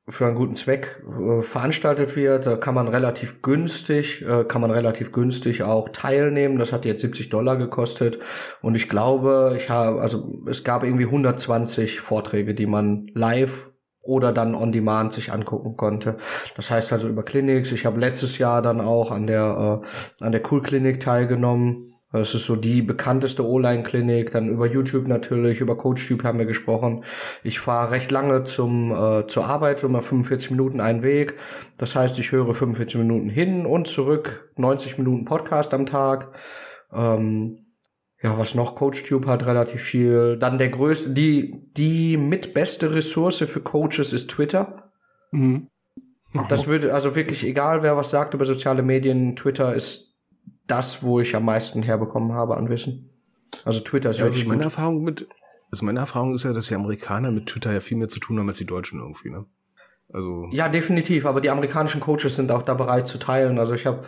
für 0.09 0.27
einen 0.27 0.37
guten 0.37 0.57
Zweck 0.57 1.03
äh, 1.07 1.43
veranstaltet 1.43 2.17
wird, 2.17 2.47
da 2.47 2.57
kann 2.57 2.75
man 2.75 2.89
relativ 2.89 3.43
günstig, 3.43 4.23
äh, 4.23 4.45
kann 4.45 4.63
man 4.63 4.71
relativ 4.71 5.13
günstig 5.13 5.63
auch 5.63 5.91
teilnehmen. 5.91 6.59
Das 6.59 6.73
hat 6.73 6.85
jetzt 6.85 7.03
70 7.03 7.29
Dollar 7.29 7.57
gekostet 7.57 8.19
und 8.63 8.75
ich 8.75 8.89
glaube, 8.89 9.55
ich 9.57 9.69
habe, 9.69 10.01
also 10.01 10.43
es 10.47 10.65
gab 10.65 10.83
irgendwie 10.83 11.05
120 11.05 12.01
Vorträge, 12.01 12.55
die 12.55 12.67
man 12.67 13.09
live 13.15 13.71
oder 14.09 14.33
dann 14.33 14.55
on 14.55 14.73
demand 14.73 15.13
sich 15.13 15.33
angucken 15.33 15.77
konnte. 15.77 16.17
Das 16.57 16.71
heißt 16.71 16.93
also 16.93 17.09
über 17.09 17.23
Clinics. 17.23 17.71
Ich 17.73 17.87
habe 17.87 18.01
letztes 18.01 18.39
Jahr 18.39 18.63
dann 18.63 18.81
auch 18.81 19.11
an 19.11 19.27
der 19.27 19.83
äh, 20.21 20.25
an 20.25 20.33
der 20.33 20.43
Cool 20.51 20.63
Clinic 20.63 21.01
teilgenommen 21.01 21.89
das 22.11 22.35
ist 22.35 22.47
so 22.47 22.57
die 22.57 22.81
bekannteste 22.81 23.45
O-Line-Klinik. 23.47 24.33
Dann 24.33 24.49
über 24.49 24.67
YouTube 24.67 25.07
natürlich, 25.09 25.61
über 25.61 25.77
CoachTube 25.77 26.25
haben 26.25 26.39
wir 26.39 26.47
gesprochen. 26.47 27.05
Ich 27.43 27.61
fahre 27.61 27.91
recht 27.91 28.11
lange 28.11 28.45
zum 28.45 28.93
äh, 28.93 29.27
zur 29.27 29.45
Arbeit, 29.45 29.83
immer 29.83 30.01
45 30.01 30.51
Minuten 30.51 30.81
einen 30.81 31.03
Weg. 31.03 31.35
Das 31.77 31.95
heißt, 31.95 32.19
ich 32.19 32.33
höre 32.33 32.55
45 32.55 32.97
Minuten 32.97 33.29
hin 33.29 33.67
und 33.67 33.89
zurück, 33.89 34.51
90 34.57 34.97
Minuten 34.97 35.27
Podcast 35.27 35.75
am 35.75 35.85
Tag. 35.85 36.33
Ähm, 36.95 37.68
ja, 38.23 38.37
was 38.37 38.55
noch? 38.55 38.75
CoachTube 38.75 39.27
hat 39.27 39.47
relativ 39.47 39.83
viel. 39.83 40.37
Dann 40.39 40.59
der 40.59 40.71
größte, 40.71 41.11
die 41.11 41.63
die 41.77 42.17
mitbeste 42.17 42.93
Ressource 42.93 43.39
für 43.39 43.61
Coaches 43.61 44.13
ist 44.13 44.29
Twitter. 44.29 44.91
Mhm. 45.31 45.69
Das 46.49 46.67
würde 46.67 46.93
also 46.93 47.15
wirklich 47.15 47.45
egal, 47.45 47.83
wer 47.83 47.97
was 47.97 48.11
sagt 48.11 48.35
über 48.35 48.45
soziale 48.45 48.83
Medien. 48.83 49.37
Twitter 49.37 49.75
ist 49.75 50.15
das, 50.67 51.03
wo 51.03 51.21
ich 51.21 51.35
am 51.35 51.45
meisten 51.45 51.83
herbekommen 51.83 52.33
habe 52.33 52.57
an 52.57 52.69
Wissen. 52.69 53.11
Also 53.65 53.81
Twitter 53.81 54.11
ist 54.11 54.19
ja, 54.19 54.27
also 54.27 54.45
meine 54.47 54.65
Erfahrung 54.65 55.03
mit, 55.03 55.27
also 55.71 55.87
meine 55.87 56.01
Erfahrung 56.01 56.35
ist 56.35 56.45
ja, 56.45 56.53
dass 56.53 56.67
die 56.67 56.75
Amerikaner 56.75 57.31
mit 57.31 57.47
Twitter 57.47 57.73
ja 57.73 57.81
viel 57.81 57.97
mehr 57.97 58.09
zu 58.09 58.21
tun 58.21 58.39
haben 58.39 58.49
als 58.49 58.59
die 58.59 58.67
Deutschen 58.67 59.01
irgendwie, 59.01 59.31
ne? 59.31 59.47
Also 60.13 60.49
ja, 60.51 60.69
definitiv. 60.69 61.25
Aber 61.27 61.41
die 61.41 61.51
amerikanischen 61.51 62.01
Coaches 62.01 62.37
sind 62.37 62.51
auch 62.51 62.63
da 62.63 62.75
bereit 62.75 63.09
zu 63.09 63.19
teilen. 63.19 63.59
Also 63.59 63.75
ich 63.75 63.87
habe 63.87 64.05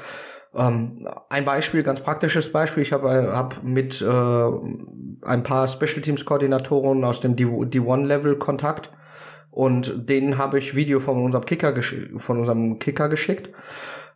ähm, 0.55 1.09
ein 1.29 1.45
Beispiel, 1.45 1.83
ganz 1.83 2.01
praktisches 2.01 2.51
Beispiel. 2.51 2.83
Ich 2.83 2.93
habe 2.93 3.09
äh, 3.09 3.27
hab 3.29 3.63
mit 3.63 4.01
äh, 4.03 4.07
ein 4.07 5.43
paar 5.43 5.69
Special 5.69 6.03
Teams 6.03 6.25
Koordinatoren 6.25 7.05
aus 7.05 7.21
dem 7.21 7.37
D1 7.37 8.07
Level 8.07 8.37
Kontakt 8.37 8.91
und 9.51 10.09
denen 10.09 10.39
habe 10.39 10.59
ich 10.59 10.75
Video 10.75 11.01
von 11.01 11.23
unserem 11.23 11.45
Kicker 11.45 11.75
von 12.19 12.39
unserem 12.39 12.79
Kicker 12.79 13.09
geschickt 13.09 13.51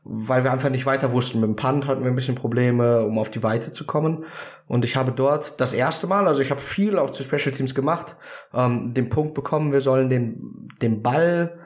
weil 0.04 0.44
wir 0.44 0.52
einfach 0.52 0.68
nicht 0.68 0.86
weiter 0.86 1.12
wussten. 1.12 1.40
Mit 1.40 1.48
dem 1.48 1.56
Punt 1.56 1.86
hatten 1.86 2.02
wir 2.02 2.10
ein 2.10 2.14
bisschen 2.14 2.34
Probleme, 2.34 3.04
um 3.04 3.18
auf 3.18 3.30
die 3.30 3.42
Weite 3.42 3.72
zu 3.72 3.86
kommen. 3.86 4.26
Und 4.68 4.84
ich 4.84 4.96
habe 4.96 5.12
dort 5.12 5.58
das 5.58 5.72
erste 5.72 6.06
Mal, 6.06 6.28
also 6.28 6.42
ich 6.42 6.50
habe 6.50 6.60
viel 6.60 6.98
auch 6.98 7.10
zu 7.10 7.22
Special 7.22 7.54
Teams 7.54 7.74
gemacht, 7.74 8.14
ähm, 8.52 8.92
den 8.92 9.08
Punkt 9.08 9.34
bekommen, 9.34 9.72
wir 9.72 9.80
sollen 9.80 10.10
den, 10.10 10.68
den 10.82 11.02
Ball 11.02 11.58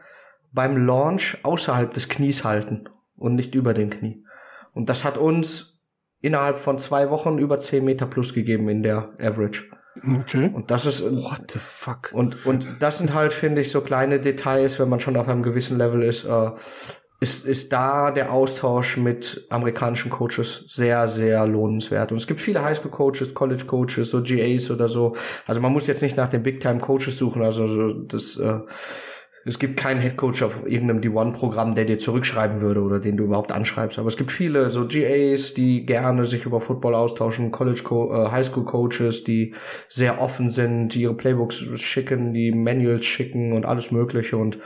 beim 0.53 0.87
Launch 0.87 1.39
außerhalb 1.43 1.93
des 1.93 2.09
Knies 2.09 2.45
halten 2.45 2.89
und 3.17 3.35
nicht 3.35 3.55
über 3.55 3.75
dem 3.75 3.91
Knie. 3.91 4.25
Und 4.79 4.89
das 4.89 5.03
hat 5.03 5.19
uns 5.19 5.77
innerhalb 6.21 6.61
von 6.61 6.79
zwei 6.79 7.11
Wochen 7.11 7.39
über 7.39 7.59
zehn 7.59 7.85
Meter 7.85 8.07
plus 8.07 8.33
gegeben 8.33 8.69
in 8.69 8.85
der 8.85 9.11
Average. 9.19 9.65
Okay. 10.21 10.53
Und 10.55 10.71
das 10.71 10.87
ist 10.87 11.03
What 11.03 11.51
the 11.51 11.59
fuck? 11.59 12.13
Und 12.13 12.47
und 12.47 12.65
das 12.79 12.99
sind 12.99 13.13
halt 13.13 13.33
finde 13.33 13.61
ich 13.61 13.73
so 13.73 13.81
kleine 13.81 14.21
Details, 14.21 14.79
wenn 14.79 14.89
man 14.89 15.01
schon 15.01 15.17
auf 15.17 15.27
einem 15.27 15.43
gewissen 15.43 15.77
Level 15.77 16.05
ist, 16.05 16.23
äh, 16.25 16.51
ist, 17.19 17.45
ist 17.45 17.73
da 17.73 18.13
der 18.13 18.33
Austausch 18.33 18.97
mit 18.97 19.49
amerikanischen 19.51 20.13
Coaches 20.13 20.63
sehr, 20.69 21.09
sehr 21.09 21.45
lohnenswert. 21.49 22.13
Und 22.13 22.19
es 22.19 22.29
gibt 22.29 22.41
viele 22.41 22.63
Highschool-Coaches, 22.63 23.35
College-Coaches, 23.35 24.11
so 24.11 24.23
GAs 24.23 24.71
oder 24.71 24.87
so. 24.87 25.17
Also 25.45 25.61
man 25.61 25.73
muss 25.73 25.89
jetzt 25.89 26.03
nicht 26.03 26.17
nach 26.17 26.29
den 26.29 26.45
Big-Time-Coaches 26.45 27.19
suchen. 27.19 27.43
Also 27.43 27.95
das, 28.05 28.37
äh, 28.37 28.61
es 29.49 29.59
gibt 29.59 29.79
keinen 29.79 30.01
Head-Coach 30.01 30.43
auf 30.43 30.67
irgendeinem 30.67 31.01
D1-Programm, 31.01 31.75
der 31.75 31.87
dir 31.87 31.99
zurückschreiben 31.99 32.61
würde 32.61 32.83
oder 32.83 33.01
den 33.01 33.17
du 33.17 33.25
überhaupt 33.25 33.51
anschreibst. 33.51 33.99
Aber 33.99 34.09
es 34.09 34.19
gibt 34.19 34.31
viele 34.31 34.71
so 34.71 34.87
GAs, 34.87 35.55
die 35.55 35.87
gerne 35.87 36.27
sich 36.27 36.45
über 36.45 36.61
Football 36.61 36.95
austauschen, 36.95 37.51
College, 37.51 37.83
äh, 37.83 38.31
Highschool-Coaches, 38.31 39.25
die 39.25 39.55
sehr 39.89 40.21
offen 40.21 40.51
sind, 40.51 40.91
die 40.91 41.01
ihre 41.01 41.15
Playbooks 41.15 41.65
schicken, 41.81 42.35
die 42.35 42.53
Manuals 42.53 43.07
schicken 43.07 43.55
und 43.55 43.65
alles 43.65 43.91
Mögliche. 43.91 44.37
Und 44.37 44.59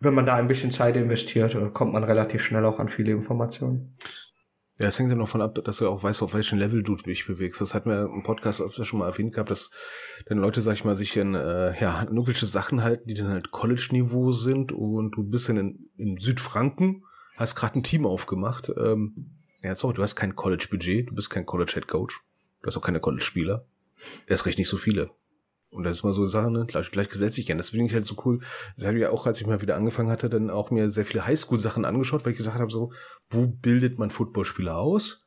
wenn 0.00 0.14
man 0.14 0.26
da 0.26 0.34
ein 0.34 0.48
bisschen 0.48 0.70
Zeit 0.70 0.96
investiert, 0.96 1.54
äh, 1.54 1.70
kommt 1.72 1.94
man 1.94 2.04
relativ 2.04 2.42
schnell 2.42 2.66
auch 2.66 2.78
an 2.78 2.90
viele 2.90 3.12
Informationen. 3.12 3.96
Ja, 4.78 4.88
es 4.88 4.98
hängt 4.98 5.10
ja 5.10 5.16
noch 5.16 5.28
von 5.28 5.40
ab, 5.40 5.54
dass 5.64 5.76
du 5.76 5.88
auch 5.88 6.02
weißt, 6.02 6.20
auf 6.22 6.34
welchem 6.34 6.58
Level 6.58 6.82
du 6.82 6.96
dich 6.96 7.26
bewegst. 7.26 7.60
Das 7.60 7.74
hat 7.74 7.86
mir 7.86 8.06
im 8.06 8.24
Podcast 8.24 8.60
öfter 8.60 8.84
schon 8.84 8.98
mal 8.98 9.08
erwähnt 9.08 9.32
gehabt, 9.32 9.50
dass 9.50 9.70
dann 10.26 10.38
Leute, 10.38 10.62
sag 10.62 10.72
ich 10.72 10.84
mal, 10.84 10.96
sich 10.96 11.16
in 11.16 11.36
äh, 11.36 11.80
ja, 11.80 12.02
irgendwelche 12.02 12.46
Sachen 12.46 12.82
halten, 12.82 13.06
die 13.06 13.14
dann 13.14 13.28
halt 13.28 13.52
College-Niveau 13.52 14.32
sind 14.32 14.72
und 14.72 15.12
du 15.12 15.22
bist 15.22 15.48
dann 15.48 15.58
in, 15.58 15.90
in 15.96 16.18
Südfranken, 16.18 17.04
hast 17.36 17.54
gerade 17.54 17.78
ein 17.78 17.84
Team 17.84 18.04
aufgemacht. 18.04 18.72
Ähm, 18.76 19.30
ja, 19.62 19.76
sorry, 19.76 19.94
du 19.94 20.02
hast 20.02 20.16
kein 20.16 20.34
College-Budget, 20.34 21.10
du 21.10 21.14
bist 21.14 21.30
kein 21.30 21.46
College-Head-Coach, 21.46 22.20
du 22.62 22.66
hast 22.66 22.76
auch 22.76 22.82
keine 22.82 22.98
College-Spieler. 22.98 23.64
Erst 24.26 24.44
recht 24.44 24.58
nicht 24.58 24.68
so 24.68 24.76
viele. 24.76 25.10
Und 25.74 25.82
das 25.82 25.96
ist 25.96 26.04
mal 26.04 26.12
so 26.12 26.24
Sachen, 26.24 26.52
ne? 26.52 26.66
Gleich, 26.66 26.90
gleich 26.92 27.08
gesetzt 27.08 27.34
sich 27.34 27.46
gern. 27.46 27.58
Das 27.58 27.70
finde 27.70 27.86
ich 27.86 27.94
halt 27.94 28.04
so 28.04 28.14
cool. 28.24 28.40
Das 28.76 28.86
habe 28.86 28.96
ich 28.96 29.02
ja 29.02 29.10
auch, 29.10 29.26
als 29.26 29.40
ich 29.40 29.46
mal 29.46 29.60
wieder 29.60 29.74
angefangen 29.74 30.08
hatte, 30.08 30.30
dann 30.30 30.48
auch 30.48 30.70
mir 30.70 30.88
sehr 30.88 31.04
viele 31.04 31.26
Highschool-Sachen 31.26 31.84
angeschaut, 31.84 32.24
weil 32.24 32.32
ich 32.32 32.38
gedacht 32.38 32.58
habe, 32.60 32.70
so, 32.70 32.92
wo 33.30 33.48
bildet 33.48 33.98
man 33.98 34.10
Footballspieler 34.10 34.76
aus 34.76 35.26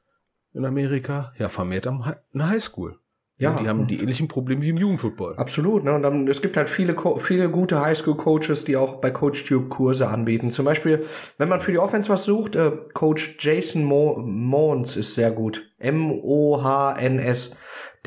in 0.53 0.63
Amerika? 0.63 1.33
Ja, 1.37 1.49
vermehrt 1.49 1.85
am 1.85 2.05
Hi 2.05 2.13
eine 2.33 2.47
Highschool. 2.47 2.97
Ja, 3.39 3.51
ja, 3.51 3.61
die 3.61 3.67
haben 3.67 3.85
die 3.85 3.99
ähnlichen 3.99 4.27
Probleme 4.27 4.63
wie 4.63 4.69
im 4.69 4.77
Jugendfootball. 4.77 5.35
Absolut, 5.35 5.83
ne? 5.83 5.93
Und 5.93 6.01
dann, 6.01 6.27
es 6.27 6.41
gibt 6.41 6.57
halt 6.57 6.71
viele, 6.71 6.95
viele 7.19 7.49
gute 7.49 7.81
Highschool-Coaches, 7.81 8.63
die 8.63 8.77
auch 8.77 8.99
bei 8.99 9.11
CoachTube 9.11 9.69
Kurse 9.69 10.07
anbieten. 10.07 10.51
Zum 10.51 10.65
Beispiel, 10.65 11.05
wenn 11.37 11.47
man 11.47 11.61
für 11.61 11.71
die 11.71 11.77
Offense 11.77 12.09
was 12.09 12.23
sucht, 12.23 12.55
äh, 12.55 12.71
Coach 12.93 13.35
Jason 13.39 13.83
Mo 13.83 14.17
Mons 14.17 14.95
ist 14.95 15.13
sehr 15.13 15.29
gut. 15.29 15.69
M-O-H-N-S. 15.77 17.55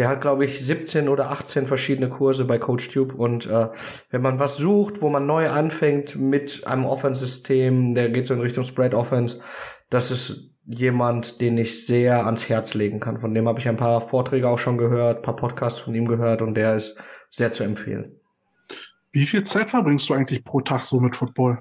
Der 0.01 0.09
hat, 0.09 0.23
glaube 0.23 0.47
ich, 0.47 0.65
17 0.65 1.11
oder 1.11 1.31
18 1.31 1.67
verschiedene 1.67 2.09
Kurse 2.09 2.47
bei 2.47 2.57
CoachTube. 2.57 3.13
Und 3.13 3.45
äh, 3.45 3.69
wenn 4.09 4.23
man 4.23 4.39
was 4.39 4.57
sucht, 4.57 5.03
wo 5.03 5.11
man 5.11 5.27
neu 5.27 5.51
anfängt 5.51 6.17
mit 6.17 6.67
einem 6.67 6.87
Offense-System, 6.87 7.95
der 7.95 8.09
geht 8.09 8.27
so 8.27 8.33
in 8.33 8.41
Richtung 8.41 8.65
Spread 8.65 8.95
Offense, 8.95 9.43
das 9.91 10.11
ist 10.11 10.55
jemand, 10.65 11.43
den 11.43 11.59
ich 11.59 11.85
sehr 11.85 12.25
ans 12.25 12.49
Herz 12.49 12.73
legen 12.73 12.99
kann. 12.99 13.21
Von 13.21 13.35
dem 13.35 13.47
habe 13.47 13.61
ich 13.61 13.69
ein 13.69 13.77
paar 13.77 14.01
Vorträge 14.01 14.49
auch 14.49 14.59
schon 14.59 14.79
gehört, 14.79 15.21
paar 15.21 15.37
Podcasts 15.37 15.81
von 15.81 15.95
ihm 15.95 16.09
gehört 16.09 16.41
und 16.41 16.55
der 16.55 16.77
ist 16.77 16.97
sehr 17.29 17.53
zu 17.53 17.63
empfehlen. 17.63 18.19
Wie 19.13 19.27
viel 19.27 19.45
Zeit 19.45 19.69
verbringst 19.69 20.09
du 20.09 20.15
eigentlich 20.15 20.43
pro 20.45 20.63
Tag 20.63 20.87
so 20.87 20.99
mit 20.99 21.15
Football? 21.15 21.59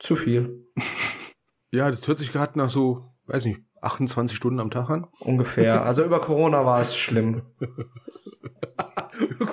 Zu 0.00 0.16
viel. 0.16 0.66
ja, 1.70 1.88
das 1.88 2.08
hört 2.08 2.18
sich 2.18 2.32
gerade 2.32 2.58
nach 2.58 2.68
so, 2.68 3.12
weiß 3.28 3.44
nicht, 3.44 3.60
28 3.82 4.36
Stunden 4.36 4.60
am 4.60 4.70
Tag 4.70 4.90
an? 4.90 5.06
Ungefähr. 5.20 5.84
Also 5.90 6.04
über 6.04 6.20
Corona 6.20 6.64
war 6.64 6.82
es 6.82 6.96
schlimm. 6.96 7.42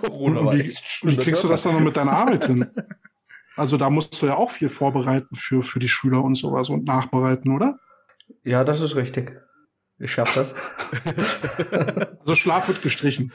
Corona 0.02 0.46
war 0.46 0.56
wie, 0.56 0.62
echt 0.62 0.86
schlimm. 0.86 1.14
Wie 1.14 1.18
kriegst 1.18 1.44
du 1.44 1.48
das 1.48 1.64
dann 1.64 1.74
noch 1.74 1.82
mit 1.82 1.98
deiner 1.98 2.12
Arbeit 2.14 2.46
hin? 2.46 2.70
Also 3.56 3.78
da 3.78 3.90
musst 3.90 4.22
du 4.22 4.28
ja 4.28 4.36
auch 4.36 4.52
viel 4.52 4.70
vorbereiten 4.70 5.36
für, 5.36 5.64
für 5.64 5.80
die 5.80 5.90
Schüler 5.90 6.24
und 6.24 6.36
sowas 6.36 6.70
und 6.70 6.86
nachbereiten, 6.86 7.56
oder? 7.56 7.80
Ja, 8.44 8.64
das 8.64 8.82
ist 8.82 8.96
richtig. 8.96 9.42
Ich 10.00 10.12
schaff 10.12 10.34
das. 10.36 10.54
also 12.20 12.36
Schlaf 12.36 12.68
wird 12.68 12.84
gestrichen. 12.84 13.34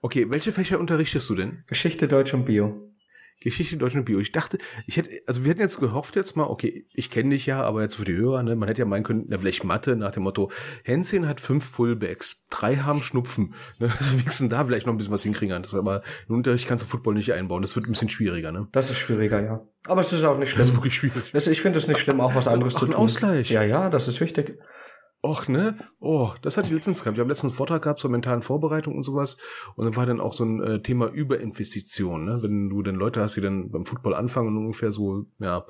Okay, 0.00 0.30
welche 0.30 0.52
Fächer 0.52 0.80
unterrichtest 0.80 1.28
du 1.28 1.34
denn? 1.34 1.64
Geschichte, 1.66 2.08
Deutsch 2.08 2.32
und 2.32 2.46
Bio. 2.46 2.93
Geschichte 3.40 3.76
Deutschland 3.76 4.06
Bio. 4.06 4.18
Ich 4.20 4.32
dachte, 4.32 4.58
ich 4.86 4.96
hätte, 4.96 5.10
also 5.26 5.44
wir 5.44 5.50
hätten 5.50 5.60
jetzt 5.60 5.78
gehofft 5.78 6.16
jetzt 6.16 6.36
mal, 6.36 6.44
okay, 6.44 6.86
ich 6.94 7.10
kenne 7.10 7.30
dich 7.30 7.46
ja, 7.46 7.62
aber 7.62 7.82
jetzt 7.82 7.96
für 7.96 8.04
die 8.04 8.14
Hörer, 8.14 8.42
ne, 8.42 8.56
man 8.56 8.68
hätte 8.68 8.80
ja 8.80 8.86
meinen 8.86 9.04
können, 9.04 9.26
na, 9.28 9.38
vielleicht 9.38 9.64
Mathe 9.64 9.96
nach 9.96 10.12
dem 10.12 10.22
Motto, 10.22 10.50
Hänschen 10.82 11.28
hat 11.28 11.40
fünf 11.40 11.72
Pullbacks, 11.72 12.42
drei 12.50 12.76
haben 12.76 13.02
Schnupfen. 13.02 13.54
Ne, 13.78 13.92
also 13.98 14.16
müssen 14.24 14.48
da 14.48 14.64
vielleicht 14.64 14.86
noch 14.86 14.94
ein 14.94 14.98
bisschen 14.98 15.12
was 15.12 15.24
hinkriegen. 15.24 15.60
Das 15.60 15.74
aber 15.74 16.02
im 16.28 16.36
Unterricht 16.36 16.68
kannst 16.68 16.84
du 16.84 16.88
Football 16.88 17.14
nicht 17.14 17.32
einbauen. 17.32 17.62
Das 17.62 17.74
wird 17.74 17.86
ein 17.86 17.92
bisschen 17.92 18.08
schwieriger, 18.08 18.52
ne? 18.52 18.68
Das 18.72 18.88
ist 18.88 18.98
schwieriger, 18.98 19.42
ja. 19.42 19.66
Aber 19.86 20.00
es 20.02 20.12
ist 20.12 20.22
auch 20.22 20.38
nicht 20.38 20.50
schlimm. 20.50 20.58
Das 20.58 20.68
ist 20.68 20.76
wirklich 20.76 20.94
schwierig. 20.94 21.32
Das, 21.32 21.46
ich 21.46 21.60
finde 21.60 21.78
es 21.78 21.88
nicht 21.88 21.98
schlimm, 21.98 22.20
auch 22.20 22.34
was 22.34 22.46
anderes 22.46 22.74
Ach, 22.76 22.80
zu 22.80 22.86
ein 22.86 22.92
tun. 22.92 23.00
Ausgleich. 23.00 23.50
Ja, 23.50 23.62
ja, 23.62 23.90
das 23.90 24.06
ist 24.06 24.20
wichtig. 24.20 24.58
Och, 25.24 25.48
ne? 25.48 25.78
Oh, 26.00 26.32
das 26.42 26.58
hatte 26.58 26.68
ich 26.68 26.74
letztens 26.74 27.02
gehabt. 27.02 27.16
Wir 27.16 27.22
haben 27.22 27.30
letztens 27.30 27.52
einen 27.52 27.56
Vortrag 27.56 27.80
gehabt 27.80 27.98
zur 27.98 28.10
mentalen 28.10 28.42
Vorbereitung 28.42 28.94
und 28.94 29.04
sowas. 29.04 29.38
Und 29.74 29.86
dann 29.86 29.96
war 29.96 30.04
dann 30.04 30.20
auch 30.20 30.34
so 30.34 30.44
ein 30.44 30.62
äh, 30.62 30.82
Thema 30.82 31.08
Überinvestition, 31.08 32.26
ne? 32.26 32.42
Wenn 32.42 32.68
du 32.68 32.82
dann 32.82 32.96
Leute 32.96 33.22
hast, 33.22 33.34
die 33.34 33.40
dann 33.40 33.70
beim 33.70 33.86
Football 33.86 34.14
anfangen 34.14 34.48
und 34.48 34.58
ungefähr 34.58 34.92
so, 34.92 35.24
ja, 35.38 35.64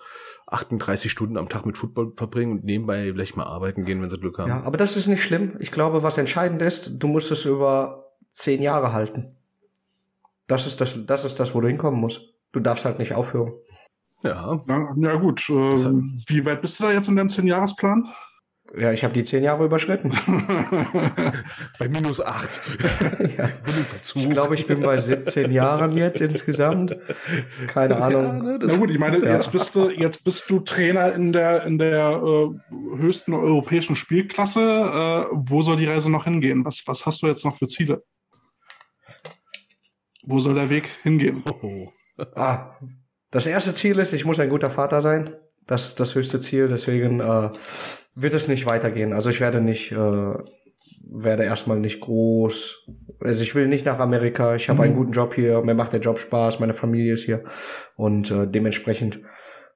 38 0.49 1.09
Stunden 1.09 1.37
am 1.37 1.49
Tag 1.49 1.67
mit 1.67 1.79
Football 1.79 2.15
verbringen 2.17 2.51
und 2.51 2.65
nebenbei 2.65 3.05
vielleicht 3.13 3.37
mal 3.37 3.45
arbeiten 3.45 3.85
gehen, 3.85 4.03
wenn 4.03 4.11
sie 4.11 4.19
Glück 4.19 4.39
haben. 4.39 4.49
Ja, 4.49 4.65
aber 4.65 4.77
das 4.77 4.97
ist 4.97 5.07
nicht 5.07 5.23
schlimm. 5.23 5.55
Ich 5.61 5.71
glaube, 5.71 6.03
was 6.03 6.19
entscheidend 6.19 6.61
ist, 6.61 6.91
du 6.93 7.07
musst 7.07 7.31
es 7.31 7.45
über 7.45 8.11
zehn 8.33 8.61
Jahre 8.61 8.93
halten. 8.93 9.37
Das 10.49 10.67
ist 10.67 10.81
das, 10.81 10.99
das 11.07 11.25
ist 11.25 11.39
das, 11.39 11.55
wo 11.55 11.61
du 11.61 11.69
hinkommen 11.69 12.01
musst. 12.01 12.23
Du 12.51 12.59
darfst 12.59 12.85
halt 12.85 12.99
nicht 12.99 13.15
aufhören. 13.15 13.53
Ja. 14.25 14.65
Ja, 14.67 14.95
ja 14.97 15.15
gut. 15.15 15.49
Äh, 15.49 15.53
wie 15.53 16.45
weit 16.45 16.61
bist 16.61 16.81
du 16.81 16.85
da 16.85 16.93
jetzt 16.93 17.09
in 17.09 17.15
deinem 17.15 17.29
10-Jahres-Plan? 17.29 18.09
Ja, 18.77 18.93
ich 18.93 19.05
habe 19.05 19.15
die 19.15 19.25
zehn 19.25 19.45
Jahre 19.45 19.67
überschritten. 19.67 20.11
Bei 21.79 21.89
minus 21.89 22.21
acht. 22.21 22.61
ja. 23.37 23.51
Ich 24.15 24.29
glaube, 24.31 24.55
ich 24.57 24.67
bin 24.67 24.81
bei 24.81 24.99
17 24.99 25.53
Jahren 25.53 25.97
jetzt 25.97 26.21
insgesamt. 26.21 26.97
Keine 27.69 27.97
Ahnung. 28.03 28.25
Ja, 28.25 28.33
ne, 28.43 28.59
Na 28.61 28.77
gut, 28.77 28.91
ich 28.91 28.99
meine, 28.99 29.19
Ja. 29.19 29.35
jetzt 29.35 29.53
bist 29.53 29.75
du 29.77 29.91
jetzt 29.91 30.25
bist 30.25 30.51
du 30.51 30.59
Trainer 30.61 31.13
in 31.15 31.33
der 31.33 31.65
in 31.65 31.79
der 31.79 32.21
äh, 32.23 32.49
höchsten 32.97 33.33
europäischen 33.35 33.95
Spielklasse. 33.97 34.61
Äh, 34.61 35.27
wo 35.33 35.63
soll 35.63 35.77
die 35.77 35.87
Reise 35.87 36.11
noch 36.11 36.25
hingehen? 36.25 36.65
Was 36.65 36.83
was 36.87 37.07
hast 37.07 37.23
du 37.23 37.29
jetzt 37.29 37.45
noch 37.45 37.59
für 37.59 37.69
Ziele? 37.69 38.03
Wo 40.25 40.41
soll 40.41 40.55
der 40.55 40.71
Weg 40.71 40.89
hingehen? 41.03 41.45
oh. 41.63 41.93
Ah, 42.35 42.77
das 43.31 43.47
erste 43.47 43.75
Ziel 43.75 43.99
ist, 43.99 44.13
ich 44.13 44.25
muss 44.25 44.41
ein 44.41 44.49
guter 44.49 44.71
Vater 44.71 45.03
sein. 45.03 45.35
Das 45.67 45.87
ist 45.87 46.01
das 46.01 46.15
höchste 46.15 46.41
Ziel. 46.41 46.69
Deswegen 46.69 47.21
äh, 47.21 47.51
wird 48.15 48.35
es 48.35 48.49
nicht 48.49 48.67
weitergehen. 48.67 49.13
Also 49.13 49.31
ich 49.31 49.41
werde 49.41 49.61
nicht, 49.61 49.93
äh, 49.93 49.97
werde 49.97 51.45
erstmal 51.45 51.79
nicht 51.81 52.01
groß. 52.01 52.87
Also 53.21 53.43
ich 53.43 53.55
will 53.55 53.67
nicht 53.67 53.87
nach 53.87 53.99
Amerika. 53.99 54.55
Ich 54.55 54.69
habe 54.69 54.79
Mhm. 54.79 54.85
einen 54.85 54.97
guten 54.97 55.13
Job 55.13 55.35
hier. 55.35 55.61
Mir 55.63 55.75
macht 55.75 55.93
der 55.93 56.01
Job 56.01 56.19
Spaß. 56.19 56.61
Meine 56.61 56.75
Familie 56.75 57.15
ist 57.15 57.25
hier 57.25 57.45
und 57.97 58.31
äh, 58.31 58.47
dementsprechend 58.47 59.21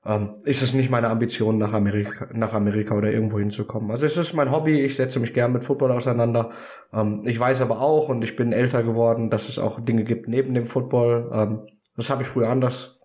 ähm, 0.07 0.37
ist 0.45 0.63
es 0.63 0.75
nicht 0.75 0.91
meine 0.91 1.09
Ambition, 1.09 1.59
nach 1.59 1.73
Amerika, 1.73 2.29
nach 2.33 2.53
Amerika 2.53 2.95
oder 2.95 3.11
irgendwo 3.11 3.39
hinzukommen. 3.39 3.91
Also 3.91 4.07
es 4.07 4.17
ist 4.17 4.33
mein 4.33 4.51
Hobby. 4.51 4.81
Ich 4.81 4.97
setze 4.97 5.19
mich 5.19 5.35
gern 5.35 5.53
mit 5.53 5.65
Football 5.65 5.93
auseinander. 5.93 6.51
Ähm, 6.93 7.23
ich 7.25 7.39
weiß 7.39 7.61
aber 7.61 7.81
auch 7.81 8.09
und 8.09 8.23
ich 8.23 8.37
bin 8.37 8.53
älter 8.53 8.83
geworden, 8.83 9.29
dass 9.31 9.49
es 9.49 9.59
auch 9.59 9.81
Dinge 9.81 10.05
gibt 10.05 10.29
neben 10.29 10.55
dem 10.55 10.67
Football. 10.67 11.31
Ähm, 11.33 11.67
das 11.97 12.11
habe 12.11 12.23
ich 12.23 12.29
früher 12.29 12.49
anders 12.49 12.98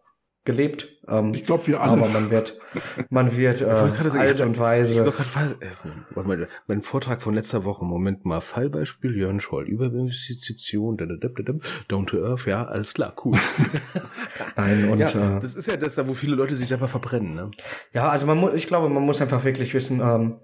gelebt. 0.46 0.88
Ähm, 1.08 1.34
Ich 1.34 1.46
glaube, 1.46 1.68
wir 1.68 1.82
alle. 1.82 1.94
aber 2.02 2.08
man 2.10 2.30
wird, 2.30 2.58
man 3.10 3.36
wird 3.38 3.62
äh, 3.62 3.66
Ich 3.66 3.96
sagen, 3.96 4.18
alt 4.18 4.40
ich- 4.40 4.46
und 4.46 4.54
Ich 4.54 4.60
weise. 4.60 5.04
doch 5.04 5.16
grad, 5.16 5.28
äh, 5.62 5.68
warte 6.16 6.28
mal, 6.28 6.48
mein 6.68 6.82
Vortrag 6.82 7.22
von 7.22 7.34
letzter 7.34 7.64
Woche, 7.64 7.86
Moment 7.86 8.26
mal, 8.26 8.42
Fallbeispiel, 8.42 9.16
Jörn 9.18 9.40
Scholl, 9.40 9.68
Überinvestition, 9.68 10.98
da, 10.98 11.06
da, 11.06 11.16
da, 11.20 11.28
da, 11.30 11.44
da, 11.44 11.54
down 11.88 12.06
to 12.08 12.18
earth, 12.26 12.46
ja, 12.46 12.64
alles 12.66 12.94
klar, 12.94 13.14
cool. 13.24 13.38
Nein, 14.56 14.90
und 14.90 15.00
ja, 15.00 15.10
äh, 15.10 15.40
das 15.40 15.56
ist 15.56 15.68
ja 15.68 15.78
das, 15.78 15.96
da 15.96 16.08
wo 16.08 16.14
viele 16.14 16.36
Leute 16.36 16.56
sich 16.56 16.68
selber 16.68 16.88
verbrennen, 16.88 17.36
ne? 17.36 17.52
Ja, 17.94 18.10
also 18.10 18.26
man 18.26 18.38
muss, 18.38 18.54
ich 18.54 18.68
glaube, 18.68 18.90
man 18.90 19.04
muss 19.04 19.22
einfach 19.22 19.44
wirklich 19.44 19.74
wissen 19.74 20.00
ähm, 20.02 20.40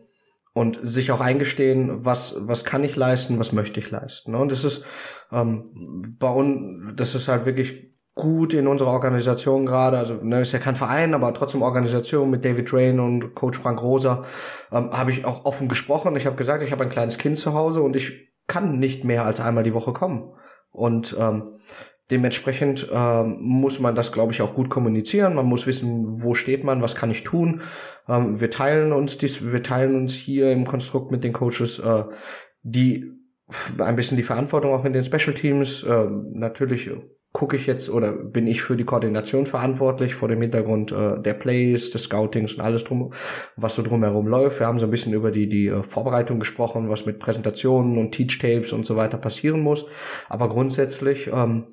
und 0.54 0.80
sich 0.82 1.12
auch 1.12 1.22
eingestehen, 1.22 2.06
was 2.06 2.36
was 2.40 2.64
kann 2.66 2.84
ich 2.84 2.96
leisten, 2.96 3.40
was 3.40 3.52
möchte 3.52 3.80
ich 3.80 3.90
leisten. 3.92 4.32
Ne? 4.32 4.38
Und 4.40 4.52
das 4.52 4.64
ist 4.64 4.84
ähm, 5.32 6.16
bei 6.20 6.30
uns, 6.30 6.96
das 6.96 7.16
ist 7.16 7.28
halt 7.28 7.46
wirklich 7.46 7.89
gut 8.20 8.54
in 8.54 8.68
unserer 8.68 8.92
Organisation 8.92 9.66
gerade. 9.66 9.98
Also 9.98 10.16
ne, 10.16 10.42
ist 10.42 10.52
ja 10.52 10.60
kein 10.60 10.76
Verein, 10.76 11.14
aber 11.14 11.34
trotzdem 11.34 11.62
Organisation 11.62 12.30
mit 12.30 12.46
David 12.46 12.72
Drain 12.72 13.00
und 13.00 13.36
Coach 13.36 13.60
Frank 13.60 13.82
Rosa 13.82 14.26
ähm, 14.72 14.92
habe 14.92 15.12
ich 15.12 15.26
auch 15.26 15.46
offen 15.46 15.68
gesprochen. 15.68 16.16
Ich 16.16 16.26
habe 16.26 16.36
gesagt, 16.36 16.64
ich 16.64 16.72
habe 16.72 16.84
ein 16.84 16.90
kleines 16.90 17.18
Kind 17.18 17.38
zu 17.38 17.54
Hause 17.54 17.82
und 17.82 17.96
ich 17.96 18.30
kann 18.48 18.80
nicht 18.80 19.04
mehr 19.04 19.26
als 19.26 19.40
einmal 19.40 19.64
die 19.64 19.74
Woche 19.74 19.94
kommen. 19.94 20.32
Und 20.72 21.16
ähm, 21.20 21.60
Dementsprechend 22.12 22.90
ähm, 22.92 23.38
muss 23.40 23.80
man 23.80 23.94
das, 23.94 24.12
glaube 24.12 24.34
ich, 24.34 24.42
auch 24.42 24.56
gut 24.56 24.72
kommunizieren. 24.72 25.36
Man 25.36 25.46
muss 25.46 25.68
wissen, 25.68 26.24
wo 26.24 26.34
steht 26.34 26.64
man, 26.64 26.82
was 26.82 26.96
kann 26.96 27.12
ich 27.12 27.24
tun. 27.24 27.62
Ähm, 28.08 28.42
wir 28.42 28.50
teilen 28.50 28.94
uns 28.94 29.20
dies, 29.20 29.46
wir 29.46 29.62
teilen 29.62 29.96
uns 29.96 30.14
hier 30.14 30.52
im 30.52 30.66
Konstrukt 30.66 31.12
mit 31.12 31.24
den 31.24 31.34
Coaches 31.34 31.78
äh, 31.78 32.06
die 32.64 33.12
ein 33.78 33.96
bisschen 33.96 34.18
die 34.18 34.24
Verantwortung 34.24 34.74
auch 34.74 34.86
in 34.86 34.94
den 34.94 35.04
Special 35.04 35.34
Teams. 35.34 35.86
Ähm, 35.88 36.32
natürlich 36.34 36.90
gucke 37.40 37.56
ich 37.56 37.68
jetzt 37.68 37.90
oder 37.90 38.12
bin 38.12 38.48
ich 38.48 38.62
für 38.62 38.76
die 38.76 38.84
Koordination 38.84 39.46
verantwortlich 39.46 40.14
vor 40.14 40.28
dem 40.28 40.42
Hintergrund 40.42 40.92
äh, 40.92 41.22
der 41.22 41.34
Plays, 41.34 41.90
des 41.90 42.04
Scoutings 42.04 42.56
und 42.56 42.60
alles 42.60 42.84
drum, 42.84 43.14
was 43.56 43.76
so 43.76 43.82
drumherum 43.82 44.28
läuft. 44.28 44.60
Wir 44.60 44.68
haben 44.68 44.78
so 44.78 44.86
ein 44.86 44.92
bisschen 44.92 45.14
über 45.14 45.32
die 45.32 45.48
die 45.48 45.68
äh, 45.68 45.82
Vorbereitung 45.82 46.40
gesprochen, 46.40 46.90
was 46.90 47.06
mit 47.06 47.18
Präsentationen 47.18 47.98
und 47.98 48.12
Teach 48.12 48.40
Tapes 48.40 48.74
und 48.74 48.86
so 48.86 48.98
weiter 48.98 49.18
passieren 49.18 49.62
muss. 49.62 49.86
Aber 50.28 50.50
grundsätzlich 50.50 51.30
ähm, 51.32 51.64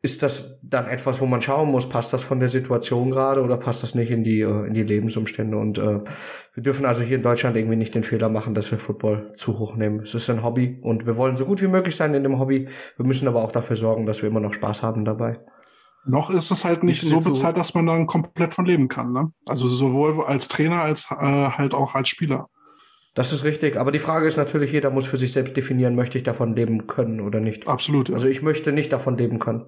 ist 0.00 0.22
das 0.22 0.58
dann 0.62 0.86
etwas, 0.86 1.20
wo 1.20 1.26
man 1.26 1.42
schauen 1.42 1.70
muss, 1.70 1.88
passt 1.88 2.12
das 2.12 2.22
von 2.22 2.38
der 2.38 2.48
Situation 2.48 3.10
gerade 3.10 3.42
oder 3.42 3.56
passt 3.56 3.82
das 3.82 3.96
nicht 3.96 4.10
in 4.10 4.22
die 4.22 4.40
äh, 4.42 4.66
in 4.66 4.74
die 4.74 4.84
Lebensumstände? 4.84 5.56
Und 5.56 5.78
äh, 5.78 6.00
wir 6.54 6.62
dürfen 6.62 6.86
also 6.86 7.02
hier 7.02 7.16
in 7.16 7.22
Deutschland 7.22 7.56
irgendwie 7.56 7.76
nicht 7.76 7.94
den 7.94 8.04
Fehler 8.04 8.28
machen, 8.28 8.54
dass 8.54 8.70
wir 8.70 8.78
Football 8.78 9.34
zu 9.36 9.58
hoch 9.58 9.74
nehmen. 9.74 10.00
Es 10.00 10.14
ist 10.14 10.30
ein 10.30 10.44
Hobby 10.44 10.78
und 10.82 11.06
wir 11.06 11.16
wollen 11.16 11.36
so 11.36 11.44
gut 11.44 11.60
wie 11.62 11.66
möglich 11.66 11.96
sein 11.96 12.14
in 12.14 12.22
dem 12.22 12.38
Hobby. 12.38 12.68
Wir 12.96 13.06
müssen 13.06 13.26
aber 13.26 13.42
auch 13.42 13.50
dafür 13.52 13.76
sorgen, 13.76 14.06
dass 14.06 14.22
wir 14.22 14.28
immer 14.28 14.40
noch 14.40 14.54
Spaß 14.54 14.82
haben 14.82 15.04
dabei. 15.04 15.40
Noch 16.06 16.30
ist 16.30 16.50
es 16.52 16.64
halt 16.64 16.84
nicht 16.84 17.02
so- 17.02 17.18
bezahlt, 17.20 17.56
dass 17.56 17.74
man 17.74 17.86
dann 17.86 18.06
komplett 18.06 18.54
von 18.54 18.66
leben 18.66 18.86
kann. 18.88 19.12
Ne? 19.12 19.32
Also 19.48 19.66
sowohl 19.66 20.24
als 20.24 20.46
Trainer 20.48 20.80
als 20.82 21.06
äh, 21.10 21.14
halt 21.16 21.74
auch 21.74 21.94
als 21.96 22.08
Spieler. 22.08 22.48
Das 23.14 23.32
ist 23.32 23.42
richtig. 23.42 23.76
Aber 23.76 23.90
die 23.90 23.98
Frage 23.98 24.28
ist 24.28 24.36
natürlich, 24.36 24.70
jeder 24.70 24.90
muss 24.90 25.06
für 25.06 25.16
sich 25.16 25.32
selbst 25.32 25.56
definieren, 25.56 25.96
möchte 25.96 26.18
ich 26.18 26.24
davon 26.24 26.54
leben 26.54 26.86
können 26.86 27.20
oder 27.20 27.40
nicht. 27.40 27.66
Absolut. 27.66 28.08
Ja. 28.10 28.14
Also 28.14 28.28
ich 28.28 28.42
möchte 28.42 28.70
nicht 28.70 28.92
davon 28.92 29.18
leben 29.18 29.40
können. 29.40 29.66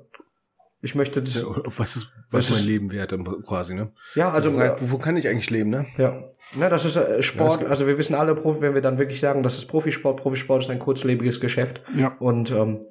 Ich 0.83 0.95
möchte 0.95 1.23
das. 1.23 1.35
Ja, 1.35 1.45
Was 1.77 1.97
ist, 1.97 2.13
was 2.31 2.47
ist 2.47 2.53
mein 2.53 2.65
Leben 2.65 2.91
wert, 2.91 3.15
quasi, 3.47 3.75
ne? 3.75 3.93
Ja, 4.15 4.31
also 4.31 4.55
wo, 4.55 4.77
wo 4.81 4.99
kann 4.99 5.17
ich 5.17 5.29
eigentlich 5.29 5.51
leben, 5.51 5.69
ne? 5.69 5.87
Ja, 5.99 6.31
ne, 6.55 6.71
das 6.71 6.85
ist 6.87 6.97
äh, 6.97 7.23
Sport. 7.23 7.63
Ja, 7.63 7.69
also 7.69 7.87
wir 7.87 7.99
wissen 7.99 8.15
alle, 8.15 8.43
wenn 8.61 8.75
wir 8.75 8.81
dann 8.81 8.99
wirklich 8.99 9.21
sagen, 9.21 9.43
das 9.43 9.59
ist 9.59 9.67
Profisport. 9.67 10.21
Profisport 10.21 10.63
ist 10.63 10.71
ein 10.71 10.79
kurzlebiges 10.79 11.41
Geschäft. 11.41 11.83
ja. 11.95 12.17
Und 12.19 12.51
ähm, 12.51 12.87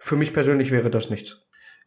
für 0.00 0.16
mich 0.16 0.34
persönlich 0.34 0.70
wäre 0.70 0.90
das 0.90 1.08
nichts. 1.08 1.38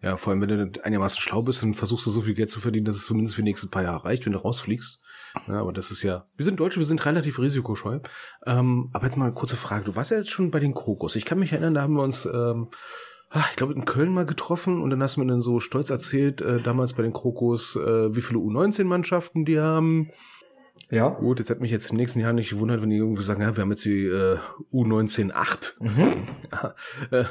Ja, 0.02 0.18
vor 0.18 0.32
allem, 0.32 0.42
wenn 0.42 0.72
du 0.74 0.84
einigermaßen 0.84 1.22
schlau 1.22 1.44
bist, 1.44 1.62
dann 1.64 1.74
versuchst 1.76 2.06
du 2.06 2.10
so 2.12 2.22
viel 2.22 2.34
Geld 2.34 2.50
zu 2.50 2.60
verdienen, 2.60 2.86
dass 2.86 2.98
es 2.98 3.06
zumindest 3.06 3.36
für 3.36 3.42
die 3.42 3.50
nächsten 3.50 3.70
paar 3.70 3.84
Jahre 3.84 4.04
reicht, 4.04 4.26
wenn 4.26 4.34
du 4.34 4.40
rausfliegst. 4.40 5.02
Ja, 5.48 5.62
aber 5.62 5.72
das 5.72 5.92
ist 5.92 6.04
ja, 6.04 6.26
wir 6.36 6.46
sind 6.46 6.60
Deutsche, 6.60 6.80
wir 6.80 6.86
sind 6.86 7.06
relativ 7.06 7.40
risikoscheu. 7.40 8.00
Ähm, 8.46 8.90
aber 8.92 9.06
jetzt 9.06 9.18
mal 9.18 9.26
eine 9.26 9.34
kurze 9.34 9.56
Frage. 9.56 9.86
Du 9.86 9.96
warst 9.96 10.12
ja 10.12 10.18
jetzt 10.18 10.30
schon 10.30 10.52
bei 10.52 10.60
den 10.60 10.74
Krokus. 10.74 11.16
Ich 11.16 11.26
kann 11.26 11.40
mich 11.40 11.54
erinnern, 11.54 11.74
da 11.74 11.82
haben 11.82 11.94
wir 11.96 12.04
uns, 12.04 12.26
ähm, 12.26 12.70
ah, 13.34 13.46
ich 13.50 13.56
glaube, 13.56 13.74
in 13.74 13.86
Köln 13.86 14.14
mal 14.14 14.26
getroffen 14.26 14.82
und 14.82 14.90
dann 14.92 15.02
hast 15.02 15.18
du 15.18 15.22
mir 15.22 15.28
dann 15.28 15.42
so 15.42 15.60
stolz 15.60 15.90
erzählt, 15.90 16.42
äh, 16.42 16.62
damals 16.62 16.94
bei 16.94 17.04
den 17.04 17.14
Krokus, 17.14 17.76
äh, 17.76 18.16
wie 18.16 18.22
viele 18.22 18.40
U19-Mannschaften 18.40 19.44
die 19.44 19.60
haben. 19.60 20.12
Ja. 20.90 21.10
Gut, 21.10 21.40
jetzt 21.40 21.50
hat 21.50 21.60
mich 21.60 21.72
jetzt 21.72 21.90
im 21.90 21.98
nächsten 21.98 22.20
Jahr 22.20 22.34
nicht 22.34 22.52
gewundert, 22.52 22.84
wenn 22.84 22.92
die 22.92 22.98
irgendwie 22.98 23.24
sagen, 23.24 23.42
ja, 23.42 23.56
wir 23.56 23.62
haben 23.62 23.72
jetzt 23.72 23.86
die 23.86 24.06
äh, 24.06 24.38
U19-8. 24.72 25.74
Mhm. 25.80 26.14
Ja, 26.54 26.76
äh, 27.10 27.26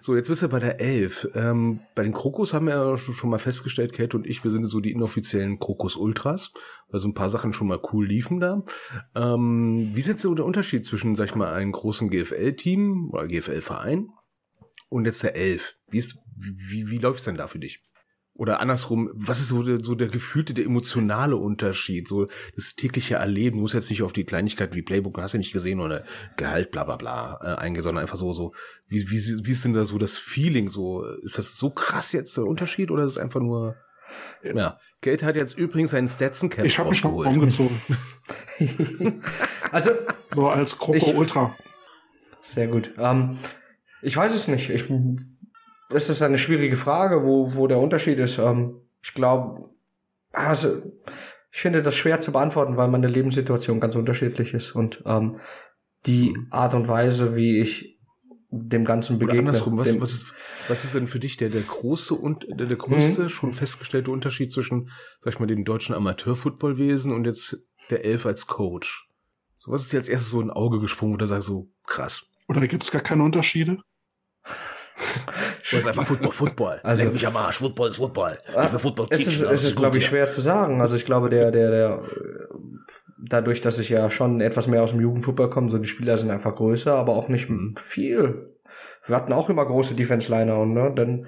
so, 0.00 0.16
jetzt 0.16 0.28
bist 0.28 0.42
du 0.42 0.48
bei 0.48 0.58
der 0.58 0.80
11. 0.80 1.28
Ähm, 1.36 1.80
bei 1.94 2.02
den 2.02 2.12
Krokus 2.12 2.52
haben 2.52 2.66
wir 2.66 2.74
ja 2.74 2.96
schon 2.96 3.14
schon 3.14 3.30
mal 3.30 3.38
festgestellt, 3.38 3.92
Kate 3.92 4.16
und 4.16 4.26
ich, 4.26 4.42
wir 4.42 4.50
sind 4.50 4.64
so 4.64 4.80
die 4.80 4.90
inoffiziellen 4.90 5.60
Krokus-Ultras, 5.60 6.52
weil 6.90 6.98
so 6.98 7.06
ein 7.06 7.14
paar 7.14 7.30
Sachen 7.30 7.52
schon 7.52 7.68
mal 7.68 7.80
cool 7.92 8.04
liefen 8.04 8.40
da. 8.40 8.64
Ähm, 9.14 9.90
wie 9.92 10.00
ist 10.00 10.08
jetzt 10.08 10.22
so 10.22 10.34
der 10.34 10.44
Unterschied 10.44 10.84
zwischen, 10.84 11.14
sag 11.14 11.26
ich 11.26 11.34
mal, 11.36 11.52
einem 11.52 11.70
großen 11.70 12.10
GFL-Team 12.10 13.10
oder 13.12 13.28
GFL-Verein 13.28 14.08
und 14.94 15.04
jetzt 15.06 15.22
der 15.22 15.36
11? 15.36 15.74
Wie, 15.88 15.98
ist, 15.98 16.18
wie, 16.36 16.88
wie 16.90 16.98
läuft's 16.98 17.24
denn 17.24 17.36
da 17.36 17.46
für 17.46 17.58
dich? 17.58 17.80
Oder 18.36 18.60
andersrum, 18.60 19.10
was 19.14 19.38
ist 19.38 19.48
so 19.48 19.62
der, 19.62 19.78
so 19.78 19.94
der 19.94 20.08
gefühlte, 20.08 20.54
der 20.54 20.64
emotionale 20.64 21.36
Unterschied, 21.36 22.08
so 22.08 22.26
das 22.56 22.74
tägliche 22.74 23.14
Erleben, 23.14 23.56
du 23.58 23.62
musst 23.62 23.74
jetzt 23.74 23.90
nicht 23.90 24.02
auf 24.02 24.12
die 24.12 24.24
Kleinigkeiten 24.24 24.74
wie 24.74 24.82
Playbook, 24.82 25.18
hast 25.18 25.34
du 25.34 25.38
nicht 25.38 25.52
gesehen, 25.52 25.78
oder 25.78 26.04
Gehalt, 26.36 26.72
bla 26.72 26.82
bla 26.82 26.96
bla, 26.96 27.38
äh, 27.42 27.60
eingehen, 27.60 27.82
sondern 27.82 28.02
einfach 28.02 28.16
so, 28.16 28.32
so, 28.32 28.52
wie, 28.88 29.08
wie, 29.08 29.46
wie 29.46 29.52
ist 29.52 29.64
denn 29.64 29.72
da 29.72 29.84
so 29.84 29.98
das 29.98 30.18
Feeling, 30.18 30.68
so, 30.68 31.04
ist 31.22 31.38
das 31.38 31.56
so 31.56 31.70
krass 31.70 32.10
jetzt 32.10 32.36
der 32.36 32.44
Unterschied, 32.44 32.90
oder 32.90 33.04
ist 33.04 33.12
es 33.12 33.18
einfach 33.18 33.40
nur, 33.40 33.76
ja, 34.42 34.78
Kate 35.00 35.24
hat 35.26 35.36
jetzt 35.36 35.56
übrigens 35.56 35.92
seinen 35.92 36.08
Stetson-Cap 36.08 36.64
Ich 36.66 36.78
habe 36.78 36.88
mich 36.90 37.04
noch 37.04 37.12
umgezogen. 37.12 37.80
Also 39.70 39.90
So 40.34 40.48
als 40.48 40.76
Ich- 40.92 41.06
Ultra. 41.14 41.56
Sehr 42.42 42.66
gut. 42.68 42.90
Ähm, 42.98 43.38
ich 44.04 44.16
weiß 44.16 44.32
es 44.34 44.48
nicht. 44.48 44.70
Ich, 44.70 44.84
das 45.90 46.08
ist 46.08 46.22
eine 46.22 46.38
schwierige 46.38 46.76
Frage, 46.76 47.24
wo, 47.24 47.54
wo 47.54 47.66
der 47.66 47.78
Unterschied 47.78 48.18
ist. 48.18 48.38
Ähm, 48.38 48.80
ich 49.02 49.14
glaube, 49.14 49.70
also 50.32 50.82
ich 51.50 51.60
finde 51.60 51.82
das 51.82 51.94
schwer 51.94 52.20
zu 52.20 52.32
beantworten, 52.32 52.76
weil 52.76 52.88
meine 52.88 53.06
Lebenssituation 53.06 53.80
ganz 53.80 53.94
unterschiedlich 53.94 54.54
ist 54.54 54.74
und 54.74 55.02
ähm, 55.06 55.40
die 56.06 56.36
Art 56.50 56.74
und 56.74 56.88
Weise, 56.88 57.36
wie 57.36 57.60
ich 57.60 57.98
dem 58.50 58.84
Ganzen 58.84 59.18
begegne. 59.18 59.40
Oder 59.40 59.48
andersrum, 59.48 59.78
was, 59.78 59.90
dem, 59.90 60.00
was, 60.00 60.12
ist, 60.12 60.34
was 60.68 60.84
ist 60.84 60.94
denn 60.94 61.06
für 61.06 61.18
dich 61.18 61.36
der, 61.36 61.48
der 61.48 61.62
große 61.62 62.14
und 62.14 62.46
der, 62.48 62.66
der 62.66 62.76
größte, 62.76 63.24
Mhm. 63.24 63.28
schon 63.28 63.52
festgestellte 63.52 64.10
Unterschied 64.10 64.52
zwischen, 64.52 64.90
sag 65.22 65.34
ich 65.34 65.40
mal, 65.40 65.46
dem 65.46 65.64
deutschen 65.64 65.94
Amateurfootballwesen 65.94 67.12
und 67.12 67.24
jetzt 67.24 67.58
der 67.90 68.04
Elf 68.04 68.26
als 68.26 68.46
Coach? 68.46 69.08
So, 69.58 69.72
was 69.72 69.82
ist 69.82 69.92
dir 69.92 69.98
als 69.98 70.08
erstes 70.08 70.30
so 70.30 70.40
in 70.40 70.50
Auge 70.50 70.78
gesprungen, 70.78 71.14
wo 71.14 71.16
du 71.16 71.26
sagst, 71.26 71.48
so 71.48 71.70
krass. 71.86 72.26
Oder 72.48 72.66
gibt 72.66 72.82
es 72.82 72.90
gar 72.90 73.00
keine 73.00 73.22
Unterschiede? 73.22 73.78
Du 75.70 75.76
ist 75.76 75.86
einfach 75.86 76.04
Football, 76.06 76.32
Football. 76.32 76.80
Also- 76.82 77.04
Leck 77.04 77.12
mich 77.12 77.26
am 77.26 77.36
Arsch, 77.36 77.58
Football 77.58 77.88
ist 77.88 77.96
Football. 77.96 78.38
Ah, 78.54 78.64
Ich 78.66 78.72
will 78.72 78.78
Football 78.78 79.06
es 79.10 79.26
ist, 79.26 79.40
es 79.42 79.64
ist 79.64 79.76
glaube 79.76 79.96
ich, 79.98 80.04
hier. 80.04 80.10
schwer 80.10 80.30
zu 80.30 80.40
sagen. 80.40 80.80
Also 80.80 80.94
ich 80.96 81.04
glaube, 81.04 81.30
der, 81.30 81.50
der, 81.50 81.70
der, 81.70 82.02
dadurch, 83.18 83.60
dass 83.60 83.78
ich 83.78 83.88
ja 83.88 84.10
schon 84.10 84.40
etwas 84.40 84.66
mehr 84.66 84.82
aus 84.82 84.90
dem 84.90 85.00
Jugendfußball 85.00 85.50
komme, 85.50 85.70
so 85.70 85.78
die 85.78 85.88
Spieler 85.88 86.16
sind 86.18 86.30
einfach 86.30 86.54
größer, 86.54 86.94
aber 86.94 87.14
auch 87.14 87.28
nicht 87.28 87.48
Mhm. 87.50 87.74
viel. 87.82 88.50
Wir 89.06 89.16
hatten 89.16 89.32
auch 89.32 89.48
immer 89.50 89.66
große 89.66 89.94
Defense-Liner 89.94 90.58
und 90.58 90.72
ne, 90.74 90.92
dann, 90.94 91.26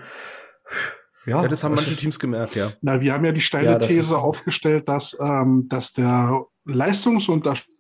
ja. 1.27 1.43
Ja, 1.43 1.49
das 1.49 1.65
haben 1.65 1.75
manche 1.75 1.97
Teams 1.97 2.19
gemerkt, 2.21 2.55
ja. 2.55 2.73
Na, 2.83 3.01
wir 3.01 3.13
haben 3.13 3.25
ja 3.25 3.33
die 3.33 3.41
steile 3.41 3.73
Ja, 3.73 3.79
These 3.79 4.17
aufgestellt, 4.17 4.89
dass, 4.89 5.19
ähm, 5.21 5.67
dass 5.69 5.93
der 5.93 6.45
Leistungsunterschied 6.65 7.76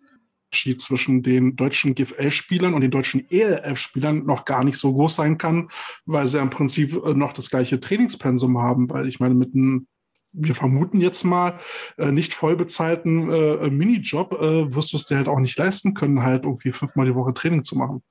zwischen 0.80 1.22
den 1.22 1.56
deutschen 1.56 1.94
GFL-Spielern 1.94 2.74
und 2.74 2.80
den 2.80 2.90
deutschen 2.90 3.26
ELF-Spielern 3.30 4.24
noch 4.24 4.44
gar 4.44 4.64
nicht 4.64 4.78
so 4.78 4.92
groß 4.92 5.16
sein 5.16 5.38
kann, 5.38 5.68
weil 6.04 6.26
sie 6.26 6.36
ja 6.38 6.42
im 6.42 6.50
Prinzip 6.50 6.94
äh, 7.04 7.14
noch 7.14 7.32
das 7.32 7.50
gleiche 7.50 7.80
Trainingspensum 7.80 8.58
haben. 8.58 8.88
Weil 8.90 9.08
ich 9.08 9.20
meine, 9.20 9.34
mit 9.34 9.54
einem, 9.54 9.86
wir 10.32 10.54
vermuten 10.54 11.00
jetzt 11.00 11.24
mal, 11.24 11.58
äh, 11.98 12.10
nicht 12.10 12.34
voll 12.34 12.56
bezahlten 12.56 13.30
äh, 13.30 13.70
Minijob 13.70 14.32
äh, 14.34 14.74
wirst 14.74 14.92
du 14.92 14.96
es 14.96 15.06
dir 15.06 15.16
halt 15.16 15.28
auch 15.28 15.40
nicht 15.40 15.58
leisten 15.58 15.94
können, 15.94 16.22
halt 16.22 16.44
irgendwie 16.44 16.72
fünfmal 16.72 17.06
die 17.06 17.14
Woche 17.14 17.34
Training 17.34 17.64
zu 17.64 17.76
machen. 17.76 18.02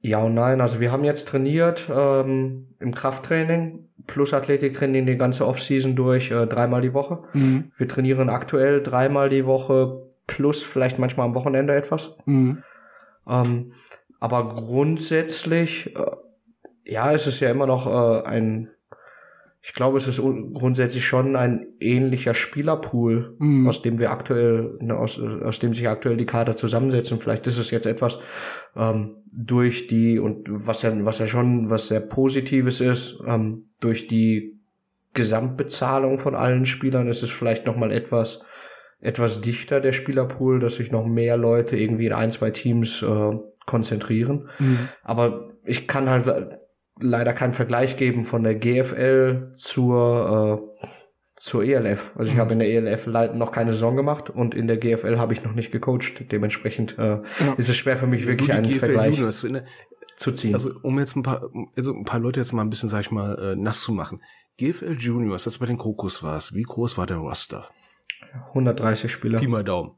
Ja 0.00 0.18
und 0.18 0.34
nein. 0.34 0.60
Also 0.60 0.80
wir 0.80 0.92
haben 0.92 1.04
jetzt 1.04 1.28
trainiert 1.28 1.88
ähm, 1.90 2.74
im 2.78 2.94
Krafttraining 2.94 3.88
plus 4.06 4.34
Athletiktraining 4.34 5.06
die 5.06 5.16
ganze 5.16 5.46
Offseason 5.46 5.96
durch, 5.96 6.30
äh, 6.30 6.46
dreimal 6.46 6.82
die 6.82 6.92
Woche. 6.92 7.20
Mhm. 7.32 7.72
Wir 7.76 7.88
trainieren 7.88 8.28
aktuell 8.28 8.82
dreimal 8.82 9.30
die 9.30 9.46
Woche 9.46 10.02
plus 10.26 10.62
vielleicht 10.62 10.98
manchmal 10.98 11.26
am 11.26 11.34
Wochenende 11.34 11.74
etwas. 11.74 12.14
Mhm. 12.26 12.62
Ähm, 13.28 13.72
aber 14.20 14.54
grundsätzlich, 14.54 15.94
äh, 15.96 16.10
ja, 16.84 17.12
es 17.12 17.26
ist 17.26 17.40
ja 17.40 17.50
immer 17.50 17.66
noch 17.66 17.86
äh, 17.86 18.26
ein, 18.26 18.70
ich 19.62 19.72
glaube, 19.72 19.96
es 19.96 20.06
ist 20.06 20.18
un- 20.18 20.52
grundsätzlich 20.52 21.06
schon 21.06 21.36
ein 21.36 21.66
ähnlicher 21.80 22.34
Spielerpool, 22.34 23.34
Mhm. 23.38 23.66
aus 23.66 23.80
dem 23.80 23.98
wir 23.98 24.10
aktuell, 24.10 24.76
ne, 24.80 24.96
aus, 24.96 25.18
aus 25.18 25.58
dem 25.58 25.72
sich 25.74 25.88
aktuell 25.88 26.16
die 26.18 26.26
Kader 26.26 26.56
zusammensetzen. 26.56 27.18
Vielleicht 27.18 27.46
ist 27.46 27.58
es 27.58 27.70
jetzt 27.70 27.86
etwas 27.86 28.18
ähm, 28.76 29.16
durch 29.32 29.86
die, 29.86 30.18
und 30.18 30.46
was 30.48 30.82
ja, 30.82 30.92
was 31.04 31.18
ja 31.18 31.26
schon 31.26 31.70
was 31.70 31.88
sehr 31.88 32.00
Positives 32.00 32.80
ist, 32.80 33.18
ähm, 33.26 33.64
durch 33.80 34.06
die 34.06 34.58
Gesamtbezahlung 35.14 36.18
von 36.18 36.34
allen 36.34 36.66
Spielern 36.66 37.08
ist 37.08 37.22
es 37.22 37.30
vielleicht 37.30 37.66
nochmal 37.66 37.92
etwas, 37.92 38.42
etwas 39.04 39.40
dichter, 39.40 39.80
der 39.80 39.92
Spielerpool, 39.92 40.60
dass 40.60 40.76
sich 40.76 40.90
noch 40.90 41.06
mehr 41.06 41.36
Leute 41.36 41.76
irgendwie 41.76 42.06
in 42.06 42.12
ein, 42.12 42.32
zwei 42.32 42.50
Teams 42.50 43.02
äh, 43.02 43.32
konzentrieren. 43.66 44.48
Mhm. 44.58 44.88
Aber 45.02 45.50
ich 45.64 45.86
kann 45.88 46.08
halt 46.10 46.26
le- 46.26 46.60
leider 47.00 47.32
keinen 47.32 47.54
Vergleich 47.54 47.96
geben 47.96 48.24
von 48.24 48.42
der 48.42 48.54
GFL 48.54 49.52
zur, 49.54 50.70
äh, 50.82 50.86
zur 51.36 51.64
ELF. 51.64 52.12
Also 52.14 52.30
ich 52.30 52.36
Mhm. 52.36 52.40
habe 52.40 52.52
in 52.54 52.58
der 52.60 52.68
ELF 52.68 53.06
noch 53.34 53.52
keine 53.52 53.72
Saison 53.72 53.96
gemacht 53.96 54.30
und 54.30 54.54
in 54.54 54.66
der 54.68 54.76
GFL 54.78 55.18
habe 55.18 55.32
ich 55.32 55.42
noch 55.44 55.54
nicht 55.54 55.72
gecoacht. 55.72 56.30
Dementsprechend 56.32 56.96
äh, 56.98 57.02
Ja. 57.16 57.22
ist 57.56 57.68
es 57.68 57.76
schwer 57.76 57.96
für 57.96 58.06
mich 58.06 58.26
wirklich 58.26 58.52
einen 58.52 58.62
GFL 58.64 58.78
Vergleich 58.78 59.14
Juniors, 59.16 59.44
ne? 59.44 59.64
zu 60.16 60.30
ziehen. 60.32 60.54
Also, 60.54 60.70
um 60.82 60.98
jetzt 61.00 61.16
ein 61.16 61.22
paar, 61.24 61.50
also 61.76 61.92
ein 61.92 62.04
paar 62.04 62.20
Leute 62.20 62.38
jetzt 62.38 62.52
mal 62.52 62.62
ein 62.62 62.70
bisschen, 62.70 62.88
sag 62.88 63.00
ich 63.00 63.10
mal, 63.10 63.36
äh, 63.52 63.56
nass 63.56 63.80
zu 63.82 63.92
machen. 63.92 64.22
GFL 64.58 64.96
Juniors, 64.98 65.42
das 65.44 65.58
bei 65.58 65.66
den 65.66 65.76
Krokus 65.78 66.22
war 66.22 66.40
wie 66.52 66.62
groß 66.62 66.96
war 66.96 67.06
der 67.06 67.16
Roster? 67.16 67.68
130 68.48 69.10
Spieler. 69.12 69.38
Pi 69.38 69.46
mal 69.46 69.64
Daumen. 69.64 69.92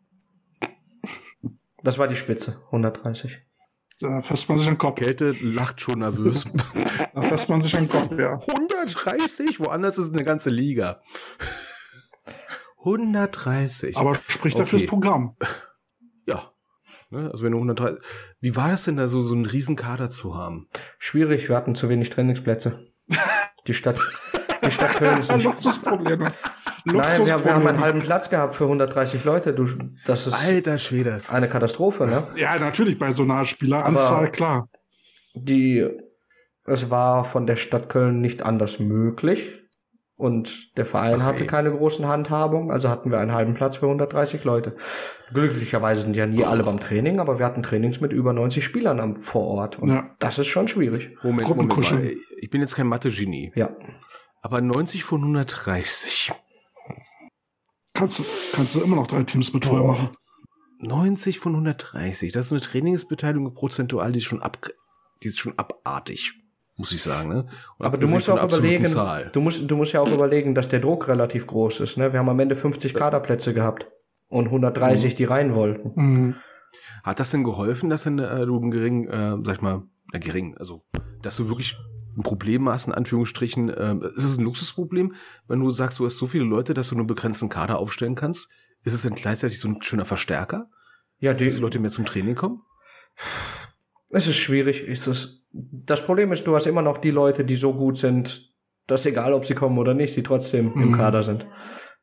Das 1.82 1.98
war 1.98 2.08
die 2.08 2.16
Spitze. 2.16 2.60
130. 2.66 3.38
Da 4.00 4.20
fasst 4.20 4.48
man 4.48 4.58
sich 4.58 4.66
an 4.68 4.74
den 4.74 4.78
Kopf. 4.78 4.98
Kälte 4.98 5.34
lacht 5.40 5.80
schon 5.80 6.00
nervös. 6.00 6.44
Da 7.14 7.22
fasst 7.22 7.48
man 7.48 7.62
sich 7.62 7.74
an 7.76 7.84
den 7.86 7.90
Kopf, 7.90 8.12
ja. 8.18 8.38
130? 8.46 9.58
Woanders 9.60 9.96
ist 9.96 10.12
eine 10.12 10.22
ganze 10.22 10.50
Liga. 10.50 11.00
130. 12.80 13.96
Aber 13.96 14.18
spricht 14.28 14.58
dafür 14.58 14.76
Okay. 14.78 14.86
das 14.86 14.90
Programm. 14.90 15.36
ja. 16.26 16.52
Ne, 17.10 17.30
Also 17.30 17.44
wenn 17.44 17.52
du 17.52 17.58
130. 17.58 18.02
Wie 18.40 18.54
war 18.56 18.68
das 18.68 18.84
denn 18.84 18.96
da 18.96 19.08
so, 19.08 19.22
so 19.22 19.34
einen 19.34 19.46
riesen 19.46 19.76
Kader 19.76 20.10
zu 20.10 20.34
haben? 20.34 20.68
Schwierig, 20.98 21.48
wir 21.48 21.56
hatten 21.56 21.74
zu 21.74 21.88
wenig 21.88 22.10
Trainingsplätze. 22.10 22.86
Die 23.66 23.74
Stadt, 23.74 23.98
die 24.64 24.70
Stadt 24.70 24.94
Köln 24.96 25.20
ist 25.20 25.30
nicht. 25.34 25.46
Luxusprobleme. 26.92 27.26
Nein, 27.28 27.38
wir, 27.40 27.44
wir 27.44 27.54
haben 27.54 27.66
einen 27.66 27.80
halben 27.80 28.00
Platz 28.00 28.30
gehabt 28.30 28.54
für 28.56 28.64
130 28.64 29.24
Leute. 29.24 29.52
Du, 29.54 29.66
das 30.06 30.26
ist 30.26 30.32
Alter 30.34 30.78
Schwede. 30.78 31.20
eine 31.28 31.48
Katastrophe, 31.48 32.06
ne? 32.06 32.26
Ja, 32.36 32.58
natürlich 32.58 32.98
bei 32.98 33.12
so 33.12 33.22
einer 33.24 33.44
Spieleranzahl, 33.44 34.18
Aber- 34.24 34.28
klar. 34.28 34.68
Die, 35.34 35.86
es 36.64 36.88
war 36.90 37.24
von 37.24 37.46
der 37.46 37.56
Stadt 37.56 37.88
Köln 37.88 38.20
nicht 38.20 38.42
anders 38.42 38.78
möglich. 38.78 39.62
Und 40.18 40.74
der 40.78 40.86
Verein 40.86 41.16
Okay. 41.16 41.24
hatte 41.24 41.46
keine 41.46 41.70
großen 41.72 42.06
Handhabung, 42.08 42.72
also 42.72 42.88
hatten 42.88 43.10
wir 43.10 43.18
einen 43.18 43.32
halben 43.34 43.52
Platz 43.52 43.76
für 43.76 43.86
130 43.86 44.44
Leute. 44.44 44.74
Glücklicherweise 45.34 46.00
sind 46.00 46.16
ja 46.16 46.26
nie 46.26 46.42
alle 46.42 46.62
beim 46.62 46.80
Training, 46.80 47.20
aber 47.20 47.38
wir 47.38 47.44
hatten 47.44 47.62
Trainings 47.62 48.00
mit 48.00 48.12
über 48.14 48.32
90 48.32 48.64
Spielern 48.64 48.98
am, 48.98 49.16
vor 49.16 49.42
Ort. 49.46 49.78
Und 49.78 49.90
Ja. 49.90 50.16
das 50.18 50.38
ist 50.38 50.46
schon 50.46 50.68
schwierig. 50.68 51.10
Moment, 51.22 51.22
Moment 51.22 51.46
Gruppenkuscheln. 51.48 52.02
mal. 52.04 52.14
Ich 52.38 52.48
bin 52.48 52.62
jetzt 52.62 52.74
kein 52.76 52.86
Mathe-Genie. 52.86 53.52
Ja. 53.56 53.68
Aber 54.40 54.62
90 54.62 55.04
von 55.04 55.20
130. 55.20 56.32
Kannst, 57.96 58.18
du- 58.20 58.24
kannst 58.52 58.74
du 58.74 58.80
immer 58.80 58.96
noch 58.96 59.06
drei 59.06 59.22
Teams 59.24 59.52
mit 59.52 59.64
voll 59.66 59.82
machen. 59.82 60.10
90 60.80 61.38
von 61.40 61.52
130. 61.54 62.32
Das 62.32 62.46
ist 62.46 62.52
eine 62.52 62.60
Trainingsbeteiligung 62.60 63.54
prozentual, 63.54 64.12
die 64.12 64.18
ist 64.18 64.24
schon 64.26 64.42
ab, 64.42 64.58
die 65.22 65.28
ist 65.28 65.38
schon 65.38 65.54
abartig, 65.58 66.32
muss 66.76 66.92
ich 66.92 67.02
sagen. 67.02 67.28
Ne? 67.30 67.48
Aber 67.78 67.96
du 67.96 68.06
musst 68.06 68.28
auch 68.28 68.42
überlegen, 68.42 68.84
Zahl. 68.86 69.30
du 69.32 69.40
musst, 69.40 69.68
du 69.70 69.76
musst 69.76 69.92
ja 69.92 70.00
auch 70.00 70.12
überlegen, 70.12 70.54
dass 70.54 70.68
der 70.68 70.80
Druck 70.80 71.08
relativ 71.08 71.46
groß 71.46 71.80
ist. 71.80 71.96
Ne? 71.96 72.12
Wir 72.12 72.18
haben 72.20 72.28
am 72.28 72.38
Ende 72.40 72.56
50 72.56 72.92
Kaderplätze 72.94 73.54
gehabt 73.54 73.86
und 74.28 74.46
130, 74.46 75.14
die 75.14 75.24
rein 75.24 75.54
wollten. 75.54 75.92
Mhm. 75.94 76.34
Hat 77.02 77.20
das 77.20 77.30
denn 77.30 77.44
geholfen, 77.44 77.88
dass 77.88 78.02
denn, 78.02 78.18
äh, 78.18 78.44
du 78.44 78.56
einen 78.60 78.70
geringen, 78.70 79.08
äh, 79.08 79.38
sag 79.44 79.56
ich 79.56 79.62
mal, 79.62 79.84
äh, 80.12 80.18
gering, 80.18 80.56
also, 80.58 80.82
dass 81.22 81.36
du 81.36 81.48
wirklich 81.48 81.74
ein 82.16 82.22
Problem 82.22 82.68
hast, 82.68 82.86
in 82.86 82.94
Anführungsstrichen, 82.94 83.68
äh, 83.68 83.94
ist 84.16 84.24
es 84.24 84.38
ein 84.38 84.44
Luxusproblem, 84.44 85.14
wenn 85.48 85.60
du 85.60 85.70
sagst, 85.70 85.98
du 85.98 86.04
hast 86.06 86.16
so 86.16 86.26
viele 86.26 86.44
Leute, 86.44 86.72
dass 86.74 86.88
du 86.88 86.94
nur 86.94 87.02
einen 87.02 87.08
begrenzten 87.08 87.48
Kader 87.48 87.78
aufstellen 87.78 88.14
kannst? 88.14 88.48
Ist 88.84 88.94
es 88.94 89.02
denn 89.02 89.14
gleichzeitig 89.14 89.60
so 89.60 89.68
ein 89.68 89.82
schöner 89.82 90.04
Verstärker, 90.04 90.68
Ja, 91.18 91.34
die, 91.34 91.44
dass 91.44 91.54
die 91.56 91.60
Leute 91.60 91.78
mehr 91.78 91.90
zum 91.90 92.06
Training 92.06 92.34
kommen? 92.34 92.62
es 94.10 94.26
ist 94.26 94.36
schwierig. 94.36 94.82
Ist 94.86 95.06
es, 95.06 95.42
das 95.52 96.04
Problem 96.04 96.32
ist, 96.32 96.46
du 96.46 96.54
hast 96.54 96.66
immer 96.66 96.82
noch 96.82 96.98
die 96.98 97.10
Leute, 97.10 97.44
die 97.44 97.56
so 97.56 97.74
gut 97.74 97.98
sind, 97.98 98.52
dass 98.86 99.04
egal, 99.06 99.32
ob 99.32 99.44
sie 99.44 99.54
kommen 99.54 99.78
oder 99.78 99.94
nicht, 99.94 100.14
sie 100.14 100.22
trotzdem 100.22 100.72
im 100.74 100.90
Mhm. 100.90 100.96
Kader 100.96 101.24
sind. 101.24 101.46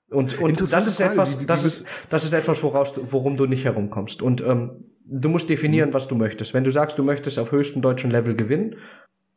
Und, 0.09 0.37
und 0.39 0.59
das 0.61 0.87
ist 0.87 0.97
Frage, 0.97 1.11
etwas, 1.13 1.37
das 1.47 1.63
ist, 1.63 1.85
das 2.09 2.23
ist 2.23 2.33
etwas, 2.33 2.61
woraus, 2.61 2.93
worum 3.09 3.35
du 3.37 3.45
nicht 3.47 3.63
herumkommst. 3.63 4.21
Und 4.21 4.41
ähm, 4.41 4.85
du 5.05 5.29
musst 5.29 5.49
definieren, 5.49 5.89
Mhm. 5.89 5.93
was 5.93 6.07
du 6.07 6.15
möchtest. 6.15 6.53
Wenn 6.53 6.63
du 6.63 6.71
sagst, 6.71 6.97
du 6.99 7.03
möchtest 7.03 7.39
auf 7.39 7.51
höchstem 7.51 7.81
deutschen 7.81 8.11
Level 8.11 8.35
gewinnen, 8.35 8.75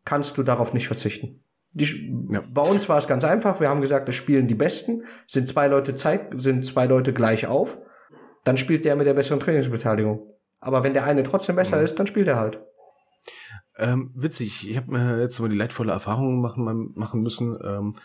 kannst 0.07 0.39
du 0.39 0.43
darauf 0.43 0.73
nicht 0.73 0.87
verzichten. 0.87 1.43
Die, 1.73 2.11
Ja. 2.31 2.43
Bei 2.51 2.63
uns 2.63 2.89
war 2.89 2.97
es 2.97 3.07
ganz 3.07 3.23
einfach. 3.25 3.61
Wir 3.61 3.69
haben 3.69 3.83
gesagt, 3.83 4.09
es 4.09 4.15
spielen 4.15 4.49
die 4.49 4.55
Besten, 4.55 5.03
sind 5.27 5.47
zwei 5.47 5.69
Leute 5.69 5.95
Zeit, 5.95 6.31
sind 6.37 6.65
zwei 6.65 6.87
Leute 6.87 7.13
gleich 7.13 7.47
auf. 7.47 7.77
Dann 8.45 8.57
spielt 8.57 8.87
der 8.87 8.97
mit 8.97 9.07
der 9.07 9.13
besseren 9.13 9.41
Trainingsbeteiligung. 9.41 10.27
Aber 10.61 10.83
wenn 10.83 10.95
der 10.95 11.05
eine 11.05 11.23
trotzdem 11.23 11.57
besser 11.57 11.77
Mhm. 11.77 11.85
ist, 11.85 11.99
dann 11.99 12.07
spielt 12.07 12.29
er 12.29 12.37
halt. 12.37 12.59
Ähm, 13.79 14.11
witzig, 14.15 14.71
ich 14.71 14.77
habe 14.77 14.91
mir 14.91 15.21
jetzt 15.21 15.39
mal 15.39 15.51
die 15.51 15.57
leidvolle 15.57 15.93
Erfahrung 15.93 16.41
machen, 16.41 16.93
machen 16.95 17.21
müssen. 17.23 17.59
Ähm, 17.63 17.97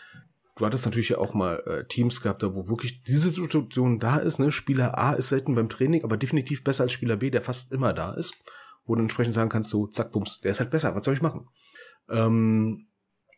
du 0.56 0.66
hattest 0.66 0.84
natürlich 0.84 1.16
auch 1.16 1.32
mal 1.32 1.62
äh, 1.66 1.84
Teams 1.88 2.20
gehabt, 2.20 2.42
da 2.42 2.54
wo 2.54 2.68
wirklich 2.68 3.02
diese 3.04 3.30
Situation 3.30 3.98
da 3.98 4.18
ist. 4.18 4.38
Ne? 4.38 4.52
Spieler 4.52 4.98
A 4.98 5.14
ist 5.14 5.30
selten 5.30 5.54
beim 5.54 5.70
Training, 5.70 6.04
aber 6.04 6.18
definitiv 6.18 6.62
besser 6.62 6.82
als 6.84 6.92
Spieler 6.92 7.16
B, 7.16 7.30
der 7.30 7.40
fast 7.40 7.72
immer 7.72 7.94
da 7.94 8.12
ist. 8.12 8.34
Wo 8.84 8.96
du 8.96 9.00
entsprechend 9.00 9.32
sagen 9.32 9.48
kannst, 9.48 9.70
so 9.70 9.86
zack, 9.86 10.12
bums, 10.12 10.40
der 10.42 10.50
ist 10.50 10.60
halt 10.60 10.70
besser, 10.70 10.94
was 10.94 11.04
soll 11.04 11.14
ich 11.14 11.22
machen? 11.22 11.46
Ähm, 12.10 12.88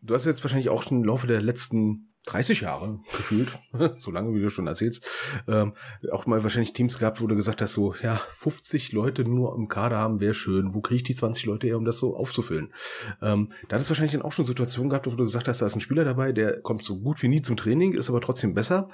du 0.03 0.15
hast 0.15 0.24
jetzt 0.24 0.43
wahrscheinlich 0.43 0.69
auch 0.69 0.82
schon 0.82 0.99
im 0.99 1.05
Laufe 1.05 1.27
der 1.27 1.41
letzten 1.41 2.15
30 2.27 2.62
Jahre 2.62 3.01
gefühlt, 3.12 3.53
so 3.99 4.11
lange 4.11 4.35
wie 4.35 4.41
du 4.41 4.49
schon 4.49 4.66
erzählst, 4.66 5.05
ähm, 5.47 5.74
auch 6.11 6.27
mal 6.27 6.43
wahrscheinlich 6.43 6.73
Teams 6.73 6.99
gehabt, 6.99 7.20
wo 7.20 7.27
du 7.27 7.36
gesagt 7.36 7.61
hast, 7.61 7.74
so, 7.74 7.95
ja, 8.03 8.16
50 8.39 8.93
Leute 8.93 9.24
nur 9.24 9.55
im 9.55 9.69
Kader 9.69 9.99
haben, 9.99 10.20
wäre 10.20 10.35
schön. 10.35 10.74
Wo 10.74 10.81
kriege 10.81 10.97
ich 10.97 11.03
die 11.03 11.15
20 11.15 11.45
Leute 11.45 11.66
her, 11.66 11.77
um 11.77 11.85
das 11.85 11.99
so 11.99 12.16
aufzufüllen? 12.16 12.73
Ähm, 13.20 13.53
da 13.69 13.77
hat 13.77 13.82
es 13.82 13.91
wahrscheinlich 13.91 14.12
dann 14.12 14.23
auch 14.23 14.32
schon 14.32 14.47
Situationen 14.47 14.89
gehabt, 14.89 15.07
wo 15.07 15.11
du 15.11 15.24
gesagt 15.24 15.49
hast, 15.49 15.61
da 15.61 15.66
ist 15.66 15.74
ein 15.74 15.81
Spieler 15.81 16.05
dabei, 16.05 16.32
der 16.32 16.61
kommt 16.62 16.85
so 16.85 16.99
gut 16.99 17.23
wie 17.23 17.28
nie 17.28 17.43
zum 17.43 17.57
Training, 17.57 17.93
ist 17.93 18.09
aber 18.09 18.23
trotzdem 18.23 18.55
besser. 18.55 18.89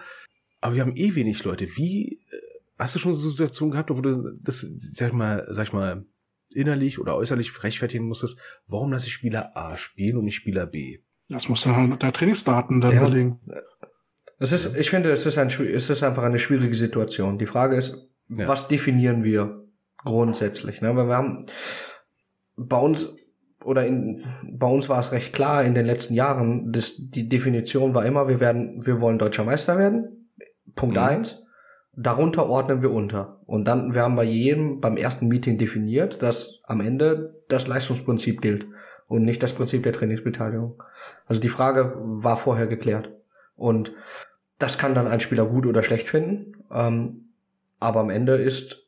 Aber 0.61 0.75
wir 0.75 0.83
haben 0.83 0.97
eh 0.97 1.15
wenig 1.15 1.45
Leute. 1.45 1.69
Wie, 1.77 2.21
äh, 2.31 2.37
hast 2.79 2.97
du 2.97 2.99
schon 2.99 3.15
so 3.15 3.31
Situationen 3.31 3.71
gehabt, 3.71 3.91
wo 3.91 4.01
du 4.01 4.37
das, 4.41 4.67
sag 4.77 5.09
ich 5.09 5.15
mal, 5.15 5.47
sag 5.51 5.69
ich 5.69 5.73
mal, 5.73 6.05
innerlich 6.55 6.99
oder 6.99 7.17
äußerlich 7.17 7.63
rechtfertigen 7.63 8.07
musstest, 8.07 8.39
warum 8.67 8.91
lasse 8.93 9.07
ich 9.07 9.13
Spieler 9.13 9.57
A 9.57 9.77
spielen 9.77 10.17
und 10.17 10.25
nicht 10.25 10.35
Spieler 10.37 10.67
B? 10.67 10.99
Das 11.29 11.49
muss 11.49 11.63
dann 11.63 11.99
der 11.99 12.13
Trainingsdaten 12.13 12.81
dann 12.81 12.93
Ja. 12.93 13.01
überlegen. 13.01 13.41
Es 14.39 14.53
ist, 14.53 14.75
ich 14.77 14.91
finde, 14.91 15.13
es 15.13 15.27
ist, 15.27 15.39
ein, 15.39 15.49
es 15.49 15.91
ist 15.91 16.03
einfach 16.03 16.23
eine 16.23 16.39
schwierige 16.39 16.75
Situation. 16.75 17.39
Die 17.39 17.47
Frage 17.47 17.77
ist, 17.77 17.95
Ja. 18.29 18.49
was 18.49 18.69
definieren 18.69 19.23
wir 19.23 19.65
grundsätzlich? 19.99 20.81
Ne? 20.81 20.97
Weil 20.97 21.07
wir 21.09 21.17
haben 21.17 21.47
bei 22.57 22.79
uns 22.79 23.07
oder 23.63 23.87
in, 23.87 24.25
bei 24.43 24.67
uns 24.67 24.89
war 24.89 25.01
es 25.01 25.13
recht 25.13 25.35
klar 25.35 25.63
in 25.65 25.75
den 25.75 25.85
letzten 25.85 26.15
Jahren, 26.15 26.73
das, 26.73 26.95
die 26.99 27.29
Definition 27.29 27.95
war 27.95 28.07
immer, 28.07 28.27
wir 28.27 28.41
werden, 28.41 28.85
wir 28.87 29.01
wollen 29.03 29.19
deutscher 29.19 29.45
Meister 29.45 29.77
werden. 29.77 30.31
Punkt 30.75 30.97
Mhm. 30.97 31.03
eins. 31.03 31.43
Darunter 32.03 32.49
ordnen 32.49 32.81
wir 32.81 32.91
unter. 32.91 33.41
Und 33.45 33.67
dann, 33.67 33.93
wir 33.93 34.03
haben 34.03 34.17
bei 34.17 34.25
jedem 34.25 34.81
beim 34.81 34.97
ersten 34.97 35.29
Meeting 35.29 35.59
definiert, 35.59 36.23
dass 36.23 36.61
am 36.65 36.81
Ende 36.81 37.43
das 37.49 37.67
Leistungsprinzip 37.67 38.41
gilt 38.41 38.67
und 39.07 39.25
nicht 39.25 39.43
das 39.43 39.53
Prinzip 39.53 39.83
der 39.83 39.93
Trainingsbeteiligung. 39.93 40.83
Also 41.27 41.43
die 41.43 41.51
Frage 41.51 41.95
war 41.99 42.39
vorher 42.39 42.67
geklärt. 42.67 43.11
Und 43.55 43.93
das 44.59 44.79
kann 44.79 44.95
dann 44.95 45.09
ein 45.09 45.21
Spieler 45.21 45.45
gut 45.45 45.67
oder 45.67 45.83
schlecht 45.83 46.09
finden. 46.09 46.65
Ähm, 46.73 47.33
aber 47.81 48.01
am 48.01 48.09
Ende 48.09 48.37
ist, 48.37 48.87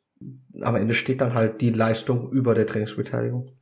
am 0.63 0.77
Ende 0.77 0.95
steht 0.95 1.21
dann 1.21 1.35
halt 1.35 1.61
die 1.61 1.71
Leistung 1.71 2.31
über 2.33 2.55
der 2.55 2.67
Trainingsbeteiligung. 2.67 3.53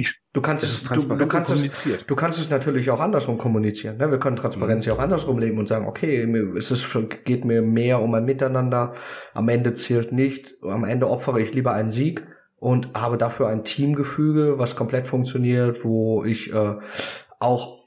Ich- 0.00 0.20
du 0.32 0.40
kannst 0.40 0.62
Das 0.62 0.70
es, 0.70 0.76
ist 0.76 0.84
du, 0.84 0.88
transparent 0.90 1.22
du 1.22 1.26
kannst 1.26 1.50
es, 1.50 2.04
du 2.06 2.14
kannst 2.14 2.38
es 2.38 2.48
natürlich 2.50 2.88
auch 2.90 3.00
andersrum 3.00 3.36
kommunizieren. 3.36 3.96
Ne? 3.96 4.10
Wir 4.12 4.18
können 4.20 4.36
Transparenz 4.36 4.86
ja 4.86 4.92
auch 4.92 5.00
andersrum 5.00 5.38
leben 5.38 5.58
und 5.58 5.66
sagen, 5.66 5.86
okay, 5.88 6.24
mir 6.24 6.54
ist 6.56 6.70
es 6.70 6.82
schon- 6.82 7.08
geht 7.24 7.44
mir 7.44 7.62
mehr 7.62 8.00
um 8.00 8.14
ein 8.14 8.24
Miteinander. 8.24 8.94
Am 9.34 9.48
Ende 9.48 9.74
zählt 9.74 10.12
nicht. 10.12 10.54
Am 10.62 10.84
Ende 10.84 11.08
opfere 11.10 11.40
ich 11.40 11.52
lieber 11.52 11.72
einen 11.72 11.90
Sieg 11.90 12.24
und 12.58 12.94
habe 12.94 13.18
dafür 13.18 13.48
ein 13.48 13.64
Teamgefüge, 13.64 14.58
was 14.58 14.76
komplett 14.76 15.06
funktioniert, 15.08 15.84
wo 15.84 16.22
ich 16.24 16.52
äh, 16.52 16.74
auch 17.40 17.78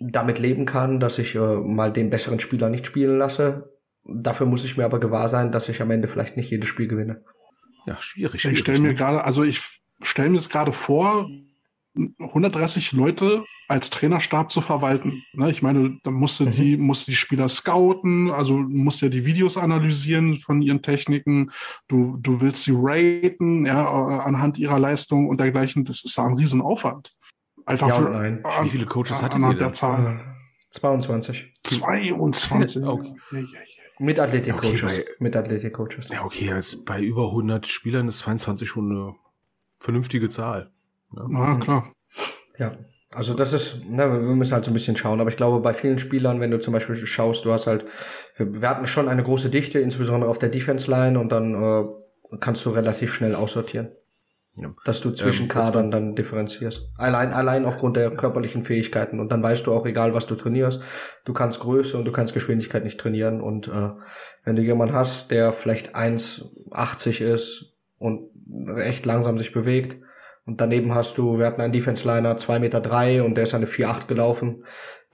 damit 0.00 0.38
leben 0.38 0.64
kann, 0.64 0.98
dass 0.98 1.18
ich 1.18 1.34
äh, 1.34 1.38
mal 1.38 1.92
den 1.92 2.08
besseren 2.08 2.40
Spieler 2.40 2.70
nicht 2.70 2.86
spielen 2.86 3.18
lasse. 3.18 3.70
Dafür 4.04 4.46
muss 4.46 4.64
ich 4.64 4.78
mir 4.78 4.86
aber 4.86 4.98
gewahr 4.98 5.28
sein, 5.28 5.52
dass 5.52 5.68
ich 5.68 5.82
am 5.82 5.90
Ende 5.90 6.08
vielleicht 6.08 6.38
nicht 6.38 6.50
jedes 6.50 6.68
Spiel 6.70 6.88
gewinne. 6.88 7.22
Ja, 7.86 8.00
schwierig. 8.00 8.36
Ich 8.36 8.40
schwierig 8.40 8.58
stelle 8.60 8.80
mir 8.80 8.88
ne? 8.88 8.94
gerade, 8.94 9.24
also 9.24 9.42
ich 9.44 9.60
stelle 10.02 10.30
mir 10.30 10.38
es 10.38 10.48
gerade 10.48 10.72
vor, 10.72 11.28
130 12.18 12.92
Leute 12.92 13.44
als 13.68 13.90
Trainerstab 13.90 14.50
zu 14.50 14.60
verwalten. 14.60 15.22
Ne, 15.32 15.50
ich 15.50 15.62
meine, 15.62 15.98
da 16.02 16.10
musste 16.10 16.46
Mhm. 16.46 16.50
die, 16.52 16.76
musste 16.76 17.10
die 17.12 17.16
Spieler 17.16 17.48
scouten, 17.48 18.30
also 18.30 18.54
musst 18.58 19.00
ja 19.00 19.08
die 19.08 19.24
Videos 19.24 19.56
analysieren 19.56 20.38
von 20.38 20.60
ihren 20.62 20.82
Techniken. 20.82 21.50
Du, 21.88 22.16
du 22.16 22.40
willst 22.40 22.64
sie 22.64 22.72
raten, 22.74 23.66
ja, 23.66 23.82
äh, 23.84 24.20
anhand 24.22 24.58
ihrer 24.58 24.78
Leistung 24.78 25.28
und 25.28 25.40
dergleichen. 25.40 25.84
Das 25.84 26.04
ist 26.04 26.18
ein 26.18 26.34
Riesenaufwand. 26.34 27.14
Einfach 27.66 27.88
Ja 27.88 27.94
für, 27.94 28.10
nein. 28.10 28.44
an- 28.44 28.64
Wie 28.64 28.70
viele 28.70 28.86
Coaches 28.86 29.22
hattet 29.22 29.36
anhand 29.36 29.54
ihr 29.54 29.58
der 29.58 29.66
denn? 29.68 29.74
Zahl. 29.74 30.24
22. 30.72 31.52
22. 31.64 32.84
Okay. 32.84 33.14
Ja, 33.32 33.38
ja, 33.38 33.44
ja. 33.44 33.46
Mit 33.98 34.18
Athletik-Coaches. 34.18 34.82
Okay, 34.82 35.04
mit 35.18 35.36
Athletik-Coaches. 35.36 36.08
Ja, 36.08 36.24
okay, 36.24 36.46
jetzt 36.46 36.86
bei 36.86 37.00
über 37.02 37.26
100 37.30 37.66
Spielern 37.66 38.08
ist 38.08 38.20
22 38.20 38.66
schon 38.68 38.90
eine 38.90 39.14
vernünftige 39.78 40.28
Zahl. 40.30 40.70
Ja. 41.16 41.26
Na 41.28 41.58
klar. 41.58 41.92
Ja, 42.58 42.76
also 43.12 43.34
das 43.34 43.52
ist, 43.52 43.84
ne, 43.84 44.10
wir 44.10 44.20
müssen 44.20 44.52
halt 44.52 44.64
so 44.64 44.70
ein 44.70 44.74
bisschen 44.74 44.96
schauen. 44.96 45.20
Aber 45.20 45.30
ich 45.30 45.36
glaube, 45.36 45.60
bei 45.60 45.74
vielen 45.74 45.98
Spielern, 45.98 46.40
wenn 46.40 46.50
du 46.50 46.60
zum 46.60 46.72
Beispiel 46.72 46.94
schaust, 47.06 47.44
du 47.44 47.52
hast 47.52 47.66
halt, 47.66 47.84
wir, 48.36 48.60
wir 48.60 48.68
hatten 48.68 48.86
schon 48.86 49.08
eine 49.08 49.24
große 49.24 49.50
Dichte, 49.50 49.80
insbesondere 49.80 50.30
auf 50.30 50.38
der 50.38 50.48
Defense-Line 50.48 51.18
und 51.18 51.30
dann 51.32 51.54
äh, 51.54 52.36
kannst 52.38 52.64
du 52.64 52.70
relativ 52.70 53.12
schnell 53.12 53.34
aussortieren. 53.34 53.90
Ja. 54.56 54.74
Dass 54.84 55.00
du 55.00 55.10
zwischen 55.12 55.44
Ähm, 55.44 55.48
Kadern 55.48 55.90
dann 55.90 56.14
differenzierst. 56.14 56.88
Allein, 56.98 57.32
allein 57.32 57.64
aufgrund 57.64 57.96
der 57.96 58.10
körperlichen 58.10 58.62
Fähigkeiten. 58.62 59.18
Und 59.18 59.30
dann 59.30 59.42
weißt 59.42 59.66
du 59.66 59.72
auch, 59.72 59.86
egal 59.86 60.12
was 60.12 60.26
du 60.26 60.34
trainierst, 60.34 60.80
du 61.24 61.32
kannst 61.32 61.60
Größe 61.60 61.96
und 61.96 62.04
du 62.04 62.12
kannst 62.12 62.34
Geschwindigkeit 62.34 62.84
nicht 62.84 63.00
trainieren. 63.00 63.40
Und 63.40 63.68
äh, 63.68 63.90
wenn 64.44 64.56
du 64.56 64.62
jemanden 64.62 64.94
hast, 64.94 65.30
der 65.30 65.52
vielleicht 65.52 65.96
1,80 65.96 67.24
ist 67.24 67.74
und 67.98 68.28
echt 68.76 69.06
langsam 69.06 69.38
sich 69.38 69.52
bewegt, 69.52 69.96
und 70.50 70.60
daneben 70.60 70.92
hast 70.96 71.16
du, 71.16 71.38
wir 71.38 71.46
hatten 71.46 71.60
einen 71.60 71.72
Defense-Liner, 71.72 72.36
2,3 72.36 72.58
Meter 72.58 72.80
drei 72.80 73.22
und 73.22 73.36
der 73.36 73.44
ist 73.44 73.54
eine 73.54 73.66
4,8 73.66 74.08
gelaufen. 74.08 74.64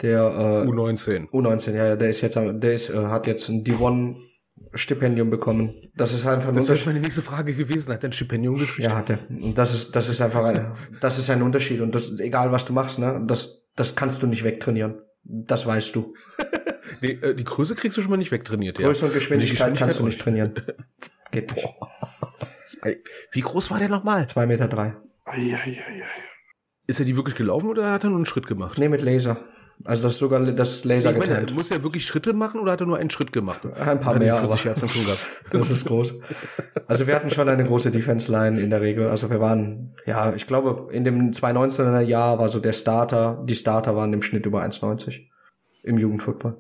Der 0.01 0.21
äh, 0.21 0.67
U19. 0.67 1.29
U19, 1.29 1.75
ja, 1.75 1.89
ja, 1.89 1.97
der 1.97 2.09
ist 2.09 2.23
jetzt, 2.23 2.37
der 2.37 2.73
ist, 2.73 2.89
äh, 2.89 2.97
hat 2.97 3.27
jetzt 3.27 3.51
ein 3.51 3.63
D1-Stipendium 3.63 5.29
bekommen. 5.29 5.75
Das 5.95 6.15
ist 6.15 6.27
einfach 6.27 6.49
ein 6.49 6.55
Das 6.55 6.71
wäre 6.71 6.79
meine 6.87 7.01
nächste 7.01 7.21
Frage 7.21 7.53
gewesen. 7.53 7.93
Hat 7.93 8.03
er 8.03 8.09
ein 8.09 8.13
Stipendium 8.13 8.57
gekriegt? 8.57 8.89
Ja, 8.89 8.97
hat 8.97 9.11
er. 9.11 9.19
Und 9.29 9.59
das 9.59 9.75
ist, 9.75 9.95
das 9.95 10.09
ist 10.09 10.23
einfach, 10.23 10.43
ein, 10.43 10.73
das 11.03 11.19
ist 11.19 11.29
ein 11.29 11.43
Unterschied. 11.43 11.83
Und 11.83 11.95
das, 11.95 12.19
egal 12.19 12.51
was 12.51 12.65
du 12.65 12.73
machst, 12.73 12.99
ne, 12.99 13.23
das, 13.27 13.61
das 13.75 13.95
kannst 13.95 14.23
du 14.23 14.27
nicht 14.27 14.43
wegtrainieren. 14.43 15.03
Das 15.23 15.67
weißt 15.67 15.95
du. 15.95 16.15
Nee, 17.03 17.19
äh, 17.21 17.35
die 17.35 17.45
Größe 17.45 17.75
kriegst 17.75 17.99
du 17.99 18.01
schon 18.01 18.11
mal 18.11 18.17
nicht 18.17 18.33
wegtrainiert, 18.33 18.79
ja. 18.79 18.87
Größe 18.87 19.05
und 19.05 19.13
Geschwindigkeit, 19.13 19.77
kannst 19.77 19.99
du 19.99 20.07
nicht 20.07 20.19
trainieren. 20.19 20.55
Geht 21.31 21.55
nicht. 21.55 21.69
Wie 23.33 23.41
groß 23.43 23.71
war 23.71 23.79
der 23.79 23.91
nochmal? 23.91 24.23
2,3 24.23 24.47
Meter. 24.47 24.69
Drei. 24.69 24.95
Ei, 25.27 25.55
ei, 25.55 25.57
ei, 25.57 26.03
ei. 26.03 26.03
Ist 26.87 27.01
er 27.01 27.05
die 27.05 27.17
wirklich 27.17 27.35
gelaufen 27.35 27.69
oder 27.69 27.91
hat 27.91 28.05
er 28.05 28.11
nur 28.11 28.19
einen 28.19 28.27
Schritt 28.27 28.47
gemacht? 28.47 28.79
Nee, 28.79 28.89
mit 28.89 29.03
Laser. 29.03 29.39
Also 29.85 30.05
das 30.05 30.15
ist 30.15 30.21
sogar 30.21 30.41
das 30.41 30.85
Laser 30.85 31.11
ich 31.11 31.19
meine, 31.19 31.53
muss 31.53 31.71
er 31.71 31.83
wirklich 31.83 32.07
Schritte 32.07 32.33
machen 32.33 32.61
oder 32.61 32.73
hat 32.73 32.81
er 32.81 32.87
nur 32.87 32.97
einen 32.97 33.11
Schritt 33.11 33.33
gemacht? 33.33 33.67
Ein 33.67 34.01
paar 34.01 34.15
Hat 34.15 34.23
mehr, 34.23 34.41
die 34.41 34.57
40 34.57 34.67
aber 34.67 34.93
gehabt? 34.93 35.27
das 35.51 35.71
ist 35.71 35.85
groß. 35.85 36.15
Also 36.87 37.07
wir 37.07 37.15
hatten 37.15 37.31
schon 37.31 37.49
eine 37.49 37.65
große 37.65 37.91
Defense-Line 37.91 38.61
in 38.61 38.71
der 38.71 38.81
Regel. 38.81 39.09
Also 39.09 39.29
wir 39.29 39.41
waren, 39.41 39.95
ja, 40.07 40.33
ich 40.35 40.47
glaube, 40.47 40.93
in 40.93 41.05
dem 41.05 41.33
2019er 41.33 42.01
Jahr 42.01 42.39
war 42.39 42.49
so 42.49 42.61
der 42.61 42.73
Starter, 42.73 43.43
die 43.45 43.57
Starter 43.57 43.97
waren 43.97 44.13
im 44.13 44.23
Schnitt 44.23 44.47
über 44.47 44.63
1,90 44.63 45.27
im 45.83 45.99
Jugendfootball. 45.99 46.57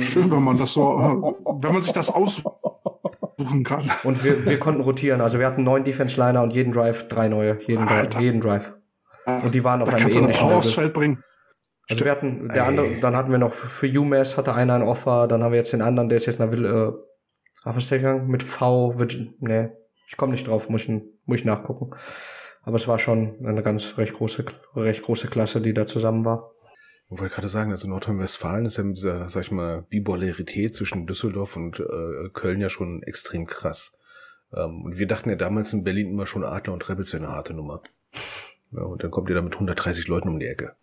Schön, 0.00 0.30
wenn 0.30 0.42
man 0.42 0.58
das 0.58 0.72
so, 0.72 0.82
wenn 1.60 1.72
man 1.72 1.82
sich 1.82 1.92
das 1.92 2.10
aussuchen 3.38 3.64
kann. 3.64 3.90
Und 4.04 4.24
wir, 4.24 4.44
wir 4.44 4.58
konnten 4.60 4.80
rotieren. 4.80 5.20
Also 5.20 5.38
wir 5.38 5.46
hatten 5.46 5.62
neun 5.62 5.84
Defense-Liner 5.84 6.42
und 6.42 6.52
jeden 6.52 6.72
Drive 6.72 7.08
drei 7.08 7.28
neue. 7.28 7.58
Jeden, 7.66 7.88
Alter. 7.88 8.20
jeden 8.20 8.40
Drive. 8.40 8.72
Und 9.26 9.54
die 9.54 9.62
waren 9.62 9.82
auf 9.82 9.92
einem 9.92 10.08
ähnlichen 10.08 10.46
auch 10.46 10.56
aufs 10.56 10.70
Level. 10.70 10.84
Feld 10.84 10.94
bringen. 10.94 11.24
Also 11.90 12.04
wir 12.04 12.12
hatten, 12.12 12.48
der 12.48 12.62
Ey. 12.62 12.68
andere, 12.68 13.00
dann 13.00 13.16
hatten 13.16 13.30
wir 13.30 13.38
noch 13.38 13.52
für 13.52 13.86
UMass 13.86 14.36
hatte 14.36 14.54
einer 14.54 14.74
ein 14.74 14.82
Offer, 14.82 15.26
dann 15.26 15.42
haben 15.42 15.52
wir 15.52 15.58
jetzt 15.58 15.72
den 15.72 15.80
anderen, 15.80 16.10
der 16.10 16.18
ist 16.18 16.26
jetzt 16.26 16.38
nach 16.38 16.50
Will, 16.50 16.66
äh, 16.66 16.92
ach, 17.64 17.76
was 17.76 17.84
ist 17.84 17.90
der 17.90 17.98
gegangen? 17.98 18.28
Mit 18.28 18.42
V, 18.42 18.98
Virgin, 18.98 19.34
nee, 19.40 19.70
ich 20.06 20.18
komme 20.18 20.32
nicht 20.32 20.46
drauf, 20.46 20.68
muss 20.68 20.82
ich, 20.82 20.88
muss 21.24 21.38
ich 21.38 21.44
nachgucken. 21.46 21.92
Aber 22.62 22.76
es 22.76 22.86
war 22.86 22.98
schon 22.98 23.38
eine 23.46 23.62
ganz 23.62 23.96
recht 23.96 24.12
große, 24.12 24.44
recht 24.76 25.02
große 25.02 25.28
Klasse, 25.28 25.62
die 25.62 25.72
da 25.72 25.86
zusammen 25.86 26.26
war. 26.26 26.50
Ich 27.10 27.18
wollte 27.18 27.34
gerade 27.34 27.48
sagen, 27.48 27.70
also 27.70 27.88
Nordrhein-Westfalen 27.88 28.66
ist 28.66 28.76
ja 28.76 28.84
mit 28.84 28.98
dieser, 28.98 29.28
sag 29.30 29.42
ich 29.42 29.50
mal, 29.50 29.82
Bipolarität 29.88 30.74
zwischen 30.74 31.06
Düsseldorf 31.06 31.56
und 31.56 31.80
äh, 31.80 32.28
Köln 32.34 32.60
ja 32.60 32.68
schon 32.68 33.02
extrem 33.02 33.46
krass. 33.46 33.98
Ähm, 34.54 34.82
und 34.82 34.98
wir 34.98 35.06
dachten 35.06 35.30
ja 35.30 35.36
damals 35.36 35.72
in 35.72 35.84
Berlin 35.84 36.10
immer 36.10 36.26
schon 36.26 36.44
Adler 36.44 36.74
und 36.74 36.88
Rebels 36.88 37.12
wäre 37.12 37.24
eine 37.24 37.32
harte 37.32 37.54
Nummer. 37.54 37.82
Ja, 38.72 38.82
und 38.82 39.02
dann 39.02 39.10
kommt 39.10 39.30
ihr 39.30 39.34
da 39.34 39.42
mit 39.42 39.54
130 39.54 40.06
Leuten 40.08 40.28
um 40.28 40.38
die 40.38 40.46
Ecke. 40.46 40.76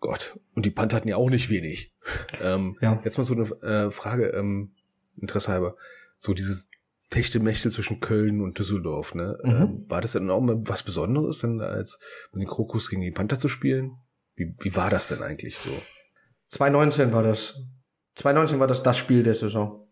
Gott. 0.00 0.38
Und 0.54 0.66
die 0.66 0.70
Panther 0.70 0.96
hatten 0.96 1.08
ja 1.08 1.16
auch 1.16 1.30
nicht 1.30 1.48
wenig. 1.48 1.92
Ähm, 2.40 2.76
Ja. 2.80 3.00
Jetzt 3.04 3.18
mal 3.18 3.24
so 3.24 3.34
eine 3.34 3.44
äh, 3.62 3.90
Frage, 3.92 4.28
ähm, 4.30 4.72
Interesse 5.16 5.52
halber. 5.52 5.76
So 6.18 6.34
dieses 6.34 6.68
Techtelmechtel 7.10 7.70
zwischen 7.70 8.00
Köln 8.00 8.40
und 8.40 8.58
Düsseldorf, 8.58 9.14
ne? 9.14 9.38
Mhm. 9.44 9.50
Ähm, 9.50 9.84
war 9.88 10.00
das 10.00 10.12
denn 10.12 10.28
auch 10.30 10.40
mal 10.40 10.56
was 10.66 10.82
Besonderes, 10.82 11.38
denn 11.38 11.60
als 11.60 12.00
mit 12.32 12.42
den 12.42 12.48
Krokus 12.48 12.90
gegen 12.90 13.02
die 13.02 13.12
Panther 13.12 13.38
zu 13.38 13.48
spielen? 13.48 13.98
Wie, 14.34 14.54
wie 14.60 14.76
war 14.76 14.90
das 14.90 15.08
denn 15.08 15.22
eigentlich 15.22 15.58
so? 15.58 15.70
2019 16.50 17.12
war 17.12 17.22
das, 17.22 17.54
2019 18.16 18.60
war 18.60 18.66
das 18.66 18.82
das 18.82 18.98
Spiel 18.98 19.22
der 19.22 19.34
Saison. 19.34 19.88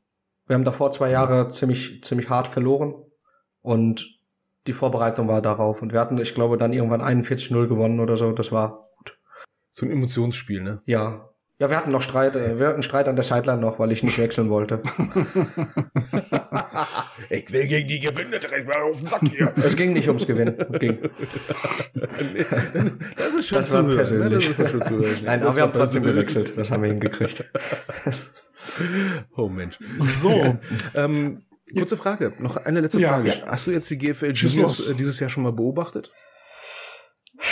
Wir 0.46 0.54
haben 0.54 0.64
davor 0.64 0.92
zwei 0.92 1.10
Jahre 1.10 1.50
ziemlich, 1.50 2.02
ziemlich 2.02 2.28
hart 2.28 2.48
verloren 2.48 2.94
und 3.62 4.20
die 4.66 4.72
Vorbereitung 4.72 5.28
war 5.28 5.42
darauf. 5.42 5.80
Und 5.82 5.92
wir 5.92 6.00
hatten, 6.00 6.18
ich 6.18 6.34
glaube, 6.34 6.58
dann 6.58 6.72
irgendwann 6.72 7.02
41-0 7.02 7.66
gewonnen 7.66 8.00
oder 8.00 8.16
so. 8.16 8.32
Das 8.32 8.52
war 8.52 8.88
So 9.70 9.86
ein 9.86 9.92
Emotionsspiel, 9.92 10.62
ne? 10.62 10.80
Ja, 10.84 11.29
Ja, 11.60 11.68
wir 11.68 11.76
hatten 11.76 11.90
noch 11.90 12.00
Streit, 12.02 12.34
äh, 12.36 12.58
wir 12.58 12.68
hatten 12.68 12.82
Streit 12.82 13.06
an 13.06 13.16
der 13.16 13.22
Sideline 13.24 13.60
noch, 13.60 13.78
weil 13.78 13.92
ich 13.92 14.02
nicht 14.02 14.18
wechseln 14.18 14.48
wollte. 14.48 14.80
ich 17.28 17.52
will 17.52 17.66
gegen 17.66 17.86
die 17.86 18.00
gewinnen, 18.00 18.30
direkt 18.40 18.66
mal 18.66 18.78
auf 18.82 18.96
den 18.96 19.06
Sack 19.06 19.20
hier. 19.28 19.52
Es 19.62 19.76
ging 19.76 19.92
nicht 19.92 20.08
ums 20.08 20.26
Gewinnen. 20.26 20.56
Ging. 20.78 20.98
Das 23.16 23.34
ist 23.34 23.48
schön 23.48 23.58
Das 23.58 23.68
zu 23.68 23.74
war 23.74 23.84
hören. 23.84 23.96
persönlich. 23.96 24.48
Ja, 24.48 24.54
das 24.56 24.64
ist 24.66 24.70
schön 24.70 24.82
zu 24.82 24.90
hören. 24.98 25.18
Nein, 25.24 25.40
Das 25.40 25.48
aber 25.48 25.56
wir 25.56 25.62
haben 25.64 25.72
trotzdem 25.72 26.02
gewechselt. 26.02 26.52
Das 26.56 26.70
haben 26.70 26.82
wir 26.82 26.88
hingekriegt. 26.90 27.44
Oh 29.36 29.48
Mensch. 29.48 29.78
So, 29.98 30.56
Ähm, 30.94 31.42
kurze 31.76 31.96
Frage, 31.96 32.32
noch 32.38 32.56
eine 32.56 32.80
letzte 32.80 33.00
Ja. 33.00 33.10
Frage. 33.10 33.34
Hast 33.46 33.66
du 33.66 33.70
jetzt 33.72 33.88
die 33.90 33.98
GFL 33.98 34.32
Juniors 34.32 34.88
äh, 34.88 34.94
dieses 34.94 35.20
Jahr 35.20 35.28
schon 35.30 35.42
mal 35.42 35.52
beobachtet? 35.52 36.10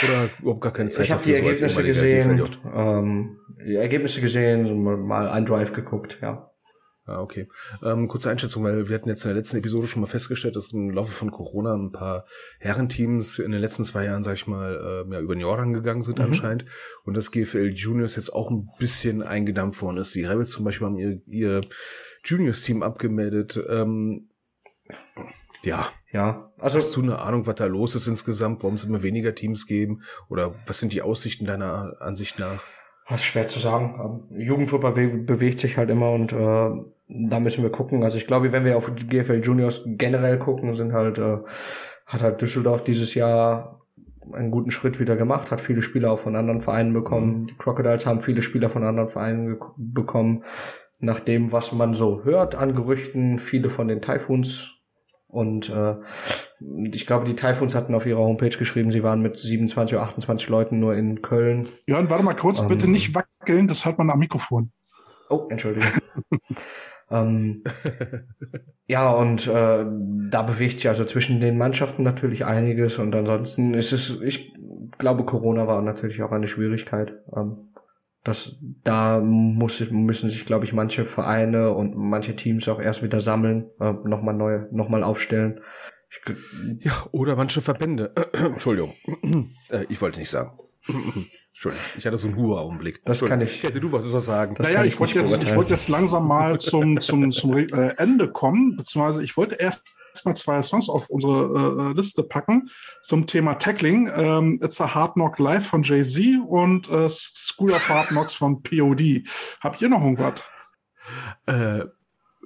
Oder 0.04 0.28
überhaupt 0.40 0.60
gar 0.60 0.72
keine 0.72 0.90
Zeit 0.90 1.06
Ich 1.06 1.10
habe 1.12 1.22
die 1.24 1.30
so 1.30 1.36
Ergebnisse 1.36 1.80
ehemaliger 1.80 2.02
gesehen, 2.02 2.48
ähm, 2.74 3.38
die 3.66 3.74
Ergebnisse 3.76 4.20
gesehen, 4.20 4.82
mal- 4.82 4.96
mal 4.96 5.28
ein 5.28 5.46
Drive 5.46 5.72
geguckt, 5.72 6.18
ja. 6.22 6.44
Ah, 7.06 7.22
okay. 7.22 7.48
Ähm, 7.82 8.06
kurze 8.06 8.28
Einschätzung, 8.30 8.64
weil 8.64 8.90
wir 8.90 8.94
hatten 8.94 9.08
jetzt 9.08 9.24
in 9.24 9.30
der 9.30 9.36
letzten 9.36 9.56
Episode 9.56 9.86
schon 9.86 10.02
mal 10.02 10.06
festgestellt, 10.08 10.56
dass 10.56 10.72
im 10.74 10.90
Laufe 10.90 11.10
von 11.10 11.30
Corona 11.30 11.74
ein 11.74 11.90
paar 11.90 12.26
Herrenteams 12.60 13.38
in 13.38 13.50
den 13.50 13.62
letzten 13.62 13.84
zwei 13.84 14.04
Jahren, 14.04 14.22
sag 14.22 14.34
ich 14.34 14.46
mal, 14.46 15.04
äh, 15.08 15.14
ja, 15.14 15.20
über 15.20 15.34
den 15.34 15.40
Jordan 15.40 15.72
gegangen 15.72 16.02
sind 16.02 16.18
Mhm. 16.18 16.26
anscheinend 16.26 16.66
und 17.04 17.16
das 17.16 17.30
GFL 17.30 17.72
Juniors 17.74 18.16
jetzt 18.16 18.30
auch 18.34 18.50
ein 18.50 18.68
bisschen 18.78 19.22
eingedampft 19.22 19.80
worden 19.80 19.96
ist. 19.96 20.14
Die 20.14 20.24
Rebels 20.26 20.50
zum 20.50 20.66
Beispiel 20.66 20.86
haben 20.86 20.98
ihr, 20.98 21.22
ihr 21.26 21.62
Juniors-Team 22.24 22.82
abgemeldet. 22.82 23.58
Ähm, 23.70 24.28
ja, 25.62 25.88
Ja, 26.12 26.50
also 26.58 26.76
hast 26.76 26.94
du 26.96 27.02
eine 27.02 27.18
Ahnung, 27.18 27.46
was 27.46 27.56
da 27.56 27.66
los 27.66 27.94
ist 27.94 28.06
insgesamt, 28.06 28.62
warum 28.62 28.76
es 28.76 28.84
immer 28.84 29.02
weniger 29.02 29.34
Teams 29.34 29.66
geben 29.66 30.02
oder 30.28 30.54
was 30.66 30.80
sind 30.80 30.92
die 30.92 31.02
Aussichten 31.02 31.44
deiner 31.44 31.96
Ansicht 32.00 32.38
nach? 32.38 32.62
Das 33.08 33.20
ist 33.20 33.26
schwer 33.26 33.48
zu 33.48 33.58
sagen. 33.58 34.26
Ähm, 34.30 34.40
Jugendfußball 34.40 34.92
be 34.92 35.08
bewegt 35.08 35.60
sich 35.60 35.76
halt 35.76 35.90
immer 35.90 36.12
und 36.12 36.32
äh, 36.32 36.70
da 37.08 37.40
müssen 37.40 37.62
wir 37.62 37.70
gucken. 37.70 38.04
Also 38.04 38.18
ich 38.18 38.26
glaube, 38.26 38.52
wenn 38.52 38.64
wir 38.64 38.76
auf 38.76 38.90
die 38.94 39.06
GFL 39.06 39.42
Juniors 39.42 39.82
generell 39.86 40.38
gucken, 40.38 40.74
sind 40.74 40.92
halt, 40.92 41.18
äh, 41.18 41.38
hat 42.06 42.22
halt 42.22 42.40
Düsseldorf 42.40 42.84
dieses 42.84 43.14
Jahr 43.14 43.80
einen 44.32 44.50
guten 44.50 44.70
Schritt 44.70 45.00
wieder 45.00 45.16
gemacht, 45.16 45.50
hat 45.50 45.60
viele 45.60 45.82
Spieler 45.82 46.12
auch 46.12 46.20
von 46.20 46.36
anderen 46.36 46.60
Vereinen 46.60 46.92
bekommen. 46.92 47.46
Die 47.46 47.54
Crocodiles 47.54 48.04
haben 48.04 48.20
viele 48.20 48.42
Spieler 48.42 48.68
von 48.68 48.84
anderen 48.84 49.08
Vereinen 49.08 49.58
bekommen. 49.76 50.44
Nach 51.00 51.20
dem, 51.20 51.52
was 51.52 51.72
man 51.72 51.94
so 51.94 52.24
hört 52.24 52.54
an 52.54 52.74
Gerüchten, 52.74 53.38
viele 53.38 53.70
von 53.70 53.88
den 53.88 54.02
Typhoons. 54.02 54.77
Und 55.28 55.68
äh, 55.68 55.96
ich 56.90 57.06
glaube, 57.06 57.26
die 57.26 57.36
Typhoons 57.36 57.74
hatten 57.74 57.94
auf 57.94 58.06
ihrer 58.06 58.20
Homepage 58.20 58.56
geschrieben, 58.56 58.90
sie 58.90 59.02
waren 59.02 59.20
mit 59.20 59.36
27 59.38 59.96
oder 59.96 60.04
28 60.04 60.48
Leuten 60.48 60.80
nur 60.80 60.94
in 60.94 61.20
Köln 61.20 61.68
Jörn, 61.86 62.08
warte 62.08 62.24
mal 62.24 62.34
kurz, 62.34 62.60
Ähm. 62.60 62.68
bitte 62.68 62.88
nicht 62.88 63.14
wackeln, 63.14 63.68
das 63.68 63.84
hört 63.84 63.98
man 63.98 64.10
am 64.10 64.18
Mikrofon. 64.18 64.72
Oh, 65.28 65.46
Entschuldigung. 65.50 65.90
ähm, 67.10 67.62
ja, 68.86 69.10
und 69.10 69.46
äh, 69.46 69.84
da 70.30 70.42
bewegt 70.42 70.76
sich 70.76 70.88
also 70.88 71.04
zwischen 71.04 71.40
den 71.40 71.58
Mannschaften 71.58 72.02
natürlich 72.02 72.46
einiges 72.46 72.96
und 72.96 73.14
ansonsten 73.14 73.74
ist 73.74 73.92
es, 73.92 74.18
ich 74.22 74.54
glaube, 74.96 75.24
Corona 75.24 75.66
war 75.66 75.82
natürlich 75.82 76.22
auch 76.22 76.32
eine 76.32 76.48
Schwierigkeit. 76.48 77.12
Ähm, 77.36 77.67
das, 78.24 78.56
da 78.84 79.20
muss, 79.20 79.80
müssen 79.90 80.28
sich, 80.30 80.44
glaube 80.44 80.64
ich, 80.64 80.72
manche 80.72 81.04
Vereine 81.06 81.72
und 81.72 81.96
manche 81.96 82.36
Teams 82.36 82.68
auch 82.68 82.80
erst 82.80 83.02
wieder 83.02 83.20
sammeln, 83.20 83.70
äh, 83.80 83.92
nochmal 84.04 84.34
neu, 84.34 84.66
nochmal 84.72 85.02
aufstellen. 85.02 85.60
Ich, 86.10 86.84
Ja, 86.84 87.06
oder 87.12 87.36
manche 87.36 87.60
Verbände. 87.60 88.12
Entschuldigung. 88.32 88.94
äh, 89.70 89.84
ich 89.88 90.00
wollte 90.00 90.18
nicht 90.18 90.30
sagen. 90.30 90.58
Entschuldigung, 91.52 91.86
ich 91.96 92.06
hatte 92.06 92.16
so 92.16 92.28
einen 92.28 92.36
Huber-Augenblick. 92.36 93.04
Das 93.04 93.20
kann 93.20 93.40
ich- 93.40 93.62
Hätte 93.62 93.80
du 93.80 93.90
was, 93.92 94.12
was 94.12 94.26
sagen? 94.26 94.54
Das 94.56 94.66
naja, 94.66 94.84
ich, 94.84 94.92
ich 94.94 95.00
wollte 95.00 95.18
jetzt, 95.20 95.42
ich 95.42 95.56
wollte 95.56 95.72
jetzt 95.72 95.88
langsam 95.88 96.26
mal 96.28 96.58
zum, 96.58 97.00
zum, 97.00 97.30
zum 97.32 97.56
äh, 97.56 97.94
Ende 97.96 98.30
kommen, 98.30 98.76
beziehungsweise 98.76 99.22
ich 99.24 99.36
wollte 99.36 99.56
erst 99.56 99.82
mal 100.24 100.34
zwei 100.34 100.62
Songs 100.62 100.88
auf 100.88 101.08
unsere 101.08 101.90
äh, 101.90 101.92
Liste 101.94 102.22
packen 102.22 102.70
zum 103.02 103.26
Thema 103.26 103.54
Tackling. 103.54 104.10
Ähm, 104.14 104.60
It's 104.62 104.80
a 104.80 104.94
Hard 104.94 105.14
Knock 105.14 105.38
Live 105.38 105.66
von 105.66 105.82
Jay-Z 105.82 106.40
und 106.46 106.88
äh, 106.90 107.08
School 107.08 107.72
of 107.72 107.88
Hard 107.88 108.08
Knocks 108.08 108.34
von 108.34 108.62
POD. 108.62 109.22
Habt 109.60 109.80
ihr 109.82 109.88
noch 109.88 110.02
irgendwas? 110.02 110.42
Äh, 111.46 111.84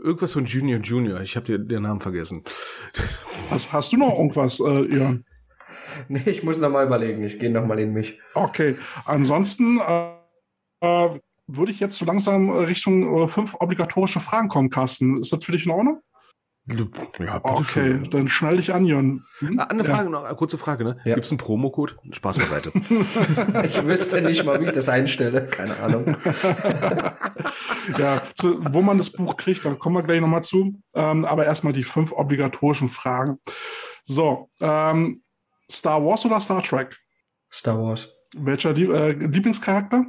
irgendwas 0.03 0.33
von 0.33 0.45
Junior 0.45 0.81
Junior. 0.81 1.21
Ich 1.21 1.37
habe 1.37 1.47
den, 1.47 1.69
den 1.69 1.83
Namen 1.83 2.01
vergessen. 2.01 2.45
Hast, 3.51 3.73
hast 3.73 3.93
du 3.93 3.97
noch 3.97 4.19
irgendwas, 4.19 4.61
äh, 4.61 4.85
Jörn? 4.87 5.25
nee, 6.09 6.23
ich 6.27 6.43
muss 6.43 6.59
nochmal 6.59 6.87
überlegen, 6.87 7.23
ich 7.25 7.39
gehe 7.39 7.51
nochmal 7.51 7.79
in 7.79 7.93
mich. 7.93 8.19
Okay, 8.35 8.77
ansonsten 9.05 9.81
äh, 9.81 10.13
äh, 10.81 11.21
würde 11.47 11.73
ich 11.73 11.81
jetzt 11.81 11.97
so 11.97 12.05
langsam 12.05 12.49
äh, 12.49 12.65
Richtung 12.65 13.25
äh, 13.25 13.29
fünf 13.29 13.55
obligatorische 13.55 14.21
Fragen 14.21 14.49
kommen, 14.49 14.71
Carsten. 14.71 15.21
Ist 15.21 15.33
das 15.33 15.45
für 15.45 15.53
dich 15.53 15.67
in 15.67 15.73
Ordnung? 15.73 16.01
Ja, 16.67 17.41
Okay, 17.43 18.09
dann 18.09 18.29
schnell 18.29 18.59
dich 18.59 18.73
an, 18.73 18.85
Jörn. 18.85 19.25
Hm? 19.39 19.59
Ah, 19.59 19.65
eine 19.65 19.83
Ja. 19.83 19.95
Frage 19.95 20.11
noch, 20.11 20.23
eine 20.23 20.37
kurze 20.37 20.59
Frage, 20.59 20.85
ne? 20.85 20.97
Ja. 21.05 21.17
Gibt's 21.17 21.31
einen 21.31 21.39
Promocode? 21.39 21.97
Spaß 22.13 22.39
beiseite. 22.39 22.73
Ich 23.65 23.85
wüsste 23.85 24.21
nicht 24.23 24.45
mal, 24.45 24.61
wie 24.61 24.67
ich 24.67 24.73
das 24.73 24.89
einstelle, 24.89 25.47
keine 25.47 25.77
Ahnung. 25.79 26.17
ja, 27.99 28.23
zu, 28.37 28.65
wo 28.73 28.81
man 28.81 28.99
das 28.99 29.11
Buch 29.11 29.37
kriegt, 29.37 29.65
da 29.65 29.75
kommen 29.75 29.97
wir 29.97 30.03
gleich 30.05 30.21
nochmal 30.21 30.45
zu. 30.45 30.81
Ähm, 30.95 31.25
aber 31.25 31.45
erstmal 31.47 31.73
die 31.73 31.83
fünf 31.85 32.13
obligatorischen 32.13 32.89
Fragen. 32.89 33.39
So, 34.05 34.49
ähm, 34.61 35.23
Star 35.71 36.05
Wars 36.05 36.25
oder 36.25 36.41
Star 36.41 36.63
Trek? 36.63 36.97
Star 37.53 37.77
Wars. 37.83 38.09
Welcher 38.37 38.71
äh, 38.77 39.13
Lieblingscharakter? 39.13 40.07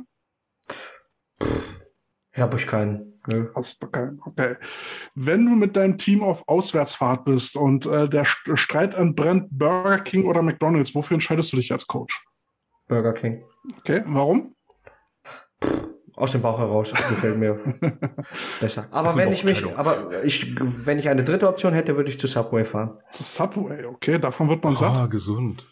Habe 2.35 2.57
ich 2.57 2.67
keinen. 2.67 3.12
Nö. 3.27 3.47
Hast 3.55 3.81
du 3.81 3.87
keinen. 3.87 4.19
Okay. 4.25 4.55
Wenn 5.15 5.45
du 5.45 5.53
mit 5.53 5.75
deinem 5.75 5.97
Team 5.97 6.23
auf 6.23 6.47
Auswärtsfahrt 6.47 7.25
bist 7.25 7.55
und 7.55 7.85
äh, 7.85 8.09
der 8.09 8.25
St 8.25 8.51
Streit 8.55 8.95
entbrennt 8.95 9.47
Burger 9.51 9.99
King 9.99 10.25
oder 10.25 10.41
McDonalds, 10.41 10.93
wofür 10.93 11.15
entscheidest 11.15 11.51
du 11.53 11.57
dich 11.57 11.71
als 11.71 11.87
Coach? 11.87 12.25
Burger 12.87 13.13
King. 13.13 13.43
Okay, 13.79 14.03
warum? 14.05 14.55
Aus 16.15 16.33
dem 16.33 16.41
Bauch 16.41 16.59
heraus. 16.59 16.91
Das 16.91 17.09
gefällt 17.09 17.37
mir 17.37 17.59
besser. 18.59 18.87
Aber 18.91 19.15
wenn 19.15 19.31
ich 19.31 19.43
mich, 19.43 19.65
aber 19.75 20.23
ich, 20.23 20.55
wenn 20.59 20.99
ich 20.99 21.09
eine 21.09 21.23
dritte 21.23 21.47
Option 21.47 21.73
hätte, 21.73 21.95
würde 21.95 22.09
ich 22.09 22.19
zu 22.19 22.27
Subway 22.27 22.65
fahren. 22.65 22.99
Zu 23.09 23.23
Subway, 23.23 23.85
okay, 23.85 24.19
davon 24.19 24.49
wird 24.49 24.63
man 24.63 24.75
satt. 24.75 24.97
Ah, 24.97 25.07
gesund. 25.07 25.65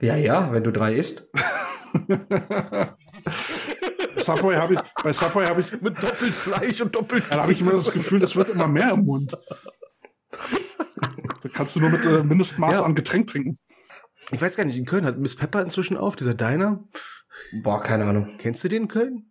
Ja, 0.00 0.16
ja, 0.16 0.52
wenn 0.52 0.64
du 0.64 0.70
drei 0.70 0.94
isst. 0.94 1.26
Subway 4.24 4.56
habe 4.56 4.74
ich, 4.74 4.80
bei 5.02 5.12
Subway 5.12 5.46
habe 5.46 5.60
ich, 5.60 5.72
Mit 5.80 6.02
doppelt 6.02 6.34
Fleisch 6.34 6.80
und 6.80 6.94
doppelt 6.94 7.24
da 7.30 7.42
habe 7.42 7.52
ich 7.52 7.60
immer 7.60 7.72
das 7.72 7.92
Gefühl, 7.92 8.20
das 8.20 8.36
wird 8.36 8.48
immer 8.50 8.68
mehr 8.68 8.90
im 8.92 9.04
Mund. 9.04 9.36
Da 10.30 11.48
kannst 11.52 11.76
du 11.76 11.80
nur 11.80 11.90
mit 11.90 12.04
äh, 12.04 12.22
Mindestmaß 12.22 12.78
Ja. 12.78 12.84
an 12.84 12.94
Getränk 12.94 13.28
trinken. 13.28 13.58
Ich 14.30 14.40
weiß 14.40 14.56
gar 14.56 14.64
nicht, 14.64 14.76
in 14.76 14.86
Köln 14.86 15.04
hat 15.04 15.18
Miss 15.18 15.36
Pepper 15.36 15.60
inzwischen 15.62 15.96
auf, 15.96 16.16
dieser 16.16 16.34
Diner. 16.34 16.82
Boah, 17.62 17.82
keine 17.82 18.04
Ahnung. 18.06 18.36
Kennst 18.38 18.64
du 18.64 18.68
den 18.68 18.82
in 18.82 18.88
Köln? 18.88 19.30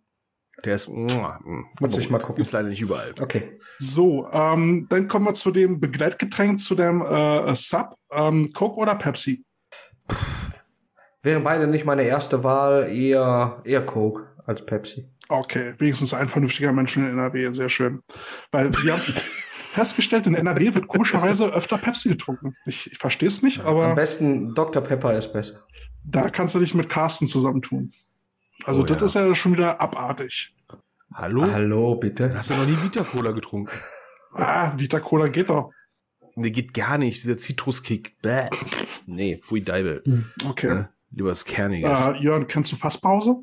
Der 0.64 0.76
ist. 0.76 0.88
Mua, 0.88 1.40
mm, 1.42 1.64
Muss 1.80 1.98
ich 1.98 2.10
mal 2.10 2.18
gucken. 2.18 2.36
Gibt's 2.36 2.52
leider 2.52 2.68
nicht 2.68 2.80
überall. 2.80 3.12
Okay. 3.20 3.58
So, 3.78 4.28
ähm, 4.30 4.86
dann 4.88 5.08
kommen 5.08 5.26
wir 5.26 5.34
zu 5.34 5.50
dem 5.50 5.80
Begleitgetränk, 5.80 6.60
zu 6.60 6.76
dem 6.76 7.02
äh, 7.02 7.54
Sub. 7.56 7.96
Ähm, 8.12 8.52
Coke 8.52 8.76
oder 8.76 8.94
Pepsi? 8.94 9.44
Wären 11.22 11.42
beide 11.42 11.66
nicht 11.66 11.84
meine 11.84 12.02
erste 12.04 12.44
Wahl, 12.44 12.88
eher, 12.94 13.62
eher 13.64 13.84
Coke 13.84 14.33
als 14.46 14.64
Pepsi. 14.64 15.08
Okay, 15.28 15.74
wenigstens 15.78 16.12
ein 16.14 16.28
vernünftiger 16.28 16.72
Mensch 16.72 16.96
in 16.96 17.06
NRW, 17.08 17.52
sehr 17.52 17.68
schön. 17.70 18.02
Weil 18.50 18.70
wir 18.82 18.92
haben 18.92 19.02
festgestellt, 19.72 20.26
in 20.26 20.34
NRW 20.34 20.74
wird 20.74 20.86
komischerweise 20.88 21.46
öfter 21.52 21.78
Pepsi 21.78 22.10
getrunken. 22.10 22.54
Ich, 22.66 22.90
ich 22.92 22.98
verstehe 22.98 23.28
es 23.28 23.42
nicht, 23.42 23.60
Am 23.60 23.66
aber 23.68 23.94
besten 23.94 24.54
Dr. 24.54 24.82
Pepper 24.82 25.16
ist 25.16 25.32
besser. 25.32 25.64
da 26.04 26.28
kannst 26.30 26.54
du 26.54 26.58
dich 26.58 26.74
mit 26.74 26.88
Carsten 26.88 27.26
zusammentun. 27.26 27.92
Also 28.64 28.82
Oh, 28.82 28.84
das 28.84 29.00
ja. 29.00 29.06
ist 29.06 29.14
ja 29.14 29.34
schon 29.34 29.52
wieder 29.54 29.80
abartig. 29.80 30.54
Hallo? 31.12 31.46
Hallo, 31.50 31.94
bitte. 31.96 32.32
Hast 32.36 32.50
du 32.50 32.54
noch 32.54 32.66
nie 32.66 32.76
Vita 32.82 33.02
Cola 33.04 33.30
getrunken? 33.32 33.70
Ah, 34.32 34.72
Vita 34.76 35.00
Cola 35.00 35.28
geht 35.28 35.48
doch. 35.48 35.70
Nee, 36.36 36.50
geht 36.50 36.74
gar 36.74 36.98
nicht. 36.98 37.22
Dieser 37.22 37.38
Zitruskick. 37.38 38.20
Bäh. 38.20 38.48
Nee, 39.06 39.36
pfui 39.38 39.62
Deibel. 39.62 40.02
Okay. 40.44 40.66
Ne? 40.66 40.88
Lieber 41.12 41.30
was 41.30 41.44
Kerniges. 41.44 42.00
Äh, 42.00 42.16
Jörn, 42.18 42.48
kennst 42.48 42.72
du 42.72 42.76
Fasspause? 42.76 43.36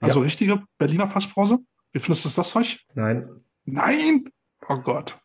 Also 0.00 0.20
richtige 0.20 0.62
Berliner 0.78 1.08
Fasspause? 1.08 1.58
Wie 1.92 1.98
findest 1.98 2.24
du 2.24 2.30
das 2.40 2.50
Zeug? 2.50 2.78
Nein. 2.94 3.28
Nein! 3.64 4.30
Oh 4.68 4.78
Gott. 4.78 5.18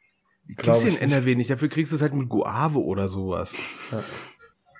Gibt's 0.48 0.82
hier 0.82 0.90
in 0.90 0.96
ich 0.96 1.02
NRW 1.02 1.36
nicht. 1.36 1.50
Dafür 1.50 1.70
kriegst 1.70 1.92
du 1.92 1.96
es 1.96 2.02
halt 2.02 2.14
mit 2.14 2.30
Guave 2.30 2.80
oder 2.80 3.08
sowas. 3.08 3.56
Ja. 3.92 4.04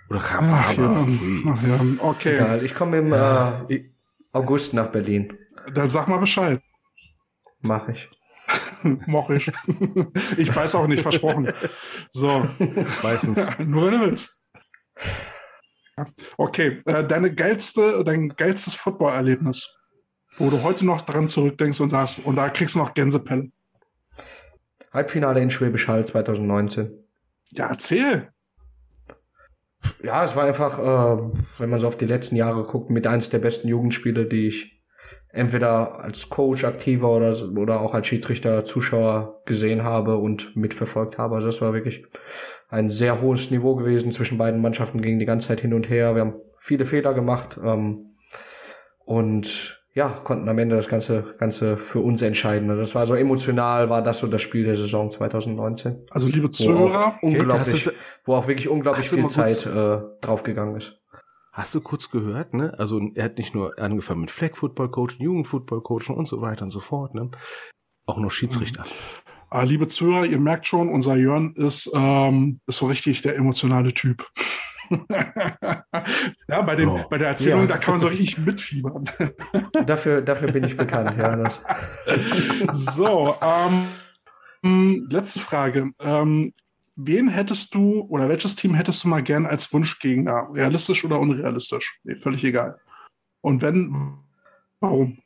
Oder 0.10 0.20
Ach 0.22 0.34
Rhabarber. 0.36 1.08
ja, 1.08 1.54
ach 1.54 1.64
ja. 1.64 1.80
okay. 2.00 2.36
Egal, 2.36 2.66
ich 2.66 2.76
komme 2.76 2.98
im 2.98 3.14
äh, 3.14 3.86
August 4.32 4.74
nach 4.74 4.92
Berlin. 4.92 5.38
Dann 5.74 5.90
sag 5.90 6.08
mal 6.08 6.18
Bescheid. 6.18 6.62
Mach 7.62 7.88
ich. 7.88 8.10
Moch 9.08 9.30
ich. 9.30 9.52
ich 10.38 10.54
weiß 10.54 10.76
auch 10.76 10.88
nicht, 10.88 11.02
versprochen. 11.02 11.52
So, 12.12 12.48
Meistens. 13.02 13.38
nur 13.60 13.86
wenn 13.86 14.00
du 14.00 14.06
willst. 14.08 14.40
Okay, 16.38 16.82
äh, 16.86 17.06
deine 17.08 17.34
geilste, 17.34 18.04
dein 18.04 18.30
geilstes 18.30 18.76
Footballerlebnis. 18.76 19.78
Wo 20.38 20.50
du 20.50 20.64
heute 20.64 20.86
noch 20.86 21.02
dran 21.02 21.30
zurückdenkst 21.30 21.80
und, 21.82 21.94
das, 21.94 22.20
und 22.20 22.36
da 22.36 22.50
kriegst 22.50 22.76
du 22.76 22.80
noch 22.80 22.94
Gänsepelle. 22.94 23.50
Halbfinale 24.92 25.42
in 25.42 25.50
Schwäbisch 25.50 25.88
Hall 25.88 26.06
2019. 26.06 26.92
Ja, 27.50 27.70
erzähl. 27.70 28.30
Ja, 30.02 30.24
es 30.24 30.36
war 30.36 30.46
einfach, 30.46 30.80
äh, 30.80 31.40
wenn 31.58 31.70
man 31.70 31.80
so 31.80 31.88
auf 31.88 31.98
die 31.98 32.06
letzten 32.06 32.36
Jahre 32.36 32.64
guckt, 32.64 32.90
mit 32.90 33.08
eins 33.08 33.30
der 33.30 33.40
besten 33.40 33.68
Jugendspiele, 33.68 34.26
die 34.26 34.48
ich 34.48 34.82
entweder 35.30 36.00
als 36.00 36.30
Coach 36.30 36.64
aktiver 36.64 37.10
oder, 37.10 37.36
oder 37.58 37.82
auch 37.82 37.94
als 37.94 38.08
Schiedsrichter 38.08 38.66
Zuschauer 38.66 39.42
gesehen 39.46 39.84
habe 39.84 40.18
und 40.18 40.56
mitverfolgt 40.56 41.18
habe. 41.18 41.36
Also 41.36 41.48
das 41.48 41.60
war 41.60 41.74
wirklich 41.74 42.06
ein 42.70 42.92
sehr 42.92 43.20
hohes 43.22 43.50
Niveau 43.52 43.76
gewesen 43.76 44.12
zwischen 44.12 44.38
beiden 44.38 44.62
Mannschaften, 44.62 45.02
ging 45.02 45.20
die 45.20 45.26
ganze 45.26 45.48
Zeit 45.48 45.62
hin 45.62 45.74
und 45.74 45.90
her. 45.90 46.16
Wir 46.16 46.22
haben 46.22 46.36
viele 46.60 46.86
Fehler 46.86 47.14
gemacht 47.14 47.60
ähm, 47.64 48.16
und 49.06 49.83
ja, 49.96 50.10
konnten 50.10 50.50
am 50.50 50.58
Ende 50.58 50.76
das 50.76 50.88
Ganze, 50.88 51.36
Ganze 51.38 51.78
für 51.78 52.00
uns 52.00 52.22
entscheiden. 52.22 52.70
Also 52.70 52.82
das 52.82 52.96
war 52.96 53.06
so 53.06 53.14
emotional, 53.14 53.90
war 53.90 54.02
das 54.02 54.20
so 54.20 54.28
das 54.28 54.42
Spiel 54.42 54.66
der 54.66 54.76
Saison 54.76 55.12
2019. 55.12 56.08
Also 56.10 56.28
liebe 56.28 56.50
Zuhörer, 56.50 57.18
wo 57.22 57.28
auch, 57.28 57.34
unglaublich, 57.34 57.90
wo 58.26 58.36
auch 58.36 58.48
wirklich 58.48 58.68
unglaublich 58.68 59.10
viel 59.10 59.28
Zeit 59.30 59.66
äh, 59.66 60.00
draufgegangen 60.22 60.78
ist. 60.78 61.00
Hast 61.52 61.76
du 61.76 61.82
kurz 61.82 62.10
gehört, 62.10 62.56
ne? 62.56 62.74
Also 62.80 63.00
er 63.14 63.26
hat 63.26 63.38
nicht 63.38 63.54
nur 63.54 63.78
angefangen 63.78 64.22
mit 64.22 64.32
Flag 64.32 64.56
Football 64.56 64.90
Coaching, 64.90 65.24
Jugendfootball 65.24 65.82
Coaching 65.82 66.16
und 66.16 66.28
so 66.28 66.42
weiter 66.42 66.64
und 66.64 66.72
so 66.72 66.80
fort, 66.80 67.14
ne? 67.14 67.30
Auch 68.08 68.18
noch 68.18 68.32
Schiedsrichter. 68.32 68.82
Mhm. 68.82 69.34
Ah, 69.52 69.62
liebe 69.62 69.88
Zuhörer, 69.88 70.26
ihr 70.26 70.40
merkt 70.40 70.66
schon, 70.66 70.90
unser 70.90 71.16
Jörn 71.16 71.54
ist, 71.56 71.92
ähm, 71.94 72.60
ist 72.66 72.78
so 72.78 72.88
richtig 72.88 73.22
der 73.22 73.36
emotionale 73.36 73.94
Typ. 73.94 74.28
ja, 76.48 76.62
bei, 76.62 76.76
den, 76.76 76.90
oh. 76.90 77.06
bei 77.10 77.18
der 77.18 77.30
Erzählung, 77.30 77.62
ja. 77.62 77.68
da 77.68 77.78
kann 77.78 77.94
man 77.94 78.02
so 78.02 78.08
richtig 78.08 78.38
mitfiebern. 78.38 79.10
dafür, 79.86 80.22
dafür 80.22 80.52
bin 80.52 80.64
ich 80.64 80.76
bekannt, 80.76 81.14
ja. 81.18 81.52
so, 82.74 83.36
ähm, 83.42 85.08
letzte 85.10 85.40
Frage. 85.40 85.92
Ähm, 86.00 86.54
wen 86.96 87.30
hättest 87.30 87.74
du 87.74 88.02
oder 88.02 88.30
welches 88.30 88.56
Team 88.56 88.74
hättest 88.74 89.04
du 89.04 89.08
mal 89.08 89.24
gern 89.24 89.46
als 89.46 89.72
Wunschgegner? 89.74 90.50
Realistisch 90.54 91.04
oder 91.04 91.20
unrealistisch? 91.20 92.00
Nee, 92.04 92.16
völlig 92.16 92.44
egal. 92.44 92.80
Und 93.42 93.62
wenn, 93.62 94.18
warum? 94.80 95.20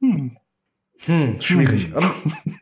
Hm. 0.00 0.36
Hm, 1.00 1.40
schwierig. 1.40 1.92
Hm. 1.94 2.58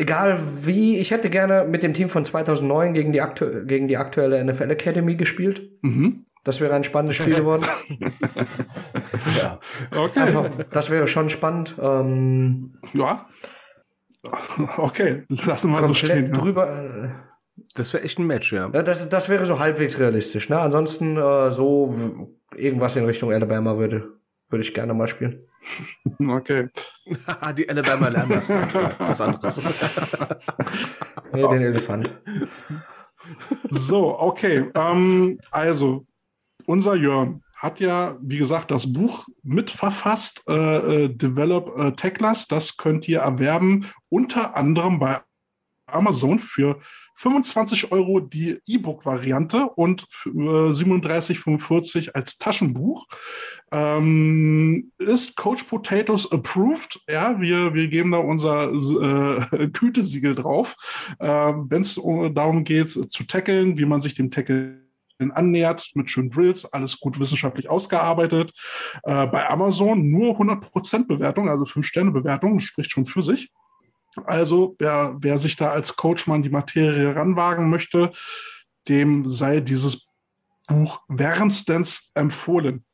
Egal 0.00 0.40
wie, 0.64 0.96
ich 0.96 1.10
hätte 1.10 1.28
gerne 1.28 1.66
mit 1.68 1.82
dem 1.82 1.92
Team 1.92 2.08
von 2.08 2.24
2009 2.24 2.94
gegen 2.94 3.12
die, 3.12 3.20
aktu 3.20 3.66
gegen 3.66 3.86
die 3.86 3.98
aktuelle 3.98 4.42
NFL 4.42 4.70
Academy 4.70 5.16
gespielt. 5.16 5.70
Mhm. 5.82 6.24
Das 6.42 6.58
wäre 6.58 6.74
ein 6.74 6.84
spannendes 6.84 7.16
Spiel 7.16 7.34
geworden. 7.36 7.66
ja. 9.38 9.60
Okay. 9.94 10.20
Einfach, 10.20 10.50
das 10.70 10.88
wäre 10.88 11.06
schon 11.06 11.28
spannend. 11.28 11.76
Ähm, 11.78 12.78
ja. 12.94 13.26
Okay, 14.78 15.24
lassen 15.28 15.70
wir 15.70 15.80
mal 15.80 15.86
so 15.86 15.92
stehen. 15.92 16.32
Drüber, 16.32 16.66
ja. 16.66 17.04
Äh, 17.04 17.10
das 17.74 17.92
wäre 17.92 18.02
echt 18.02 18.18
ein 18.18 18.26
Match, 18.26 18.52
ja. 18.54 18.70
ja 18.72 18.82
das, 18.82 19.06
das 19.06 19.28
wäre 19.28 19.44
so 19.44 19.58
halbwegs 19.58 19.98
realistisch. 19.98 20.48
Ne? 20.48 20.58
Ansonsten 20.58 21.18
äh, 21.18 21.50
so 21.50 22.34
irgendwas 22.56 22.96
in 22.96 23.04
Richtung 23.04 23.32
Alabama 23.32 23.76
würde, 23.76 24.19
würde 24.50 24.64
ich 24.64 24.74
gerne 24.74 24.94
mal 24.94 25.08
spielen. 25.08 25.40
Okay. 26.18 26.68
die 27.56 27.68
Alabama 27.68 28.08
Lambers. 28.08 28.48
was 28.98 29.20
anderes. 29.20 29.60
nee, 31.32 31.42
den 31.42 31.62
Elefant. 31.62 32.10
So, 33.70 34.18
okay. 34.18 34.70
Ähm, 34.74 35.38
also, 35.50 36.06
unser 36.64 36.94
Jörn 36.94 37.42
hat 37.60 37.78
ja, 37.78 38.16
wie 38.22 38.38
gesagt, 38.38 38.70
das 38.70 38.90
Buch 38.90 39.26
mitverfasst, 39.42 40.42
äh, 40.48 40.54
äh, 41.04 41.08
Develop 41.10 41.78
äh, 41.78 41.92
Techless. 41.92 42.48
Das 42.48 42.78
könnt 42.78 43.06
ihr 43.06 43.20
erwerben, 43.20 43.86
unter 44.08 44.56
anderem 44.56 44.98
bei 44.98 45.20
Amazon 45.92 46.38
für 46.38 46.80
25 47.20 47.92
Euro 47.92 48.20
die 48.20 48.60
E-Book-Variante 48.66 49.68
und 49.68 50.06
äh, 50.24 50.28
37,45 50.28 52.12
als 52.12 52.38
Taschenbuch. 52.38 53.06
Ähm, 53.72 54.90
ist 54.96 55.36
Coach 55.36 55.64
Potatoes 55.64 56.32
approved? 56.32 56.98
Ja, 57.06 57.38
wir, 57.38 57.74
wir 57.74 57.88
geben 57.88 58.12
da 58.12 58.18
unser 58.18 58.72
äh, 58.72 59.68
Gütesiegel 59.72 60.34
drauf. 60.34 60.76
Äh, 61.18 61.26
Wenn 61.28 61.82
es 61.82 61.96
darum 61.96 62.64
geht, 62.64 62.90
zu 62.90 63.24
tackeln, 63.24 63.76
wie 63.76 63.84
man 63.84 64.00
sich 64.00 64.14
dem 64.14 64.30
Tackle 64.30 64.80
annähert 65.18 65.90
mit 65.94 66.10
schönen 66.10 66.30
Drills, 66.30 66.64
alles 66.64 66.98
gut 66.98 67.20
wissenschaftlich 67.20 67.68
ausgearbeitet. 67.68 68.54
Äh, 69.02 69.26
bei 69.26 69.46
Amazon 69.50 70.10
nur 70.10 70.40
100% 70.40 71.06
Bewertung, 71.06 71.50
also 71.50 71.64
5-Sterne-Bewertung, 71.64 72.60
spricht 72.60 72.92
schon 72.92 73.04
für 73.04 73.20
sich. 73.20 73.50
Also 74.24 74.76
wer, 74.78 75.16
wer 75.20 75.38
sich 75.38 75.56
da 75.56 75.70
als 75.70 75.96
Coach 75.96 76.26
mal 76.26 76.36
an 76.36 76.42
die 76.42 76.50
Materie 76.50 77.14
ranwagen 77.14 77.70
möchte, 77.70 78.12
dem 78.88 79.26
sei 79.26 79.60
dieses 79.60 80.08
Buch 80.66 81.00
wärmstens 81.08 82.10
empfohlen. 82.14 82.84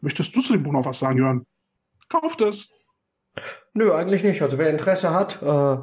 Möchtest 0.00 0.34
du 0.36 0.40
zu 0.40 0.52
dem 0.52 0.62
Buch 0.62 0.72
noch 0.72 0.84
was 0.84 0.98
sagen, 0.98 1.18
Jörn? 1.18 1.46
Kauft 2.08 2.40
es! 2.40 2.70
Nö, 3.74 3.92
eigentlich 3.92 4.22
nicht. 4.22 4.42
Also 4.42 4.58
wer 4.58 4.70
Interesse 4.70 5.10
hat, 5.10 5.42
äh, 5.42 5.76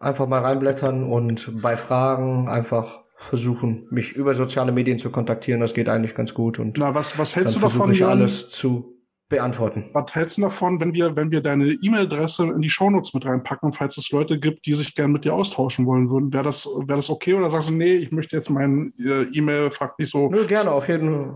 einfach 0.00 0.26
mal 0.26 0.40
reinblättern 0.40 1.04
und 1.04 1.60
bei 1.62 1.76
Fragen 1.76 2.48
einfach 2.48 3.00
versuchen, 3.16 3.86
mich 3.90 4.12
über 4.12 4.34
soziale 4.34 4.72
Medien 4.72 4.98
zu 4.98 5.10
kontaktieren. 5.10 5.60
Das 5.60 5.74
geht 5.74 5.88
eigentlich 5.88 6.14
ganz 6.14 6.34
gut. 6.34 6.58
Und 6.58 6.76
Na, 6.78 6.94
was, 6.94 7.18
was 7.18 7.34
hältst 7.36 7.56
du 7.56 7.60
davon, 7.60 7.92
ich 7.92 8.04
alles 8.04 8.50
zu 8.50 8.93
beantworten. 9.28 9.86
Was 9.92 10.14
hältst 10.14 10.38
du 10.38 10.42
davon, 10.42 10.80
wenn 10.80 10.92
wir, 10.94 11.16
wenn 11.16 11.30
wir 11.30 11.40
deine 11.40 11.72
E-Mail-Adresse 11.72 12.44
in 12.44 12.60
die 12.60 12.70
Shownotes 12.70 13.14
mit 13.14 13.24
reinpacken, 13.24 13.72
falls 13.72 13.96
es 13.96 14.10
Leute 14.10 14.38
gibt, 14.38 14.66
die 14.66 14.74
sich 14.74 14.94
gerne 14.94 15.12
mit 15.12 15.24
dir 15.24 15.34
austauschen 15.34 15.86
wollen 15.86 16.10
würden? 16.10 16.32
Wäre 16.32 16.44
das, 16.44 16.66
wäre 16.66 16.96
das 16.96 17.10
okay 17.10 17.34
oder 17.34 17.50
sagst 17.50 17.68
du, 17.68 17.72
nee, 17.72 17.94
ich 17.94 18.12
möchte 18.12 18.36
jetzt 18.36 18.50
meinen 18.50 18.92
äh, 18.98 19.22
E-Mail-Fakt 19.32 19.98
nicht 19.98 20.10
so. 20.10 20.28
Nö, 20.28 20.46
gerne, 20.46 20.70
auf 20.70 20.88
jeden, 20.88 21.34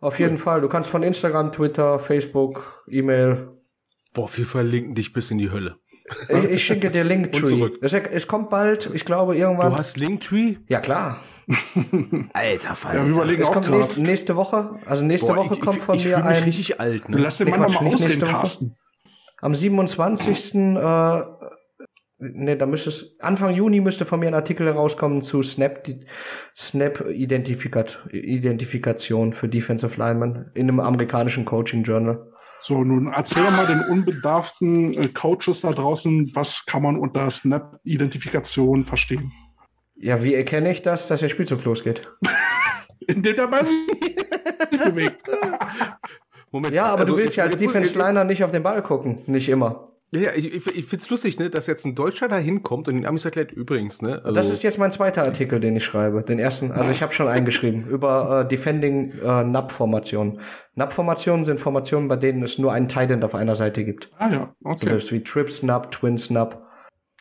auf 0.00 0.18
jeden 0.18 0.38
Fall. 0.38 0.60
Du 0.60 0.68
kannst 0.68 0.90
von 0.90 1.02
Instagram, 1.02 1.52
Twitter, 1.52 1.98
Facebook, 1.98 2.84
E-Mail. 2.88 3.48
Boah, 4.14 4.28
wir 4.34 4.46
verlinken 4.46 4.94
dich 4.94 5.12
bis 5.12 5.30
in 5.30 5.38
die 5.38 5.50
Hölle. 5.50 5.76
Ich, 6.28 6.44
ich 6.44 6.64
schicke 6.64 6.90
dir 6.90 7.04
Linktree. 7.04 7.70
Es, 7.80 7.92
es 7.92 8.26
kommt 8.26 8.50
bald, 8.50 8.90
ich 8.92 9.04
glaube, 9.04 9.36
irgendwann. 9.36 9.70
Du 9.70 9.78
hast 9.78 9.96
Linktree? 9.96 10.56
Ja, 10.68 10.80
klar. 10.80 11.22
Alter 12.32 12.74
Falter. 12.74 12.98
Ja, 12.98 13.04
wir 13.04 13.12
überlegen 13.12 13.42
es 13.42 13.48
auch 13.48 13.52
kommt 13.52 13.70
nächste, 13.70 14.00
nächste, 14.00 14.36
Woche, 14.36 14.78
also 14.86 15.04
nächste 15.04 15.28
Boah, 15.28 15.36
Woche 15.36 15.54
ich, 15.54 15.60
kommt 15.60 15.82
von 15.82 15.96
ich, 15.96 16.04
mir 16.04 16.18
ich 16.18 16.24
ein. 16.24 16.42
richtig 16.44 16.80
alt, 16.80 17.08
ne? 17.08 17.18
Lass 17.18 17.38
den 17.38 17.50
Mann 17.50 17.60
mal 17.60 17.76
ausreden, 17.76 18.20
Carsten. 18.22 18.76
Am 19.40 19.54
27. 19.54 20.54
Äh, 20.54 20.58
ne, 22.22 22.56
da 22.56 22.66
müsste 22.66 22.90
es, 22.90 23.16
Anfang 23.18 23.54
Juni 23.54 23.80
müsste 23.80 24.04
von 24.06 24.20
mir 24.20 24.28
ein 24.28 24.34
Artikel 24.34 24.66
herauskommen 24.66 25.22
zu 25.22 25.42
Snap, 25.42 25.88
Snap 26.56 27.04
Identifikat, 27.08 27.98
Identifikation 28.12 29.32
für 29.32 29.48
Defensive 29.48 29.96
Linemen 29.96 30.50
in 30.54 30.68
einem 30.68 30.80
amerikanischen 30.80 31.44
Coaching 31.44 31.82
Journal. 31.82 32.32
So, 32.64 32.84
nun 32.84 33.08
erzähl 33.12 33.50
mal 33.50 33.66
den 33.66 33.80
unbedarften 33.90 34.94
äh, 34.94 35.08
Coaches 35.08 35.62
da 35.62 35.72
draußen, 35.72 36.30
was 36.34 36.64
kann 36.64 36.82
man 36.82 36.96
unter 36.96 37.28
Snap-Identifikation 37.28 38.84
verstehen? 38.84 39.32
Ja, 40.02 40.20
wie 40.22 40.34
erkenne 40.34 40.72
ich 40.72 40.82
das, 40.82 41.06
dass 41.06 41.20
der 41.20 41.28
Spielzug 41.28 41.64
losgeht? 41.64 42.02
Indem 43.06 43.36
der 43.36 43.46
Ball 43.46 43.64
sich 43.64 43.76
bewegt. 44.84 45.22
Moment. 46.50 46.74
Ja, 46.74 46.86
aber 46.86 47.02
also, 47.02 47.12
du 47.14 47.18
willst 47.18 47.36
ja 47.36 47.44
als 47.44 47.56
Defense-Liner 47.56 48.24
nicht 48.24 48.42
auf 48.42 48.50
den 48.50 48.64
Ball 48.64 48.82
gucken. 48.82 49.20
Nicht 49.26 49.48
immer. 49.48 49.92
Ja, 50.10 50.32
ich, 50.34 50.52
ich, 50.52 50.66
ich 50.66 50.84
finde 50.86 51.04
es 51.04 51.08
lustig, 51.08 51.38
ne, 51.38 51.50
dass 51.50 51.68
jetzt 51.68 51.86
ein 51.86 51.94
Deutscher 51.94 52.28
da 52.28 52.36
hinkommt 52.36 52.88
und 52.88 52.96
den 52.96 53.06
Amis 53.06 53.24
erklärt 53.24 53.52
übrigens, 53.52 54.02
ne? 54.02 54.20
Also 54.24 54.34
das 54.34 54.50
ist 54.50 54.62
jetzt 54.62 54.76
mein 54.76 54.92
zweiter 54.92 55.22
Artikel, 55.22 55.58
den 55.58 55.76
ich 55.76 55.84
schreibe. 55.84 56.22
Den 56.22 56.38
ersten, 56.38 56.72
also 56.72 56.90
ich 56.90 57.00
habe 57.00 57.14
schon 57.14 57.28
eingeschrieben 57.28 57.86
über 57.86 58.42
äh, 58.42 58.48
Defending 58.48 59.12
äh, 59.24 59.44
NAP-Formationen. 59.44 60.40
NAP-Formationen 60.74 61.44
sind 61.44 61.60
Formationen, 61.60 62.08
bei 62.08 62.16
denen 62.16 62.42
es 62.42 62.58
nur 62.58 62.72
einen 62.72 62.88
Titan 62.88 63.22
auf 63.22 63.34
einer 63.34 63.56
Seite 63.56 63.84
gibt. 63.84 64.10
Ah 64.18 64.30
ja, 64.30 64.54
okay. 64.64 64.78
So 64.80 64.86
das 64.86 65.04
ist 65.04 65.12
wie 65.12 65.22
Trip 65.22 65.50
Snap, 65.50 65.92
Twin 65.92 66.18
Snap. 66.18 66.60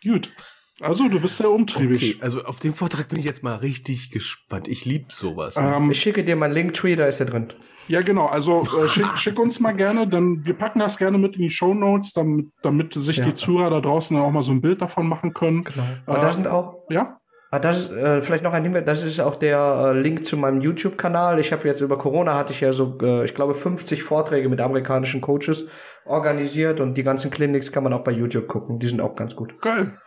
Gut. 0.03 0.33
Also 0.81 1.07
du 1.07 1.19
bist 1.19 1.37
sehr 1.37 1.49
umtriebig. 1.49 2.15
Okay, 2.15 2.23
also 2.23 2.43
auf 2.43 2.59
den 2.59 2.73
Vortrag 2.73 3.09
bin 3.09 3.19
ich 3.19 3.25
jetzt 3.25 3.43
mal 3.43 3.55
richtig 3.55 4.11
gespannt. 4.11 4.67
Ich 4.67 4.85
lieb 4.85 5.11
sowas. 5.11 5.55
Ne? 5.55 5.73
Ähm, 5.75 5.91
ich 5.91 5.99
schicke 5.99 6.23
dir 6.23 6.35
meinen 6.35 6.53
Linktree, 6.53 6.95
da 6.95 7.05
ist 7.05 7.19
er 7.19 7.27
drin. 7.27 7.53
Ja, 7.87 8.01
genau. 8.01 8.27
Also 8.27 8.63
äh, 8.63 8.87
schick, 8.87 9.05
schick, 9.17 9.39
uns 9.39 9.59
mal 9.59 9.73
gerne, 9.73 10.07
dann 10.07 10.45
wir 10.45 10.53
packen 10.53 10.79
das 10.79 10.97
gerne 10.97 11.17
mit 11.17 11.35
in 11.35 11.43
die 11.43 11.49
Show 11.49 11.73
Notes, 11.73 12.13
damit, 12.13 12.47
damit 12.61 12.93
sich 12.93 13.17
ja. 13.17 13.25
die 13.25 13.35
Zuhörer 13.35 13.69
da 13.69 13.81
draußen 13.81 14.15
dann 14.15 14.25
auch 14.25 14.31
mal 14.31 14.43
so 14.43 14.51
ein 14.51 14.61
Bild 14.61 14.81
davon 14.81 15.07
machen 15.07 15.33
können. 15.33 15.63
Genau. 15.63 15.83
Aber 16.05 16.17
äh, 16.17 16.21
da 16.21 16.33
sind 16.33 16.47
auch. 16.47 16.85
Ja. 16.89 17.17
Ah, 17.53 17.59
das 17.59 17.81
ist 17.81 17.91
äh, 17.91 18.21
vielleicht 18.21 18.45
noch 18.45 18.53
ein 18.53 18.63
Hinweis, 18.63 18.85
das 18.85 19.03
ist 19.03 19.19
auch 19.19 19.35
der 19.35 19.93
äh, 19.93 19.99
Link 19.99 20.25
zu 20.25 20.37
meinem 20.37 20.61
YouTube-Kanal. 20.61 21.37
Ich 21.37 21.51
habe 21.51 21.67
jetzt 21.67 21.81
über 21.81 21.97
Corona 21.97 22.35
hatte 22.35 22.53
ich 22.53 22.61
ja 22.61 22.71
so, 22.71 22.97
äh, 23.01 23.25
ich 23.25 23.35
glaube, 23.35 23.55
50 23.55 24.03
Vorträge 24.03 24.47
mit 24.47 24.61
amerikanischen 24.61 25.19
Coaches 25.19 25.65
organisiert 26.05 26.79
und 26.79 26.93
die 26.93 27.03
ganzen 27.03 27.29
Clinics 27.29 27.73
kann 27.73 27.83
man 27.83 27.91
auch 27.91 28.05
bei 28.05 28.11
YouTube 28.11 28.47
gucken. 28.47 28.79
Die 28.79 28.87
sind 28.87 29.01
auch 29.01 29.17
ganz 29.17 29.35
gut. 29.35 29.59
Geil. 29.61 29.97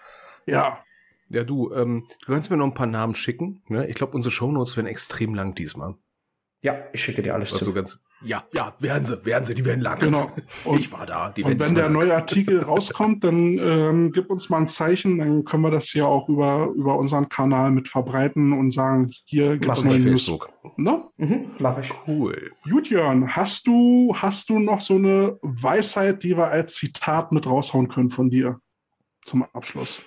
Ja. 0.46 0.84
Ja, 1.30 1.42
du, 1.42 1.72
ähm, 1.72 2.06
du 2.26 2.32
kannst 2.32 2.50
mir 2.50 2.56
noch 2.56 2.66
ein 2.66 2.74
paar 2.74 2.86
Namen 2.86 3.14
schicken. 3.14 3.62
Ne? 3.68 3.86
Ich 3.88 3.94
glaube, 3.94 4.14
unsere 4.14 4.30
Shownotes 4.30 4.76
werden 4.76 4.86
extrem 4.86 5.34
lang 5.34 5.54
diesmal. 5.54 5.94
Ja, 6.64 6.78
ich 6.94 7.04
schicke 7.04 7.22
dir 7.22 7.34
alles 7.34 7.52
Was 7.52 7.58
zu. 7.58 7.66
so 7.66 7.72
ganz, 7.74 8.00
Ja, 8.22 8.44
ja, 8.54 8.74
werden 8.78 9.04
sie, 9.04 9.22
werden 9.26 9.44
sie, 9.44 9.54
die 9.54 9.66
werden 9.66 9.82
lang. 9.82 9.98
Genau. 10.00 10.30
Und, 10.64 10.78
ich 10.80 10.90
war 10.90 11.04
da. 11.04 11.26
und 11.26 11.60
wenn 11.60 11.74
der 11.74 11.90
neue 11.90 12.14
Artikel 12.14 12.60
rauskommt, 12.62 13.22
dann 13.22 13.58
ähm, 13.58 14.12
gib 14.12 14.30
uns 14.30 14.48
mal 14.48 14.62
ein 14.62 14.68
Zeichen, 14.68 15.18
dann 15.18 15.44
können 15.44 15.62
wir 15.62 15.70
das 15.70 15.84
hier 15.88 16.08
auch 16.08 16.26
über, 16.30 16.72
über 16.74 16.96
unseren 16.96 17.28
Kanal 17.28 17.70
mit 17.70 17.88
verbreiten 17.88 18.54
und 18.54 18.70
sagen, 18.70 19.12
hier 19.26 19.58
gibt 19.58 19.76
es 19.76 19.84
neue 19.84 19.98
News. 19.98 20.24
Facebook. 20.24 20.50
Ne? 20.78 21.04
Mhm, 21.18 21.50
mach 21.58 21.78
ich. 21.80 21.92
Cool. 22.06 22.52
Gut, 22.70 22.88
Jörn, 22.88 23.36
hast 23.36 23.66
du, 23.66 24.14
hast 24.16 24.48
du 24.48 24.58
noch 24.58 24.80
so 24.80 24.94
eine 24.94 25.38
Weisheit, 25.42 26.22
die 26.22 26.34
wir 26.34 26.48
als 26.48 26.76
Zitat 26.76 27.30
mit 27.30 27.46
raushauen 27.46 27.88
können 27.88 28.08
von 28.10 28.30
dir 28.30 28.58
zum 29.26 29.42
Abschluss? 29.52 30.00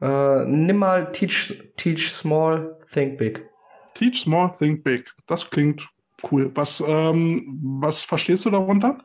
Äh, 0.00 0.44
nimm 0.44 0.76
mal 0.76 1.12
teach, 1.12 1.62
teach 1.76 2.10
small, 2.10 2.78
think 2.92 3.18
big. 3.18 3.48
Teach 3.94 4.22
small, 4.22 4.54
think 4.58 4.84
big. 4.84 5.10
Das 5.26 5.48
klingt 5.48 5.88
Cool. 6.30 6.50
Was, 6.54 6.82
ähm, 6.86 7.58
was 7.80 8.04
verstehst 8.04 8.44
du 8.46 8.50
darunter? 8.50 8.98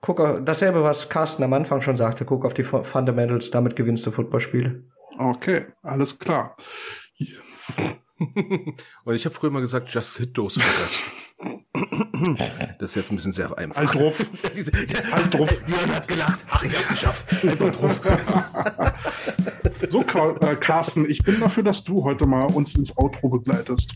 Guck, 0.00 0.44
dasselbe, 0.44 0.82
was 0.82 1.08
Carsten 1.08 1.42
am 1.42 1.52
Anfang 1.52 1.80
schon 1.80 1.96
sagte. 1.96 2.24
Guck 2.24 2.44
auf 2.44 2.54
die 2.54 2.64
Fundamentals, 2.64 3.50
damit 3.50 3.76
gewinnst 3.76 4.04
du 4.04 4.10
Footballspiele. 4.10 4.84
Okay, 5.18 5.66
alles 5.82 6.18
klar. 6.18 6.56
Und 9.04 9.14
ich 9.14 9.24
habe 9.24 9.34
früher 9.34 9.50
mal 9.50 9.60
gesagt, 9.60 9.90
just 9.90 10.16
hit 10.18 10.34
those 10.34 10.60
fuckers. 10.60 11.02
Das 12.78 12.90
ist 12.90 12.96
jetzt 12.96 13.10
ein 13.10 13.16
bisschen 13.16 13.32
sehr 13.32 13.56
einfach. 13.56 13.76
Halt 13.76 13.94
drauf. 13.94 14.18
halt 15.12 15.34
drauf. 15.34 15.62
Jörn 15.66 15.94
hat 15.94 16.06
gelacht. 16.06 16.40
Ach, 16.50 16.62
ich 16.62 16.76
hab's 16.76 16.88
geschafft. 16.88 17.44
Einfach 17.44 17.70
drauf. 17.70 18.00
so, 19.88 20.02
äh, 20.02 20.56
Carsten, 20.56 21.08
ich 21.08 21.22
bin 21.22 21.40
dafür, 21.40 21.62
dass 21.62 21.84
du 21.84 22.04
heute 22.04 22.26
mal 22.26 22.44
uns 22.44 22.74
ins 22.74 22.96
Outro 22.96 23.28
begleitest. 23.28 23.94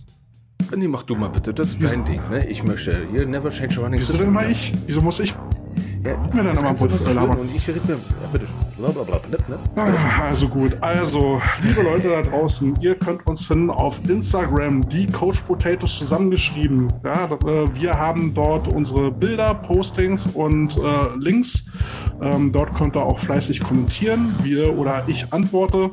Nee, 0.75 0.89
mach 0.89 1.05
du 1.05 1.15
mal 1.15 1.29
bitte. 1.29 1.55
Das 1.55 1.71
ist 1.71 1.83
dein 1.83 2.05
Ding, 2.05 2.21
ne? 2.29 2.47
Ich 2.49 2.65
möchte 2.65 3.07
hier 3.11 3.27
never 3.27 3.51
change 3.51 3.79
running 3.79 4.01
Wieso 4.01 4.15
denn 4.15 4.29
immer 4.29 4.49
ich? 4.49 4.73
Wieso 4.87 5.01
muss 5.01 5.21
ich 5.21 5.35
ja, 6.07 6.17
mir 6.35 6.45
dann 6.45 6.55
nochmal 6.55 6.75
Bullshit 6.75 7.15
labern? 7.15 7.41
Und 7.41 7.55
ich 7.55 7.69
rede 7.69 7.81
mir, 7.87 7.95
ja, 7.95 8.29
bitte. 8.33 8.47
Blablabla, 8.77 9.21
ne? 9.49 9.59
Ah, 9.77 10.29
also 10.29 10.49
gut. 10.49 10.77
Also, 10.81 11.41
liebe 11.63 11.83
Leute 11.83 12.11
da 12.11 12.23
draußen, 12.23 12.75
ihr 12.81 12.95
könnt 12.95 13.27
uns 13.27 13.45
finden 13.45 13.71
auf 13.71 14.01
Instagram, 14.09 14.87
die 14.89 15.07
Coach 15.07 15.41
Potatoes 15.43 15.97
zusammengeschrieben. 15.97 16.93
Ja, 17.05 17.25
äh, 17.25 17.75
wir 17.75 17.99
haben 17.99 18.35
dort 18.35 18.73
unsere 18.73 19.11
Bilder, 19.11 19.55
Postings 19.55 20.27
und 20.35 20.77
äh, 20.77 21.17
Links. 21.19 21.65
Ähm, 22.21 22.53
dort 22.53 22.75
könnt 22.75 22.97
ihr 22.97 23.03
auch 23.03 23.19
fleißig 23.19 23.61
kommentieren, 23.61 24.35
wir 24.43 24.77
oder 24.77 25.05
ich 25.07 25.33
antworte. 25.33 25.91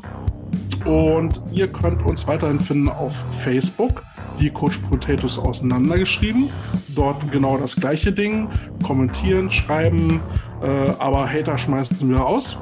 Und 0.85 1.41
ihr 1.51 1.67
könnt 1.67 2.05
uns 2.05 2.27
weiterhin 2.27 2.59
finden 2.59 2.89
auf 2.89 3.13
Facebook 3.39 4.03
die 4.39 4.49
Coach 4.49 4.77
Potatoes 4.89 5.37
auseinandergeschrieben. 5.37 6.49
Dort 6.89 7.31
genau 7.31 7.57
das 7.57 7.75
gleiche 7.75 8.11
Ding. 8.11 8.47
Kommentieren, 8.83 9.49
schreiben, 9.49 10.19
äh, 10.61 10.91
aber 10.99 11.29
Hater 11.29 11.57
schmeißen 11.57 12.09
wir 12.09 12.25
aus. 12.25 12.57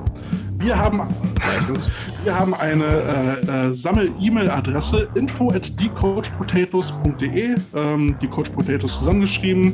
Wir 0.58 0.78
haben, 0.78 1.02
wir 2.24 2.40
haben 2.40 2.54
eine 2.54 2.86
äh, 2.86 3.70
äh, 3.70 3.74
Sammel-E-Mail-Adresse 3.74 5.10
info 5.16 5.50
at 5.50 5.76
thecoachpotatoes.de, 5.78 7.56
ähm, 7.76 8.16
die 8.22 8.28
Coach 8.28 8.52
Potatoes 8.52 9.00
zusammengeschrieben. 9.00 9.74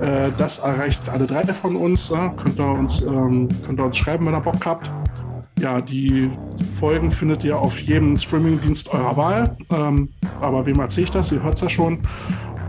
Äh, 0.00 0.30
das 0.36 0.58
erreicht 0.58 1.08
alle 1.08 1.26
drei 1.26 1.44
von 1.44 1.76
uns. 1.76 2.10
Äh, 2.10 2.30
könnt, 2.36 2.58
ihr 2.58 2.66
uns 2.66 3.00
ähm, 3.02 3.48
könnt 3.64 3.78
ihr 3.78 3.84
uns 3.84 3.96
schreiben, 3.96 4.26
wenn 4.26 4.34
ihr 4.34 4.40
Bock 4.40 4.66
habt 4.66 4.90
ja, 5.58 5.80
die 5.80 6.30
Folgen 6.80 7.10
findet 7.12 7.44
ihr 7.44 7.58
auf 7.58 7.78
jedem 7.78 8.16
Streamingdienst 8.16 8.88
eurer 8.88 9.16
Wahl. 9.16 9.56
Ähm, 9.70 10.08
aber 10.40 10.66
wem 10.66 10.80
erzähle 10.80 11.04
ich 11.04 11.10
das? 11.10 11.32
Ihr 11.32 11.42
hört 11.42 11.54
es 11.54 11.60
ja 11.62 11.68
schon. 11.68 12.00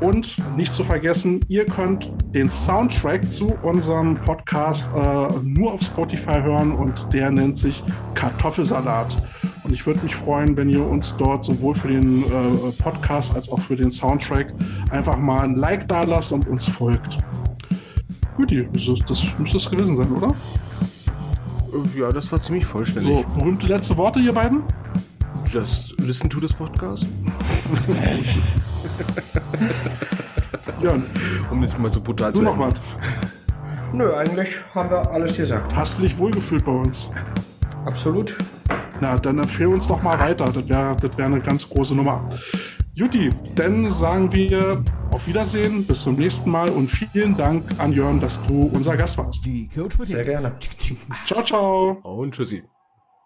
Und 0.01 0.37
nicht 0.57 0.75
zu 0.75 0.83
vergessen, 0.83 1.39
ihr 1.47 1.65
könnt 1.65 2.11
den 2.33 2.49
Soundtrack 2.49 3.31
zu 3.31 3.53
unserem 3.63 4.15
Podcast 4.15 4.89
äh, 4.93 5.27
nur 5.43 5.73
auf 5.73 5.81
Spotify 5.81 6.41
hören 6.41 6.73
und 6.73 7.07
der 7.13 7.31
nennt 7.31 7.57
sich 7.57 7.81
Kartoffelsalat. 8.13 9.17
Und 9.63 9.73
ich 9.73 9.87
würde 9.87 10.01
mich 10.03 10.15
freuen, 10.15 10.55
wenn 10.57 10.69
ihr 10.69 10.85
uns 10.85 11.15
dort 11.17 11.45
sowohl 11.45 11.75
für 11.75 11.87
den 11.87 12.23
äh, 12.23 12.71
Podcast 12.77 13.35
als 13.35 13.49
auch 13.49 13.59
für 13.59 13.77
den 13.77 13.89
Soundtrack 13.89 14.53
einfach 14.91 15.17
mal 15.17 15.41
ein 15.41 15.55
Like 15.55 15.87
da 15.87 16.03
lasst 16.03 16.31
und 16.33 16.47
uns 16.47 16.67
folgt. 16.67 17.17
Gut, 18.35 18.51
das 18.51 19.39
müsste 19.39 19.57
es 19.57 19.69
gewesen 19.69 19.95
sein, 19.95 20.11
oder? 20.11 20.27
Ja, 21.95 22.09
das 22.09 22.31
war 22.31 22.39
ziemlich 22.39 22.65
vollständig. 22.65 23.15
So, 23.15 23.23
berühmte 23.37 23.67
letzte 23.67 23.97
Worte, 23.97 24.19
ihr 24.19 24.33
beiden? 24.33 24.63
Just 25.47 25.99
listen 25.99 26.29
to 26.29 26.39
this 26.39 26.53
podcast. 26.53 27.05
ja. 30.81 30.93
Um 31.51 31.59
nicht 31.59 31.77
mal 31.79 31.91
so 31.91 32.01
brutal 32.01 32.31
du 32.31 32.39
zu 32.39 32.43
noch 32.43 32.57
was? 32.57 32.73
Nö, 33.93 34.13
eigentlich 34.13 34.49
haben 34.73 34.89
wir 34.89 35.09
alles 35.11 35.35
gesagt. 35.35 35.73
Hast 35.75 35.97
du 35.97 36.03
dich 36.03 36.17
wohlgefühlt 36.17 36.65
bei 36.65 36.71
uns? 36.71 37.09
Absolut. 37.85 38.35
Na, 38.99 39.15
dann 39.17 39.39
empfehle 39.39 39.69
uns 39.69 39.87
doch 39.87 40.01
mal 40.01 40.19
weiter. 40.19 40.45
Das 40.45 40.67
wäre 40.67 40.95
das 40.99 41.17
wär 41.17 41.25
eine 41.25 41.41
ganz 41.41 41.69
große 41.69 41.95
Nummer. 41.95 42.27
Juti, 42.97 43.29
dann 43.55 43.91
sagen 43.91 44.31
wir 44.31 44.81
auf 45.11 45.27
Wiedersehen, 45.27 45.85
bis 45.85 46.03
zum 46.03 46.15
nächsten 46.15 46.49
Mal 46.49 46.69
und 46.69 46.89
vielen 46.89 47.35
Dank 47.35 47.65
an 47.77 47.91
Jörn, 47.91 48.21
dass 48.21 48.41
du 48.47 48.71
unser 48.73 48.95
Gast 48.95 49.17
warst. 49.17 49.43
Sehr 50.13 50.23
gerne. 50.23 50.57
Ciao, 51.25 51.43
ciao. 51.43 51.91
Und 52.03 52.33
tschüssi. 52.33 52.63